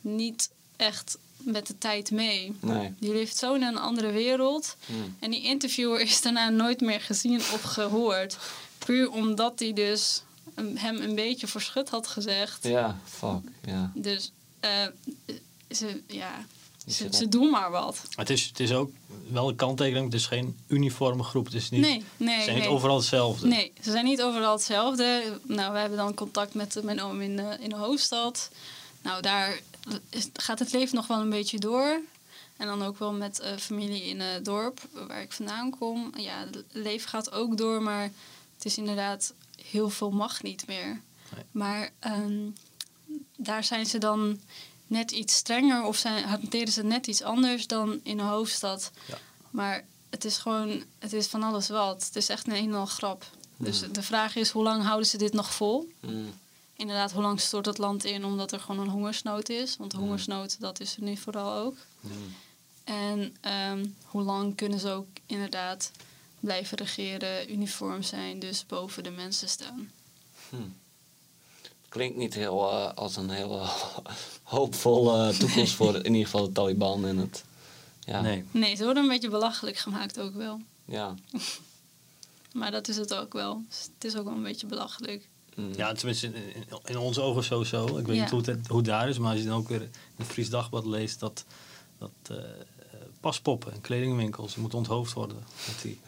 niet 0.00 0.50
echt 0.76 1.18
met 1.38 1.66
de 1.66 1.78
tijd 1.78 2.10
mee. 2.10 2.56
nee. 2.60 2.94
Die 2.98 3.12
leeft 3.12 3.36
zo 3.36 3.54
in 3.54 3.62
een 3.62 3.78
andere 3.78 4.10
wereld. 4.10 4.76
Hmm, 4.86 5.16
En 5.18 5.30
die 5.30 5.42
interviewer 5.42 6.00
is 6.00 6.22
daarna 6.22 6.48
nooit 6.48 6.80
meer 6.80 7.00
gezien 7.00 7.36
of 7.36 7.62
gehoord. 7.62 8.36
Puur 8.78 9.10
omdat 9.10 9.58
hij 9.58 9.72
dus 9.72 10.22
hem 10.74 10.96
een 10.96 11.14
beetje 11.14 11.46
voor 11.46 11.60
schut 11.62 11.88
had 11.88 12.06
gezegd. 12.06 12.64
ja, 12.64 12.98
fuck, 13.04 13.50
ja. 13.64 13.92
Dus 13.94 14.32
eh, 14.60 14.86
ze, 15.70 16.02
ja, 16.06 16.46
ze, 16.88 17.08
ze 17.10 17.28
doen 17.28 17.50
maar 17.50 17.70
wat. 17.70 18.02
Het, 18.14 18.30
is, 18.30 18.44
het 18.44 18.60
is 18.60 18.72
ook 18.72 18.90
wel 19.30 19.48
een 19.48 19.56
kanttekening. 19.56 20.04
Het 20.04 20.14
is 20.14 20.26
geen 20.26 20.56
uniforme 20.66 21.22
groep. 21.22 21.44
Het 21.44 21.54
is 21.54 21.70
niet, 21.70 21.80
Nee, 21.80 22.04
nee, 22.16 22.36
ze 22.36 22.42
zijn 22.42 22.56
nee. 22.56 22.66
niet 22.66 22.74
overal 22.74 22.96
hetzelfde. 22.96 23.46
Nee, 23.46 23.72
ze 23.82 23.90
zijn 23.90 24.04
niet 24.04 24.22
overal 24.22 24.52
hetzelfde. 24.52 25.38
Nou, 25.42 25.72
we 25.72 25.78
hebben 25.78 25.98
dan 25.98 26.14
contact 26.14 26.54
met 26.54 26.80
mijn 26.82 27.02
oom 27.02 27.20
in 27.20 27.36
de, 27.36 27.56
in 27.60 27.68
de 27.68 27.76
hoofdstad. 27.76 28.50
Nou, 29.02 29.22
daar 29.22 29.60
is, 30.10 30.28
gaat 30.32 30.58
het 30.58 30.72
leven 30.72 30.94
nog 30.94 31.06
wel 31.06 31.20
een 31.20 31.30
beetje 31.30 31.58
door. 31.58 32.00
En 32.56 32.66
dan 32.66 32.82
ook 32.82 32.98
wel 32.98 33.12
met 33.12 33.40
eh, 33.40 33.56
familie 33.56 34.04
in 34.04 34.20
het 34.20 34.44
dorp 34.44 34.80
waar 34.92 35.22
ik 35.22 35.32
vandaan 35.32 35.70
kom. 35.78 36.12
Ja, 36.16 36.46
het 36.50 36.64
leven 36.72 37.08
gaat 37.08 37.32
ook 37.32 37.56
door, 37.56 37.82
maar 37.82 38.02
het 38.54 38.64
is 38.64 38.78
inderdaad 38.78 39.32
heel 39.64 39.90
veel 39.90 40.10
mag 40.10 40.42
niet 40.42 40.66
meer. 40.66 41.00
Nee. 41.34 41.44
Maar 41.50 41.90
ehm, 41.98 42.50
daar 43.36 43.64
zijn 43.64 43.86
ze 43.86 43.98
dan 43.98 44.40
net 44.88 45.10
iets 45.10 45.34
strenger 45.36 45.82
of 45.84 45.96
zijn, 45.96 46.24
hanteren 46.24 46.72
ze 46.72 46.78
het 46.80 46.88
net 46.88 47.06
iets 47.06 47.22
anders 47.22 47.66
dan 47.66 48.00
in 48.02 48.16
de 48.16 48.22
hoofdstad. 48.22 48.90
Ja. 49.06 49.18
Maar 49.50 49.84
het 50.10 50.24
is 50.24 50.36
gewoon, 50.36 50.82
het 50.98 51.12
is 51.12 51.26
van 51.26 51.42
alles 51.42 51.68
wat. 51.68 52.04
Het 52.04 52.16
is 52.16 52.28
echt 52.28 52.46
een 52.46 52.54
en 52.54 52.74
al 52.74 52.86
grap. 52.86 53.30
Dus 53.56 53.82
de 53.92 54.02
vraag 54.02 54.36
is, 54.36 54.50
hoe 54.50 54.62
lang 54.62 54.82
houden 54.82 55.06
ze 55.06 55.16
dit 55.18 55.32
nog 55.32 55.54
vol? 55.54 55.92
Mm. 56.00 56.32
Inderdaad, 56.76 57.12
hoe 57.12 57.22
lang 57.22 57.40
stort 57.40 57.66
het 57.66 57.78
land 57.78 58.04
in 58.04 58.24
omdat 58.24 58.52
er 58.52 58.60
gewoon 58.60 58.80
een 58.80 58.92
hongersnood 58.92 59.48
is? 59.48 59.76
Want 59.76 59.92
Mm. 59.92 60.00
hongersnood, 60.00 60.60
dat 60.60 60.80
is 60.80 60.96
er 60.96 61.02
nu 61.02 61.16
vooral 61.16 61.52
ook. 61.52 61.76
Mm. 62.00 62.34
En 62.84 63.36
ehm, 63.40 63.86
hoe 64.04 64.22
lang 64.22 64.56
kunnen 64.56 64.78
ze 64.80 64.90
ook 64.90 65.06
inderdaad 65.26 65.90
blijven 66.40 66.78
regeren, 66.78 67.52
uniform 67.52 68.02
zijn, 68.02 68.38
dus 68.38 68.66
boven 68.66 69.02
de 69.02 69.10
mensen 69.10 69.48
staan? 69.48 69.90
Klinkt 71.88 72.16
niet 72.16 72.34
heel 72.34 72.70
eh, 72.70 72.92
als 72.94 73.16
een 73.16 73.30
hele 73.30 73.60
hoopvolle 74.42 75.36
toekomst 75.36 75.74
voor 75.74 75.94
in 75.94 76.04
ieder 76.14 76.24
geval 76.30 76.46
de 76.46 76.52
Taliban 76.52 77.06
en 77.06 77.16
het. 77.16 77.44
Ja, 78.04 78.20
Nee. 78.20 78.44
Nee, 78.50 78.74
ze 78.76 78.84
worden 78.84 79.02
een 79.02 79.08
beetje 79.08 79.28
belachelijk 79.30 79.76
gemaakt 79.76 80.20
ook 80.20 80.34
wel. 80.34 80.60
ja. 80.84 81.14
Maar 82.52 82.70
dat 82.70 82.88
is 82.88 82.96
het 82.96 83.14
ook 83.14 83.32
wel. 83.32 83.62
Dus 83.68 83.88
het 83.94 84.04
is 84.04 84.16
ook 84.16 84.24
wel 84.24 84.34
een 84.34 84.42
beetje 84.42 84.66
belachelijk. 84.66 85.28
Mm. 85.54 85.72
Ja, 85.76 85.92
tenminste 85.92 86.26
in, 86.26 86.34
in, 86.34 86.64
in 86.84 86.98
onze 86.98 87.20
ogen 87.20 87.44
sowieso. 87.44 87.96
Ik 87.98 88.06
weet 88.06 88.16
Ja. 88.16 88.22
niet 88.22 88.30
hoe 88.30 88.40
het, 88.44 88.66
hoe 88.68 88.76
het 88.76 88.86
daar 88.86 89.08
is, 89.08 89.18
maar 89.18 89.30
als 89.30 89.40
je 89.40 89.46
dan 89.46 89.56
ook 89.56 89.68
weer 89.68 89.82
in 89.82 89.90
het 90.16 90.26
Fries 90.26 90.50
Dagblad 90.50 90.86
leest 90.86 91.20
dat, 91.20 91.44
dat 91.98 92.10
eh, 92.28 92.36
eh, 92.36 92.44
paspoppen 93.20 93.72
en 93.72 93.80
kledingwinkels 93.80 94.56
moeten 94.56 94.78
onthoofd 94.78 95.12
worden. 95.12 95.36
Dat 95.66 95.82
die, 95.82 96.00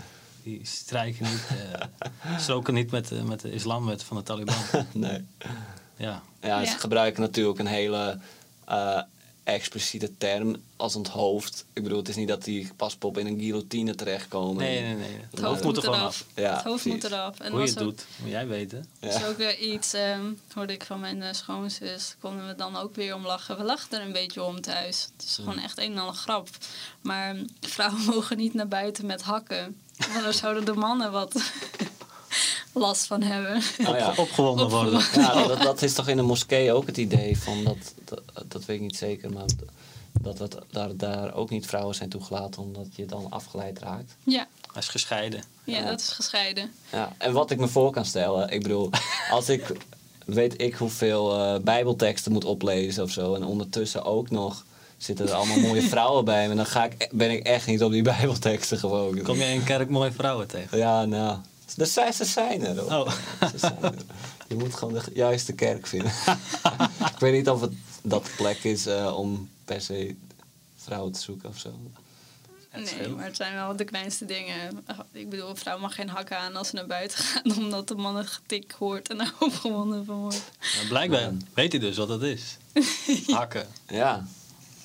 die 0.43 0.61
strijken 0.67 1.25
niet, 1.31 1.47
eh 1.49 2.39
stroken 2.45 2.75
niet 2.75 2.91
met, 2.91 3.09
de- 3.09 3.23
met 3.23 3.41
de 3.41 3.53
islamwet 3.53 4.03
van 4.03 4.17
de 4.17 4.23
Taliban. 4.23 4.55
nee. 4.93 5.25
Ja, 5.97 6.23
Ja, 6.43 6.65
ze 6.65 6.71
Ja. 6.73 6.79
gebruiken 6.79 7.21
natuurlijk 7.23 7.59
een 7.59 7.67
hele 7.67 8.19
eh, 8.65 9.01
expliciete 9.45 10.17
term 10.19 10.57
als 10.77 10.97
onthoofd. 10.97 11.65
Ik 11.73 11.83
bedoel, 11.83 11.99
het 11.99 12.09
is 12.09 12.17
niet 12.17 12.29
dat 12.29 12.45
die 12.45 12.71
paspop 12.77 13.19
in 13.19 13.27
een 13.27 13.39
guillotine 13.39 13.95
terechtkomen. 13.95 14.57
nee, 14.65 14.81
nee, 14.83 14.95
nee. 14.95 15.21
Het 15.31 15.41
hoofd 15.41 15.63
moet 15.65 15.77
er 15.77 15.83
gewoon 15.83 16.01
af. 16.01 16.25
Ja, 16.35 16.55
het 16.55 16.63
hoofd 16.65 16.83
precies. 16.83 17.03
moet 17.03 17.13
eraf. 17.13 17.39
En 17.41 17.51
Hoe 17.51 17.61
je 17.61 17.67
het 17.69 17.79
ook- 17.79 17.85
doet, 17.85 18.07
moet 18.21 18.31
jij 18.31 18.47
weten. 18.47 18.85
Dat 19.01 19.15
is 19.15 19.25
ook 19.25 19.37
weer 19.37 19.59
iets, 19.59 19.93
ehm, 19.93 20.25
hoorde 20.55 20.73
ik 20.73 20.85
van 20.85 21.01
mijn 21.01 21.23
eh, 21.23 21.33
schoonzus, 21.33 22.17
konden 22.21 22.47
we 22.47 22.55
dan 22.55 22.77
ook 22.77 22.95
weer 22.95 23.15
om 23.15 23.27
lachen. 23.27 23.57
We 23.57 23.65
lachten 23.65 24.01
er 24.01 24.07
een 24.07 24.13
beetje 24.13 24.43
om 24.43 24.61
thuis. 24.61 25.09
Het 25.17 25.25
is 25.27 25.35
gewoon 25.35 25.59
echt 25.59 25.79
een 25.79 25.93
en 25.93 25.99
al 25.99 26.09
een 26.09 26.15
grap. 26.15 26.49
Maar 27.01 27.35
mm, 27.35 27.47
vrouwen 27.61 28.05
mogen 28.15 28.37
niet 28.37 28.55
naar 28.55 28.69
buiten 28.69 29.07
met 29.07 29.23
hakken. 29.23 29.81
Daar 30.23 30.33
zouden 30.35 30.65
de 30.65 30.73
mannen 30.75 31.13
wat 31.13 31.43
last 32.73 33.07
van 33.07 33.23
hebben. 33.23 33.63
Oh, 33.89 33.97
ja. 33.99 34.13
Opgewonden 34.17 34.69
worden. 34.69 35.01
Ja, 35.15 35.47
dat, 35.47 35.63
dat 35.63 35.83
is 35.83 35.93
toch 35.93 36.09
in 36.09 36.17
de 36.17 36.23
moskee 36.23 36.73
ook 36.73 36.87
het 36.87 36.97
idee 36.97 37.39
van 37.39 37.65
dat, 37.65 37.95
dat, 38.05 38.23
dat 38.49 38.65
weet 38.65 38.77
ik 38.77 38.83
niet 38.83 38.97
zeker, 38.97 39.33
maar 39.33 39.45
dat 40.21 40.39
het, 40.39 40.57
daar, 40.71 40.97
daar 40.97 41.35
ook 41.35 41.51
niet 41.51 41.67
vrouwen 41.67 41.95
zijn 41.95 42.09
toegelaten 42.09 42.63
omdat 42.63 42.87
je 42.97 43.07
dan 43.07 43.27
afgeleid 43.31 43.79
raakt. 43.79 44.15
Ja, 44.25 44.47
Hij 44.73 44.83
is 44.83 44.89
gescheiden. 44.89 45.43
ja, 45.65 45.79
Ja. 45.79 45.85
dat 45.85 46.01
is 46.01 46.09
gescheiden. 46.09 46.73
Ja, 46.93 47.13
en 47.19 47.33
wat 47.33 47.51
ik 47.51 47.59
me 47.59 47.69
voor 47.69 47.91
kan 47.91 48.05
stellen, 48.05 48.49
ik 48.51 48.63
bedoel, 48.63 48.91
als 49.31 49.49
ik 49.49 49.73
weet 50.25 50.61
ik 50.61 50.75
hoeveel 50.75 51.39
eh, 51.39 51.61
bijbelteksten 51.61 52.33
moet 52.33 52.45
oplezen 52.45 53.03
of 53.03 53.11
zo 53.11 53.35
en 53.35 53.45
ondertussen 53.45 54.05
ook 54.05 54.31
nog 54.31 54.65
zitten 55.03 55.29
er 55.29 55.35
allemaal 55.35 55.59
mooie 55.59 55.83
vrouwen 55.95 56.25
bij 56.25 56.49
me, 56.49 56.55
dan 56.55 56.67
ga 56.67 56.85
ik, 56.85 57.09
ben 57.13 57.31
ik 57.31 57.47
echt 57.47 57.67
niet 57.67 57.83
op 57.83 57.91
die 57.93 58.03
bijbelteksten 58.13 58.79
gewoon. 58.79 59.23
Kom 59.23 59.37
je 59.37 59.45
in 59.45 59.59
een 59.59 59.65
kerk 59.65 59.89
mooie 59.89 60.13
vrouwen 60.13 60.47
tegen? 60.47 60.79
Ja, 60.79 61.05
nou, 61.05 61.39
er 61.77 61.87
zijn, 61.87 62.13
ze 62.13 62.25
zijn 62.25 62.67
er. 62.67 62.79
hoor. 62.79 63.07
Oh. 63.07 63.13
Zijn 63.57 63.77
er. 63.83 63.95
Je 64.49 64.55
moet 64.55 64.75
gewoon 64.75 64.95
de 64.95 65.03
juiste 65.15 65.53
kerk 65.53 65.87
vinden. 65.87 66.13
ik 67.15 67.19
weet 67.19 67.33
niet 67.33 67.49
of 67.49 67.61
het 67.61 67.73
dat 68.03 68.25
de 68.25 68.31
plek 68.37 68.65
is 68.65 68.87
eh, 68.87 69.17
om 69.19 69.49
per 69.65 69.81
se 69.81 70.17
vrouwen 70.77 71.13
te 71.13 71.21
zoeken 71.21 71.49
of 71.49 71.59
zo. 71.59 71.71
Nee, 72.75 73.09
maar 73.09 73.25
het 73.25 73.37
zijn 73.37 73.55
wel 73.55 73.77
de 73.77 73.85
kleinste 73.85 74.25
dingen. 74.25 74.85
Ik 75.13 75.31
bedoel, 75.31 75.49
een 75.49 75.57
vrouw 75.57 75.79
mag 75.79 75.95
geen 75.95 76.09
hakken 76.09 76.39
aan 76.39 76.57
als 76.57 76.69
ze 76.69 76.75
naar 76.75 76.87
buiten 76.87 77.19
gaan, 77.19 77.57
omdat 77.57 77.89
de 77.89 77.95
man 77.95 78.17
een 78.17 78.27
getik 78.27 78.75
hoort 78.79 79.09
en 79.09 79.19
daar 79.19 79.33
opgewonden 79.39 80.05
van 80.05 80.17
wordt. 80.17 80.51
Maar 80.61 80.87
blijkbaar 80.89 81.33
weet 81.55 81.73
hij 81.73 81.81
dus 81.81 81.97
wat 81.97 82.09
dat 82.09 82.23
is. 82.23 82.57
Hakken. 83.27 83.67
Ja. 83.87 84.27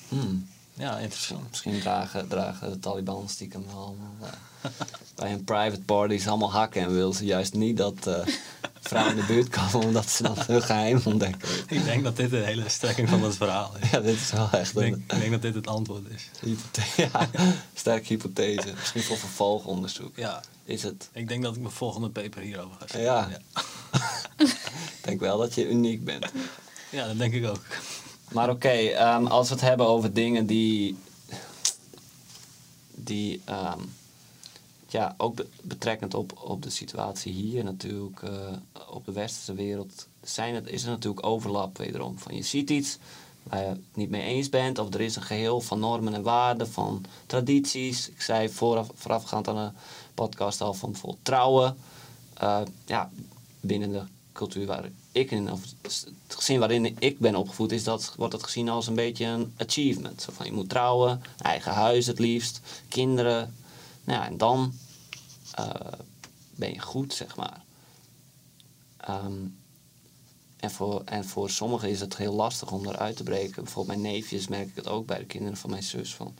Hmm. 0.08 0.46
Ja, 0.74 0.98
interessant. 0.98 1.50
Misschien 1.50 1.80
dragen, 1.80 2.28
dragen 2.28 2.70
de 2.70 2.78
Taliban 2.78 3.28
stiekem 3.28 3.64
wel 3.66 3.76
allemaal 3.84 4.16
eh, 4.62 4.70
bij 5.16 5.30
hun 5.30 5.44
private 5.44 5.80
parties 5.82 6.28
allemaal 6.28 6.52
hakken 6.52 6.82
en 6.82 6.92
wil 6.94 7.12
ze 7.12 7.24
juist 7.24 7.54
niet 7.54 7.76
dat 7.76 8.06
eh, 8.06 8.26
vrouwen 8.80 9.14
in 9.14 9.20
de 9.20 9.26
buurt 9.26 9.48
komen 9.48 9.86
omdat 9.86 10.10
ze 10.10 10.22
dan 10.22 10.36
hun 10.46 10.62
geheim 10.62 11.00
ontdekken. 11.04 11.48
Ik 11.68 11.84
denk 11.84 12.04
dat 12.04 12.16
dit 12.16 12.30
de 12.30 12.36
hele 12.36 12.68
strekking 12.68 13.08
van 13.08 13.22
het 13.22 13.36
verhaal 13.36 13.72
is. 13.80 13.90
Ja, 13.90 14.00
dit 14.00 14.14
is 14.20 14.30
wel 14.32 14.48
echt 14.50 14.70
Ik 14.70 14.76
denk, 14.78 14.94
een 14.94 15.02
ik 15.16 15.18
denk 15.20 15.30
dat 15.32 15.42
dit 15.42 15.54
het 15.54 15.66
antwoord 15.66 16.10
is. 16.10 16.30
hypothese. 16.40 17.08
Ja, 17.12 17.28
sterke 17.74 18.06
hypothese. 18.06 18.72
Misschien 18.78 19.02
voor 19.02 19.18
vervolgonderzoek. 19.18 20.16
Ja, 20.16 20.42
Is 20.64 20.82
het? 20.82 21.08
ik 21.12 21.28
denk 21.28 21.42
dat 21.42 21.54
ik 21.54 21.60
mijn 21.60 21.74
volgende 21.74 22.08
paper 22.10 22.42
hierover 22.42 22.76
ga 22.78 22.86
schrijven. 22.86 23.12
Ja. 23.12 23.28
ja. 23.28 23.62
Ik 25.06 25.12
denk 25.12 25.20
wel 25.20 25.38
dat 25.38 25.54
je 25.54 25.68
uniek 25.68 26.04
bent. 26.04 26.26
Ja, 26.90 27.06
dat 27.06 27.18
denk 27.18 27.32
ik 27.34 27.46
ook. 27.46 27.64
Maar 28.32 28.50
oké, 28.50 28.68
ehm, 28.68 29.26
als 29.26 29.48
we 29.48 29.54
het 29.54 29.62
hebben 29.62 29.86
over 29.86 30.12
dingen 30.12 30.46
die. 30.46 30.96
die. 32.94 33.40
ehm, 33.44 33.80
ja, 34.88 35.14
ook 35.16 35.34
be- 35.34 35.46
betrekkend 35.62 36.14
op, 36.14 36.40
op 36.42 36.62
de 36.62 36.70
situatie 36.70 37.32
hier 37.32 37.64
natuurlijk, 37.64 38.22
eh, 38.22 38.52
op 38.90 39.04
de 39.04 39.12
westerse 39.12 39.54
wereld, 39.54 40.06
zijn 40.22 40.54
het, 40.54 40.68
is 40.68 40.82
er 40.84 40.90
natuurlijk 40.90 41.26
overlap 41.26 41.78
wederom. 41.78 42.18
Van 42.18 42.34
je 42.34 42.42
ziet 42.42 42.70
iets 42.70 42.98
waar 43.42 43.60
je 43.60 43.66
het 43.68 43.80
niet 43.94 44.10
mee 44.10 44.22
eens 44.22 44.48
bent, 44.48 44.78
of 44.78 44.94
er 44.94 45.00
is 45.00 45.16
een 45.16 45.22
geheel 45.22 45.60
van 45.60 45.78
normen 45.80 46.14
en 46.14 46.22
waarden, 46.22 46.68
van 46.68 47.04
tradities. 47.26 48.08
Ik 48.08 48.20
zei 48.20 48.48
vooraf, 48.48 48.88
voorafgaand 48.94 49.48
aan 49.48 49.56
de 49.66 49.70
podcast 50.14 50.60
al 50.60 50.74
van 50.74 50.90
bijvoorbeeld 50.90 51.24
trouwen. 51.24 51.76
Eh, 52.34 52.60
ja, 52.84 53.10
binnen 53.60 53.92
de 53.92 54.02
cultuur 54.32 54.66
waar 54.66 54.90
ik 55.16 55.30
in, 55.30 55.46
het 55.46 56.06
gezin 56.28 56.58
waarin 56.58 56.96
ik 56.98 57.18
ben 57.18 57.34
opgevoed, 57.34 57.72
is 57.72 57.84
dat, 57.84 58.14
wordt 58.16 58.32
dat 58.32 58.42
gezien 58.42 58.68
als 58.68 58.86
een 58.86 58.94
beetje 58.94 59.24
een 59.24 59.54
achievement. 59.56 60.22
Zo 60.22 60.32
van 60.32 60.46
je 60.46 60.52
moet 60.52 60.68
trouwen, 60.68 61.22
eigen 61.38 61.72
huis 61.72 62.06
het 62.06 62.18
liefst, 62.18 62.60
kinderen. 62.88 63.54
Nou 64.04 64.20
ja, 64.20 64.26
en 64.26 64.36
dan 64.36 64.72
eh, 65.54 65.70
ben 66.54 66.72
je 66.72 66.80
goed, 66.80 67.14
zeg 67.14 67.36
maar. 67.36 67.64
Ehm, 68.96 69.46
en, 70.56 70.70
voor, 70.70 71.02
en 71.04 71.24
voor 71.24 71.50
sommigen 71.50 71.90
is 71.90 72.00
het 72.00 72.16
heel 72.16 72.34
lastig 72.34 72.72
om 72.72 72.86
eruit 72.86 73.16
te 73.16 73.22
breken. 73.22 73.64
Bijvoorbeeld 73.64 73.98
mijn 73.98 74.12
neefjes 74.12 74.48
merk 74.48 74.68
ik 74.68 74.76
het 74.76 74.88
ook 74.88 75.06
bij 75.06 75.18
de 75.18 75.24
kinderen 75.24 75.56
van 75.56 75.70
mijn 75.70 75.82
zus. 75.82 76.14
Van, 76.14 76.34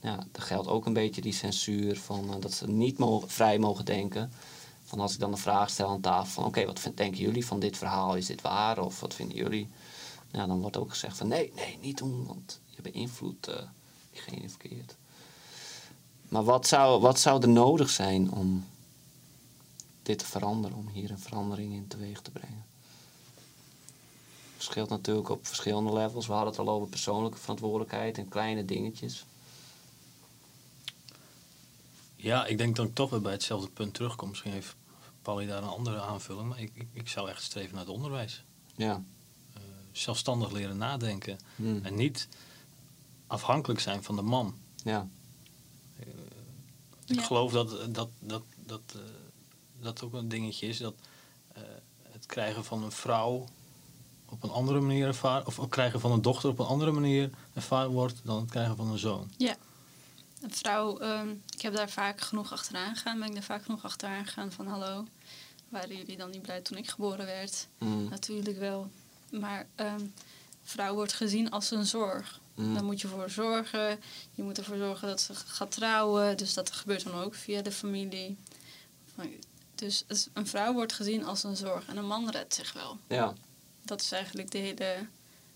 ja, 0.00 0.26
er 0.32 0.42
geldt 0.42 0.68
ook 0.68 0.86
een 0.86 0.92
beetje 0.92 1.20
die 1.20 1.32
censuur 1.32 1.98
van 1.98 2.34
eh, 2.34 2.40
dat 2.40 2.52
ze 2.52 2.68
niet 2.68 2.98
mogen, 2.98 3.30
vrij 3.30 3.58
mogen 3.58 3.84
denken. 3.84 4.32
Van 4.90 5.00
als 5.00 5.12
ik 5.12 5.20
dan 5.20 5.32
een 5.32 5.38
vraag 5.38 5.70
stel 5.70 5.88
aan 5.88 6.00
tafel 6.00 6.32
van 6.32 6.44
oké, 6.44 6.64
wat 6.64 6.80
vind- 6.80 6.96
denken 6.96 7.20
jullie 7.20 7.46
van 7.46 7.60
dit 7.60 7.76
verhaal? 7.76 8.16
Is 8.16 8.26
dit 8.26 8.40
waar? 8.40 8.78
Of 8.78 9.00
wat 9.00 9.14
vinden 9.14 9.36
jullie? 9.36 9.68
Nou, 10.30 10.48
dan 10.48 10.60
wordt 10.60 10.76
ook 10.76 10.90
gezegd 10.90 11.16
van 11.16 11.28
nee, 11.28 11.52
nee, 11.54 11.78
niet 11.80 11.98
doen, 11.98 12.26
want 12.26 12.60
je 12.66 12.82
beïnvloedt 12.82 13.48
eh, 13.48 13.62
diegene 14.12 14.48
verkeerd. 14.48 14.96
Maar 16.28 16.44
wat 16.44 16.66
zou, 16.66 17.00
wat 17.00 17.18
zou 17.18 17.42
er 17.42 17.48
nodig 17.48 17.90
zijn 17.90 18.30
om 18.32 18.66
dit 20.02 20.18
te 20.18 20.24
veranderen, 20.24 20.76
om 20.76 20.88
hier 20.88 21.10
een 21.10 21.18
verandering 21.18 21.72
in 21.72 21.86
teweeg 21.88 22.20
te 22.20 22.30
brengen? 22.30 22.64
Verschilt 24.56 24.88
natuurlijk 24.88 25.28
op 25.28 25.46
verschillende 25.46 25.92
levels. 25.92 26.26
We 26.26 26.32
hadden 26.32 26.50
het 26.50 26.60
al 26.60 26.74
over 26.74 26.88
persoonlijke 26.88 27.38
verantwoordelijkheid 27.38 28.18
en 28.18 28.28
kleine 28.28 28.64
dingetjes. 28.64 29.24
Ja, 32.16 32.46
ik 32.46 32.58
denk 32.58 32.76
dat 32.76 32.86
ik 32.86 32.94
toch 32.94 33.10
weer 33.10 33.20
bij 33.20 33.32
hetzelfde 33.32 33.68
punt 33.68 33.94
terugkom. 33.94 34.28
Misschien 34.28 34.52
heeft 34.52 34.74
Paulie 35.22 35.46
daar 35.48 35.62
een 35.62 35.68
andere 35.68 36.00
aanvulling. 36.00 36.48
Maar 36.48 36.60
ik, 36.60 36.70
ik, 36.74 36.88
ik 36.92 37.08
zou 37.08 37.28
echt 37.30 37.42
streven 37.42 37.74
naar 37.74 37.84
het 37.84 37.94
onderwijs. 37.94 38.44
Ja. 38.76 39.02
Eh, 39.54 39.60
zelfstandig 39.92 40.50
leren 40.50 40.76
nadenken. 40.76 41.38
Hmm. 41.56 41.80
En 41.84 41.94
niet 41.94 42.28
afhankelijk 43.26 43.80
zijn 43.80 44.02
van 44.02 44.16
de 44.16 44.22
man. 44.22 44.54
Ja. 44.84 45.08
Ik 47.06 47.16
Ja. 47.16 47.22
geloof 47.22 47.52
dat 47.52 47.94
dat, 47.94 48.08
dat, 48.18 48.42
dat, 48.66 48.80
eh, 48.94 49.00
dat 49.80 50.02
ook 50.02 50.12
een 50.12 50.28
dingetje 50.28 50.66
is. 50.68 50.78
Dat 50.78 50.94
eh, 51.52 51.62
het 52.02 52.26
krijgen 52.26 52.64
van 52.64 52.82
een 52.82 52.92
vrouw 52.92 53.46
op 54.28 54.42
een 54.42 54.50
andere 54.50 54.80
manier 54.80 55.06
ervaren... 55.06 55.46
of 55.46 55.56
het 55.56 55.68
krijgen 55.70 56.00
van 56.00 56.12
een 56.12 56.22
dochter 56.22 56.50
op 56.50 56.58
een 56.58 56.66
andere 56.66 56.90
manier 56.90 57.30
ervaren 57.54 57.90
wordt... 57.90 58.20
dan 58.24 58.40
het 58.40 58.50
krijgen 58.50 58.76
van 58.76 58.90
een 58.90 58.98
zoon. 58.98 59.30
Ja. 59.36 59.56
Een 60.40 60.50
vrouw, 60.50 60.98
ehm, 60.98 61.34
ik 61.54 61.60
heb 61.60 61.74
daar 61.74 61.90
vaak 61.90 62.20
genoeg 62.20 62.52
achteraan 62.52 62.96
gegaan. 62.96 63.18
Ben 63.18 63.28
ik 63.28 63.34
daar 63.34 63.42
vaak 63.42 63.64
genoeg 63.64 63.84
achteraan 63.84 64.26
gegaan 64.26 64.52
van 64.52 64.66
hallo. 64.66 65.06
Waren 65.68 65.96
jullie 65.96 66.16
dan 66.16 66.30
niet 66.30 66.42
blij 66.42 66.60
toen 66.60 66.78
ik 66.78 66.88
geboren 66.88 67.26
werd? 67.26 67.66
Hmm. 67.78 68.08
Natuurlijk 68.08 68.58
wel. 68.58 68.90
Maar 69.30 69.66
ehm, 69.74 70.04
vrouw 70.62 70.94
wordt 70.94 71.12
gezien 71.12 71.50
als 71.50 71.70
een 71.70 71.86
zorg. 71.86 72.40
Mm. 72.54 72.74
Dan 72.74 72.84
moet 72.84 73.00
je 73.00 73.08
voor 73.08 73.30
zorgen. 73.30 74.00
Je 74.34 74.42
moet 74.42 74.58
ervoor 74.58 74.76
zorgen 74.76 75.08
dat 75.08 75.20
ze 75.20 75.34
gaat 75.34 75.70
trouwen. 75.70 76.36
Dus 76.36 76.54
dat 76.54 76.72
gebeurt 76.72 77.04
dan 77.04 77.14
ook 77.14 77.34
via 77.34 77.62
de 77.62 77.72
familie. 77.72 78.36
Dus 79.74 80.04
een 80.32 80.46
vrouw 80.46 80.72
wordt 80.72 80.92
gezien 80.92 81.24
als 81.24 81.42
een 81.42 81.56
zorg. 81.56 81.86
En 81.86 81.96
een 81.96 82.06
man 82.06 82.30
redt 82.30 82.54
zich 82.54 82.72
wel. 82.72 82.98
Ja. 83.06 83.34
Dat 83.82 84.00
is 84.00 84.12
eigenlijk 84.12 84.50
de 84.50 84.58
hele... 84.58 85.06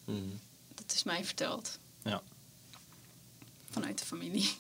Mm. 0.05 0.41
Dat 0.74 0.93
is 0.95 1.03
mij 1.03 1.24
verteld. 1.24 1.78
Ja. 2.03 2.22
Vanuit 3.70 3.99
de 3.99 4.05
familie. 4.05 4.51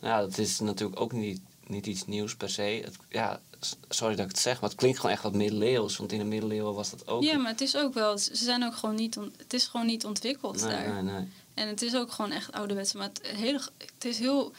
Ja, 0.00 0.20
dat 0.20 0.38
is 0.38 0.60
natuurlijk 0.60 1.00
ook 1.00 1.12
niet, 1.12 1.40
niet 1.66 1.86
iets 1.86 2.06
nieuws 2.06 2.36
per 2.36 2.50
se. 2.50 2.80
Het, 2.84 2.96
ja, 3.08 3.40
sorry 3.88 4.14
dat 4.14 4.24
ik 4.24 4.30
het 4.30 4.40
zeg, 4.40 4.60
maar 4.60 4.70
het 4.70 4.78
klinkt 4.78 4.98
gewoon 4.98 5.12
echt 5.12 5.22
wat 5.22 5.34
middeleeuws. 5.34 5.96
Want 5.96 6.12
in 6.12 6.18
de 6.18 6.24
middeleeuwen 6.24 6.74
was 6.74 6.90
dat 6.90 7.08
ook... 7.08 7.22
Ja, 7.22 7.36
maar 7.36 7.50
het 7.50 7.60
is 7.60 7.76
ook 7.76 7.94
wel... 7.94 8.18
Ze 8.18 8.36
zijn 8.36 8.64
ook 8.64 8.76
gewoon 8.76 8.94
niet... 8.94 9.16
on- 9.16 9.32
het 9.36 9.52
is 9.52 9.66
gewoon 9.66 9.86
niet 9.86 10.04
ontwikkeld 10.04 10.60
nee, 10.60 10.70
daar. 10.70 11.02
nee, 11.02 11.12
nee. 11.12 11.28
En 11.54 11.68
het 11.68 11.82
is 11.82 11.94
ook 11.94 12.12
gewoon 12.12 12.30
echt 12.30 12.52
ouderwets. 12.52 12.92
Maar 12.92 13.08
het, 13.08 13.26
hele, 13.26 13.60
het 13.78 14.04
is 14.04 14.18
heel, 14.18 14.52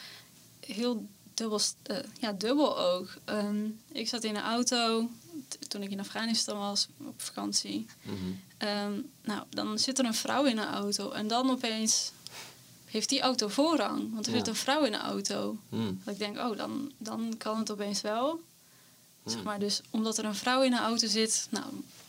heel 0.65 1.05
dubbel, 1.33 1.59
eh, 1.83 1.97
ja, 2.19 2.31
dubbel 2.31 2.79
ook. 2.79 3.13
Ehm, 3.25 3.65
ik 3.91 4.07
zat 4.07 4.23
in 4.23 4.35
een 4.35 4.41
auto 4.41 5.09
toen 5.67 5.81
ik 5.81 5.91
in 5.91 5.99
Afghanistan 5.99 6.57
was 6.57 6.87
op 6.97 7.21
vakantie. 7.21 7.85
Mhm. 8.01 8.15
Ehm, 8.57 8.91
nou, 9.23 9.43
dan 9.49 9.79
zit 9.79 9.99
er 9.99 10.05
een 10.05 10.13
vrouw 10.13 10.45
in 10.45 10.57
een 10.57 10.67
auto. 10.67 11.11
En 11.11 11.27
dan 11.27 11.49
opeens 11.49 12.11
heeft 12.91 13.09
die 13.09 13.21
auto 13.21 13.47
voorrang. 13.47 14.13
Want 14.13 14.25
er 14.25 14.31
Ja. 14.31 14.37
zit 14.37 14.47
een 14.47 14.55
vrouw 14.55 14.83
in 14.83 14.93
een 14.93 14.99
auto. 14.99 15.57
Mm. 15.69 16.01
Dat 16.03 16.13
ik 16.13 16.19
denk, 16.19 16.37
oh, 16.37 16.57
dan, 16.57 16.91
dan 16.97 17.33
kan 17.37 17.57
het 17.59 17.71
opeens 17.71 18.01
wel. 18.01 18.39
Zeg 19.25 19.37
Mm. 19.37 19.43
maar, 19.43 19.59
dus 19.59 19.81
omdat 19.89 20.17
er 20.17 20.25
een 20.25 20.35
vrouw 20.35 20.61
in 20.63 20.73
een 20.73 20.79
auto 20.79 21.07
zit... 21.07 21.47
Nou, 21.49 21.65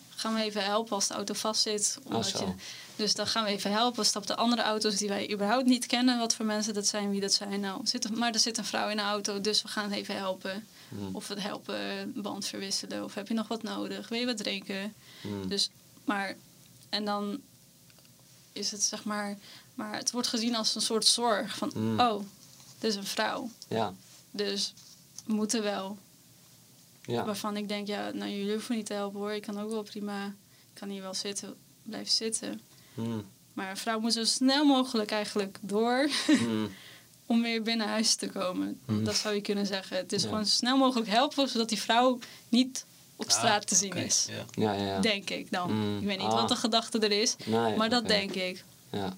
gaan 0.09 0.35
we 0.35 0.41
even 0.43 0.65
helpen 0.65 0.93
als 0.93 1.07
de 1.07 1.15
auto 1.15 1.35
vastzit. 1.35 1.99
Omdat 2.05 2.31
je, 2.31 2.53
dus 2.97 3.15
dan 3.15 3.27
gaan 3.27 3.45
we 3.45 3.51
even 3.51 3.71
helpen. 3.73 4.05
Stap 4.07 4.27
de 4.27 4.37
andere 4.37 4.63
auto's 4.63 4.97
die 4.97 5.09
wij 5.09 5.33
überhaupt 5.33 5.67
niet 5.67 5.87
kennen. 5.87 6.19
Wat 6.19 6.35
voor 6.35 6.45
mensen 6.47 6.75
dat 6.75 6.87
zijn, 6.87 7.11
wie 7.11 7.21
dat 7.21 7.33
zijn. 7.33 7.61
Nou, 7.61 7.87
zit 7.87 8.05
er, 8.05 8.13
maar 8.13 8.33
er 8.33 8.39
zit 8.39 8.59
een 8.59 8.65
vrouw 8.65 8.89
in 8.89 8.99
een 8.99 9.05
auto, 9.05 9.41
dus 9.41 9.63
we 9.63 9.69
gaan 9.69 9.91
even 9.91 10.17
helpen. 10.17 10.67
Mm. 10.89 11.15
Of 11.15 11.29
het 11.29 11.43
helpen, 11.43 12.13
band 12.17 12.47
verwisselen. 12.47 13.05
Of 13.05 13.15
heb 13.15 13.29
je 13.29 13.35
nog 13.35 13.49
wat 13.49 13.63
nodig? 13.63 14.09
Wil 14.09 14.19
je 14.19 14.27
wat 14.27 14.37
drinken? 14.37 14.95
Dus, 15.47 15.71
maar, 16.05 16.37
en 16.89 17.05
dan 17.05 17.41
is 18.53 18.71
het 18.71 18.83
zeg 18.83 19.05
maar... 19.05 19.39
Maar 19.81 19.97
het 19.97 20.11
wordt 20.11 20.29
gezien 20.29 20.55
als 20.57 20.75
een 20.75 20.81
soort 20.81 21.05
zorg. 21.07 21.57
Van, 21.57 21.71
Mm. 21.75 22.01
oh, 22.01 22.23
dit 22.79 22.91
is 22.91 22.97
een 22.97 23.05
vrouw. 23.05 23.51
Ja, 23.69 23.95
Dus 24.31 24.75
we 25.27 25.33
moeten 25.33 25.63
wel. 25.63 25.97
ja. 27.05 27.25
Waarvan 27.25 27.57
ik 27.57 27.69
denk, 27.69 27.87
ja, 27.87 28.11
nou 28.11 28.31
jullie 28.31 28.53
hoeven 28.53 28.77
niet 28.77 28.87
te 28.87 28.93
helpen 28.93 29.21
hoor. 29.21 29.33
Ik 29.33 29.43
kan 29.43 29.61
ook 29.61 29.71
wel 29.71 29.83
prima, 29.83 30.27
ik 30.27 30.81
kan 30.81 30.89
hier 30.89 31.03
wel 31.03 31.15
zitten, 31.15 31.55
blijven 31.83 32.13
zitten. 32.13 32.61
Mm. 32.95 33.25
Maar 33.53 33.71
een 33.71 33.77
vrouw 33.77 34.01
moet 34.01 34.13
zo 34.13 34.25
snel 34.25 34.65
mogelijk 34.65 35.11
eigenlijk 35.11 35.59
door 35.61 36.09
Mm. 36.47 36.71
om 37.27 37.43
weer 37.43 37.63
binnen 37.63 37.89
huis 37.89 38.15
te 38.15 38.29
komen. 38.29 38.81
Dat 38.87 39.17
zou 39.17 39.35
je 39.35 39.41
kunnen 39.41 39.67
zeggen. 39.67 39.97
Het 39.97 40.13
is 40.13 40.23
Ja. 40.23 40.29
gewoon 40.29 40.47
zo 40.47 40.53
snel 40.53 40.77
mogelijk 40.77 41.09
helpen, 41.11 41.49
zodat 41.49 41.69
die 41.69 41.81
vrouw 41.81 42.19
niet 42.49 42.85
op 43.17 43.27
Ah, 43.27 43.33
straat 43.33 43.67
te 43.67 43.75
zien 43.75 43.93
is. 43.95 44.27
Ja. 44.29 44.45
Ja, 44.51 44.73
ja, 44.73 44.85
ja. 44.87 45.01
Denk 45.01 45.31
ik 45.31 45.51
dan. 45.51 45.99
Ik 46.01 46.07
weet 46.07 46.19
niet 46.19 46.27
Ah. 46.27 46.35
wat 46.41 46.49
de 46.49 46.57
gedachte 46.57 46.99
er 46.99 47.13
is, 47.21 47.37
Nee, 47.47 47.77
maar 47.77 47.89
dat 47.91 48.09
denk 48.09 48.35
ik. 48.35 48.65
Ja. 48.93 49.17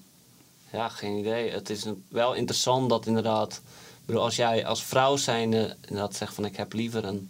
Ja, 0.73 0.89
geen 0.89 1.17
idee. 1.17 1.51
Het 1.51 1.69
is 1.69 1.85
wel 2.09 2.33
interessant 2.33 2.89
dat 2.89 3.05
inderdaad... 3.05 3.61
Bedoel, 4.05 4.23
als 4.23 4.35
jij 4.35 4.65
als 4.65 4.83
vrouw 4.83 5.15
zijnde 5.15 5.75
inderdaad 5.81 6.15
zegt 6.15 6.33
van... 6.33 6.45
ik 6.45 6.55
heb 6.55 6.73
liever 6.73 7.05
een 7.05 7.29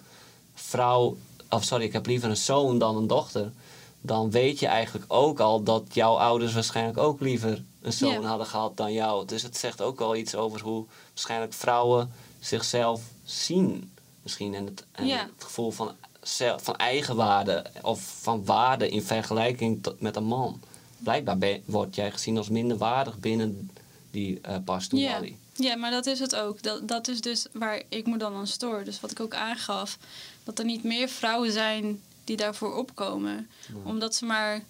vrouw... 0.54 1.18
Of 1.50 1.64
sorry, 1.64 1.84
ik 1.84 1.94
heb 1.94 2.06
liever 2.06 2.30
een 2.30 2.38
zoon 2.38 2.78
dan 2.78 2.98
een 2.98 3.08
dochter... 3.08 3.52
dan 4.02 4.32
weet 4.32 4.60
je 4.60 4.68
eigenlijk 4.68 5.06
ook 5.14 5.39
al 5.39 5.64
dat 5.64 5.84
jouw 5.94 6.18
ouders 6.18 6.54
waarschijnlijk 6.54 6.98
ook 6.98 7.20
liever 7.20 7.64
een 7.82 7.94
zoon 7.94 8.24
hadden 8.24 8.48
gehad 8.48 8.78
dan 8.78 8.94
jou. 8.94 9.26
Dus 9.26 9.41
het 9.44 9.58
zegt 9.58 9.82
ook 9.82 10.00
wel 10.00 10.16
iets 10.16 10.36
over 10.36 10.62
hoe 10.62 10.86
waarschijnlijk 11.10 11.54
vrouwen 11.54 12.12
zichzelf 12.39 13.02
zien. 13.24 13.91
Misschien 14.22 14.54
en 14.54 14.66
het, 14.66 14.86
en 14.91 15.08
het 15.08 15.44
gevoel 15.44 15.72
van, 15.72 15.91
van 16.58 16.76
eigenwaarde 16.76 17.66
of 17.82 18.18
van 18.22 18.46
waarde 18.46 18.89
in 18.89 19.04
vergelijking 19.04 19.84
tot- 19.84 20.02
met 20.02 20.16
een 20.16 20.24
man. 20.24 20.62
Blijkbaar 21.04 21.38
ben, 21.38 21.62
word 21.66 21.95
jij 21.95 22.12
gezien 22.12 22.38
als 22.38 22.49
minderwaardig 22.49 23.18
binnen 23.20 23.70
die 24.12 24.41
uh, 24.47 24.56
Ja. 25.56 25.76
Maar 25.76 25.91
dat 25.91 26.06
is 26.06 26.20
het 26.20 26.36
ook. 26.36 26.62
Dat, 26.62 26.88
dat 26.88 27.08
is 27.08 27.22
dus 27.22 27.45
waar 27.51 27.82
ik 27.89 28.08
me 28.08 28.18
dan 28.18 28.34
aan 28.36 28.47
stoor. 28.47 28.84
Dus 28.84 28.99
wat 28.99 29.12
ik 29.12 29.20
ook 29.20 29.34
aangaf, 29.34 29.97
dat 30.43 30.60
er 30.60 30.66
niet 30.66 30.84
meer 30.84 31.10
vrouwen 31.10 31.51
zijn 31.51 32.01
die 32.24 32.38
daarvoor 32.38 32.76
opkomen. 32.76 33.49
Omdat 33.84 34.16
ze 34.16 34.26
maar, 34.26 34.64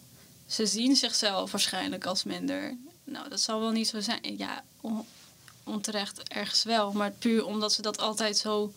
ze 0.45 0.65
zien 0.65 0.95
zichzelf 0.95 1.51
waarschijnlijk 1.51 2.05
als 2.05 2.23
minder. 2.23 2.77
Nou, 3.03 3.29
dat 3.29 3.39
zal 3.41 3.59
wel 3.59 3.71
niet 3.71 3.88
zo 3.88 3.99
zijn. 3.99 4.38
Ja, 4.38 4.63
on- 4.81 5.05
onterecht 5.63 6.23
ergens 6.29 6.63
wel. 6.63 6.91
Maar 6.91 7.11
puur 7.11 7.45
omdat 7.45 7.73
ze 7.73 7.81
dat 7.81 7.97
altijd 7.97 8.38
zo 8.38 8.73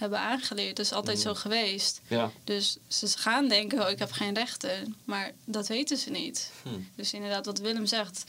hebben 0.00 0.18
aangeleerd. 0.18 0.76
Dus 0.76 0.92
altijd 0.92 1.16
Mm. 1.16 1.22
zo 1.22 1.34
geweest. 1.34 2.00
Ja. 2.08 2.30
Dus 2.44 2.76
ze 2.88 3.08
gaan 3.18 3.48
denken, 3.48 3.82
oh, 3.84 3.90
ik 3.90 3.98
heb 3.98 4.12
geen 4.12 4.34
rechten. 4.34 4.96
Maar 5.04 5.32
dat 5.44 5.66
weten 5.68 5.96
ze 5.96 6.10
niet. 6.10 6.50
Hm. 6.62 6.68
Dus 6.94 7.12
inderdaad, 7.12 7.46
wat 7.46 7.58
Willem 7.58 7.86
zegt. 7.86 8.24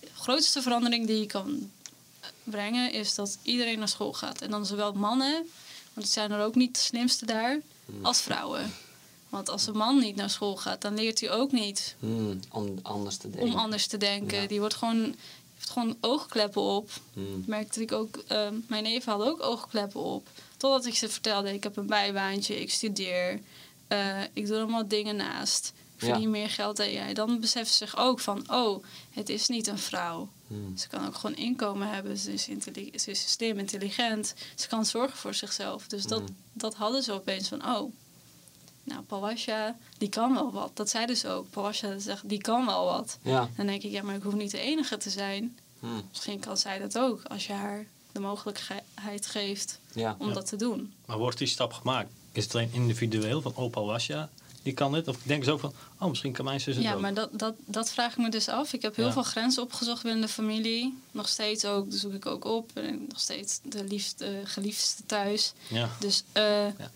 De 0.00 0.08
grootste 0.14 0.62
verandering 0.62 1.06
die 1.06 1.18
je 1.20 1.26
kan 1.26 1.70
brengen 2.44 2.92
is 2.92 3.14
dat 3.14 3.38
iedereen 3.42 3.78
naar 3.78 3.88
school 3.88 4.12
gaat. 4.12 4.40
En 4.40 4.50
dan 4.50 4.66
zowel 4.66 4.92
mannen, 4.92 5.32
want 5.92 6.06
het 6.06 6.08
zijn 6.10 6.30
er 6.32 6.44
ook 6.44 6.54
niet 6.54 6.74
de 6.74 6.80
slimste 6.80 7.26
daar, 7.26 7.60
Hm. 7.86 8.04
als 8.06 8.20
vrouwen. 8.20 8.74
Want 9.28 9.48
als 9.50 9.66
een 9.66 9.76
man 9.76 9.98
niet 9.98 10.16
naar 10.16 10.30
school 10.30 10.56
gaat, 10.56 10.80
dan 10.80 10.94
leert 10.94 11.20
hij 11.20 11.30
ook 11.30 11.52
niet 11.52 11.94
Hmm, 11.98 12.40
om 12.50 12.78
anders 12.82 13.16
te 13.16 13.30
denken. 13.30 13.52
om 13.52 13.58
anders 13.58 13.86
te 13.86 13.96
denken. 13.96 14.40
Ja. 14.42 14.46
Die 14.48 14.58
wordt 14.60 14.74
gewoon, 14.74 15.14
heeft 15.54 15.70
gewoon 15.70 15.96
oogkleppen 16.00 16.62
op. 16.62 16.90
Dat 17.14 17.46
merkte 17.46 17.80
ik 17.80 17.92
ook. 17.92 18.16
eh, 18.26 18.48
mijn 18.68 18.82
neef 18.82 19.04
had 19.04 19.20
ook 19.22 19.42
oogkleppen 19.42 20.00
op. 20.00 20.28
Totdat 20.56 20.86
ik 20.86 20.94
ze 20.94 21.08
vertelde, 21.08 21.52
ik 21.54 21.62
heb 21.62 21.76
een 21.76 21.86
bijbaantje, 21.86 22.60
ik 22.60 22.70
studeer. 22.70 23.40
eh, 23.88 24.22
ik 24.32 24.46
doe 24.46 24.56
allemaal 24.56 24.88
dingen 24.88 25.16
naast. 25.16 25.72
Ik 25.96 26.00
Ja. 26.02 26.06
verdien 26.12 26.30
meer 26.30 26.50
geld 26.50 26.76
dan 26.76 26.90
jij. 26.92 27.14
Dan 27.14 27.40
beseft 27.40 27.70
ze 27.70 27.76
zich 27.76 27.96
ook 27.96 28.20
van, 28.20 28.52
oh, 28.52 28.84
het 29.10 29.28
is 29.28 29.48
niet 29.48 29.66
een 29.66 29.78
vrouw. 29.78 30.28
hmm. 30.46 30.76
Ze 30.76 30.88
kan 30.88 31.06
ook 31.06 31.14
gewoon 31.14 31.36
inkomen 31.36 31.88
hebben. 31.88 32.18
Ze 32.18 32.32
is, 32.32 32.44
ze 32.94 33.10
is 33.10 33.30
slim, 33.32 33.58
intelligent. 33.58 34.34
Ze 34.54 34.68
kan 34.68 34.86
zorgen 34.86 35.16
voor 35.18 35.34
zichzelf. 35.34 35.86
Dus 35.86 36.04
dat, 36.06 36.20
Mhm. 36.22 36.30
dat 36.52 36.74
hadden 36.74 37.02
ze 37.02 37.12
opeens 37.12 37.48
van, 37.48 37.66
oh, 37.76 37.92
nou, 38.84 39.02
Pawasha, 39.02 39.76
die 39.98 40.08
kan 40.08 40.34
wel 40.34 40.52
wat. 40.52 40.76
Dat 40.76 40.90
zeiden 40.90 41.16
ze 41.16 41.28
ook. 41.28 41.50
Pawasha 41.50 41.98
zegt, 41.98 42.28
die 42.28 42.40
kan 42.40 42.66
wel 42.66 42.84
wat. 42.84 43.18
Ja. 43.22 43.48
Dan 43.56 43.66
denk 43.66 43.82
ik, 43.82 43.90
ja, 43.90 44.02
maar 44.02 44.14
ik 44.14 44.22
hoef 44.22 44.34
niet 44.34 44.50
de 44.50 44.60
enige 44.60 44.96
te 44.96 45.10
zijn. 45.10 45.58
Hmm, 45.78 46.02
Misschien 46.10 46.40
kan 46.40 46.56
zij 46.56 46.78
dat 46.78 46.98
ook, 46.98 47.22
als 47.22 47.46
je 47.46 47.52
haar 47.52 47.86
de 48.14 48.20
mogelijkheid 48.20 49.26
geeft 49.26 49.78
ja. 49.92 50.16
om 50.18 50.28
Ja. 50.28 50.34
dat 50.34 50.46
te 50.46 50.56
doen. 50.56 50.92
Maar 51.06 51.18
wordt 51.18 51.38
die 51.38 51.46
stap 51.46 51.72
gemaakt? 51.72 52.10
Is 52.32 52.44
het 52.44 52.54
alleen 52.54 52.70
individueel 52.72 53.40
van 53.42 53.56
opa 53.56 53.80
Wasja, 53.82 54.28
die 54.62 54.72
kan 54.72 54.92
dit? 54.92 55.08
Of 55.08 55.16
denken 55.22 55.44
ze 55.44 55.52
ook 55.52 55.60
van, 55.60 55.72
oh 55.98 56.08
misschien 56.08 56.32
kan 56.32 56.44
mijn 56.44 56.60
zus 56.60 56.74
het 56.74 56.84
Ja, 56.84 56.94
ook? 56.94 57.00
maar 57.00 57.14
dat, 57.14 57.28
dat, 57.32 57.54
dat 57.64 57.90
vraag 57.90 58.12
ik 58.12 58.18
me 58.18 58.28
dus 58.30 58.48
af. 58.48 58.72
Ik 58.72 58.82
heb 58.82 58.96
heel 58.96 59.06
Ja. 59.06 59.12
veel 59.12 59.22
grenzen 59.22 59.62
opgezocht 59.62 60.02
binnen 60.02 60.20
de 60.20 60.28
familie. 60.28 60.98
Nog 61.10 61.28
steeds 61.28 61.64
ook, 61.64 61.90
dat 61.90 62.00
zoek 62.00 62.12
ik 62.12 62.26
ook 62.26 62.44
op. 62.44 62.70
En 62.74 63.06
nog 63.08 63.20
steeds 63.20 63.60
de 63.62 63.84
liefste, 63.84 64.40
geliefdste 64.44 65.02
thuis. 65.06 65.52
Ja. 65.68 65.90
Dus, 66.00 66.22
eh, 66.32 66.42
Ja. 66.78 66.90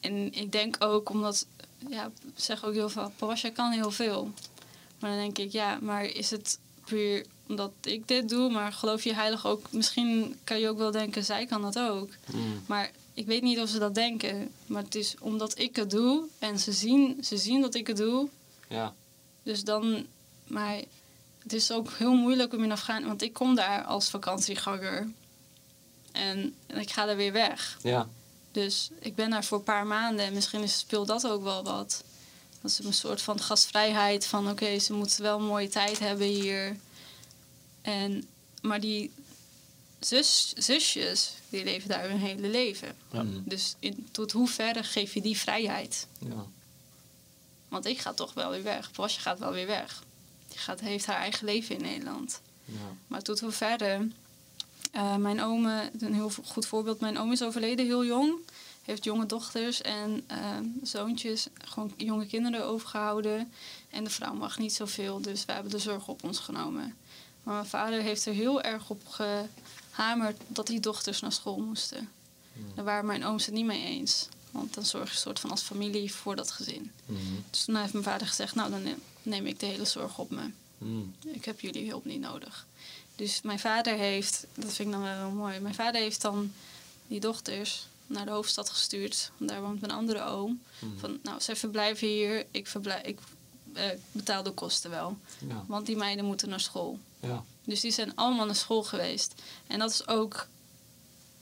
en 0.00 0.32
ik 0.34 0.52
denk 0.52 0.76
ook, 0.78 1.08
omdat, 1.10 1.46
ja, 1.88 2.04
ik 2.06 2.32
zeg 2.42 2.64
ook 2.64 2.72
heel 2.72 2.88
veel, 2.88 3.12
Pawasha 3.16 3.50
kan 3.50 3.72
heel 3.72 3.90
veel. 3.90 4.30
Maar 4.98 5.10
dan 5.10 5.18
denk 5.18 5.38
ik, 5.38 5.52
ja, 5.52 5.78
maar 5.82 6.04
is 6.04 6.30
het 6.30 6.58
puur 6.84 7.26
omdat 7.48 7.72
ik 7.80 8.08
dit 8.08 8.28
doe? 8.28 8.50
Maar 8.50 8.72
geloof 8.72 9.04
je 9.04 9.14
heilig 9.14 9.46
ook, 9.46 9.72
misschien 9.72 10.38
kan 10.44 10.60
je 10.60 10.68
ook 10.68 10.78
wel 10.78 10.90
denken, 10.90 11.24
zij 11.24 11.46
kan 11.46 11.62
dat 11.62 11.78
ook. 11.78 12.08
Hmm, 12.30 12.62
Maar 12.66 12.90
ik 13.14 13.26
weet 13.26 13.42
niet 13.42 13.58
of 13.58 13.68
ze 13.68 13.78
dat 13.78 13.94
denken. 13.94 14.50
Maar 14.66 14.82
het 14.82 14.94
is 14.94 15.14
omdat 15.20 15.58
ik 15.58 15.76
het 15.76 15.90
doe 15.90 16.22
en 16.38 16.58
ze 16.58 16.72
zien, 16.72 17.18
ze 17.24 17.36
zien 17.36 17.60
dat 17.60 17.74
ik 17.74 17.86
het 17.86 17.96
doe. 17.96 18.28
ja. 18.68 18.94
Dus 19.42 19.64
dan, 19.64 20.06
maar 20.46 20.80
het 21.42 21.52
is 21.52 21.70
ook 21.72 21.90
heel 21.92 22.14
moeilijk 22.14 22.52
om 22.52 22.62
in 22.62 22.72
Afghanistan, 22.72 23.08
want 23.10 23.22
ik 23.22 23.32
kom 23.32 23.54
daar 23.54 23.82
als 23.84 24.08
vakantieganger. 24.10 25.08
En, 26.12 26.54
en 26.66 26.78
ik 26.80 26.90
ga 26.90 27.08
er 27.08 27.16
weer 27.16 27.32
weg. 27.32 27.78
Ja. 27.82 28.08
Dus 28.52 28.90
ik 29.00 29.14
ben 29.14 29.30
daar 29.30 29.44
voor 29.44 29.58
een 29.58 29.64
paar 29.64 29.86
maanden 29.86 30.24
en 30.26 30.32
misschien 30.32 30.62
is, 30.62 30.78
speelt 30.78 31.06
dat 31.06 31.26
ook 31.26 31.42
wel 31.42 31.62
wat. 31.64 32.04
Dat 32.62 32.70
is 32.70 32.78
een 32.78 32.92
soort 32.94 33.22
van 33.22 33.40
gastvrijheid 33.40 34.26
van 34.26 34.50
oké, 34.50 34.78
ze 34.78 34.92
moeten 34.92 35.22
wel 35.22 35.38
een 35.38 35.44
mooie 35.46 35.68
tijd 35.68 35.98
hebben 35.98 36.26
hier. 36.26 36.76
En, 37.84 38.28
maar 38.62 38.80
die 38.80 39.10
zus, 40.00 40.52
zusjes, 40.56 41.32
die 41.48 41.64
leven 41.64 41.88
daar 41.88 42.08
hun 42.08 42.18
hele 42.18 42.48
leven. 42.48 42.96
Ja. 43.12 43.20
Hmm, 43.20 43.42
Dus 43.46 43.74
in, 43.78 44.08
tot 44.10 44.32
hoeverre 44.32 44.82
geef 44.82 45.14
je 45.14 45.20
die 45.20 45.38
vrijheid? 45.38 46.06
ja. 46.18 46.46
Want 47.68 47.86
ik 47.86 47.98
ga 47.98 48.12
toch 48.12 48.34
wel 48.34 48.50
weer 48.50 48.62
weg. 48.62 48.90
Pasje 48.90 49.20
gaat 49.20 49.38
wel 49.38 49.52
weer 49.52 49.66
weg. 49.66 50.02
Die 50.48 50.58
gaat, 50.58 50.80
heeft 50.80 51.06
haar 51.06 51.16
eigen 51.16 51.44
leven 51.44 51.74
in 51.76 51.82
Nederland. 51.82 52.40
ja. 52.64 52.74
Maar 53.06 53.22
tot 53.22 53.40
hoeverre... 53.40 54.08
eh 54.92 55.16
mijn 55.16 55.40
oom, 55.42 55.66
een 55.66 56.14
heel 56.14 56.30
goed 56.44 56.66
voorbeeld. 56.66 57.00
Mijn 57.00 57.18
oom 57.18 57.32
is 57.32 57.42
overleden 57.42 57.86
heel 57.86 58.04
jong. 58.04 58.32
heeft 58.82 59.04
jonge 59.04 59.26
dochters 59.26 59.80
en 59.82 60.24
eh, 60.26 60.38
zoontjes, 60.82 61.46
gewoon 61.64 61.92
jonge 61.96 62.26
kinderen 62.26 62.64
overgehouden. 62.66 63.52
En 63.90 64.04
de 64.04 64.10
vrouw 64.10 64.34
mag 64.34 64.58
niet 64.58 64.72
zoveel, 64.74 65.20
dus 65.20 65.44
wij 65.44 65.54
hebben 65.54 65.72
de 65.72 65.78
zorg 65.78 66.08
op 66.08 66.24
ons 66.24 66.38
genomen. 66.38 66.96
Maar 67.44 67.54
mijn 67.54 67.66
vader 67.66 68.02
heeft 68.02 68.26
er 68.26 68.32
heel 68.32 68.62
erg 68.62 68.90
op 68.90 69.02
gehamerd 69.90 70.40
dat 70.46 70.66
die 70.66 70.80
dochters 70.80 71.20
naar 71.20 71.32
school 71.32 71.58
moesten. 71.58 72.08
Daar 72.74 72.84
waren 72.84 73.06
mijn 73.06 73.24
ooms 73.24 73.46
het 73.46 73.54
niet 73.54 73.64
mee 73.64 73.84
eens. 73.84 74.28
Want 74.50 74.74
dan 74.74 74.84
zorg 74.84 75.10
je 75.10 75.16
soort 75.16 75.40
van 75.40 75.50
als 75.50 75.62
familie 75.62 76.12
voor 76.12 76.36
dat 76.36 76.50
gezin. 76.50 76.92
Mhm. 77.06 77.18
Dus 77.50 77.64
toen 77.64 77.76
heeft 77.76 77.92
mijn 77.92 78.04
vader 78.04 78.26
gezegd, 78.26 78.54
nou 78.54 78.70
dan 78.70 78.82
neem, 79.22 79.46
ik 79.46 79.60
de 79.60 79.66
hele 79.66 79.84
zorg 79.84 80.18
op 80.18 80.30
me. 80.30 80.50
Mm. 80.78 81.14
Ik 81.24 81.44
heb 81.44 81.60
jullie 81.60 81.88
hulp 81.88 82.04
niet 82.04 82.20
nodig. 82.20 82.66
Dus 83.16 83.42
mijn 83.42 83.58
vader 83.58 83.94
heeft, 83.94 84.46
dat 84.54 84.72
vind 84.72 84.88
ik 84.88 84.94
dan 84.94 85.02
wel 85.02 85.16
heel 85.16 85.30
mooi, 85.30 85.60
mijn 85.60 85.74
vader 85.74 86.00
heeft 86.00 86.20
dan 86.20 86.52
die 87.06 87.20
dochters 87.20 87.86
naar 88.06 88.24
de 88.24 88.30
hoofdstad 88.30 88.70
gestuurd. 88.70 89.30
Want 89.36 89.50
daar 89.50 89.62
woont 89.62 89.80
mijn 89.80 89.92
andere 89.92 90.22
oom. 90.22 90.62
Van, 90.96 91.18
nou, 91.22 91.40
zij 91.40 91.56
verblijven 91.56 92.08
hier, 92.08 92.46
ik, 92.50 92.66
verblijf, 92.66 93.02
ik 93.02 93.18
eh, 93.72 93.84
betaal 94.12 94.42
de 94.42 94.50
kosten 94.50 94.90
wel. 94.90 95.16
Ja. 95.48 95.64
Want 95.66 95.86
die 95.86 95.96
meiden 95.96 96.24
moeten 96.24 96.48
naar 96.48 96.60
school. 96.60 96.98
Ja. 97.26 97.44
Dus 97.64 97.80
die 97.80 97.90
zijn 97.92 98.16
allemaal 98.16 98.46
naar 98.46 98.54
school 98.54 98.82
geweest. 98.82 99.34
En 99.66 99.78
dat 99.78 99.90
is 99.90 100.06
ook, 100.08 100.48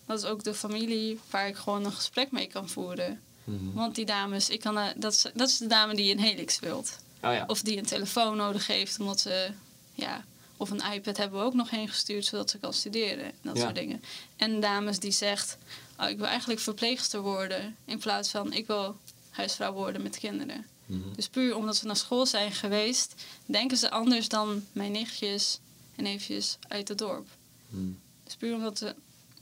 dat 0.07 0.19
is 0.19 0.25
ook 0.25 0.45
de 0.45 0.55
familie 0.55 1.21
waar 1.31 1.49
ik 1.49 1.57
gewoon 1.57 1.85
een 1.85 1.93
gesprek 1.93 2.31
mee 2.31 2.47
kan 2.47 2.69
voeren. 2.69 3.21
Mhm. 3.45 3.73
Want 3.73 3.95
die 3.95 4.05
dames, 4.07 4.49
ik 4.49 4.61
kan, 4.61 4.79
eh, 4.79 4.87
dat, 4.97 5.13
is, 5.13 5.23
dat 5.35 5.49
is 5.49 5.59
de 5.59 5.67
dame 5.67 5.95
die 5.95 6.13
een 6.13 6.21
helix 6.21 6.59
wilt. 6.61 6.99
Oh 7.23 7.33
ja. 7.33 7.45
Of 7.47 7.63
die 7.63 7.79
een 7.79 7.87
telefoon 7.87 8.37
nodig 8.37 8.67
heeft, 8.67 9.01
omdat 9.01 9.21
ze, 9.21 9.51
ja, 9.95 10.25
of 10.57 10.71
een 10.71 10.93
iPad 10.93 11.17
hebben 11.17 11.39
we 11.41 11.45
ook 11.45 11.55
nog 11.55 11.71
heen 11.71 11.89
gestuurd, 11.89 12.25
zodat 12.25 12.51
ze 12.51 12.59
kan 12.59 12.73
studeren. 12.73 13.25
en 13.25 13.33
Dat 13.43 13.57
Ja. 13.57 13.63
soort 13.63 13.75
dingen. 13.75 14.03
En 14.37 14.61
dames 14.61 14.99
die 14.99 15.11
zegt, 15.13 15.57
oh, 15.99 16.09
ik 16.09 16.17
wil 16.17 16.27
eigenlijk 16.27 16.61
verpleegster 16.61 17.21
worden, 17.21 17.77
in 17.85 17.99
plaats 17.99 18.31
van 18.31 18.53
ik 18.53 18.67
wil 18.67 18.97
huisvrouw 19.31 19.73
worden 19.73 20.03
met 20.03 20.19
kinderen. 20.19 20.67
Mhm. 20.87 21.01
Dus 21.17 21.29
puur 21.29 21.57
omdat 21.57 21.77
ze 21.77 21.87
naar 21.87 21.97
school 21.97 22.27
zijn 22.27 22.53
geweest, 22.53 23.15
denken 23.47 23.77
ze 23.77 23.91
anders 23.91 24.29
dan 24.29 24.67
mijn 24.73 24.93
nichtjes 24.93 25.59
en 25.97 26.03
neefjes 26.03 26.59
uit 26.69 26.89
het 26.89 26.99
dorp. 26.99 27.29
Mhm. 27.69 27.91
Dus 28.25 28.37
puur 28.37 28.55
omdat 28.55 28.79
ze 28.79 28.95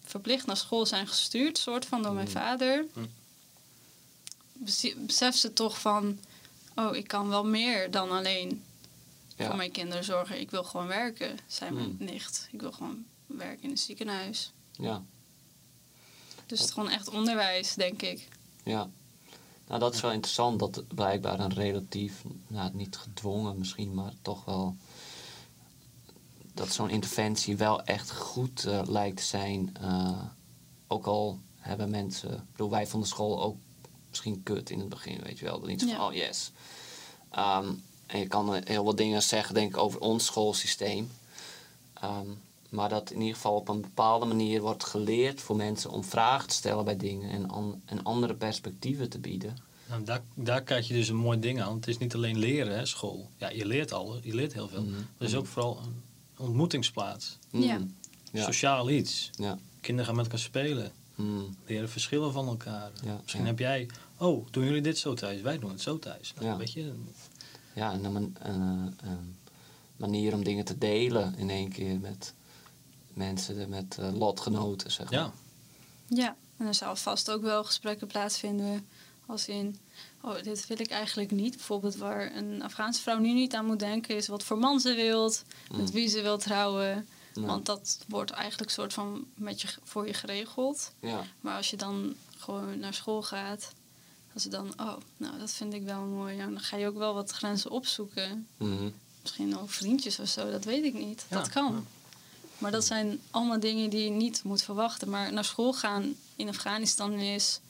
verplicht 0.05 0.47
naar 0.47 0.57
school 0.57 0.87
zijn 0.87 1.07
gestuurd, 1.07 1.59
soort 1.59 1.85
van 1.87 2.03
door 2.03 2.13
mijn 2.13 2.27
Mm. 2.27 2.33
vader, 2.33 2.85
bes- 4.53 4.95
beseft 4.97 5.39
ze 5.39 5.53
toch 5.53 5.81
van, 5.81 6.19
oh, 6.75 6.97
ik 6.97 7.07
kan 7.09 7.29
wel 7.29 7.45
meer 7.45 7.91
dan 7.91 8.11
alleen 8.11 8.63
Ja. 9.37 9.47
voor 9.47 9.57
mijn 9.57 9.71
kinderen 9.71 10.05
zorgen. 10.05 10.41
Ik 10.41 10.51
wil 10.51 10.65
gewoon 10.65 10.87
werken, 10.87 11.39
zei 11.47 11.71
mijn 11.71 11.97
Mm. 11.99 12.05
nicht. 12.07 12.49
Ik 12.53 12.61
wil 12.61 12.73
gewoon 12.73 13.05
werken 13.27 13.63
in 13.63 13.71
een 13.71 13.79
ziekenhuis. 13.79 14.53
Ja. 14.73 15.03
Dus 16.47 16.59
het 16.59 16.69
is 16.69 16.75
gewoon 16.75 16.91
echt 16.91 17.09
onderwijs, 17.09 17.75
denk 17.75 18.03
ik. 18.03 18.29
Ja. 18.65 18.89
Nou, 19.67 19.81
dat 19.81 19.95
is 19.95 20.01
wel 20.01 20.13
interessant 20.13 20.59
dat 20.59 20.83
blijkbaar 20.95 21.41
een 21.41 21.55
relatief, 21.55 22.23
nou 22.47 22.71
niet 22.75 22.97
gedwongen 22.97 23.59
misschien, 23.59 23.95
maar 23.95 24.13
toch 24.23 24.45
wel 24.45 24.77
dat 26.61 26.73
zo'n 26.73 26.91
interventie 26.91 27.57
wel 27.57 27.83
echt 27.83 28.13
goed 28.13 28.65
eh, 28.65 28.81
lijkt 28.87 29.17
te 29.17 29.23
zijn. 29.23 29.77
Eh, 29.81 30.19
ook 30.87 31.07
al 31.07 31.39
hebben 31.57 31.91
mensen, 31.91 32.31
ik 32.33 32.51
bedoel, 32.51 32.71
wij 32.71 32.87
vonden 32.87 33.09
school 33.09 33.43
ook 33.43 33.57
misschien 34.09 34.43
kut 34.43 34.71
in 34.71 34.79
het 34.79 34.89
begin, 34.89 35.21
weet 35.23 35.39
je 35.39 35.45
wel. 35.45 35.61
Niet 35.61 35.81
zo 35.81 35.87
van, 35.87 35.97
Ja. 35.97 36.07
oh 36.07 36.13
yes. 36.15 36.53
Ehm, 37.31 37.67
en 38.07 38.19
je 38.19 38.27
kan 38.27 38.55
eh, 38.55 38.61
heel 38.65 38.85
wat 38.85 38.97
dingen 38.97 39.23
zeggen, 39.23 39.55
denk 39.55 39.69
ik, 39.71 39.77
over 39.77 40.01
ons 40.01 40.25
schoolsysteem. 40.25 41.11
Ehm, 41.95 42.27
maar 42.71 42.89
dat 42.89 43.11
in 43.11 43.19
ieder 43.21 43.35
geval 43.35 43.55
op 43.55 43.69
een 43.69 43.81
bepaalde 43.81 44.27
manier 44.27 44.61
wordt 44.61 44.85
geleerd 44.85 45.41
voor 45.41 45.57
mensen 45.57 45.91
om 45.91 46.05
vragen 46.05 46.49
te 46.49 46.55
stellen 46.55 46.85
bij 46.85 46.97
dingen 46.97 47.31
en, 47.31 47.49
an- 47.51 47.83
en 47.85 48.03
andere 48.05 48.35
perspectieven 48.35 49.09
te 49.11 49.19
bieden. 49.19 49.57
Nou, 49.89 50.03
daar, 50.05 50.23
daar 50.35 50.63
krijg 50.63 50.89
je 50.89 50.95
dus 50.95 51.09
een 51.09 51.17
mooi 51.17 51.39
ding 51.41 51.63
aan. 51.63 51.75
Het 51.75 51.89
is 51.89 51.99
niet 51.99 52.15
alleen 52.15 52.39
leren, 52.39 52.77
hè, 52.79 52.87
school. 52.87 53.29
Ja, 53.37 53.49
je 53.51 53.67
leert 53.67 53.93
al, 53.93 54.17
je 54.23 54.35
leert 54.35 54.53
heel 54.53 54.69
veel. 54.69 54.83
Mhm. 54.83 54.91
Maar 54.93 55.01
het 55.19 55.29
is 55.29 55.35
ook 55.35 55.47
vooral 55.47 55.79
een 55.79 56.03
ontmoetingsplaats. 56.41 57.39
Ja. 57.51 57.79
Mm. 57.79 57.95
Ja. 58.33 58.45
Sociaal 58.45 58.91
iets. 58.91 59.31
Ja. 59.33 59.59
Kinderen 59.81 60.07
gaan 60.07 60.15
met 60.17 60.25
elkaar 60.25 60.41
spelen. 60.41 60.93
Mm. 61.15 61.57
Leren 61.67 61.89
verschillen 61.89 62.33
van 62.33 62.47
elkaar. 62.49 62.91
Ja, 63.05 63.19
Misschien 63.23 63.43
ja. 63.43 63.49
heb 63.49 63.59
jij... 63.59 63.89
Oh, 64.19 64.47
doen 64.51 64.65
jullie 64.65 64.81
dit 64.83 64.99
zo 64.99 65.15
thuis? 65.15 65.41
Wij 65.41 65.59
doen 65.59 65.71
het 65.71 65.81
zo 65.81 65.99
thuis. 65.99 66.33
Nou, 66.35 66.47
Ja. 66.47 66.57
Weet 66.57 66.73
je? 66.73 66.93
Ja, 67.75 67.93
en 67.93 68.05
een, 68.05 68.13
man- 68.13 68.37
een, 68.39 68.95
eh, 69.03 69.11
een 69.11 69.37
manier 69.97 70.35
om 70.35 70.45
dingen 70.45 70.65
te 70.65 70.79
delen 70.79 71.35
in 71.37 71.51
één 71.51 71.69
keer 71.69 72.01
met 72.01 72.35
mensen, 73.13 73.69
met 73.69 73.99
eh, 73.99 74.13
lotgenoten, 74.13 74.91
zeg 74.91 75.11
maar. 75.11 75.21
Ja. 75.21 75.33
Ja, 76.09 76.37
en 76.57 76.67
er 76.67 76.75
zal 76.75 76.97
vast 76.97 77.31
ook 77.31 77.43
wel 77.43 77.65
gesprekken 77.65 78.07
plaatsvinden 78.07 78.87
als 79.27 79.49
in... 79.49 79.77
Oh, 80.21 80.43
dit 80.43 80.67
wil 80.67 80.81
ik 80.81 80.91
eigenlijk 80.91 81.31
niet. 81.31 81.57
Bijvoorbeeld 81.57 81.97
waar 81.97 82.37
een 82.37 82.63
Afghaanse 82.63 83.03
vrouw 83.03 83.19
nu 83.19 83.33
niet 83.33 83.55
aan 83.55 83.67
moet 83.67 83.79
denken... 83.79 84.17
is 84.17 84.27
wat 84.27 84.43
voor 84.43 84.59
man 84.59 84.81
ze 84.81 84.95
wilt, 84.95 85.43
met 85.71 85.81
Mm. 85.81 85.91
wie 85.91 86.09
ze 86.09 86.23
wil 86.23 86.39
trouwen. 86.39 87.09
Ja. 87.35 87.43
Want 87.43 87.67
dat 87.67 87.99
wordt 88.09 88.31
eigenlijk 88.31 88.71
soort 88.71 88.93
van 88.93 89.25
met 89.35 89.61
je, 89.61 89.69
voor 89.83 90.07
je 90.07 90.15
geregeld. 90.15 90.93
Ja. 91.01 91.25
Maar 91.41 91.57
als 91.57 91.71
je 91.71 91.77
dan 91.77 92.15
gewoon 92.39 92.79
naar 92.79 92.95
school 92.95 93.23
gaat... 93.23 93.73
als 94.35 94.43
ze 94.43 94.49
dan, 94.49 94.73
oh, 94.81 94.97
nou, 95.17 95.39
dat 95.39 95.51
vind 95.51 95.75
ik 95.75 95.83
wel 95.83 96.01
mooi. 96.03 96.37
Ja, 96.37 96.45
dan 96.47 96.61
ga 96.61 96.77
je 96.77 96.87
ook 96.87 96.99
wel 96.99 97.15
wat 97.15 97.31
grenzen 97.31 97.71
opzoeken. 97.71 98.47
Mhm. 98.57 98.91
Misschien 99.23 99.59
ook 99.59 99.71
vriendjes 99.71 100.19
of 100.19 100.29
zo, 100.29 100.51
dat 100.51 100.65
weet 100.65 100.85
ik 100.85 100.95
niet. 100.95 101.25
Dat 101.29 101.49
kan. 101.49 101.87
Maar 102.59 102.71
dat 102.71 102.85
zijn 102.85 103.21
allemaal 103.31 103.61
dingen 103.61 103.91
die 103.91 104.05
je 104.05 104.11
niet 104.11 104.43
moet 104.45 104.63
verwachten. 104.63 105.11
Maar 105.11 105.33
naar 105.33 105.45
school 105.45 105.73
gaan 105.73 106.15
in 106.37 106.49
Afghanistan 106.49 107.13
is 107.13 107.61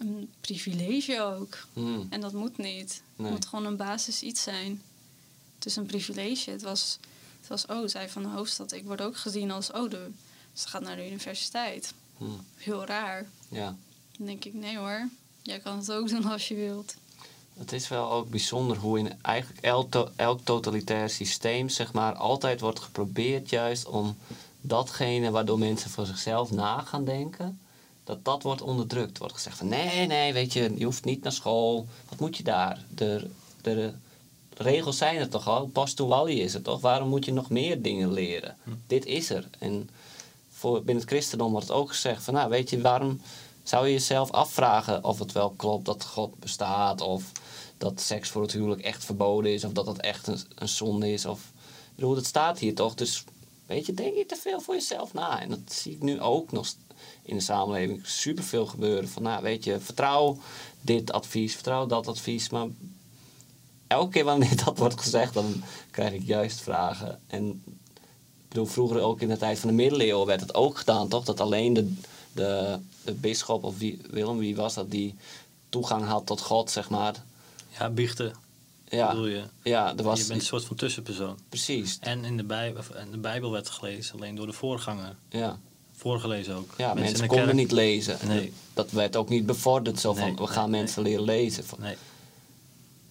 een 0.00 0.30
privilege 0.40 1.22
ook. 1.22 1.66
Mm. 1.72 2.06
En 2.10 2.20
dat 2.20 2.32
moet 2.32 2.58
niet. 2.58 3.02
Nee. 3.16 3.26
Het 3.26 3.36
moet 3.36 3.46
gewoon 3.46 3.66
een 3.66 3.76
basis 3.76 4.22
iets 4.22 4.42
zijn. 4.42 4.82
Het 5.54 5.66
is 5.66 5.76
een 5.76 5.86
privilege. 5.86 6.50
Het 6.50 6.62
was, 6.62 6.98
het 7.40 7.48
was 7.48 7.66
oh, 7.66 7.88
zij 7.88 8.08
van 8.08 8.22
de 8.22 8.28
hoofdstad. 8.28 8.72
Ik 8.72 8.84
word 8.84 9.00
ook 9.00 9.16
gezien 9.16 9.50
als, 9.50 9.70
oh, 9.72 9.90
de, 9.90 10.10
ze 10.52 10.68
gaat 10.68 10.82
naar 10.82 10.96
de 10.96 11.06
universiteit. 11.06 11.92
Mm. 12.18 12.40
Heel 12.56 12.84
raar. 12.84 13.26
Ja. 13.48 13.76
Dan 14.16 14.26
denk 14.26 14.44
ik, 14.44 14.54
nee 14.54 14.78
hoor. 14.78 15.08
Jij 15.42 15.58
kan 15.58 15.76
het 15.78 15.92
ook 15.92 16.08
doen 16.08 16.24
als 16.24 16.48
je 16.48 16.54
wilt. 16.54 16.94
Het 17.58 17.72
is 17.72 17.88
wel 17.88 18.10
ook 18.10 18.30
bijzonder 18.30 18.76
hoe 18.76 18.98
in 18.98 19.22
eigenlijk 19.22 19.60
elk, 19.60 19.90
to- 19.90 20.10
elk 20.16 20.40
totalitair 20.44 21.10
systeem, 21.10 21.68
zeg 21.68 21.92
maar, 21.92 22.14
altijd 22.14 22.60
wordt 22.60 22.80
geprobeerd 22.80 23.50
juist 23.50 23.86
om 23.86 24.16
datgene 24.60 25.30
waardoor 25.30 25.58
mensen 25.58 25.90
voor 25.90 26.06
zichzelf 26.06 26.50
na 26.50 26.80
gaan 26.80 27.04
denken, 27.04 27.60
dat 28.04 28.24
dat 28.24 28.42
wordt 28.42 28.62
onderdrukt. 28.62 29.18
Wordt 29.18 29.34
gezegd 29.34 29.58
van 29.58 29.68
nee, 29.68 30.06
nee, 30.06 30.32
weet 30.32 30.52
je, 30.52 30.72
je 30.76 30.84
hoeft 30.84 31.04
niet 31.04 31.22
naar 31.22 31.32
school. 31.32 31.86
Wat 32.08 32.20
moet 32.20 32.36
je 32.36 32.42
daar? 32.42 32.84
De, 32.94 33.30
de, 33.62 33.92
regels 34.56 34.96
zijn 34.96 35.16
er 35.16 35.28
toch 35.28 35.48
al? 35.48 35.66
Pas 35.66 35.94
to 35.94 36.06
wali 36.06 36.40
is 36.40 36.54
er 36.54 36.62
toch? 36.62 36.80
Waarom 36.80 37.08
moet 37.08 37.24
je 37.24 37.32
nog 37.32 37.50
meer 37.50 37.82
dingen 37.82 38.12
leren? 38.12 38.56
Dit 38.86 39.06
is 39.06 39.30
er. 39.30 39.48
En 39.58 39.90
voor, 40.50 40.76
binnen 40.76 41.02
het 41.02 41.12
christendom 41.12 41.50
wordt 41.50 41.68
het 41.68 41.76
ook 41.76 41.88
gezegd 41.88 42.22
van, 42.22 42.34
nou, 42.34 42.50
weet 42.50 42.70
je, 42.70 42.80
waarom 42.80 43.20
zou 43.62 43.86
je 43.86 43.92
jezelf 43.92 44.30
afvragen 44.30 45.04
of 45.04 45.18
het 45.18 45.32
wel 45.32 45.50
klopt 45.50 45.84
dat 45.84 46.04
God 46.04 46.38
bestaat 46.38 47.00
of 47.00 47.32
dat 47.78 48.00
seks 48.00 48.28
voor 48.28 48.42
het 48.42 48.52
huwelijk 48.52 48.82
echt 48.82 49.04
verboden 49.04 49.52
is 49.52 49.64
of 49.64 49.72
dat 49.72 49.84
dat 49.84 49.98
echt 49.98 50.26
een, 50.26 50.38
een 50.54 50.68
zonde 50.68 51.12
is 51.12 51.26
of 51.26 51.40
ik 51.94 51.94
bedoel, 51.94 52.14
dat 52.14 52.26
staat 52.26 52.58
hier 52.58 52.74
toch, 52.74 52.94
dus 52.94 53.24
weet 53.66 53.86
je, 53.86 53.94
denk 53.94 54.16
je 54.16 54.26
te 54.26 54.36
veel 54.36 54.60
voor 54.60 54.74
jezelf 54.74 55.12
na 55.12 55.40
en 55.40 55.48
dat 55.48 55.58
zie 55.66 55.92
ik 55.92 56.02
nu 56.02 56.20
ook 56.20 56.52
nog 56.52 56.66
in 57.24 57.36
de 57.36 57.42
samenleving 57.42 58.06
superveel 58.06 58.66
gebeuren 58.66 59.08
van, 59.08 59.22
nou, 59.22 59.42
weet 59.42 59.64
je, 59.64 59.80
vertrouw 59.80 60.38
dit 60.80 61.12
advies, 61.12 61.54
vertrouw 61.54 61.86
dat 61.86 62.06
advies, 62.06 62.48
maar 62.48 62.66
elke 63.86 64.10
keer 64.10 64.24
wanneer 64.24 64.56
dat 64.64 64.78
wordt 64.78 65.00
gezegd, 65.00 65.34
dan 65.34 65.62
krijg 65.90 66.12
ik 66.12 66.22
juist 66.22 66.60
vragen 66.60 67.20
en 67.26 67.62
ik 68.44 68.48
bedoel, 68.48 68.66
vroeger 68.66 69.00
ook 69.00 69.20
in 69.20 69.28
de 69.28 69.36
tijd 69.36 69.58
van 69.58 69.68
de 69.68 69.74
middeleeuwen 69.74 70.26
werd 70.26 70.40
het 70.40 70.54
ook 70.54 70.78
gedaan, 70.78 71.08
toch? 71.08 71.24
Dat 71.24 71.40
alleen 71.40 71.72
de, 71.72 71.94
de, 72.32 72.78
de 73.04 73.12
bisschop 73.12 73.64
of 73.64 73.78
wie, 73.78 74.00
Willem, 74.10 74.38
wie 74.38 74.56
was 74.56 74.74
dat, 74.74 74.90
die 74.90 75.14
toegang 75.68 76.04
had 76.04 76.26
tot 76.26 76.40
God, 76.40 76.70
zeg 76.70 76.90
maar. 76.90 77.14
Ja, 77.78 77.90
biechten 77.90 78.32
Ja, 78.88 79.08
bedoel 79.08 79.26
je. 79.26 79.44
ja 79.62 79.96
er 79.96 80.02
was 80.02 80.20
je 80.20 80.26
bent 80.26 80.40
een 80.40 80.46
soort 80.46 80.64
van 80.64 80.76
tussenpersoon. 80.76 81.38
precies. 81.48 81.98
En 82.00 82.24
in 82.24 82.36
de, 82.36 82.44
Bijbel, 82.44 82.82
en 82.94 83.10
de 83.10 83.18
Bijbel 83.18 83.50
werd 83.50 83.68
gelezen 83.68 84.14
alleen 84.14 84.34
door 84.34 84.46
de 84.46 84.52
voorganger. 84.52 85.16
Ja, 85.28 85.58
Voorgelezen 86.04 86.54
ook. 86.56 86.74
ja 86.76 86.94
mensen, 86.94 87.26
konden 87.26 87.44
kerk- 87.46 87.56
niet 87.58 87.72
lezen. 87.72 88.18
Nee. 88.26 88.52
Dat 88.74 88.90
werd 88.90 89.16
ook 89.16 89.28
niet 89.28 89.46
bevorderd, 89.46 90.00
zo 90.00 90.14
van 90.14 90.26
Nee, 90.26 90.36
we 90.36 90.46
gaan 90.46 90.70
nee, 90.70 90.80
mensen 90.80 91.02
leren 91.02 91.24
lezen. 91.24 91.64
Nee. 91.78 91.96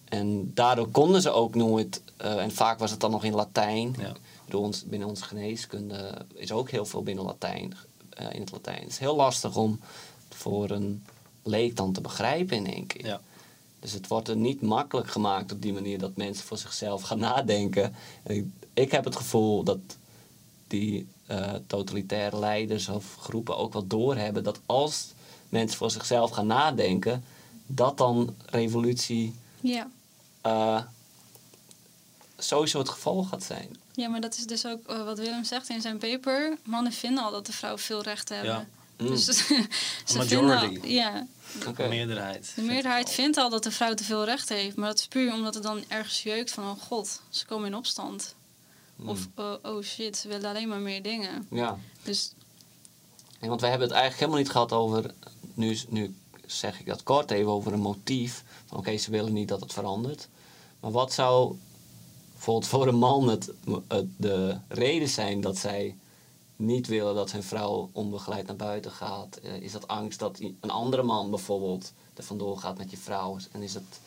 En 0.04 0.50
daardoor 0.54 0.88
konden 0.88 1.22
ze 1.22 1.30
ook 1.30 1.54
nooit, 1.54 2.02
eh, 2.16 2.42
en 2.42 2.50
vaak 2.52 2.78
was 2.78 2.90
het 2.90 3.00
dan 3.00 3.10
nog 3.10 3.24
in 3.24 3.34
Latijn. 3.34 3.94
Ja. 3.98 4.12
Bedoel, 4.44 4.62
ons, 4.62 4.84
binnen 4.84 5.08
onze 5.08 5.24
geneeskunde 5.24 6.14
is 6.34 6.52
ook 6.52 6.70
heel 6.70 6.86
veel 6.86 7.02
binnen 7.02 7.24
Latijn, 7.24 7.74
eh, 8.10 8.26
in 8.34 8.40
het 8.40 8.52
Latijn. 8.52 8.80
Het 8.80 8.90
is 8.90 8.98
heel 8.98 9.16
lastig 9.16 9.56
om 9.56 9.80
voor 10.30 10.70
een 10.70 11.04
leek 11.42 11.76
dan 11.76 11.92
te 11.92 12.00
begrijpen 12.00 12.56
in 12.56 12.66
één 12.72 12.86
keer. 12.86 13.06
Ja. 13.06 13.20
Dus 13.80 13.92
het 13.92 14.08
wordt 14.08 14.28
er 14.28 14.36
niet 14.36 14.60
makkelijk 14.62 15.08
gemaakt 15.10 15.52
op 15.52 15.62
die 15.62 15.72
manier 15.72 15.98
dat 15.98 16.16
mensen 16.16 16.44
voor 16.46 16.58
zichzelf 16.58 17.02
gaan 17.02 17.18
nadenken. 17.30 17.94
En 18.22 18.34
ik, 18.36 18.44
ik 18.74 18.90
heb 18.92 19.04
het 19.04 19.16
gevoel 19.16 19.62
dat 19.62 19.78
die 20.66 21.06
totalitaire 21.66 22.38
leiders 22.38 22.88
of 22.88 23.16
groepen 23.20 23.56
ook 23.56 23.72
wel 23.72 23.86
doorhebben 23.86 24.44
dat 24.44 24.60
als 24.66 25.06
mensen 25.48 25.78
voor 25.78 25.90
zichzelf 25.90 26.30
gaan 26.30 26.46
nadenken, 26.46 27.24
dat 27.66 27.98
dan 27.98 28.34
revolutie 28.46 29.34
Ja. 29.60 29.88
eh, 30.40 30.82
sowieso 32.38 32.78
het 32.78 32.88
gevolg 32.88 33.28
gaat 33.28 33.42
zijn. 33.42 33.76
ja, 33.92 34.08
maar 34.08 34.20
dat 34.20 34.36
is 34.36 34.46
dus 34.46 34.66
ook 34.66 34.86
eh, 34.86 35.04
wat 35.04 35.18
Willem 35.18 35.44
zegt 35.44 35.68
in 35.68 35.80
zijn 35.80 35.98
paper. 35.98 36.56
Mannen 36.64 36.92
vinden 36.92 37.24
al 37.24 37.30
dat 37.30 37.46
de 37.46 37.52
vrouwen 37.52 37.82
veel 37.82 38.02
rechten 38.02 38.36
hebben. 38.36 38.54
Ja. 38.54 38.66
Mm, 39.04 39.06
Dus 39.08 39.24
ze 40.04 40.16
Majority. 40.16 40.26
vinden 40.34 40.58
al, 40.82 40.88
ja, 40.88 41.26
oké. 41.66 41.88
Meerderheid. 41.88 42.52
de 42.54 42.62
meerderheid 42.62 43.10
vindt 43.10 43.36
al 43.36 43.50
dat 43.50 43.62
de 43.62 43.70
vrouw 43.70 43.94
te 43.94 44.04
veel 44.04 44.24
rechten 44.24 44.56
heeft. 44.56 44.76
Maar 44.76 44.88
dat 44.88 44.98
is 44.98 45.06
puur 45.06 45.32
omdat 45.32 45.54
het 45.54 45.62
dan 45.62 45.84
ergens 45.88 46.22
jeukt 46.22 46.50
van... 46.50 46.64
oh 46.64 46.80
god, 46.82 47.20
ze 47.30 47.46
komen 47.46 47.66
in 47.66 47.74
opstand. 47.74 48.34
Mm, 48.96 49.08
Of 49.08 49.28
oh, 49.34 49.52
oh 49.62 49.82
shit, 49.82 50.16
ze 50.16 50.28
willen 50.28 50.48
alleen 50.50 50.68
maar 50.68 50.80
meer 50.80 51.02
dingen. 51.02 51.46
ja. 51.50 51.78
Dus 52.02 52.32
Nee, 53.40 53.48
want 53.52 53.62
wij 53.62 53.70
hebben 53.72 53.88
het 53.88 53.96
eigenlijk 53.98 54.24
helemaal 54.24 54.42
niet 54.44 54.52
gehad 54.52 54.72
over. 54.72 55.14
Nu, 55.54 55.78
nu 55.88 56.14
zeg 56.46 56.80
ik 56.80 56.86
dat 56.86 57.02
kort 57.02 57.30
even 57.30 57.50
over 57.50 57.72
een 57.72 57.80
motief. 57.80 58.44
Oké, 58.72 58.96
ze 58.96 59.10
willen 59.10 59.32
niet 59.32 59.48
dat 59.48 59.60
het 59.60 59.72
verandert. 59.72 60.28
Maar 60.80 60.90
wat 60.90 61.12
zou 61.12 61.56
bijvoorbeeld 62.32 62.66
voor 62.66 62.86
een 62.86 62.94
man 62.98 63.28
het, 63.28 63.50
het- 63.88 64.06
de 64.16 64.58
reden 64.68 65.08
zijn 65.08 65.40
dat 65.40 65.56
zij 65.56 65.96
niet 66.56 66.86
willen 66.86 67.14
dat 67.14 67.32
hun 67.32 67.42
vrouw 67.42 67.88
onbegeleid 67.92 68.46
naar 68.46 68.56
buiten 68.56 68.90
gaat? 68.90 69.36
Eh, 69.36 69.54
is 69.54 69.72
dat 69.72 69.88
angst 69.88 70.18
dat 70.18 70.38
een 70.60 70.70
andere 70.70 71.02
man 71.02 71.30
bijvoorbeeld 71.30 71.92
er 72.14 72.24
vandoor 72.24 72.58
gaat 72.58 72.78
met 72.78 72.90
je 72.90 72.96
vrouw? 72.96 73.36
En 73.52 73.62
is 73.62 73.74
het 73.74 74.00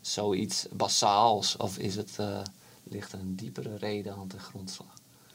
zoiets 0.00 0.66
basaals? 0.70 1.56
Of 1.56 1.78
is 1.78 1.96
het, 1.96 2.10
eh, 2.16 2.40
ligt 2.82 3.12
er 3.12 3.18
een 3.18 3.36
diepere 3.36 3.76
reden 3.76 4.14
aan 4.14 4.28
de 4.28 4.38
grondslag? 4.38 4.86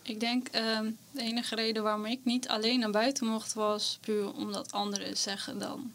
ik 0.02 0.20
denk 0.20 0.48
ehm, 0.48 0.92
de 1.12 1.22
enige 1.22 1.56
reden 1.56 1.84
waarom 1.84 2.06
ik 2.06 2.20
niet 2.24 2.48
alleen 2.48 2.80
naar 2.80 2.92
buiten 2.92 3.28
mocht... 3.28 3.54
was 3.54 3.98
puur 4.02 4.34
omdat 4.34 4.72
anderen 4.72 5.18
zeggen 5.18 5.60
dan. 5.60 5.92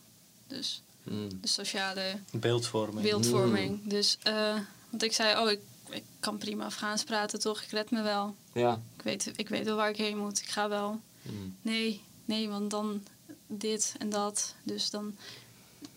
Dus 0.47 0.83
Mm, 1.05 1.29
de 1.41 1.49
sociale 1.49 2.19
Beeldvorming. 2.33 3.03
beeldvorming. 3.03 3.81
Dus, 3.85 4.19
eh, 4.23 4.59
want 4.91 5.03
ik 5.03 5.13
zei, 5.13 5.45
oh, 5.45 5.51
ik, 5.51 5.61
ik 5.91 6.03
kan 6.21 6.39
prima 6.39 6.65
Afghaans 6.65 7.05
praten, 7.05 7.41
toch? 7.41 7.63
Ik 7.63 7.71
red 7.71 7.91
me 7.91 8.03
wel. 8.03 8.35
Ja. 8.53 8.81
Ik 8.97 9.03
weet, 9.03 9.33
ik 9.37 9.49
weet 9.49 9.65
wel 9.65 9.77
waar 9.77 9.89
ik 9.91 9.97
heen 9.97 10.19
moet. 10.19 10.39
Ik 10.39 10.49
ga 10.49 10.69
wel. 10.69 11.01
Mm, 11.23 11.57
Nee, 11.63 12.03
nee, 12.25 12.49
want 12.49 12.71
dan 12.71 13.03
dit 13.47 13.95
en 13.99 14.11
dat. 14.11 14.55
Dus 14.63 14.91
dan 14.91 15.17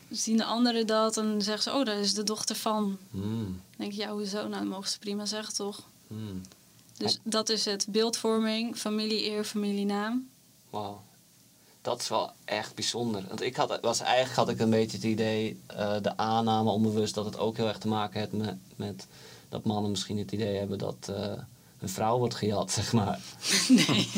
zien 0.09 0.37
de 0.37 0.43
anderen 0.43 0.87
dat 0.87 1.17
en 1.17 1.41
zeggen 1.41 1.63
ze, 1.63 1.77
oh, 1.77 1.85
dat 1.85 1.97
is 1.97 2.13
de 2.13 2.23
dochter 2.23 2.55
van. 2.55 2.97
mm, 3.09 3.43
Dan 3.43 3.61
denk 3.77 3.91
ik, 3.91 3.97
ja, 3.97 4.11
hoezo? 4.11 4.37
Nou, 4.37 4.49
dat 4.49 4.63
mogen 4.63 4.89
ze 4.89 4.99
prima 4.99 5.25
zeggen, 5.25 5.53
toch? 5.53 5.81
mm. 6.07 6.41
Dus 6.97 7.19
dat 7.23 7.49
is 7.49 7.65
het. 7.65 7.85
Beeldvorming, 7.89 8.75
familie-eer, 8.77 9.43
familienaam. 9.43 10.29
Wauw. 10.69 11.03
Dat 11.81 12.01
is 12.01 12.09
wel 12.09 12.31
echt 12.45 12.75
bijzonder. 12.75 13.23
Want 13.27 13.41
ik 13.41 13.55
had, 13.55 13.79
was, 13.81 13.99
eigenlijk 13.99 14.35
had 14.35 14.49
ik 14.49 14.59
een 14.59 14.69
beetje 14.69 14.97
het 14.97 15.05
idee, 15.05 15.59
eh, 15.65 15.95
de 16.01 16.17
aanname 16.17 16.69
onbewust, 16.69 17.13
dat 17.15 17.25
het 17.25 17.37
ook 17.37 17.57
heel 17.57 17.67
erg 17.67 17.77
te 17.77 17.87
maken 17.87 18.19
heeft 18.19 18.31
met, 18.31 18.55
met 18.75 19.07
dat 19.49 19.63
mannen 19.63 19.91
misschien 19.91 20.17
het 20.17 20.31
idee 20.31 20.57
hebben 20.57 20.77
dat 20.77 20.95
eh 21.09 21.33
een 21.79 21.89
vrouw 21.89 22.17
wordt 22.17 22.35
gejat, 22.35 22.71
zeg 22.81 22.93
maar. 22.93 23.19
Nee. 23.67 24.09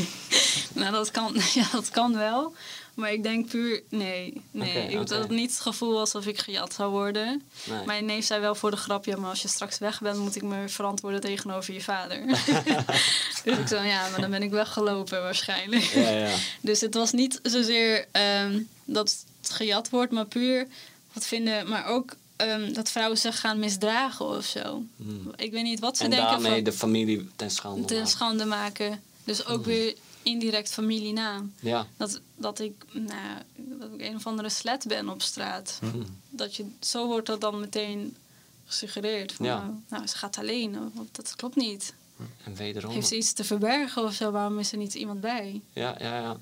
nou, 0.74 0.92
dat 0.92 1.12
kan, 1.12 1.34
ja, 1.54 1.68
dat 1.72 1.90
kan 1.90 2.18
wel. 2.18 2.54
Maar 2.98 3.14
ik 3.14 3.24
denk 3.24 3.50
puur, 3.50 3.84
nee. 3.90 4.42
nee. 4.52 4.88
Ik 4.88 4.98
had 4.98 5.12
oké. 5.12 5.34
niet 5.34 5.52
het 5.52 5.60
gevoel 5.60 6.00
alsof 6.00 6.26
ik 6.26 6.40
gejat 6.40 6.74
zou 6.74 6.92
worden. 6.92 7.42
Nee. 7.70 7.86
Mijn 7.86 8.06
neef 8.06 8.26
zei 8.26 8.42
wel 8.42 8.56
voor 8.56 8.72
de 8.72 8.78
grap, 8.78 9.06
ja, 9.06 9.18
maar 9.18 9.30
als 9.30 9.42
je 9.42 9.48
straks 9.48 9.78
weg 9.78 10.02
bent, 10.02 10.18
moet 10.18 10.36
ik 10.36 10.42
me 10.42 10.70
verantwoorden 10.70 11.22
tegenover 11.22 11.74
je 11.74 11.82
vader. 11.82 12.26
dus 13.44 13.58
ik 13.58 13.68
zei, 13.68 13.88
ja, 13.88 14.10
maar 14.10 14.22
dan 14.22 14.30
ben 14.30 14.44
ik 14.44 14.52
weggelopen 14.52 15.22
waarschijnlijk. 15.22 15.84
Ja, 15.84 16.10
ja. 16.10 16.36
Dus 16.62 16.82
het 16.82 16.94
was 16.94 17.12
niet 17.12 17.40
zozeer 17.44 18.06
ehm, 18.12 18.60
dat 18.86 19.26
het 19.42 19.50
gejat 19.50 19.90
wordt, 19.90 20.12
maar 20.12 20.26
puur 20.26 20.68
wat 21.14 21.26
vinden, 21.26 21.70
maar 21.70 21.86
ook 21.86 22.16
ehm, 22.36 22.74
dat 22.74 22.92
vrouwen 22.92 23.18
zich 23.18 23.40
gaan 23.40 23.60
misdragen 23.60 24.26
of 24.26 24.46
zo. 24.46 24.84
Mm. 24.96 25.32
Ik 25.36 25.52
weet 25.52 25.64
niet 25.64 25.80
wat 25.80 25.98
ze 25.98 26.04
En 26.04 26.10
denken 26.10 26.30
daarmee 26.30 26.52
van 26.52 26.64
de 26.64 26.74
familie 26.74 27.30
ten 27.36 27.52
schande. 27.52 27.86
ten 27.86 27.96
maken. 27.96 28.12
schande 28.12 28.46
maken. 28.46 29.02
Dus 29.24 29.46
ook 29.46 29.66
weer 29.66 29.96
indirect 30.28 30.72
familienaam. 30.72 31.54
Ja. 31.60 31.88
Dat, 31.98 32.22
dat, 32.36 32.60
ik, 32.60 32.84
nou, 32.92 33.42
dat 33.56 33.90
ik 33.94 34.02
een 34.02 34.16
of 34.16 34.28
andere 34.28 34.50
slet 34.50 34.86
ben 34.88 35.10
op 35.10 35.22
straat. 35.22 35.80
Mm. 35.82 36.06
Dat 36.30 36.56
je, 36.56 36.66
zo 36.80 37.08
wordt 37.08 37.28
dat 37.28 37.42
dan 37.42 37.60
meteen 37.60 38.16
gesuggereerd. 38.66 39.32
Van, 39.34 39.46
Ja. 39.46 39.58
nou, 39.58 39.74
nou, 39.88 40.08
ze 40.08 40.18
gaat 40.18 40.38
alleen. 40.38 40.78
Dat 41.12 41.36
klopt 41.36 41.56
niet. 41.56 41.94
En 42.44 42.56
wederom. 42.56 42.92
Heeft 42.92 43.08
ze 43.08 43.18
iets 43.18 43.34
te 43.34 43.44
verbergen 43.44 44.04
of 44.04 44.14
zo? 44.14 44.32
Waarom 44.32 44.60
is 44.60 44.72
er 44.72 44.78
niet 44.78 44.94
iemand 44.94 45.22
bij? 45.22 45.62
Ja, 45.74 45.96
ja, 46.00 46.20
ja. 46.20 46.38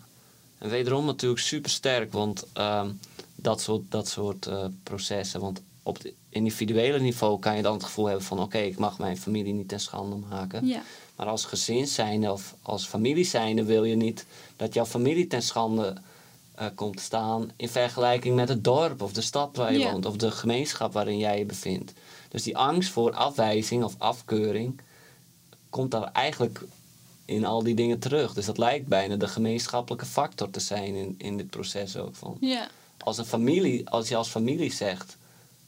En 0.57 0.69
wederom 0.69 1.05
natuurlijk 1.05 1.41
super 1.41 1.71
sterk, 1.71 2.11
want 2.11 2.45
ehm, 2.53 2.91
dat 3.35 3.61
soort, 3.61 3.81
dat 3.89 4.07
soort 4.07 4.45
eh, 4.47 4.65
processen. 4.83 5.39
Want 5.39 5.61
op 5.83 5.97
het 5.97 6.13
individuele 6.29 6.99
niveau 6.99 7.39
kan 7.39 7.55
je 7.55 7.61
dan 7.61 7.73
het 7.73 7.83
gevoel 7.83 8.05
hebben 8.05 8.25
van: 8.25 8.39
oké, 8.39 8.57
ik 8.57 8.77
mag 8.77 8.97
mijn 8.97 9.17
familie 9.17 9.53
niet 9.53 9.67
ten 9.67 9.79
schande 9.79 10.15
maken. 10.15 10.67
Ja, 10.67 10.83
Maar 11.15 11.27
als 11.27 11.45
gezin 11.45 11.87
zijnde 11.87 12.31
of 12.31 12.55
als 12.61 12.87
familie 12.87 13.25
zijnde 13.25 13.63
wil 13.63 13.83
je 13.83 13.95
niet 13.95 14.25
dat 14.55 14.73
jouw 14.73 14.85
familie 14.85 15.27
ten 15.27 15.41
schande 15.41 15.95
eh, 16.55 16.67
komt 16.75 16.99
staan 16.99 17.51
in 17.55 17.69
vergelijking 17.69 18.35
met 18.35 18.49
het 18.49 18.63
dorp 18.63 19.01
of 19.01 19.13
de 19.13 19.21
stad 19.21 19.55
waar 19.55 19.73
je 19.73 19.91
woont 19.91 20.05
of 20.05 20.15
de 20.15 20.31
gemeenschap 20.31 20.93
waarin 20.93 21.17
jij 21.17 21.37
je 21.37 21.45
bevindt. 21.45 21.93
Dus 22.29 22.43
die 22.43 22.57
angst 22.57 22.91
voor 22.91 23.13
afwijzing 23.13 23.83
of 23.83 23.95
afkeuring 23.97 24.81
komt 25.69 25.91
daar 25.91 26.11
eigenlijk 26.11 26.61
in 27.25 27.45
al 27.45 27.63
die 27.63 27.75
dingen 27.75 27.99
terug. 27.99 28.33
Dus 28.33 28.45
dat 28.45 28.57
lijkt 28.57 28.87
bijna 28.87 29.15
de 29.15 29.27
gemeenschappelijke 29.27 30.05
factor 30.05 30.49
te 30.49 30.59
zijn 30.59 30.95
in, 30.95 31.15
in 31.17 31.37
dit 31.37 31.49
proces 31.49 31.97
ook. 31.97 32.15
Van. 32.15 32.37
Als 32.97 33.17
een 33.17 33.25
familie, 33.25 33.89
als 33.89 34.07
je 34.07 34.15
als 34.15 34.29
familie 34.29 34.73
zegt, 34.73 35.17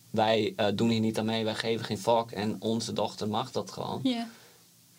wij 0.09 0.53
eh, 0.55 0.67
doen 0.73 0.89
hier 0.89 0.99
niet 0.99 1.19
aan 1.19 1.25
mee, 1.25 1.43
wij 1.43 1.55
geven 1.55 1.85
geen 1.85 1.99
vak 1.99 2.31
en 2.31 2.55
onze 2.59 2.93
dochter 2.93 3.27
mag 3.27 3.51
dat 3.51 3.71
gewoon 3.71 3.99
ja. 4.03 4.27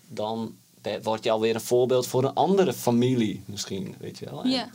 Dan 0.08 0.56
word 1.02 1.24
je 1.24 1.30
alweer 1.30 1.54
een 1.54 1.60
voorbeeld 1.60 2.06
voor 2.06 2.24
een 2.24 2.34
andere 2.34 2.72
familie 2.72 3.42
misschien, 3.44 3.94
weet 3.98 4.18
je 4.18 4.24
wel. 4.24 4.42
En 4.42 4.50
ja. 4.50 4.70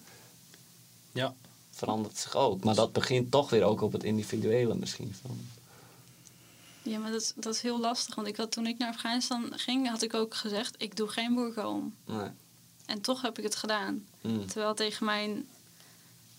Ja. 1.11 1.34
verandert 1.72 2.18
zich 2.18 2.35
ook. 2.35 2.64
Maar 2.64 2.76
dat 2.76 2.93
begint 2.93 3.31
toch 3.31 3.49
weer 3.49 3.64
ook 3.64 3.81
op 3.81 3.91
het 3.91 4.03
individuele 4.03 4.76
misschien. 4.76 5.15
Van. 5.22 5.38
Ja, 6.81 6.99
maar 6.99 7.11
dat, 7.11 7.22
is- 7.22 7.34
dat 7.35 7.53
is 7.55 7.61
heel 7.61 7.80
lastig. 7.80 8.15
Want 8.15 8.27
ik 8.27 8.35
had, 8.38 8.51
toen 8.51 8.68
ik 8.68 8.77
naar 8.77 8.89
Afghanistan 8.89 9.51
ging, 9.55 9.89
had 9.89 10.01
ik 10.01 10.14
ook 10.14 10.35
gezegd... 10.35 10.76
ik 10.77 10.95
doe 10.95 11.07
geen 11.07 11.34
boerka 11.34 11.68
om. 11.69 11.95
Nee. 12.05 12.30
En 12.85 13.01
toch 13.01 13.22
heb 13.22 13.38
ik 13.38 13.43
het 13.43 13.55
gedaan. 13.55 14.05
Mm. 14.22 14.45
Terwijl 14.45 14.68
het 14.68 14.77
tegen 14.77 15.05
mijn, 15.05 15.45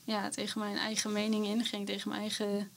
ja, 0.04 0.28
tegen 0.28 0.60
mijn 0.60 0.76
eigen 0.76 1.12
mening 1.12 1.46
inging. 1.46 1.86
Tegen 1.86 2.08
mijn 2.08 2.20
eigen 2.20 2.70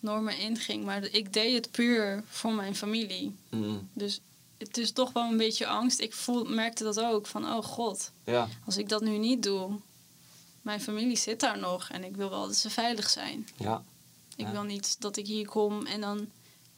normen 0.00 0.38
inging. 0.38 0.84
Maar 0.84 1.04
ik 1.04 1.32
deed 1.32 1.54
het 1.54 1.70
puur 1.70 2.22
voor 2.28 2.52
mijn 2.52 2.76
familie. 2.76 3.34
Mm. 3.50 3.88
Dus 3.92 4.20
het 4.60 4.76
is 4.76 4.92
toch 4.92 5.12
wel 5.12 5.22
een 5.30 5.36
beetje 5.36 5.66
angst. 5.66 6.00
Ik 6.00 6.14
voel, 6.14 6.44
merkte 6.44 6.84
dat 6.84 7.00
ook. 7.00 7.26
Van, 7.26 7.44
oh 7.44 7.64
god, 7.64 8.10
Ja, 8.24 8.48
als 8.66 8.76
ik 8.76 8.88
dat 8.88 9.00
nu 9.02 9.18
niet 9.18 9.42
doe... 9.42 9.78
Mijn 10.62 10.80
familie 10.80 11.16
zit 11.16 11.40
daar 11.40 11.58
nog 11.58 11.88
en 11.90 12.04
ik 12.04 12.16
wil 12.16 12.30
wel 12.30 12.46
dat 12.46 12.56
ze 12.56 12.70
veilig 12.70 13.10
zijn. 13.10 13.48
ja, 13.56 13.82
Ik 14.36 14.46
Ja. 14.46 14.52
wil 14.52 14.62
niet 14.62 15.00
dat 15.00 15.16
ik 15.16 15.26
hier 15.26 15.46
kom 15.48 15.86
en 15.86 16.00
dan 16.00 16.28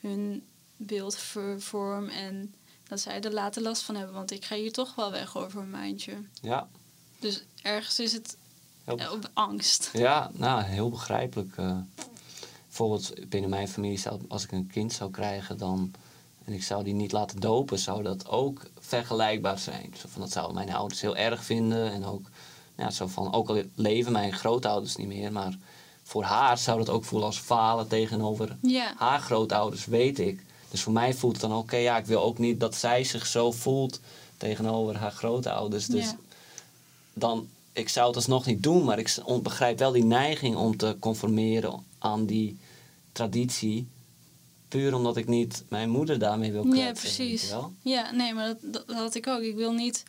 hun 0.01 0.43
beeld 0.77 1.17
vervorm 1.17 2.09
en 2.09 2.55
dat 2.89 3.01
zij 3.01 3.21
er 3.21 3.33
later 3.33 3.63
last 3.63 3.83
van 3.83 3.95
hebben. 3.95 4.15
Want 4.15 4.31
ik 4.31 4.45
ga 4.45 4.57
hier 4.57 4.73
toch 4.73 4.95
wel 4.95 5.11
weg 5.11 5.37
over 5.37 5.61
een 5.61 5.71
maandje. 5.71 6.13
ja. 6.41 6.69
Dus 7.19 7.43
ergens 7.63 7.99
is 8.01 8.13
het 8.13 8.37
Heel, 8.85 9.13
op 9.13 9.31
angst. 9.33 9.91
ja, 9.93 10.31
nou, 10.35 10.63
heel 10.63 10.91
begrijpelijk. 10.91 11.57
eh. 11.57 11.79
bijvoorbeeld 12.67 13.29
binnen 13.29 13.51
mijn 13.51 13.69
familie, 13.69 14.01
als 14.29 14.45
ik 14.45 14.53
een 14.53 14.67
kind 14.67 14.93
zou 14.93 15.11
krijgen 15.11 15.59
dan, 15.59 15.91
en 16.45 16.53
ik 16.53 16.63
zou 16.63 16.85
die 16.85 16.95
niet 16.95 17.13
laten 17.13 17.41
dopen, 17.41 17.79
zou 17.79 18.03
dat 18.03 18.29
ook 18.29 18.71
vergelijkbaar 18.81 19.59
zijn. 19.59 19.95
Zo 19.97 20.09
van, 20.09 20.21
dat 20.21 20.31
zouden 20.31 20.55
mijn 20.55 20.73
ouders 20.73 21.01
heel 21.01 21.17
erg 21.17 21.45
vinden. 21.45 21.93
En 21.93 22.05
ook, 22.05 22.27
ja, 22.77 22.91
zo 22.91 23.07
van, 23.07 23.33
ook 23.33 23.49
al 23.49 23.63
leven 23.75 24.13
mijn 24.13 24.33
grootouders 24.33 24.97
niet 24.97 25.07
meer, 25.07 25.33
maar 25.33 25.59
voor 26.03 26.23
haar 26.23 26.59
zou 26.59 26.79
dat 26.79 26.89
ook 26.89 27.05
voelen 27.05 27.29
als 27.29 27.39
falen 27.39 27.89
tegenover 27.89 28.57
haar 28.97 29.21
grootouders, 29.21 29.85
weet 29.85 30.19
ik. 30.19 30.45
Dus 30.71 30.83
voor 30.83 30.93
mij 30.93 31.15
voelt 31.15 31.33
het 31.33 31.51
dan, 31.51 31.59
oké, 31.59 31.77
ja, 31.77 31.99
ik 31.99 32.07
wil 32.07 32.23
ook 32.23 32.39
niet 32.39 32.61
dat 32.61 32.75
zij 32.75 33.05
zich 33.05 33.27
zo 33.27 33.53
voelt 33.53 34.01
tegenover 34.37 34.97
haar 34.97 35.13
grootouders. 35.13 35.87
Dus 35.87 36.15
dan, 37.15 37.49
ik 37.73 37.89
zou 37.89 38.07
het 38.07 38.17
alsnog 38.17 38.47
niet 38.47 38.63
doen, 38.63 38.85
maar 38.85 38.99
ik 38.99 39.17
begrijp 39.43 39.79
wel 39.79 39.93
die 39.93 40.05
neiging 40.05 40.57
om 40.57 40.77
te 40.77 40.97
conformeren 41.01 41.85
aan 41.99 42.27
die 42.27 42.59
traditie. 43.13 43.87
Puur 44.73 44.95
omdat 44.95 45.17
ik 45.17 45.29
niet 45.29 45.65
mijn 45.69 45.91
moeder 45.91 46.19
daarmee 46.19 46.53
wil 46.53 46.63
kwetsen. 46.63 46.85
ja 46.85 46.93
precies. 46.93 47.55
Ja, 47.83 48.11
nee, 48.11 48.35
maar 48.35 48.47
dat, 48.47 48.57
dat, 48.61 48.87
dat 48.87 48.97
had 48.97 49.15
ik 49.15 49.27
ook. 49.27 49.41
Ik 49.41 49.55
wil 49.55 49.73
niet. 49.73 50.03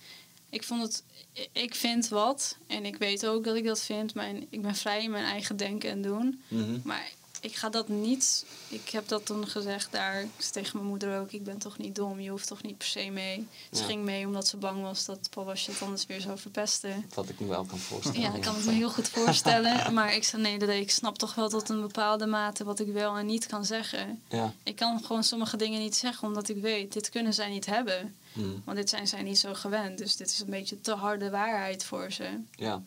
Ik 0.50 0.64
vond 0.64 0.82
het. 0.82 1.04
Ik 1.52 1.76
vind 1.76 2.08
wat 2.08 2.58
en 2.68 2.86
ik 2.86 2.96
weet 2.96 3.26
ook 3.26 3.44
dat 3.44 3.56
ik 3.56 3.66
dat 3.66 3.82
vind. 3.82 4.14
Mijn, 4.14 4.48
ik 4.50 4.62
ben 4.62 4.76
vrij 4.76 5.04
in 5.04 5.12
mijn 5.12 5.26
eigen 5.26 5.58
denken 5.58 5.90
en 5.90 6.02
doen. 6.02 6.42
Mhm. 6.48 6.80
Maar 6.84 7.12
ik 7.44 7.56
ga 7.56 7.70
dat 7.70 7.88
niet. 7.88 8.46
Ik 8.68 8.90
heb 8.90 9.08
dat 9.08 9.26
toen 9.26 9.48
gezegd 9.48 9.92
daar. 9.92 10.22
Ik 10.22 10.30
tegen 10.52 10.78
mijn 10.78 10.90
moeder 10.90 11.20
ook: 11.20 11.32
Ik 11.32 11.44
ben 11.44 11.58
toch 11.58 11.78
niet 11.78 11.96
dom, 11.96 12.20
je 12.20 12.30
hoeft 12.30 12.48
toch 12.48 12.64
niet 12.64 12.78
per 12.78 12.88
se 12.88 13.10
mee. 13.10 13.48
Ze 13.72 13.80
Ja. 13.80 13.86
ging 13.86 14.04
mee 14.04 14.26
omdat 14.26 14.48
ze 14.48 14.58
bang 14.58 14.82
was 14.82 15.06
dat 15.06 15.30
Wasje 15.34 15.72
het 15.72 15.82
anders 15.82 16.06
weer 16.06 16.22
zou 16.22 16.38
verpesten. 16.40 17.06
Wat 17.14 17.30
ik 17.30 17.40
me 17.40 17.48
wel 17.48 17.64
kan 17.66 17.78
voorstellen. 17.78 18.20
Ja, 18.22 18.30
dat 18.32 18.40
kan 18.40 18.56
ik 18.58 18.66
me 18.66 18.72
heel 18.72 18.90
goed 18.90 19.10
voorstellen. 19.10 19.72
Maar 19.94 20.16
ik 20.16 20.24
zei: 20.24 20.42
Nee, 20.42 20.60
dat- 20.60 20.70
ik 20.70 20.92
snap 20.92 21.18
toch 21.18 21.36
wel 21.36 21.50
tot 21.50 21.70
een 21.70 21.82
bepaalde 21.82 22.26
mate 22.26 22.64
wat 22.64 22.80
ik 22.80 22.88
wel 22.88 23.18
en 23.18 23.26
niet 23.26 23.46
kan 23.48 23.66
zeggen. 23.66 24.22
Ja. 24.30 24.54
Ik 24.64 24.76
kan 24.76 25.04
gewoon 25.06 25.24
sommige 25.24 25.58
dingen 25.58 25.80
niet 25.80 25.96
zeggen 25.96 26.28
omdat 26.28 26.50
ik 26.50 26.58
weet: 26.62 26.94
dit 26.94 27.10
kunnen 27.10 27.34
zij 27.34 27.50
niet 27.50 27.66
hebben. 27.66 28.16
Hm. 28.34 28.42
Want 28.66 28.78
dit 28.78 28.90
zijn 28.90 29.08
zij 29.08 29.22
niet 29.22 29.40
zo 29.40 29.54
gewend. 29.54 29.98
Dus 29.98 30.16
dit 30.16 30.30
is 30.30 30.40
een 30.40 30.50
beetje 30.50 30.82
te 30.82 30.94
harde 30.94 31.30
waarheid 31.30 31.84
voor 31.86 32.12
ze. 32.12 32.30
Ja. 32.56 32.82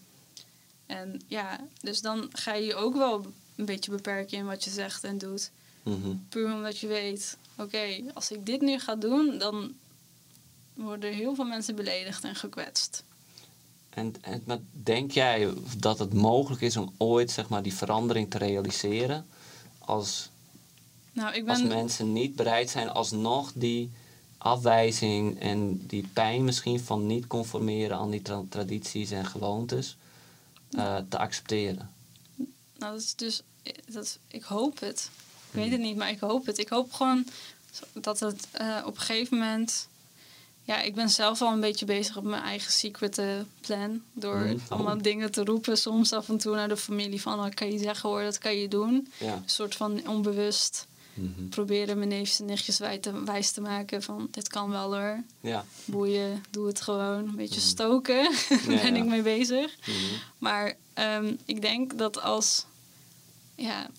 En 0.86 1.20
ja, 1.26 1.60
dus 1.80 2.00
dan 2.00 2.28
ga 2.32 2.54
je 2.54 2.74
ook 2.74 2.94
wel 2.96 3.26
een 3.56 3.64
beetje 3.64 3.90
beperken 3.90 4.38
in 4.38 4.46
wat 4.46 4.64
je 4.64 4.70
zegt 4.70 5.04
en 5.04 5.18
doet. 5.18 5.50
Mhm. 5.82 6.14
Puur 6.28 6.52
omdat 6.54 6.78
je 6.78 6.86
weet, 6.86 7.36
oké, 7.56 7.86
als 8.14 8.30
ik 8.30 8.46
dit 8.46 8.60
nu 8.60 8.78
ga 8.78 8.94
doen, 8.96 9.38
dan 9.38 9.72
worden 10.74 11.12
heel 11.14 11.34
veel 11.34 11.44
mensen 11.44 11.74
beledigd 11.74 12.24
en 12.24 12.34
gekwetst. 12.34 13.04
En, 13.90 14.14
en 14.20 14.42
maar 14.46 14.58
denk 14.70 15.10
jij 15.10 15.52
dat 15.78 15.98
het 15.98 16.12
mogelijk 16.14 16.62
is 16.62 16.76
om 16.76 16.92
ooit 16.96 17.30
zeg 17.30 17.48
maar, 17.48 17.62
die 17.62 17.74
verandering 17.74 18.30
te 18.30 18.38
realiseren? 18.38 19.26
Als, 19.78 20.30
Nou, 21.12 21.34
ik 21.34 21.48
als 21.48 21.58
ben. 21.58 21.68
mensen 21.68 22.12
niet 22.12 22.36
bereid 22.36 22.70
zijn 22.70 22.88
alsnog 22.88 23.52
die 23.54 23.90
afwijzing 24.38 25.40
en 25.40 25.86
die 25.86 26.08
pijn 26.12 26.44
misschien 26.44 26.80
van 26.80 27.06
niet 27.06 27.26
conformeren 27.26 27.96
aan 27.96 28.10
die 28.10 28.22
tra- 28.22 28.44
tradities 28.48 29.10
en 29.10 29.26
gewoontes 29.26 29.96
eh, 30.70 30.96
te 31.08 31.18
accepteren. 31.18 31.90
Nou, 32.78 32.92
dat 32.92 33.00
is 33.02 33.14
dus. 33.14 33.42
Dat, 33.88 34.18
ik 34.28 34.42
hoop 34.42 34.80
het. 34.80 35.10
Ik 35.50 35.52
weet 35.62 35.70
het 35.70 35.80
niet, 35.80 35.96
maar 35.96 36.10
ik 36.10 36.20
hoop 36.20 36.46
het. 36.46 36.58
Ik 36.58 36.68
hoop 36.68 36.92
gewoon 36.92 37.26
dat 37.92 38.20
het 38.20 38.46
eh, 38.52 38.76
op 38.84 38.94
een 38.94 39.00
gegeven 39.00 39.38
moment. 39.38 39.88
Ja, 40.64 40.80
ik 40.82 40.94
ben 40.94 41.10
zelf 41.10 41.42
al 41.42 41.52
een 41.52 41.60
beetje 41.60 41.84
bezig 41.84 42.16
op 42.16 42.24
mijn 42.24 42.42
eigen 42.42 42.72
secret 42.72 43.18
eh, 43.18 43.26
plan. 43.60 44.02
Door 44.12 44.38
Mhm. 44.38 44.56
allemaal 44.68 45.02
dingen 45.02 45.30
te 45.30 45.44
roepen, 45.44 45.78
soms 45.78 46.12
af 46.12 46.28
en 46.28 46.38
toe 46.38 46.54
naar 46.54 46.68
de 46.68 46.76
familie 46.76 47.20
van 47.20 47.38
wat 47.38 47.54
kan 47.54 47.72
je 47.72 47.78
zeggen 47.78 48.08
hoor, 48.08 48.22
dat 48.22 48.38
kan 48.38 48.56
je 48.56 48.68
doen. 48.68 49.08
Ja. 49.18 49.32
Een 49.32 49.42
soort 49.46 49.74
van 49.74 50.08
onbewust 50.08 50.86
Mhm. 51.14 51.48
proberen 51.48 51.96
mijn 51.96 52.08
neefjes 52.08 52.38
en 52.40 52.44
nichtjes 52.46 52.78
wij 52.78 52.98
te, 52.98 53.24
wijs 53.24 53.50
te 53.50 53.60
maken 53.60 54.02
van 54.02 54.28
dit 54.30 54.48
kan 54.48 54.70
wel 54.70 54.94
hoor. 54.96 55.22
Ja. 55.40 55.64
Boeien, 55.84 56.44
doe 56.50 56.66
het 56.66 56.80
gewoon. 56.80 57.28
Een 57.28 57.36
beetje 57.36 57.60
stoken 57.60 58.22
Ja, 58.68 58.80
ben 58.82 58.96
ik 58.96 59.04
mee 59.04 59.22
bezig. 59.22 59.74
Maar 60.38 60.76
ehm, 60.96 61.34
ik 61.44 61.60
denk 61.60 61.98
dat 61.98 62.20
als 62.20 62.64
ja, 63.54 63.90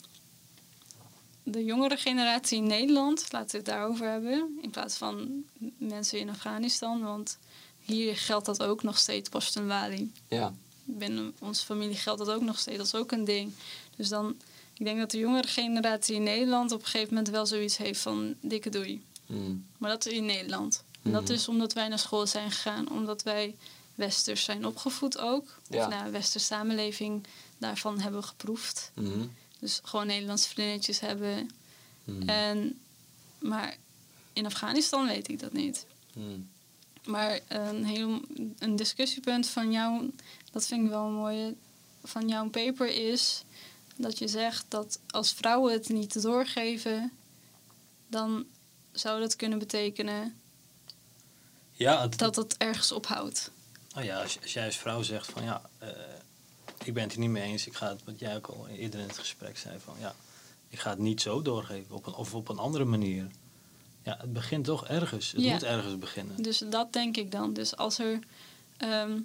de 1.44 1.64
jongere 1.66 1.98
generatie 1.98 2.58
in 2.58 2.68
Nederland, 2.68 3.32
laten 3.32 3.52
we 3.52 3.58
het 3.58 3.66
daarover 3.66 4.10
hebben, 4.10 4.60
in 4.62 4.70
plaats 4.70 4.96
van 4.96 5.44
mensen 5.78 6.20
in 6.20 6.30
Afghanistan, 6.30 7.02
want 7.02 7.38
hier 7.80 8.18
geldt 8.18 8.46
dat 8.46 8.64
ook 8.64 8.84
nog 8.84 8.98
steeds, 8.98 9.30
Pashtun 9.30 10.14
Ja. 10.28 10.54
Binnen 10.84 11.36
onze 11.40 11.66
familie 11.66 11.96
geldt 11.96 12.20
dat 12.26 12.30
ook 12.36 12.42
nog 12.42 12.60
steeds, 12.60 12.78
dat 12.78 12.86
is 12.86 12.96
ook 12.96 13.12
een 13.12 13.26
ding. 13.26 13.52
Dus 13.96 14.10
dan, 14.10 14.36
ik 14.74 14.86
denk 14.86 15.00
dat 15.00 15.12
de 15.12 15.18
jongere 15.18 15.48
generatie 15.48 16.16
in 16.16 16.24
Nederland 16.24 16.72
op 16.72 16.80
een 16.80 16.86
gegeven 16.86 17.14
moment 17.14 17.30
wel 17.34 17.46
zoiets 17.46 17.78
heeft 17.78 18.00
van 18.00 18.36
dikke 18.42 18.70
doei. 18.70 19.04
Mhm. 19.26 19.56
Maar 19.78 19.90
dat 19.90 20.06
is 20.06 20.14
in 20.14 20.26
Nederland. 20.26 20.84
En 21.02 21.12
dat 21.12 21.24
Mhm. 21.24 21.32
is 21.34 21.48
omdat 21.48 21.74
wij 21.74 21.88
naar 21.88 22.00
school 22.00 22.28
zijn 22.28 22.52
gegaan, 22.52 22.92
omdat 22.92 23.24
wij 23.24 23.56
westers 23.98 24.44
zijn 24.44 24.66
opgevoed 24.66 25.18
ook. 25.18 25.60
Ja. 25.70 25.84
Of 25.84 25.90
nou, 25.90 26.12
westers 26.12 26.46
samenleving 26.46 27.26
daarvan 27.58 28.00
hebben 28.00 28.24
geproefd. 28.24 28.92
Mhm. 28.94 29.26
Dus 29.60 29.80
gewoon 29.84 30.08
Nederlandse 30.08 30.50
vriendinnetjes 30.50 31.00
hebben. 31.00 31.50
Mhm. 32.04 32.30
En, 32.30 32.80
maar 33.40 33.78
in 34.34 34.46
Afghanistan 34.46 35.08
weet 35.08 35.28
ik 35.28 35.40
dat 35.40 35.54
niet. 35.54 35.86
Mhm. 36.14 36.40
Maar 37.06 37.40
een, 37.48 37.86
heel, 37.86 38.22
een 38.60 38.76
discussiepunt 38.76 39.48
van 39.48 39.72
jou, 39.72 40.12
dat 40.52 40.66
vind 40.66 40.84
ik 40.84 40.90
wel 40.90 41.06
een 41.06 41.14
mooie, 41.14 41.56
van 42.04 42.28
jouw 42.28 42.50
paper 42.50 43.12
is 43.12 43.44
dat 43.96 44.18
je 44.18 44.28
zegt 44.28 44.66
dat 44.68 45.00
als 45.10 45.34
vrouwen 45.34 45.74
het 45.74 45.90
niet 45.90 46.22
doorgeven, 46.22 47.12
dan 48.08 48.46
zou 48.92 49.20
dat 49.20 49.36
kunnen 49.36 49.60
betekenen 49.60 50.36
Ja, 51.72 52.02
het, 52.02 52.18
dat 52.18 52.36
het 52.36 52.58
ergens 52.58 52.92
ophoudt. 52.92 53.52
Nou 53.98 54.10
ja 54.10 54.22
als, 54.22 54.38
als 54.42 54.54
jij 54.54 54.66
als 54.66 54.78
vrouw 54.78 55.02
zegt 55.02 55.32
van 55.32 55.44
ja, 55.44 55.62
eh, 55.78 55.90
ik 56.84 56.94
ben 56.94 57.04
het 57.04 57.12
hier 57.12 57.22
niet 57.22 57.30
mee 57.30 57.44
eens. 57.44 57.68
Ik 57.68 57.74
ga 57.74 57.88
het, 57.90 58.04
wat 58.04 58.20
jij 58.20 58.36
ook 58.36 58.48
al 58.48 58.68
eerder 58.68 59.00
in 59.00 59.08
het 59.08 59.18
gesprek 59.18 59.58
zei 59.58 59.80
van 59.80 59.96
ja, 60.00 60.16
ik 60.70 60.80
ga 60.80 60.90
het 60.90 61.00
niet 61.00 61.22
zo 61.22 61.42
doorgeven 61.42 61.96
op 61.96 62.06
een, 62.06 62.14
of 62.14 62.34
op 62.34 62.50
een 62.50 62.58
andere 62.58 62.86
manier. 62.86 63.28
Ja, 64.04 64.18
het 64.22 64.34
begint 64.34 64.66
toch 64.66 64.88
ergens. 64.88 65.32
Het 65.32 65.42
Ja. 65.42 65.52
moet 65.54 65.64
ergens 65.64 65.98
beginnen. 65.98 66.42
Dus 66.44 66.64
dat 66.70 66.94
denk 66.94 67.18
ik 67.18 67.32
dan. 67.32 67.54
Dus 67.54 67.76
als 67.76 68.00
er, 68.00 68.20
ehm, 68.78 69.20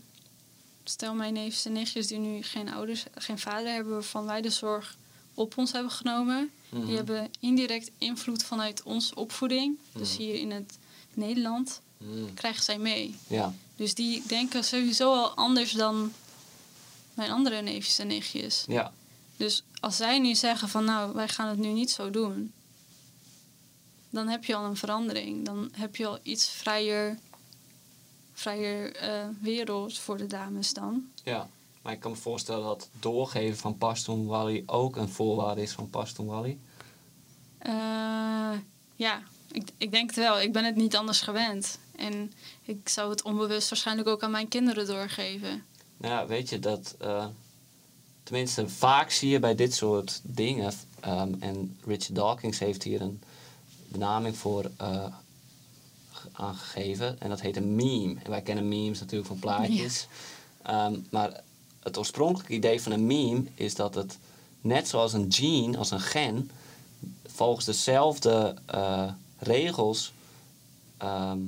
stel 0.84 1.14
mijn 1.14 1.32
neefjes 1.32 1.64
en 1.64 1.72
nichtjes 1.72 2.06
die 2.06 2.18
nu 2.18 2.42
geen 2.42 2.68
ouders, 2.72 3.04
geen 3.14 3.38
vader 3.38 3.72
hebben 3.72 3.92
waarvan 3.92 4.24
wij 4.24 4.40
de 4.40 4.50
zorg 4.50 4.96
op 5.34 5.58
ons 5.58 5.72
hebben 5.72 5.92
genomen, 5.92 6.50
Mhm. 6.68 6.86
die 6.86 6.96
hebben 6.96 7.30
indirect 7.40 7.90
invloed 7.98 8.42
vanuit 8.44 8.82
onze 8.82 9.14
opvoeding. 9.14 9.78
Dus 9.92 10.12
Mhm. 10.12 10.22
hier 10.22 10.34
in 10.34 10.50
het 10.50 10.78
Nederland 11.14 11.80
Mhm. 12.06 12.34
krijgen 12.34 12.62
zij 12.62 12.78
mee. 12.78 13.16
Ja. 13.26 13.54
Dus 13.76 13.94
die 13.94 14.22
denken 14.26 14.64
sowieso 14.64 15.14
al 15.14 15.30
anders 15.30 15.72
dan 15.72 16.12
mijn 17.14 17.30
andere 17.30 17.62
neefjes 17.62 17.98
en 17.98 18.06
nichtjes. 18.06 18.64
Ja. 18.68 18.92
Dus 19.36 19.64
als 19.80 19.96
zij 19.96 20.18
nu 20.18 20.34
zeggen 20.34 20.68
van 20.68 20.84
nou, 20.84 21.14
wij 21.14 21.28
gaan 21.28 21.48
het 21.48 21.58
nu 21.58 21.68
niet 21.68 21.90
zo 21.90 22.10
doen, 22.10 22.52
dan 24.10 24.28
heb 24.28 24.44
je 24.44 24.54
al 24.54 24.64
een 24.64 24.76
verandering. 24.76 25.44
Dan 25.44 25.70
heb 25.72 25.96
je 25.96 26.06
al 26.06 26.18
iets 26.22 26.48
vrijer, 26.48 27.18
vrijer 28.32 28.96
eh, 28.96 29.26
wereld 29.40 29.98
voor 29.98 30.16
de 30.16 30.26
dames 30.26 30.74
dan. 30.74 31.08
Ja, 31.24 31.48
maar 31.82 31.92
ik 31.92 32.00
kan 32.00 32.10
me 32.10 32.16
voorstellen 32.16 32.64
dat 32.64 32.88
doorgeven 33.00 33.58
van 33.58 33.78
Pashtun 33.78 34.26
Wali 34.26 34.62
ook 34.66 34.96
een 34.96 35.08
voorwaarde 35.08 35.62
is 35.62 35.72
van 35.72 35.90
Pashtun 35.90 36.26
Wali. 36.26 36.60
Eh, 37.58 38.52
ja, 38.96 39.22
ik, 39.52 39.68
ik 39.78 39.90
denk 39.90 40.06
het 40.10 40.18
wel. 40.18 40.40
Ik 40.40 40.52
ben 40.52 40.64
het 40.64 40.76
niet 40.76 40.96
anders 40.96 41.20
gewend. 41.20 41.78
En 41.96 42.32
ik 42.62 42.88
zou 42.88 43.10
het 43.10 43.22
onbewust 43.22 43.68
waarschijnlijk 43.70 44.08
ook 44.08 44.22
aan 44.22 44.30
mijn 44.30 44.48
kinderen 44.48 44.86
doorgeven. 44.86 45.62
Nou 45.96 46.12
ja, 46.14 46.26
weet 46.26 46.48
je 46.48 46.58
dat. 46.58 46.94
eh, 46.98 47.26
tenminste, 48.22 48.68
vaak 48.68 49.10
zie 49.10 49.30
je 49.30 49.38
bij 49.40 49.54
dit 49.54 49.74
soort 49.74 50.20
dingen. 50.22 50.72
ehm, 51.00 51.34
en 51.40 51.76
Richard 51.86 52.14
Dawkins 52.14 52.58
heeft 52.58 52.82
hier 52.82 53.00
een 53.00 53.22
benaming 53.88 54.36
voor 54.36 54.70
eh, 54.76 55.04
ge- 56.12 56.28
aangegeven. 56.32 57.20
En 57.20 57.28
dat 57.28 57.40
heet 57.40 57.56
een 57.56 57.74
meme. 57.74 58.20
En 58.24 58.30
wij 58.30 58.42
kennen 58.42 58.68
memes 58.68 59.00
natuurlijk 59.00 59.28
van 59.28 59.38
plaatjes. 59.38 60.06
Ehm, 60.62 60.94
maar 61.10 61.40
het 61.82 61.98
oorspronkelijke 61.98 62.52
idee 62.54 62.82
van 62.82 62.92
een 62.92 63.06
meme 63.06 63.42
is 63.54 63.74
dat 63.74 63.94
het 63.94 64.18
net 64.60 64.88
zoals 64.88 65.12
een 65.12 65.32
gene, 65.32 65.78
als 65.78 65.90
een 65.90 66.00
gen, 66.00 66.50
volgens 67.26 67.64
dezelfde 67.64 68.54
eh, 68.66 69.10
regels. 69.42 70.12
ehm, 70.96 71.38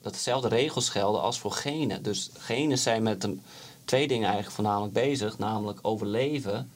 dat 0.00 0.12
dezelfde 0.12 0.48
regels 0.48 0.88
gelden 0.88 1.20
als 1.20 1.38
voor 1.38 1.52
genen. 1.52 2.02
Dus 2.02 2.30
genen 2.38 2.78
zijn 2.78 3.02
met 3.02 3.24
een, 3.24 3.42
twee 3.84 4.08
dingen 4.08 4.24
eigenlijk 4.24 4.54
voornamelijk 4.54 4.92
bezig, 4.92 5.38
namelijk 5.38 5.78
overleven 5.82 6.70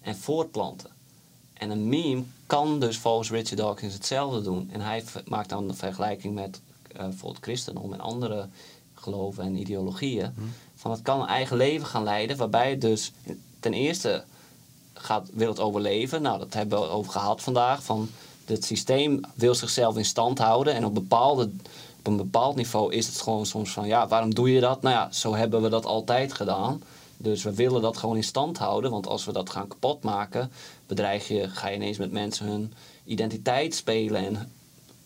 en 0.00 0.16
voortplanten. 0.16 0.90
En 1.52 1.70
een 1.70 1.88
meme 1.88 2.22
kan 2.46 2.80
dus 2.80 2.98
volgens 2.98 3.30
Richard 3.30 3.56
Dawkins 3.56 3.94
hetzelfde 3.94 4.42
doen. 4.42 4.70
En 4.72 4.80
hij 4.80 5.04
maakt 5.24 5.48
dan 5.48 5.68
de 5.68 5.74
vergelijking 5.74 6.34
met 6.34 6.60
eh 6.92 6.98
bijvoorbeeld 6.98 7.42
christendom 7.42 7.92
en 7.92 8.00
andere 8.00 8.48
geloven 8.94 9.44
en 9.44 9.56
ideologieën. 9.56 10.34
Van 10.74 10.90
het 10.90 11.02
kan 11.02 11.20
een 11.20 11.26
eigen 11.28 11.56
leven 11.56 11.86
gaan 11.86 12.02
leiden, 12.02 12.36
waarbij 12.36 12.70
het 12.70 12.80
dus 12.80 13.12
ten 13.60 13.74
eerste 13.74 14.24
gaat, 14.94 15.28
wil 15.32 15.48
het 15.48 15.60
overleven. 15.60 16.22
Nou, 16.22 16.38
dat 16.38 16.54
hebben 16.54 16.80
we 16.80 16.86
over 16.86 17.12
gehad 17.12 17.42
vandaag. 17.42 17.82
Van 17.82 18.08
het 18.48 18.64
systeem 18.64 19.20
wil 19.34 19.54
zichzelf 19.54 19.96
in 19.96 20.04
stand 20.04 20.38
houden. 20.38 20.74
En 20.74 20.84
op, 20.84 20.94
bepaalde, 20.94 21.50
op 21.98 22.06
een 22.06 22.16
bepaald 22.16 22.56
niveau 22.56 22.92
is 22.92 23.06
het 23.06 23.20
gewoon 23.20 23.46
soms 23.46 23.70
van... 23.70 23.86
ja, 23.86 24.08
waarom 24.08 24.34
doe 24.34 24.52
je 24.52 24.60
dat? 24.60 24.82
Nou 24.82 24.94
ja, 24.94 25.12
zo 25.12 25.34
hebben 25.34 25.62
we 25.62 25.68
dat 25.68 25.86
altijd 25.86 26.32
gedaan. 26.32 26.82
Dus 27.16 27.42
we 27.42 27.54
willen 27.54 27.82
dat 27.82 27.96
gewoon 27.96 28.16
in 28.16 28.24
stand 28.24 28.58
houden. 28.58 28.90
Want 28.90 29.06
als 29.06 29.24
we 29.24 29.32
dat 29.32 29.50
gaan 29.50 29.68
kapotmaken... 29.68 30.52
bedreig 30.86 31.28
je, 31.28 31.48
ga 31.48 31.68
je 31.68 31.76
ineens 31.76 31.98
met 31.98 32.12
mensen 32.12 32.46
hun 32.46 32.72
identiteit 33.04 33.74
spelen... 33.74 34.26
en 34.26 34.52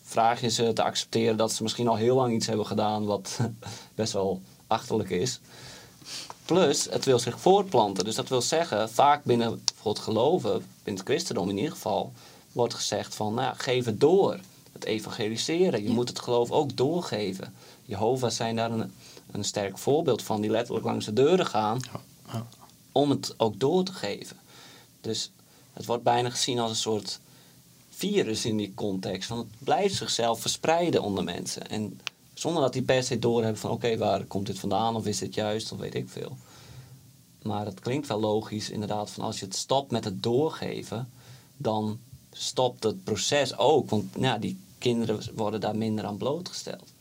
vraag 0.03 0.41
je 0.41 0.51
ze 0.51 0.73
te 0.73 0.83
accepteren 0.83 1.37
dat 1.37 1.53
ze 1.53 1.63
misschien 1.63 1.89
al 1.89 1.97
heel 1.97 2.17
lang 2.17 2.35
iets 2.35 2.47
hebben 2.47 2.67
gedaan... 2.67 3.05
wat 3.05 3.39
best 3.95 4.13
wel 4.13 4.41
achterlijk 4.67 5.11
is. 5.11 5.41
Plus, 6.45 6.85
het 6.91 7.05
wil 7.05 7.19
zich 7.19 7.41
voortplanten. 7.41 8.05
Dus 8.05 8.15
dat 8.15 8.29
wil 8.29 8.43
zeggen, 8.43 8.91
vaak 8.91 9.25
binnen 9.25 9.63
bijvoorbeeld 9.65 10.05
geloven, 10.05 10.53
binnen 10.83 11.03
het 11.03 11.13
christendom 11.13 11.49
in 11.49 11.57
ieder 11.57 11.73
geval, 11.73 12.13
wordt 12.53 12.75
gezegd 12.75 13.15
van, 13.15 13.35
nou 13.35 13.57
geef 13.57 13.85
het 13.85 14.01
door. 14.01 14.39
Het 14.73 14.85
evangeliseren. 14.85 15.83
Je 15.83 15.89
Ja. 15.89 15.95
moet 15.95 16.09
het 16.09 16.19
geloof 16.19 16.51
ook 16.51 16.77
doorgeven. 16.77 17.55
Jehovah's 17.85 18.37
zijn 18.37 18.57
daar 18.57 18.71
een, 18.71 18.93
een 19.31 19.45
sterk 19.45 19.79
voorbeeld 19.79 20.23
van, 20.23 20.41
die 20.41 20.51
letterlijk 20.51 20.87
langs 20.87 21.05
de 21.05 21.13
deuren 21.13 21.47
gaan 21.47 21.81
ja. 22.33 22.47
om 22.93 23.11
het 23.11 23.35
ook 23.37 23.61
door 23.61 23.85
te 23.85 23.93
geven. 23.93 24.37
Dus 25.01 25.31
het 25.73 25.87
wordt 25.87 26.03
bijna 26.03 26.31
gezien 26.31 26.59
als 26.59 26.71
een 26.71 26.77
soort 26.77 27.21
virus 27.91 28.45
in 28.45 28.57
die 28.57 28.73
context. 28.75 29.29
Want 29.29 29.41
het 29.51 29.65
blijft 29.65 29.95
zichzelf 29.95 30.41
verspreiden 30.41 31.03
onder 31.03 31.25
mensen. 31.25 31.69
En 31.69 32.01
zonder 32.35 32.63
dat 32.63 32.73
die 32.73 32.83
per 32.83 33.03
se 33.03 33.19
doorhebben 33.19 33.61
van 33.61 33.71
oké, 33.71 33.97
waar 33.97 34.25
komt 34.25 34.47
dit 34.47 34.59
vandaan? 34.59 34.97
Of 34.97 35.07
is 35.07 35.19
dit 35.19 35.35
juist? 35.35 35.73
Of 35.73 35.79
weet 35.79 35.95
ik 35.95 36.09
veel. 36.09 36.37
Maar 37.43 37.67
het 37.67 37.81
klinkt 37.81 38.07
wel 38.09 38.21
logisch 38.21 38.71
inderdaad 38.71 39.11
van 39.11 39.25
als 39.25 39.39
je 39.39 39.45
het 39.45 39.57
stopt 39.57 39.91
met 39.91 40.05
het 40.05 40.23
doorgeven, 40.23 41.11
dan 41.57 41.99
stopt 42.33 42.83
het 42.83 43.05
proces 43.05 43.57
ook. 43.57 43.91
Want 43.91 44.05
ja, 44.19 44.39
die 44.39 44.59
kinderen 44.79 45.21
worden 45.35 45.61
daar 45.61 45.77
minder 45.77 46.05
aan 46.05 46.17
blootgesteld. 46.17 46.93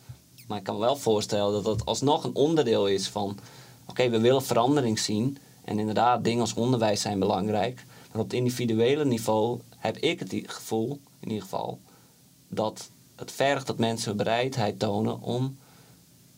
Maar 0.48 0.58
ik 0.58 0.64
kan 0.64 0.76
me 0.76 0.82
wel 0.82 0.98
voorstellen 0.98 1.52
dat 1.52 1.64
dat 1.64 1.86
alsnog 1.86 2.24
een 2.24 2.36
onderdeel 2.36 2.88
is 2.88 3.08
van 3.08 3.38
oké, 3.86 4.10
we 4.10 4.20
willen 4.20 4.44
verandering 4.44 5.00
zien. 5.00 5.38
En 5.64 5.80
inderdaad, 5.80 6.24
dingen 6.24 6.42
als 6.42 6.54
onderwijs 6.54 7.02
zijn 7.02 7.20
belangrijk. 7.20 7.86
Maar 8.12 8.22
op 8.22 8.30
het 8.30 8.40
individuele 8.40 9.06
niveau 9.06 9.60
heb 9.78 9.98
ik 9.98 10.20
het 10.20 10.34
gevoel, 10.46 11.00
in 11.20 11.28
ieder 11.28 11.44
geval, 11.44 11.80
dat 12.48 12.90
het 13.16 13.32
vergt 13.32 13.68
dat 13.68 13.78
mensen 13.78 14.18
bereidheid 14.18 14.80
tonen 14.80 15.22
om 15.22 15.58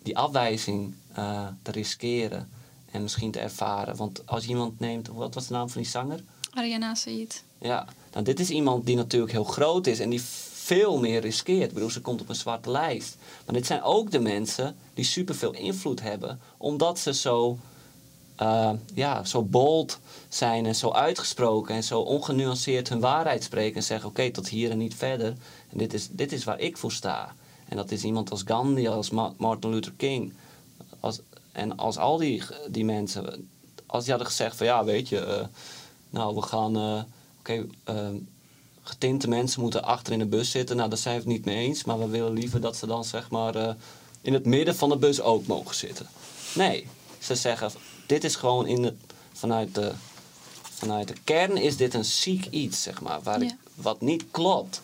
die 0.01 0.17
afwijzing 0.17 0.93
eh, 1.13 1.47
te 1.61 1.71
riskeren 1.71 2.49
en 2.91 3.01
misschien 3.01 3.31
te 3.31 3.39
ervaren. 3.39 3.95
Want 3.95 4.27
als 4.27 4.47
iemand 4.47 4.79
neemt, 4.79 5.07
wat 5.07 5.33
was 5.33 5.47
de 5.47 5.53
naam 5.53 5.69
van 5.69 5.81
die 5.81 5.91
zanger? 5.91 6.23
Ariana 6.53 6.95
Said. 6.95 7.43
Ja, 7.57 7.87
nou, 8.13 8.25
dit 8.25 8.39
is 8.39 8.49
iemand 8.49 8.85
die 8.85 8.95
natuurlijk 8.95 9.31
heel 9.31 9.43
groot 9.43 9.87
is 9.87 9.99
en 9.99 10.09
die 10.09 10.21
veel 10.53 10.99
meer 10.99 11.21
riskeert. 11.21 11.67
Ik 11.67 11.73
bedoel, 11.73 11.89
ze 11.89 12.01
komt 12.01 12.21
op 12.21 12.29
een 12.29 12.35
zwarte 12.35 12.69
lijst. 12.71 13.17
Maar 13.45 13.55
dit 13.55 13.65
zijn 13.65 13.81
ook 13.81 14.11
de 14.11 14.19
mensen 14.19 14.75
die 14.93 15.05
superveel 15.05 15.51
invloed 15.53 16.01
hebben, 16.01 16.39
omdat 16.57 16.99
ze 16.99 17.13
zo, 17.13 17.57
eh, 18.35 18.71
ja, 18.93 19.23
zo 19.23 19.41
bold 19.41 19.99
zijn 20.29 20.65
en 20.65 20.75
zo 20.75 20.91
uitgesproken 20.91 21.75
en 21.75 21.83
zo 21.83 21.99
ongenuanceerd 21.99 22.89
hun 22.89 22.99
waarheid 22.99 23.43
spreken 23.43 23.75
en 23.75 23.83
zeggen: 23.83 24.09
Oké, 24.09 24.31
tot 24.31 24.47
hier 24.49 24.71
en 24.71 24.77
niet 24.77 24.95
verder. 24.95 25.27
En 25.69 25.77
dit 25.77 25.93
is, 25.93 26.07
dit 26.11 26.31
is 26.31 26.43
waar 26.43 26.59
ik 26.59 26.77
voor 26.77 26.91
sta. 26.91 27.35
En 27.69 27.77
dat 27.77 27.91
is 27.91 28.03
iemand 28.03 28.31
als 28.31 28.41
Gandhi, 28.45 28.87
als 28.87 29.09
Ma- 29.09 29.33
Martin 29.37 29.69
Luther 29.69 29.93
King. 29.97 30.33
Als, 30.99 31.19
en 31.51 31.77
als 31.77 31.97
al 31.97 32.17
die, 32.17 32.43
die 32.67 32.85
mensen, 32.85 33.49
als 33.85 34.01
die 34.03 34.09
hadden 34.13 34.31
gezegd: 34.31 34.55
van 34.55 34.65
ja, 34.65 34.83
weet 34.83 35.09
je, 35.09 35.19
eh, 35.19 35.45
nou, 36.09 36.35
we 36.35 36.41
gaan. 36.41 36.75
eh, 36.75 37.01
Oké, 37.43 37.65
eh, 37.83 38.09
getinte 38.83 39.27
mensen 39.27 39.61
moeten 39.61 39.83
achter 39.83 40.13
in 40.13 40.19
de 40.19 40.25
bus 40.25 40.51
zitten. 40.51 40.75
Nou, 40.75 40.89
daar 40.89 40.97
zijn 40.97 41.15
we 41.15 41.21
het 41.21 41.29
niet 41.31 41.45
mee 41.45 41.57
eens. 41.67 41.83
Maar 41.83 41.99
we 41.99 42.07
willen 42.07 42.33
liever 42.33 42.61
dat 42.61 42.77
ze 42.77 42.87
dan 42.87 43.03
zeg 43.03 43.29
maar 43.29 43.55
eh, 43.55 43.73
in 44.21 44.33
het 44.33 44.45
midden 44.45 44.75
van 44.75 44.89
de 44.89 44.97
bus 44.97 45.21
ook 45.21 45.47
mogen 45.47 45.75
zitten. 45.75 46.07
Nee, 46.55 46.87
ze 47.19 47.35
zeggen, 47.35 47.71
dit 48.05 48.23
is 48.23 48.35
gewoon 48.35 48.67
in 48.67 48.83
het, 48.83 48.95
vanuit, 49.33 49.75
de, 49.75 49.91
vanuit 50.61 51.07
de 51.07 51.15
kern 51.23 51.57
is 51.57 51.77
dit 51.77 51.93
een 51.93 52.05
ziek 52.05 52.45
iets, 52.45 52.81
zeg 52.81 53.01
maar. 53.01 53.21
Waar 53.21 53.41
ik, 53.41 53.55
wat 53.75 54.01
niet 54.01 54.23
klopt. 54.31 54.81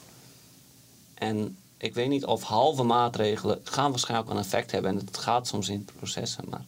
En 1.13 1.57
ik 1.77 1.93
weet 1.93 2.09
niet 2.09 2.25
of 2.25 2.43
halve 2.43 2.83
maatregelen 2.83 3.59
gaan 3.63 3.89
waarschijnlijk 3.89 4.29
wel 4.29 4.37
een 4.37 4.43
effect 4.43 4.71
hebben. 4.71 4.91
En 4.91 4.97
het 5.05 5.17
gaat 5.17 5.47
soms 5.47 5.69
in 5.69 5.87
processen, 5.95 6.43
maar... 6.49 6.65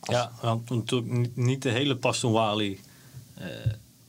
als- 0.00 0.16
Ja, 0.16 0.32
want 0.42 0.70
natuurlijk 0.70 1.12
niet, 1.12 1.36
niet 1.36 1.62
de 1.62 1.70
hele 1.70 1.96
Pastonwali 1.96 2.80
eh 3.34 3.44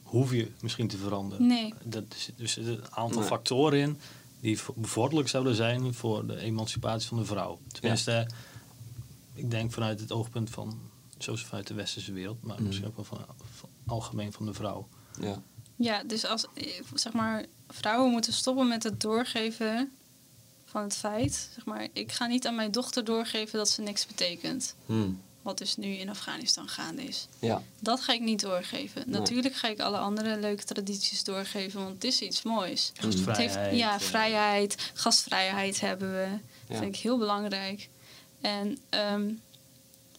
hoef 0.07 0.31
je 0.31 0.51
misschien 0.61 0.87
te 0.87 0.97
veranderen. 0.97 1.47
Nee. 1.47 1.73
Dat 1.83 2.03
is, 2.15 2.29
dus 2.35 2.57
er 2.57 2.63
zitten 2.63 2.83
een 2.85 2.95
aantal 2.95 3.19
Nee. 3.19 3.27
factoren 3.27 3.79
in 3.79 3.99
die 4.39 4.59
vo- 4.59 4.73
bevorderlijk 4.75 5.29
zouden 5.29 5.55
zijn 5.55 5.93
voor 5.93 6.27
de 6.27 6.37
emancipatie 6.39 7.07
van 7.07 7.17
de 7.17 7.25
vrouw. 7.25 7.59
Tenminste, 7.71 8.27
ik 9.33 9.51
denk 9.51 9.71
vanuit 9.71 9.99
het 9.99 10.11
oogpunt 10.11 10.49
van, 10.49 10.79
zoals 11.17 11.45
vanuit 11.45 11.67
de 11.67 11.73
westerse 11.73 12.11
wereld, 12.13 12.43
maar 12.43 12.55
Mhm. 12.55 12.65
misschien 12.65 12.87
ook 12.87 12.95
wel 12.95 13.05
van, 13.05 13.25
van 13.55 13.69
algemeen 13.85 14.33
van 14.33 14.45
de 14.45 14.53
vrouw. 14.53 14.87
Ja, 15.19 15.41
Ja, 15.75 16.03
dus 16.03 16.25
als 16.25 16.45
zeg 16.93 17.13
maar 17.13 17.45
vrouwen 17.69 18.11
moeten 18.11 18.33
stoppen 18.33 18.67
met 18.67 18.83
het 18.83 19.01
doorgeven 19.01 19.91
van 20.65 20.81
het 20.83 20.95
feit. 20.95 21.49
Zeg 21.55 21.65
maar, 21.65 21.87
ik 21.93 22.11
ga 22.11 22.25
niet 22.25 22.47
aan 22.47 22.55
mijn 22.55 22.71
dochter 22.71 23.03
doorgeven 23.03 23.57
dat 23.57 23.69
ze 23.69 23.81
niks 23.81 24.05
betekent. 24.07 24.75
Hm. 24.85 25.09
Wat 25.47 25.57
dus 25.57 25.75
nu 25.75 25.87
in 25.87 26.09
Afghanistan 26.09 26.67
gaande 26.67 27.03
is. 27.03 27.27
ja. 27.39 27.61
Dat 27.79 28.01
ga 28.01 28.13
ik 28.13 28.21
niet 28.21 28.39
doorgeven. 28.41 29.03
Nee. 29.05 29.19
Natuurlijk 29.19 29.55
ga 29.55 29.67
ik 29.67 29.79
alle 29.79 29.97
andere 29.97 30.37
leuke 30.39 30.63
tradities 30.63 31.23
doorgeven, 31.23 31.79
want 31.81 31.93
het 31.93 32.03
is 32.03 32.21
iets 32.21 32.41
moois. 32.41 32.91
Het 32.93 33.05
Gastvrijheid. 33.05 33.55
heeft, 33.55 33.77
ja, 33.77 33.93
eh, 33.93 33.99
vrijheid, 33.99 34.91
gastvrijheid 34.93 35.79
hebben 35.79 36.11
we. 36.11 36.29
Dat 36.29 36.39
Ja. 36.67 36.77
vind 36.83 36.95
ik 36.95 37.01
heel 37.01 37.17
belangrijk. 37.17 37.89
En 38.41 38.77
ehm, 38.89 39.31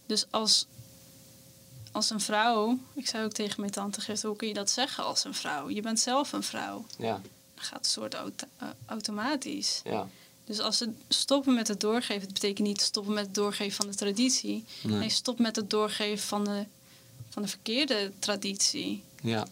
dus 0.06 0.26
als, 0.30 0.66
als 1.92 2.10
een 2.10 2.20
vrouw, 2.20 2.78
ik 2.94 3.06
zei 3.08 3.24
ook 3.24 3.32
tegen 3.32 3.60
mijn 3.60 3.72
tante 3.72 4.00
gisteren, 4.00 4.28
hoe 4.28 4.38
kun 4.38 4.48
je 4.48 4.54
dat 4.54 4.70
zeggen 4.70 5.04
als 5.04 5.24
een 5.24 5.34
vrouw? 5.34 5.68
Je 5.70 5.80
bent 5.82 6.00
zelf 6.00 6.32
een 6.32 6.42
vrouw. 6.42 6.84
Ja, 6.98 7.20
Dat 7.54 7.64
gaat 7.64 7.78
een 7.78 7.84
soort 7.90 8.14
auto- 8.14 8.46
eh, 8.58 8.68
automatisch. 8.86 9.80
ja. 9.84 10.08
Dus 10.48 10.60
als 10.60 10.76
ze 10.76 10.90
stoppen 11.08 11.54
met 11.54 11.68
het 11.68 11.80
doorgeven, 11.80 12.22
dat 12.24 12.32
betekent 12.32 12.66
niet 12.66 12.80
stoppen 12.80 13.12
met 13.14 13.24
het 13.26 13.34
doorgeven 13.34 13.72
van 13.76 13.86
de 13.86 13.94
traditie. 13.96 14.64
Nee. 14.82 14.98
Nee, 14.98 15.08
stop 15.08 15.38
met 15.38 15.56
het 15.56 15.70
doorgeven 15.70 16.26
van 16.26 16.44
de, 16.44 16.64
van 17.28 17.42
de 17.42 17.48
verkeerde 17.48 18.12
traditie. 18.18 19.02
Ja. 19.22 19.46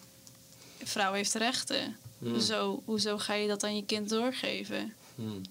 Een 0.79 0.87
vrouw 0.87 1.13
heeft 1.13 1.33
rechten. 1.33 1.95
Hm. 2.19 2.29
Hoezo, 2.29 2.81
hoezo 2.85 3.17
ga 3.17 3.33
je 3.33 3.47
dat 3.47 3.63
aan 3.63 3.75
je 3.75 3.85
kind 3.85 4.09
doorgeven? 4.09 4.93
Hmm. 5.15 5.41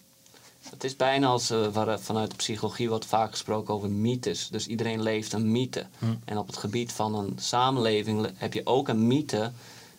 Het 0.70 0.84
is 0.84 0.96
bijna 0.96 1.26
als 1.26 1.48
waar 1.48 1.88
er 1.88 2.00
vanuit 2.00 2.30
de 2.30 2.36
psychologie 2.36 2.88
wordt 2.88 3.04
vaak 3.06 3.30
gesproken 3.30 3.74
over 3.74 3.90
mythes. 3.90 4.48
Dus 4.50 4.66
iedereen 4.66 5.02
leeft 5.02 5.32
een 5.32 5.50
mythe. 5.52 5.86
Hmm. 5.98 6.20
En 6.24 6.38
op 6.38 6.46
het 6.46 6.56
gebied 6.56 6.92
van 6.92 7.14
een 7.14 7.36
samenleving 7.40 8.20
le- 8.20 8.32
heb 8.34 8.52
je 8.52 8.66
ook 8.66 8.88
een 8.88 9.06
mythe 9.06 9.52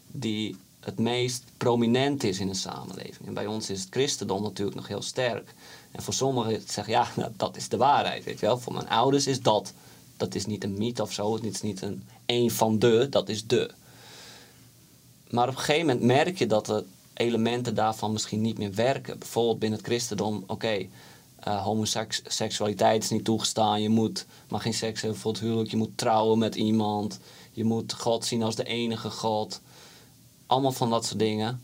die 0.08 0.58
het 0.88 1.00
meest 1.00 1.44
prominent 1.58 2.24
is 2.24 2.40
in 2.40 2.50
een 2.50 2.56
samenleving. 2.56 3.28
En 3.28 3.34
bij 3.34 3.46
ons 3.46 3.70
is 3.70 3.80
het 3.80 3.90
christendom 3.90 4.42
natuurlijk 4.42 4.78
nog 4.78 4.88
heel 4.88 5.02
sterk. 5.02 5.54
En 5.92 6.04
voor 6.04 6.14
sommigen 6.14 6.62
zeggen 6.68 6.94
ja, 6.94 7.08
nou, 7.16 7.32
dat 7.38 7.58
is 7.58 7.70
de 7.70 7.78
waarheid. 7.78 8.24
Weet 8.24 8.40
je 8.40 8.46
wel? 8.46 8.60
Voor 8.60 8.74
mijn 8.74 8.90
ouders 8.90 9.28
is 9.28 9.42
dat. 9.42 9.74
Dat 10.18 10.36
is 10.36 10.46
niet 10.46 10.64
een 10.64 10.78
mythe 10.78 11.02
of 11.02 11.14
zo. 11.14 11.34
Het 11.34 11.44
is 11.44 11.62
niet 11.62 11.82
een 11.82 12.04
een 12.26 12.52
van 12.52 12.80
de, 12.80 13.08
dat 13.10 13.30
is 13.30 13.48
de. 13.48 13.72
Maar 15.30 15.48
op 15.48 15.54
een 15.54 15.60
gegeven 15.60 15.86
moment 15.86 16.06
merk 16.06 16.38
je 16.38 16.48
dat 16.48 16.66
de 16.66 16.84
elementen 17.14 17.76
daarvan 17.76 18.12
misschien 18.12 18.42
niet 18.42 18.58
meer 18.58 18.74
werken. 18.74 19.20
Bijvoorbeeld 19.20 19.60
binnen 19.60 19.78
het 19.80 19.88
christendom, 19.88 20.44
oké, 20.48 20.88
eh, 21.40 21.64
homoseksualiteit 21.64 23.04
is 23.04 23.10
niet 23.10 23.24
toegestaan. 23.26 23.82
Je 23.82 23.90
moet, 23.90 24.26
mag 24.48 24.62
geen 24.62 24.74
seks 24.74 25.02
hebben 25.02 25.20
voor 25.20 25.32
het 25.32 25.42
huwelijk. 25.42 25.70
Je 25.70 25.78
moet 25.78 25.98
trouwen 25.98 26.38
met 26.38 26.56
iemand. 26.56 27.20
Je 27.52 27.64
moet 27.64 27.94
God 27.94 28.26
zien 28.26 28.44
als 28.44 28.56
de 28.56 28.64
enige 28.64 29.10
God. 29.10 29.62
Allemaal 30.48 30.72
van 30.72 30.90
dat 30.90 31.06
soort 31.06 31.20
dingen. 31.20 31.62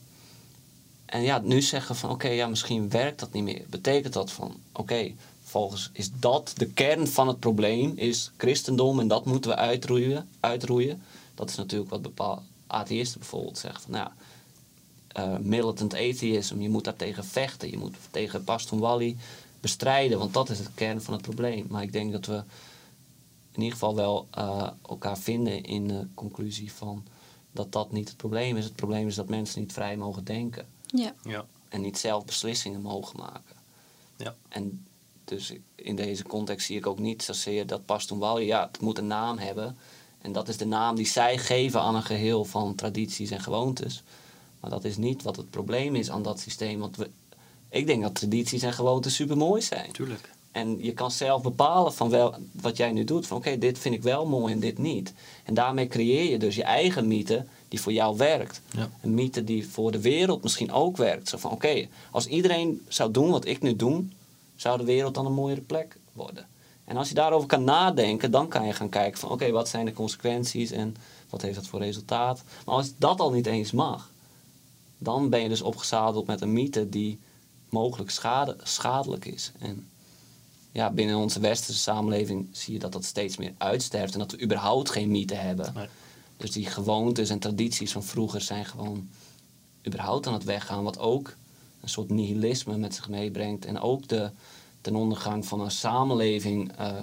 En 1.05 1.21
ja, 1.21 1.39
nu 1.39 1.61
zeggen 1.61 1.95
van 1.95 2.09
oké, 2.09 2.27
ja, 2.27 2.47
misschien 2.47 2.89
werkt 2.89 3.19
dat 3.19 3.33
niet 3.33 3.43
meer. 3.43 3.65
Betekent 3.69 4.13
dat 4.13 4.31
van 4.31 4.55
oké, 4.71 5.11
volgens 5.43 5.89
is 5.93 6.09
dat 6.19 6.53
de 6.57 6.65
kern 6.65 7.07
van 7.07 7.27
het 7.27 7.39
probleem, 7.39 7.93
is 7.95 8.31
christendom 8.37 8.99
en 8.99 9.07
dat 9.07 9.25
moeten 9.25 9.51
we 9.51 9.57
uitroeien. 9.57 10.29
uitroeien. 10.39 11.01
Dat 11.35 11.49
is 11.49 11.55
natuurlijk 11.55 11.89
wat 11.89 12.01
bepaalde 12.01 12.41
atheïsten 12.67 13.19
bijvoorbeeld 13.19 13.57
zeggen. 13.57 13.81
Van, 13.81 13.91
nou, 13.91 14.07
ja, 14.07 14.13
eh, 15.13 15.37
militant 15.37 15.93
atheism, 15.93 16.59
je 16.59 16.69
moet 16.69 16.83
daar 16.83 16.95
tegen 16.95 17.25
vechten. 17.25 17.69
Je 17.69 17.77
moet 17.77 17.95
tegen 18.11 18.43
Paston 18.43 18.79
Wally 18.79 19.17
bestrijden, 19.59 20.19
want 20.19 20.33
dat 20.33 20.49
is 20.49 20.57
de 20.57 20.69
kern 20.75 21.01
van 21.01 21.13
het 21.13 21.21
probleem. 21.21 21.65
Maar 21.69 21.83
ik 21.83 21.91
denk 21.91 22.11
dat 22.11 22.25
we 22.25 22.43
in 23.51 23.61
ieder 23.61 23.71
geval 23.71 23.95
wel 23.95 24.27
eh, 24.31 24.69
elkaar 24.89 25.17
vinden 25.17 25.63
in 25.63 25.87
de 25.87 26.07
conclusie 26.13 26.73
van 26.73 27.03
dat 27.53 27.71
dat 27.71 27.91
niet 27.91 28.07
het 28.07 28.17
probleem 28.17 28.57
is. 28.57 28.63
Het 28.63 28.75
probleem 28.75 29.07
is 29.07 29.15
dat 29.15 29.29
mensen 29.29 29.59
niet 29.59 29.73
vrij 29.73 29.97
mogen 29.97 30.23
denken 30.23 30.67
Ja. 30.85 31.13
Ja. 31.23 31.45
en 31.69 31.81
niet 31.81 31.97
zelf 31.97 32.25
beslissingen 32.25 32.81
mogen 32.81 33.19
maken. 33.19 33.55
Ja. 34.17 34.35
En 34.49 34.85
dus 35.25 35.53
in 35.75 35.95
deze 35.95 36.23
context 36.23 36.65
zie 36.65 36.77
ik 36.77 36.87
ook 36.87 36.99
niet 36.99 37.23
zozeer 37.23 37.67
dat 37.67 37.81
Wally, 38.07 38.45
ja, 38.45 38.67
het 38.67 38.81
moet 38.81 38.97
een 38.97 39.07
naam 39.07 39.37
hebben. 39.37 39.77
En 40.21 40.31
dat 40.31 40.47
is 40.47 40.57
de 40.57 40.65
naam 40.65 40.95
die 40.95 41.05
zij 41.07 41.37
geven 41.37 41.81
aan 41.81 41.95
een 41.95 42.03
geheel 42.03 42.45
van 42.45 42.75
tradities 42.75 43.31
en 43.31 43.41
gewoontes. 43.41 44.03
Maar 44.59 44.69
dat 44.69 44.83
is 44.83 44.97
niet 44.97 45.23
wat 45.23 45.35
het 45.35 45.49
probleem 45.49 45.95
is 45.95 46.09
aan 46.09 46.23
dat 46.23 46.39
systeem. 46.39 46.79
Want 46.79 46.95
we, 46.95 47.09
ik 47.69 47.85
denk 47.85 48.01
dat 48.01 48.15
tradities 48.15 48.61
en 48.61 48.73
gewoontes 48.73 49.15
super 49.15 49.37
mooi 49.37 49.61
zijn. 49.61 49.91
Tuurlijk. 49.91 50.29
En 50.53 50.83
je 50.83 50.93
kan 50.93 51.11
zelf 51.11 51.41
bepalen 51.41 51.93
van 51.93 52.09
wel, 52.09 52.35
wat 52.51 52.77
jij 52.77 52.91
nu 52.91 53.03
doet. 53.03 53.27
Van 53.27 53.37
oké, 53.37 53.57
dit 53.57 53.79
vind 53.79 53.95
ik 53.95 54.03
wel 54.03 54.25
mooi 54.25 54.53
en 54.53 54.59
dit 54.59 54.77
niet. 54.77 55.13
En 55.43 55.53
daarmee 55.53 55.87
creëer 55.87 56.29
je 56.29 56.37
dus 56.37 56.55
je 56.55 56.63
eigen 56.63 57.07
mythe 57.07 57.45
die 57.67 57.81
voor 57.81 57.91
jou 57.91 58.17
werkt. 58.17 58.61
Ja. 58.71 58.89
Een 59.01 59.13
mythe 59.13 59.43
die 59.43 59.67
voor 59.67 59.91
de 59.91 60.01
wereld 60.01 60.43
misschien 60.43 60.71
ook 60.71 60.97
werkt. 60.97 61.29
Zo 61.29 61.37
van 61.37 61.51
oké, 61.51 61.87
als 62.11 62.25
iedereen 62.27 62.81
zou 62.87 63.11
doen 63.11 63.29
wat 63.29 63.45
ik 63.45 63.61
nu 63.61 63.75
doe, 63.75 64.03
zou 64.55 64.77
de 64.77 64.83
wereld 64.83 65.13
dan 65.13 65.25
een 65.25 65.33
mooiere 65.33 65.61
plek 65.61 65.97
worden. 66.11 66.47
En 66.85 66.97
als 66.97 67.09
je 67.09 67.15
daarover 67.15 67.47
kan 67.47 67.63
nadenken, 67.63 68.31
dan 68.31 68.47
kan 68.47 68.65
je 68.65 68.73
gaan 68.73 68.89
kijken 68.89 69.19
van 69.19 69.29
oké, 69.29 69.51
wat 69.51 69.69
zijn 69.69 69.85
de 69.85 69.93
consequenties 69.93 70.71
en 70.71 70.95
wat 71.29 71.41
heeft 71.41 71.55
dat 71.55 71.67
voor 71.67 71.79
resultaat. 71.79 72.43
Maar 72.65 72.75
als 72.75 72.93
dat 72.97 73.19
al 73.19 73.31
niet 73.31 73.45
eens 73.45 73.71
mag, 73.71 74.11
dan 74.97 75.29
ben 75.29 75.41
je 75.41 75.49
dus 75.49 75.61
opgezadeld 75.61 76.27
met 76.27 76.41
een 76.41 76.53
mythe 76.53 76.89
die 76.89 77.19
mogelijk 77.69 78.09
schade, 78.09 78.55
schadelijk 78.63 79.25
is. 79.25 79.51
En 79.59 79.87
ja, 80.73 80.91
binnen 80.91 81.15
onze 81.15 81.39
westerse 81.39 81.79
samenleving 81.79 82.47
zie 82.51 82.73
je 82.73 82.79
dat 82.79 82.91
dat 82.91 83.05
steeds 83.05 83.37
meer 83.37 83.53
uitsterft 83.57 84.13
en 84.13 84.19
dat 84.19 84.31
we 84.31 84.41
überhaupt 84.41 84.89
geen 84.89 85.11
mythe 85.11 85.35
hebben. 85.35 85.73
Nee. 85.73 85.87
Dus 86.37 86.51
die 86.51 86.65
gewoontes 86.65 87.29
en 87.29 87.39
tradities 87.39 87.91
van 87.91 88.03
vroeger 88.03 88.41
zijn 88.41 88.65
gewoon 88.65 89.09
überhaupt 89.87 90.27
aan 90.27 90.33
het 90.33 90.43
weggaan. 90.43 90.83
Wat 90.83 90.99
ook 90.99 91.35
een 91.81 91.89
soort 91.89 92.09
nihilisme 92.09 92.77
met 92.77 92.95
zich 92.95 93.09
meebrengt. 93.09 93.65
En 93.65 93.79
ook 93.79 94.07
de 94.07 94.31
ten 94.81 94.95
ondergang 94.95 95.45
van 95.45 95.61
een 95.61 95.71
samenleving 95.71 96.71
eh, 96.77 97.01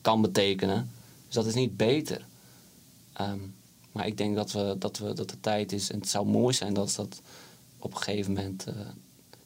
kan 0.00 0.20
betekenen. 0.20 0.90
Dus 1.26 1.34
dat 1.34 1.46
is 1.46 1.54
niet 1.54 1.76
beter. 1.76 2.24
Ehm, 3.12 3.38
maar 3.92 4.06
ik 4.06 4.16
denk 4.16 4.36
dat, 4.36 4.52
we, 4.52 4.76
dat, 4.78 4.98
we, 4.98 5.12
dat 5.12 5.30
de 5.30 5.40
tijd 5.40 5.72
is, 5.72 5.90
en 5.90 5.98
het 5.98 6.08
zou 6.08 6.26
mooi 6.26 6.54
zijn 6.54 6.74
dat 6.74 6.94
dat 6.96 7.20
op 7.78 7.90
een 7.94 8.02
gegeven 8.02 8.32
moment 8.32 8.66
eh, 8.66 8.74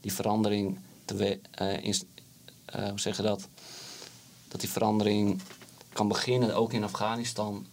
die 0.01 0.13
verandering 0.13 0.79
te 1.05 1.39
uh, 1.61 1.85
in, 1.85 1.95
uh, 2.77 2.89
hoe 2.89 3.01
zeg 3.01 3.17
je 3.17 3.23
dat? 3.23 3.49
Dat 4.49 4.61
die 4.61 4.71
verandering 4.71 5.41
kan 5.93 6.09
beginnen, 6.09 6.55
ook 6.55 6.73
in 6.73 6.85
Afghanistan, 6.85 7.67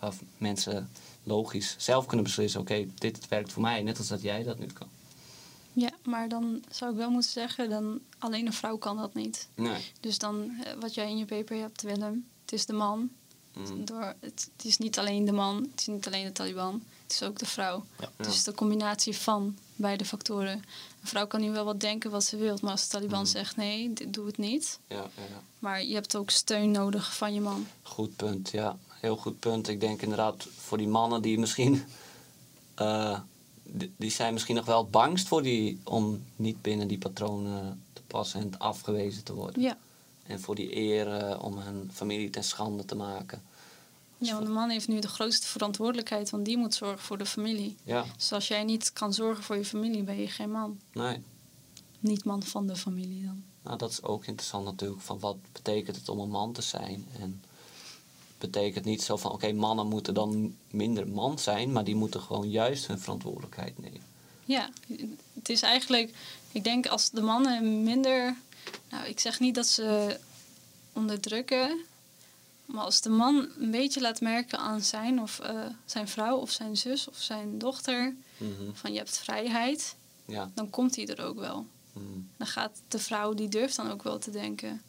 waar 0.00 0.12
mensen 0.38 0.90
logisch 1.22 1.74
zelf 1.78 2.06
kunnen 2.06 2.24
beslissen: 2.24 2.60
oké, 2.60 2.86
dit 2.94 3.28
werkt 3.28 3.52
voor 3.52 3.62
mij, 3.62 3.82
net 3.82 3.98
als 3.98 4.08
dat 4.08 4.22
jij 4.22 4.42
dat 4.42 4.58
nu 4.58 4.66
kan. 4.66 4.88
Ja, 5.72 5.90
maar 6.02 6.28
dan 6.28 6.62
zou 6.70 6.90
ik 6.90 6.96
wel 6.96 7.10
moeten 7.10 7.30
zeggen, 7.30 7.70
dan 7.70 8.00
alleen 8.18 8.46
een 8.46 8.52
vrouw 8.52 8.76
kan 8.76 8.96
dat 8.96 9.14
niet. 9.14 9.48
Nee. 9.54 9.92
Dus 10.00 10.18
dan, 10.18 10.52
wat 10.80 10.94
jij 10.94 11.10
in 11.10 11.18
je 11.18 11.24
paper 11.24 11.56
hebt, 11.56 11.82
Willem, 11.82 12.26
het 12.42 12.52
is 12.52 12.66
de 12.66 12.72
man. 12.72 13.10
Mm. 13.54 13.84
Door, 13.84 14.14
het, 14.20 14.50
het, 14.56 14.64
is 14.64 14.78
niet 14.78 14.98
alleen 14.98 15.24
de 15.24 15.32
man, 15.32 15.68
het 15.70 15.80
is 15.80 15.86
niet 15.86 16.06
alleen 16.06 16.24
de 16.24 16.32
Taliban, 16.32 16.82
is 17.14 17.22
ook 17.22 17.38
de 17.38 17.46
vrouw. 17.46 17.84
Ja. 18.00 18.10
Dus 18.16 18.44
de 18.44 18.54
combinatie 18.54 19.16
van 19.16 19.56
beide 19.76 20.04
factoren. 20.04 20.52
Een 21.00 21.08
vrouw 21.08 21.26
kan 21.26 21.40
nu 21.40 21.50
wel 21.50 21.64
wat 21.64 21.80
denken 21.80 22.10
wat 22.10 22.24
ze 22.24 22.36
wil, 22.36 22.58
maar 22.62 22.70
als 22.70 22.82
de 22.82 22.88
Taliban 22.88 23.18
Mm. 23.18 23.26
zegt 23.26 23.56
nee, 23.56 23.92
dit, 23.92 24.14
doe 24.14 24.26
het 24.26 24.38
niet. 24.38 24.78
Ja, 24.88 24.96
ja. 24.96 25.42
Maar 25.58 25.84
je 25.84 25.94
hebt 25.94 26.16
ook 26.16 26.30
steun 26.30 26.70
nodig 26.70 27.16
van 27.16 27.34
je 27.34 27.40
man. 27.40 27.66
Goed 27.82 28.16
punt, 28.16 28.50
ja. 28.50 28.78
Heel 28.88 29.16
goed 29.16 29.38
punt. 29.38 29.68
Ik 29.68 29.80
denk 29.80 30.02
inderdaad 30.02 30.46
voor 30.56 30.78
die 30.78 30.88
mannen 30.88 31.22
die 31.22 31.38
misschien. 31.38 31.84
eh, 32.74 33.18
die, 33.96 34.10
zijn 34.10 34.32
misschien 34.32 34.54
nog 34.54 34.64
wel 34.64 34.78
het 34.82 34.90
bangst 34.90 35.28
voor 35.28 35.42
die. 35.42 35.80
om 35.84 36.24
niet 36.36 36.62
binnen 36.62 36.88
die 36.88 36.98
patronen 36.98 37.82
te 37.92 38.02
passen 38.06 38.40
en 38.40 38.58
afgewezen 38.58 39.24
te 39.24 39.34
worden. 39.34 39.62
Ja. 39.62 39.78
En 40.26 40.40
voor 40.40 40.54
die 40.54 40.76
eer 40.76 41.38
om 41.40 41.58
hun 41.58 41.90
familie 41.92 42.30
ten 42.30 42.44
schande 42.44 42.84
te 42.84 42.94
maken. 42.94 43.42
Ja, 44.24 44.34
want 44.34 44.46
de 44.46 44.52
man 44.52 44.70
heeft 44.70 44.88
nu 44.88 44.98
de 45.00 45.08
grootste 45.08 45.46
verantwoordelijkheid, 45.46 46.30
want 46.30 46.44
die 46.44 46.56
moet 46.56 46.74
zorgen 46.74 47.04
voor 47.04 47.18
de 47.18 47.26
familie. 47.26 47.76
Ja, 47.84 48.04
Dus 48.16 48.32
als 48.32 48.48
jij 48.48 48.64
niet 48.64 48.92
kan 48.92 49.12
zorgen 49.12 49.44
voor 49.44 49.56
je 49.56 49.64
familie, 49.64 50.02
ben 50.02 50.16
je 50.20 50.28
geen 50.28 50.50
man. 50.50 50.80
nee. 50.92 51.22
Niet 52.00 52.24
man 52.24 52.42
van 52.42 52.66
de 52.66 52.76
familie 52.76 53.24
dan. 53.24 53.42
Nou, 53.62 53.78
dat 53.78 53.90
is 53.90 54.02
ook 54.02 54.26
interessant 54.26 54.64
natuurlijk. 54.64 55.00
Van 55.02 55.18
wat 55.18 55.36
betekent 55.52 55.96
het 55.96 56.08
om 56.08 56.18
een 56.18 56.28
man 56.30 56.52
te 56.52 56.62
zijn? 56.62 57.06
En 57.20 57.42
betekent 58.38 58.84
niet 58.84 59.02
zo 59.02 59.16
van, 59.16 59.30
oké, 59.30 59.52
mannen 59.52 59.86
moeten 59.86 60.14
dan 60.14 60.56
minder 60.70 61.08
man 61.08 61.38
zijn, 61.38 61.72
maar 61.72 61.84
die 61.84 61.94
moeten 61.94 62.20
gewoon 62.20 62.50
juist 62.50 62.86
hun 62.86 62.98
verantwoordelijkheid 62.98 63.78
nemen. 63.78 64.00
Ja, 64.44 64.70
het 65.34 65.48
is 65.48 65.62
eigenlijk, 65.62 66.14
ik 66.52 66.64
denk 66.64 66.86
als 66.86 67.10
de 67.10 67.20
mannen 67.22 67.82
minder, 67.82 68.36
nou 68.90 69.06
ik 69.06 69.20
zeg 69.20 69.40
niet 69.40 69.54
dat 69.54 69.66
ze 69.66 70.18
onderdrukken, 70.92 71.84
maar 72.64 72.84
als 72.84 73.00
de 73.00 73.08
man 73.08 73.48
een 73.58 73.70
beetje 73.70 74.00
laat 74.00 74.20
merken 74.20 74.58
aan 74.58 74.80
zijn 74.80 75.20
of 75.20 75.38
eh, 75.40 75.60
zijn 75.84 76.08
vrouw 76.08 76.36
of 76.36 76.50
zijn 76.50 76.76
zus 76.76 77.08
of 77.08 77.16
zijn 77.16 77.58
dochter 77.58 78.16
Mhm. 78.38 78.52
van 78.72 78.92
je 78.92 78.98
hebt 78.98 79.18
vrijheid, 79.18 79.96
Ja. 80.26 80.50
dan 80.54 80.70
komt 80.70 80.96
hij 80.96 81.06
er 81.06 81.24
ook 81.24 81.38
wel. 81.38 81.66
Mhm. 81.92 82.04
Dan 82.36 82.46
gaat 82.46 82.82
de 82.88 82.98
vrouw, 82.98 83.34
die 83.34 83.48
durft 83.48 83.76
dan 83.76 83.90
ook 83.90 84.02
wel 84.02 84.18
te 84.18 84.30
denken. 84.30 84.82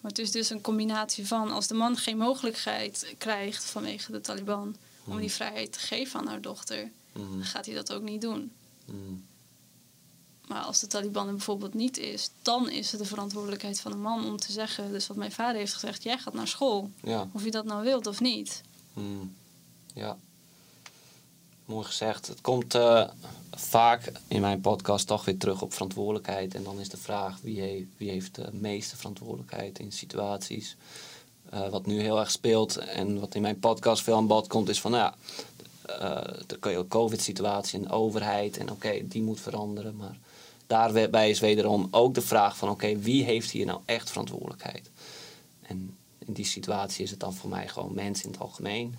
Maar 0.00 0.10
het 0.10 0.18
is 0.20 0.30
dus 0.30 0.50
een 0.50 0.60
combinatie 0.60 1.26
van 1.26 1.50
als 1.50 1.66
de 1.66 1.74
man 1.74 1.96
geen 1.96 2.16
mogelijkheid 2.18 3.14
krijgt 3.18 3.64
vanwege 3.64 4.12
de 4.12 4.20
Taliban 4.20 4.76
om 5.04 5.20
die 5.20 5.30
vrijheid 5.32 5.72
te 5.72 5.78
geven 5.78 6.20
aan 6.20 6.26
haar 6.26 6.40
dochter, 6.40 6.90
Mhm. 7.12 7.30
dan 7.30 7.44
gaat 7.44 7.66
hij 7.66 7.74
dat 7.74 7.92
ook 7.92 8.02
niet 8.02 8.20
doen. 8.20 8.52
Maar 10.50 10.62
als 10.62 10.80
de 10.80 10.86
Taliban 10.86 11.26
er 11.26 11.34
bijvoorbeeld 11.34 11.74
niet 11.74 11.98
is, 11.98 12.30
dan 12.42 12.70
is 12.70 12.90
het 12.90 13.00
de 13.00 13.06
verantwoordelijkheid 13.06 13.80
van 13.80 13.92
een 13.92 14.00
man 14.00 14.24
om 14.24 14.36
te 14.36 14.52
zeggen, 14.52 14.92
dus 14.92 15.06
wat 15.06 15.16
mijn 15.16 15.32
vader 15.32 15.56
heeft 15.56 15.72
gezegd, 15.72 16.02
jij 16.02 16.18
gaat 16.18 16.34
naar 16.34 16.48
school. 16.48 16.90
Ja. 17.02 17.28
Of 17.32 17.44
je 17.44 17.50
dat 17.50 17.64
nou 17.64 17.84
wilt 17.84 18.06
of 18.06 18.20
niet. 18.20 18.62
Hmm. 18.92 19.34
Ja. 19.94 20.18
Mooi 21.64 21.84
gezegd. 21.84 22.26
Het 22.26 22.40
komt 22.40 22.74
eh, 22.74 23.08
vaak 23.50 24.12
in 24.28 24.40
mijn 24.40 24.60
podcast 24.60 25.06
toch 25.06 25.24
weer 25.24 25.38
terug 25.38 25.62
op 25.62 25.72
verantwoordelijkheid. 25.72 26.54
En 26.54 26.62
dan 26.62 26.80
is 26.80 26.88
de 26.88 26.96
vraag 26.96 27.38
wie, 27.42 27.60
heeft 27.60 27.88
wie 27.96 28.10
heeft 28.10 28.34
de 28.34 28.48
meeste 28.52 28.96
verantwoordelijkheid 28.96 29.78
in 29.78 29.92
situaties. 29.92 30.76
Eh, 31.50 31.68
wat 31.68 31.86
nu 31.86 32.00
heel 32.00 32.18
erg 32.18 32.30
speelt 32.30 32.76
en 32.76 33.20
wat 33.20 33.34
in 33.34 33.42
mijn 33.42 33.58
podcast 33.58 34.02
veel 34.02 34.16
aan 34.16 34.26
bod 34.26 34.46
komt, 34.46 34.68
is 34.68 34.80
van 34.80 34.90
nou 34.90 35.02
ja, 35.02 35.14
eh, 35.98 36.40
de 36.46 36.86
COVID-situatie 36.88 37.78
en 37.78 37.84
de 37.84 37.92
overheid. 37.92 38.56
En 38.56 38.70
oké, 38.70 39.08
die 39.08 39.22
moet 39.22 39.40
veranderen. 39.40 39.96
Maar 39.96 40.18
daarbij 40.70 41.30
is 41.30 41.40
wederom 41.40 41.88
ook 41.90 42.14
de 42.14 42.20
vraag 42.20 42.56
van 42.56 42.68
oké, 42.68 42.98
wie 42.98 43.24
heeft 43.24 43.50
hier 43.50 43.66
nou 43.66 43.80
echt 43.84 44.10
verantwoordelijkheid? 44.10 44.90
En 45.62 45.96
in 46.18 46.32
die 46.32 46.44
situatie 46.44 47.04
is 47.04 47.10
het 47.10 47.20
dan 47.20 47.34
voor 47.34 47.50
mij 47.50 47.68
gewoon 47.68 47.94
mensen 47.94 48.24
in 48.24 48.30
het 48.30 48.40
algemeen. 48.40 48.94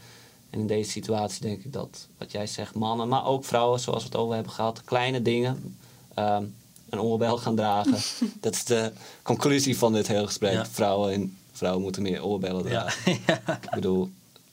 En 0.49 0.60
in 0.60 0.68
deze 0.68 0.91
situatie 0.91 1.41
denk 1.41 1.64
ik 1.64 1.73
dat, 1.73 2.07
wat 2.18 2.31
jij 2.31 2.48
zegt, 2.48 2.76
mannen, 2.76 3.07
maar 3.07 3.26
ook 3.26 3.45
vrouwen, 3.45 3.80
zoals 3.80 4.03
we 4.03 4.10
het 4.10 4.18
over 4.18 4.34
hebben 4.34 4.52
gehad, 4.52 4.84
kleine 4.84 5.22
dingen, 5.22 5.77
ehm, 6.14 6.43
een 6.89 7.02
oorbel 7.02 7.38
gaan 7.38 7.56
dragen. 7.56 7.98
dat 8.41 8.53
is 8.53 8.65
de 8.65 8.91
conclusie 9.22 9.77
van 9.77 9.93
dit 9.93 10.07
hele 10.07 10.26
gesprek. 10.26 10.53
Ja. 10.53 10.65
Vrouwen, 10.65 11.14
en, 11.14 11.38
vrouwen 11.52 11.81
moeten 11.81 12.02
meer 12.02 12.23
oorbellen 12.23 12.64
dragen. 12.64 13.19
Ja. 13.27 13.41
Ik 13.61 13.69
bedoel, 13.73 14.10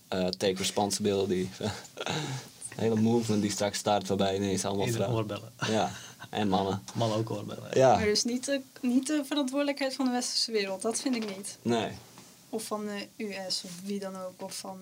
eh, 0.09 0.27
take 0.27 0.55
responsibility. 0.55 1.47
De 1.59 1.71
hele 2.83 3.01
movement 3.01 3.43
die 3.43 3.51
straks 3.51 3.79
start, 3.79 4.09
waarbij 4.09 4.37
ineens 4.37 4.65
allemaal 4.65 4.87
vrouwen... 4.87 5.19
oorbellen. 5.19 5.53
Ja, 5.69 5.91
en 6.31 6.49
mannen. 6.49 6.83
Man 6.95 7.13
ook 7.13 7.31
oorbellen. 7.31 7.79
Ja, 7.79 7.95
Maar 7.97 8.05
dus 8.05 8.25
niet 8.25 8.45
de, 8.45 8.61
niet 8.81 9.07
de 9.07 9.23
verantwoordelijkheid 9.25 9.95
van 9.95 10.05
de 10.05 10.11
westerse 10.11 10.53
wereld, 10.53 10.83
dat 10.83 11.01
vind 11.01 11.15
ik 11.17 11.37
niet. 11.37 11.59
nee. 11.63 11.91
Of 12.51 12.65
van 12.65 12.87
de 12.87 13.07
US 13.17 13.63
of 13.65 13.71
wie 13.85 13.99
dan 13.99 14.17
ook, 14.17 14.43
of 14.43 14.57
van 14.57 14.79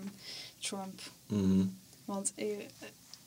Trump. 0.59 1.01
Mhm. 1.27 1.65
Want 2.05 2.33
eh, 2.35 2.47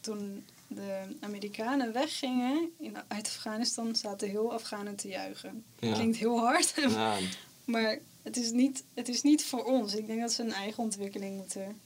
toen 0.01 0.45
de 0.67 1.01
Amerikanen 1.19 1.93
weggingen 1.93 2.69
in, 2.77 2.95
uit 3.07 3.25
Afghanistan, 3.27 3.95
zaten 3.95 4.29
heel 4.29 4.53
Afghanen 4.53 4.95
te 4.95 5.07
juichen. 5.07 5.63
Ja. 5.79 5.93
Klinkt 5.93 6.17
heel 6.17 6.39
hard, 6.39 6.73
Ja, 6.75 7.17
maar 7.65 7.99
het 8.23 8.37
is, 8.37 8.51
niet, 8.51 8.83
het 8.93 9.07
is 9.09 9.21
niet 9.21 9.45
voor 9.45 9.63
ons. 9.63 9.93
Ik 9.95 10.07
denk 10.07 10.21
dat 10.21 10.31
ze 10.31 10.43
een 10.43 10.53
eigen 10.53 10.83
ontwikkeling 10.83 11.37
moeten. 11.37 11.79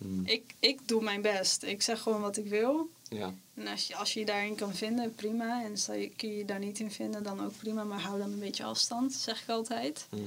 Mhm. 0.00 0.26
Ik, 0.26 0.54
ik 0.58 0.88
doe 0.88 1.02
mijn 1.02 1.22
best. 1.22 1.62
Ik 1.62 1.82
zeg 1.82 2.00
gewoon 2.00 2.20
wat 2.20 2.36
ik 2.36 2.46
wil. 2.46 2.90
ja. 3.08 3.34
En 3.54 3.66
als 3.66 3.86
je, 3.86 3.96
als 3.96 4.12
je 4.12 4.20
je 4.20 4.26
daarin 4.26 4.54
kan 4.54 4.74
vinden, 4.74 5.14
prima. 5.14 5.64
En 5.64 5.78
stel 5.78 5.94
je, 5.94 6.08
kun 6.08 6.28
je 6.28 6.36
je 6.36 6.44
daar 6.44 6.58
niet 6.58 6.78
in 6.80 6.90
vinden, 6.90 7.22
dan 7.22 7.44
ook 7.44 7.56
prima. 7.56 7.84
Maar 7.84 8.00
hou 8.00 8.18
dan 8.18 8.32
een 8.32 8.38
beetje 8.38 8.64
afstand, 8.64 9.12
zeg 9.12 9.42
ik 9.42 9.48
altijd. 9.48 10.06
Mhm. 10.10 10.24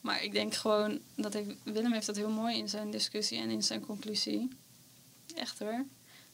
Maar 0.00 0.22
ik 0.22 0.32
denk 0.32 0.54
gewoon 0.54 0.98
dat 1.14 1.34
ik, 1.34 1.56
Willem 1.62 1.92
heeft 1.92 2.06
dat 2.06 2.16
heel 2.16 2.30
mooi 2.30 2.56
in 2.56 2.68
zijn 2.68 2.90
discussie 2.90 3.38
en 3.38 3.50
in 3.50 3.62
zijn 3.62 3.80
conclusie. 3.80 4.48
Echt 5.34 5.58
hoor. 5.58 5.84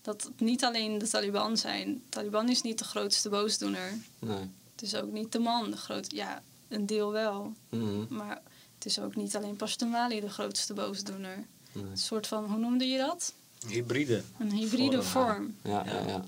Dat 0.02 0.22
het 0.22 0.40
niet 0.40 0.64
alleen 0.64 0.98
de 0.98 1.08
Taliban 1.08 1.56
zijn. 1.56 2.02
Taliban 2.08 2.48
is 2.48 2.62
niet 2.62 2.78
de 2.78 2.84
grootste 2.84 3.28
boosdoener. 3.28 3.98
Nee. 4.18 4.50
Het 4.72 4.82
is 4.82 4.94
ook 4.94 5.12
niet 5.12 5.32
de 5.32 5.38
man 5.38 5.70
de 5.70 5.76
grootste. 5.76 6.16
Ja, 6.16 6.42
een 6.68 6.86
deel 6.86 7.12
wel. 7.12 7.52
Mhm. 7.70 8.14
Maar 8.14 8.42
het 8.74 8.86
is 8.86 8.98
ook 8.98 9.16
niet 9.16 9.36
alleen 9.36 9.56
Pashtunwali 9.56 10.20
de 10.20 10.30
grootste 10.30 10.74
boosdoener. 10.74 11.44
Nee. 11.74 11.84
Een 11.90 11.96
soort 11.98 12.26
van, 12.26 12.44
hoe 12.44 12.58
noemde 12.58 12.84
je 12.86 12.98
dat? 12.98 13.32
Hybride. 13.68 14.22
Een 14.38 14.50
hybride 14.52 15.02
Vorm, 15.02 15.26
vorm. 15.26 15.54
Ja, 15.62 15.82
ja, 15.86 16.06
Ja. 16.06 16.24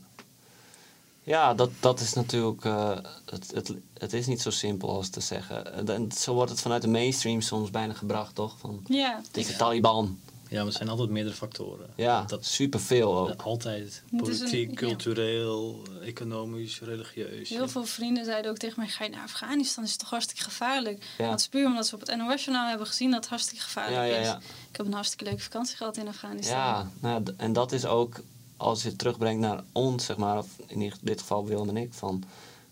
ja. 1.23 1.55
Dat, 1.55 1.70
dat 1.81 2.01
is 2.01 2.12
natuurlijk. 2.12 2.64
eh, 2.64 2.98
het, 3.24 3.51
het, 3.55 3.73
het 3.94 4.12
is 4.12 4.27
niet 4.27 4.40
zo 4.40 4.51
simpel 4.51 4.89
als 4.89 5.09
te 5.09 5.20
zeggen. 5.20 5.89
En 5.89 6.12
zo 6.12 6.35
wordt 6.35 6.51
het 6.51 6.60
vanuit 6.60 6.82
de 6.82 6.89
mainstream 6.89 7.40
soms 7.40 7.70
bijna 7.70 7.93
gebracht, 7.93 8.35
toch? 8.35 8.55
Van, 8.59 8.81
Ja, 8.86 9.20
het 9.27 9.36
is 9.36 9.47
de 9.47 9.56
Taliban. 9.56 10.18
Ja, 10.48 10.56
maar 10.56 10.66
het 10.66 10.74
zijn 10.74 10.89
altijd 10.89 11.10
meerdere 11.10 11.35
factoren. 11.35 11.86
Ja, 11.97 12.23
Dat 12.23 12.44
superveel 12.44 13.18
ook. 13.18 13.43
altijd 13.43 13.82
Het 13.85 14.02
een- 14.12 14.18
politiek, 14.18 14.70
ja. 14.70 14.74
cultureel, 14.77 15.82
economisch, 16.02 16.81
religieus. 16.81 17.48
heel 17.48 17.68
veel 17.68 17.85
vrienden 17.85 18.24
zeiden 18.24 18.51
ook 18.51 18.56
tegen 18.56 18.81
mij: 18.81 18.89
ga 18.89 19.05
je 19.05 19.10
naar 19.10 19.23
Afghanistan? 19.23 19.85
is 19.85 19.90
het 19.90 19.98
toch 20.01 20.10
hartstikke 20.10 20.43
gevaarlijk? 20.43 21.05
Ja. 21.18 21.31
Dat 21.31 21.40
is 21.40 21.48
puur 21.48 21.66
omdat 21.66 21.86
ze 21.86 21.94
op 21.94 22.01
het 22.01 22.16
NOS-journaal 22.16 22.68
hebben 22.68 22.86
gezien 22.86 23.10
dat 23.10 23.20
het 23.20 23.28
hartstikke 23.28 23.62
gevaarlijk 23.62 23.97
Ja, 23.97 24.05
ja, 24.05 24.20
ja. 24.23 24.36
is. 24.36 24.44
Ik 24.70 24.77
heb 24.77 24.86
een 24.86 24.93
hartstikke 24.93 25.24
leuke 25.24 25.43
vakantie 25.43 25.77
gehad 25.77 25.97
in 25.97 26.09
Afghanistan. 26.09 26.56
Ja, 26.56 26.90
nou, 27.01 27.23
en 27.36 27.52
dat 27.52 27.73
is 27.73 27.85
ook 27.85 28.20
als 28.56 28.82
je 28.82 28.89
het 28.89 28.98
terugbrengt 28.98 29.40
naar 29.40 29.62
ons, 29.73 30.05
zeg 30.05 30.16
maar, 30.16 30.39
of 30.39 30.47
in 30.66 30.93
dit 31.01 31.20
geval 31.20 31.47
Willem 31.47 31.68
en 31.68 31.77
ik, 31.77 31.93
van 31.93 32.24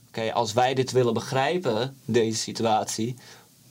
oké, 0.08 0.32
als 0.32 0.52
wij 0.52 0.74
dit 0.74 0.92
willen 0.92 1.14
begrijpen, 1.14 1.96
deze 2.04 2.38
situatie, 2.38 3.16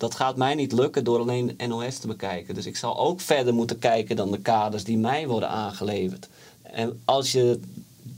dat 0.04 0.16
gaat 0.16 0.36
mij 0.38 0.56
niet 0.56 0.72
lukken 0.72 1.04
door 1.04 1.20
alleen 1.20 1.58
NOS 1.68 1.98
te 1.98 2.08
bekijken. 2.08 2.56
Dus 2.56 2.66
ik 2.66 2.78
zal 2.78 3.00
ook 3.00 3.22
verder 3.22 3.54
moeten 3.54 3.80
kijken 3.80 4.16
dan 4.16 4.32
de 4.32 4.40
kaders 4.40 4.84
die 4.84 4.98
mij 4.98 5.28
worden 5.28 5.50
aangeleverd. 5.50 6.28
En 6.62 7.02
als 7.06 7.32
je 7.32 7.60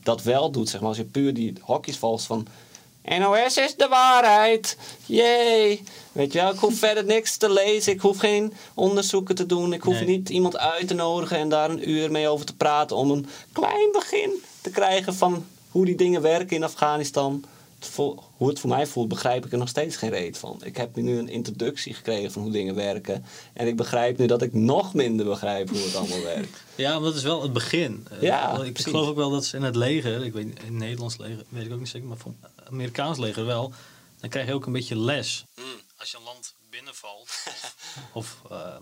dat 0.03 0.23
wel 0.23 0.51
doet, 0.51 0.69
zeg 0.69 0.79
maar, 0.79 0.89
als 0.89 0.97
je 0.97 1.03
puur 1.03 1.33
die 1.33 1.53
hokjes 1.61 1.97
volgt 1.97 2.23
van 2.23 2.47
NOS 3.19 3.57
is 3.57 3.75
de 3.75 3.87
waarheid. 3.87 4.77
Jee. 5.05 5.83
Weet 6.11 6.33
je 6.33 6.39
wel, 6.39 6.51
ik 6.53 6.59
hoef 6.59 6.77
verder 6.77 7.05
niks 7.05 7.37
te 7.37 7.49
lezen. 7.51 7.93
Ik 7.93 7.99
hoef 8.01 8.17
geen 8.17 8.53
onderzoeken 8.73 9.35
te 9.35 9.45
doen. 9.45 9.73
Ik 9.73 9.81
hoef 9.81 9.99
Nee. 9.99 10.07
niet 10.07 10.29
iemand 10.29 10.57
uit 10.57 10.87
te 10.87 10.93
nodigen 10.93 11.37
en 11.37 11.49
daar 11.49 11.69
een 11.69 11.89
uur 11.89 12.11
mee 12.11 12.27
over 12.27 12.45
te 12.45 12.55
praten. 12.55 12.97
Om 12.97 13.11
een 13.11 13.27
klein 13.51 13.91
begin 13.91 14.31
te 14.61 14.69
krijgen 14.69 15.15
van 15.15 15.45
hoe 15.71 15.85
die 15.85 15.95
dingen 15.95 16.21
werken 16.21 16.55
in 16.55 16.63
Afghanistan. 16.63 17.43
Hoe 17.95 18.47
het 18.49 18.59
voor 18.59 18.69
mij 18.69 18.87
voelt, 18.87 19.07
begrijp 19.07 19.45
ik 19.45 19.51
er 19.51 19.57
nog 19.57 19.67
steeds 19.69 19.95
geen 19.95 20.09
reet 20.09 20.37
van. 20.37 20.61
Ik 20.63 20.77
heb 20.77 20.95
nu 20.95 21.17
een 21.17 21.29
introductie 21.29 21.93
gekregen 21.93 22.31
van 22.31 22.41
hoe 22.41 22.51
dingen 22.51 22.75
werken. 22.75 23.25
En 23.53 23.67
ik 23.67 23.75
begrijp 23.75 24.17
nu 24.17 24.25
dat 24.27 24.41
ik 24.41 24.53
nog 24.53 24.93
minder 24.93 25.25
begrijp 25.25 25.69
hoe 25.69 25.79
het 25.83 25.95
allemaal 25.95 26.21
werkt. 26.35 26.57
Ja, 26.75 26.93
maar 26.93 27.03
dat 27.07 27.15
is 27.15 27.23
wel 27.23 27.41
het 27.41 27.53
begin. 27.53 28.07
Eh, 28.11 28.21
Ja, 28.21 28.63
ik 28.63 28.73
precies. 28.73 28.91
geloof 28.91 29.07
ook 29.07 29.15
wel 29.15 29.29
dat 29.29 29.45
ze 29.45 29.55
in 29.57 29.63
het 29.63 29.75
leger, 29.75 30.25
ik 30.25 30.33
weet 30.33 30.45
in 30.45 30.55
het 30.57 30.69
Nederlands 30.69 31.17
leger, 31.17 31.43
weet 31.49 31.65
ik 31.65 31.73
ook 31.73 31.79
niet 31.79 31.89
zeker, 31.89 32.07
maar 32.07 32.17
van 32.17 32.35
het 32.41 32.67
Amerikaans 32.67 33.17
leger 33.17 33.45
wel, 33.45 33.73
dan 34.19 34.29
krijg 34.29 34.47
je 34.47 34.53
ook 34.53 34.65
een 34.65 34.73
beetje 34.73 34.97
les. 34.99 35.45
Als 35.97 36.11
je 36.11 36.17
een 36.17 36.23
land 36.23 36.53
binnenvalt, 36.69 37.29
of, 37.53 37.75
of, 38.13 38.41
eh, 38.51 38.75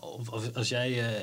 of, 0.00 0.28
of 0.28 0.54
als 0.56 0.68
jij 0.68 0.90
eh, 1.00 1.22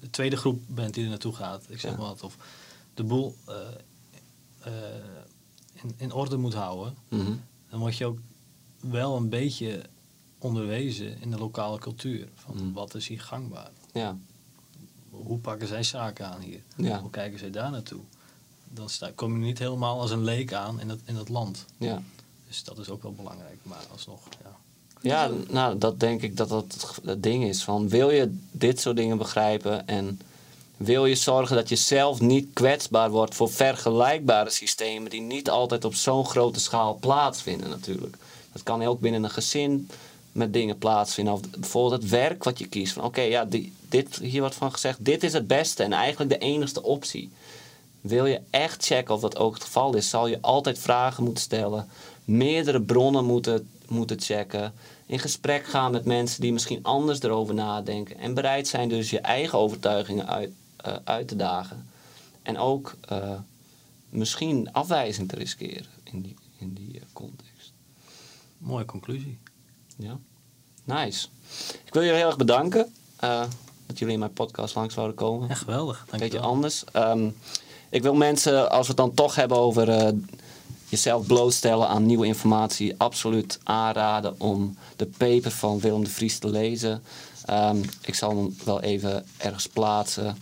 de 0.00 0.10
tweede 0.10 0.36
groep 0.36 0.60
bent 0.66 0.94
die 0.94 1.02
er 1.04 1.10
naartoe 1.10 1.34
gaat, 1.34 1.62
ik 1.68 1.80
zeg 1.80 1.90
Ja. 1.90 1.96
maar 1.96 2.06
wat, 2.06 2.22
of 2.22 2.36
de 2.94 3.02
boel 3.04 3.36
in, 5.82 5.94
in 5.96 6.12
orde 6.12 6.36
moet 6.36 6.54
houden, 6.54 6.94
Mhm. 7.08 7.32
dan 7.70 7.78
word 7.80 7.96
je 7.96 8.04
ook 8.06 8.18
wel 8.80 9.16
een 9.16 9.28
beetje 9.28 9.82
onderwezen 10.38 11.20
in 11.20 11.30
de 11.30 11.38
lokale 11.38 11.78
cultuur. 11.78 12.28
Van 12.34 12.56
Mm. 12.62 12.72
wat 12.72 12.94
is 12.94 13.08
hier 13.08 13.20
gangbaar? 13.20 13.70
Ja, 13.92 14.16
Hoe 15.10 15.38
pakken 15.38 15.68
zij 15.68 15.82
zaken 15.82 16.26
aan 16.26 16.40
hier? 16.40 16.60
Ja. 16.76 17.00
Hoe 17.00 17.10
kijken 17.10 17.38
zij 17.38 17.50
daar 17.50 17.70
naartoe? 17.70 18.00
Dan 18.68 18.88
sta, 18.88 19.10
kom 19.14 19.32
je 19.38 19.44
niet 19.44 19.58
helemaal 19.58 20.00
als 20.00 20.10
een 20.10 20.24
leek 20.24 20.52
aan 20.52 20.80
in 20.80 20.88
het, 20.88 21.00
in 21.04 21.16
het 21.16 21.28
land. 21.28 21.64
ja. 21.78 22.02
Dus 22.48 22.64
dat 22.64 22.78
is 22.78 22.88
ook 22.88 23.02
wel 23.02 23.12
belangrijk. 23.12 23.58
Maar 23.62 23.82
alsnog, 23.92 24.20
ja. 24.42 24.56
Ja, 25.00 25.30
nou, 25.50 25.78
dat 25.78 26.00
denk 26.00 26.22
ik 26.22 26.36
dat 26.36 26.48
dat 26.48 26.98
het 27.04 27.22
ding 27.22 27.44
is. 27.44 27.64
Van, 27.64 27.88
wil 27.88 28.10
je 28.10 28.38
dit 28.50 28.80
soort 28.80 28.96
dingen 28.96 29.18
begrijpen 29.18 29.86
en 29.86 30.20
wil 30.76 31.06
je 31.06 31.14
zorgen 31.14 31.56
dat 31.56 31.68
je 31.68 31.76
zelf 31.76 32.20
niet 32.20 32.48
kwetsbaar 32.52 33.10
wordt 33.10 33.34
voor 33.34 33.50
vergelijkbare 33.50 34.50
systemen 34.50 35.10
die 35.10 35.20
niet 35.20 35.50
altijd 35.50 35.84
op 35.84 35.94
zo'n 35.94 36.26
grote 36.26 36.60
schaal 36.60 36.96
plaatsvinden 37.00 37.68
natuurlijk. 37.68 38.16
Dat 38.52 38.62
kan 38.62 38.82
ook 38.82 39.00
binnen 39.00 39.24
een 39.24 39.30
gezin 39.30 39.88
met 40.32 40.52
dingen 40.52 40.78
plaatsvinden. 40.78 41.34
Of 41.34 41.40
bijvoorbeeld 41.40 42.02
het 42.02 42.10
werk 42.10 42.44
wat 42.44 42.58
je 42.58 42.68
kiest. 42.68 42.92
Van 42.92 43.04
oké, 43.04 43.20
ja, 43.20 43.48
dit, 43.88 44.18
hier 44.18 44.40
wordt 44.40 44.54
van 44.54 44.72
gezegd, 44.72 45.04
dit 45.04 45.22
is 45.22 45.32
het 45.32 45.46
beste 45.46 45.82
en 45.82 45.92
eigenlijk 45.92 46.30
de 46.30 46.46
enigste 46.46 46.82
optie. 46.82 47.30
Wil 48.00 48.26
je 48.26 48.40
echt 48.50 48.84
checken 48.84 49.14
of 49.14 49.20
dat 49.20 49.36
ook 49.36 49.54
het 49.54 49.64
geval 49.64 49.94
is, 49.94 50.10
zal 50.10 50.26
je 50.26 50.38
altijd 50.40 50.78
vragen 50.78 51.24
moeten 51.24 51.42
stellen, 51.42 51.88
meerdere 52.24 52.80
bronnen 52.80 53.24
moeten, 53.24 53.68
moeten 53.88 54.20
checken, 54.20 54.72
in 55.06 55.18
gesprek 55.18 55.66
gaan 55.66 55.92
met 55.92 56.04
mensen 56.04 56.40
die 56.40 56.52
misschien 56.52 56.82
anders 56.82 57.22
erover 57.22 57.54
nadenken 57.54 58.18
en 58.18 58.34
bereid 58.34 58.68
zijn 58.68 58.88
dus 58.88 59.10
je 59.10 59.20
eigen 59.20 59.58
overtuigingen 59.58 60.28
uit, 60.28 60.50
uit 61.04 61.28
te 61.28 61.36
dagen. 61.36 61.86
En 62.42 62.58
ook 62.58 62.94
eh, 63.08 63.30
misschien 64.08 64.72
afwijzing 64.72 65.28
te 65.28 65.36
riskeren 65.36 65.86
in 66.04 66.22
die, 66.22 66.36
in 66.58 66.72
die 66.72 66.94
eh, 66.94 67.02
context. 67.12 67.72
Mooie 68.58 68.84
conclusie. 68.84 69.38
Ja, 69.96 70.18
nice. 70.84 71.26
Ik 71.84 71.92
wil 71.92 72.02
jullie 72.02 72.16
heel 72.18 72.26
erg 72.26 72.36
bedanken 72.36 72.92
eh, 73.16 73.44
dat 73.86 73.98
jullie 73.98 74.14
in 74.14 74.20
mijn 74.20 74.32
podcast 74.32 74.74
langs 74.74 74.94
wouden 74.94 75.16
komen 75.16 75.48
Ja, 75.48 75.54
geweldig. 75.54 76.06
een 76.10 76.18
beetje 76.18 76.40
anders. 76.40 76.84
Ehm, 76.92 77.28
ik 77.90 78.02
wil 78.02 78.14
mensen, 78.14 78.70
als 78.70 78.80
we 78.80 78.86
het 78.86 78.96
dan 78.96 79.14
toch 79.14 79.34
hebben 79.34 79.58
over 79.58 79.88
eh, 79.88 80.12
jezelf 80.88 81.26
blootstellen 81.26 81.88
aan 81.88 82.06
nieuwe 82.06 82.26
informatie, 82.26 82.94
absoluut 82.98 83.58
aanraden 83.62 84.40
om 84.40 84.76
de 84.96 85.06
paper 85.06 85.50
van 85.50 85.80
Willem 85.80 86.04
de 86.04 86.10
Vries 86.10 86.38
te 86.38 86.48
lezen. 86.48 87.02
Ehm, 87.44 87.76
ik 88.02 88.14
zal 88.14 88.36
hem 88.36 88.56
wel 88.64 88.80
even 88.80 89.26
ergens 89.36 89.66
plaatsen. 89.66 90.36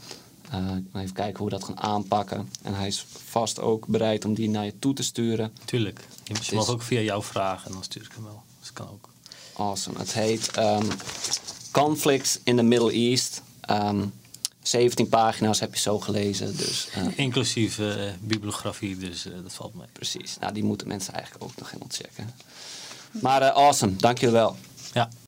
Eh, 0.54 1.00
even 1.02 1.14
kijken 1.14 1.38
hoe 1.38 1.50
we 1.50 1.56
dat 1.58 1.64
gaan 1.64 1.80
aanpakken. 1.80 2.50
En 2.62 2.74
hij 2.74 2.86
is 2.86 3.06
vast 3.24 3.60
ook 3.60 3.86
bereid 3.86 4.24
om 4.24 4.34
die 4.34 4.48
naar 4.48 4.64
je 4.64 4.78
toe 4.78 4.94
te 4.94 5.02
sturen. 5.02 5.52
Tuurlijk. 5.64 6.06
Je 6.24 6.54
mag 6.54 6.68
ook 6.68 6.82
via 6.82 7.00
jou 7.00 7.22
vragen 7.22 7.66
en 7.66 7.72
dan 7.72 7.82
stuur 7.84 8.02
ik 8.02 8.12
hem 8.14 8.24
wel. 8.24 8.42
Dus 8.58 8.68
dat 8.68 8.76
kan 8.76 8.94
ook. 8.94 9.08
Awesome. 9.56 9.98
Het 9.98 10.12
heet 10.12 10.50
ehm, 10.50 10.86
Conflicts 11.70 12.38
in 12.44 12.56
the 12.56 12.62
Middle 12.62 12.92
East. 12.92 13.42
Ehm, 13.60 14.06
17 14.62 15.08
pagina's 15.08 15.60
heb 15.60 15.74
je 15.74 15.80
zo 15.80 16.00
gelezen. 16.00 16.56
Dus 16.56 16.88
eh, 16.94 17.18
Inclusief 17.26 17.78
eh, 17.78 18.12
bibliografie, 18.20 18.96
dus 18.96 19.26
dat 19.42 19.52
valt 19.52 19.74
mee. 19.74 19.86
Precies. 19.92 20.38
Nou, 20.40 20.52
die 20.52 20.64
moeten 20.64 20.88
mensen 20.88 21.14
eigenlijk 21.14 21.44
ook 21.44 21.56
nog 21.56 21.70
helemaal 21.70 21.92
checken. 21.92 22.34
Maar 23.10 23.50
awesome. 23.50 23.96
Dank 23.96 24.18
jullie 24.18 24.34
wel. 24.34 24.56
Ja. 24.92 25.08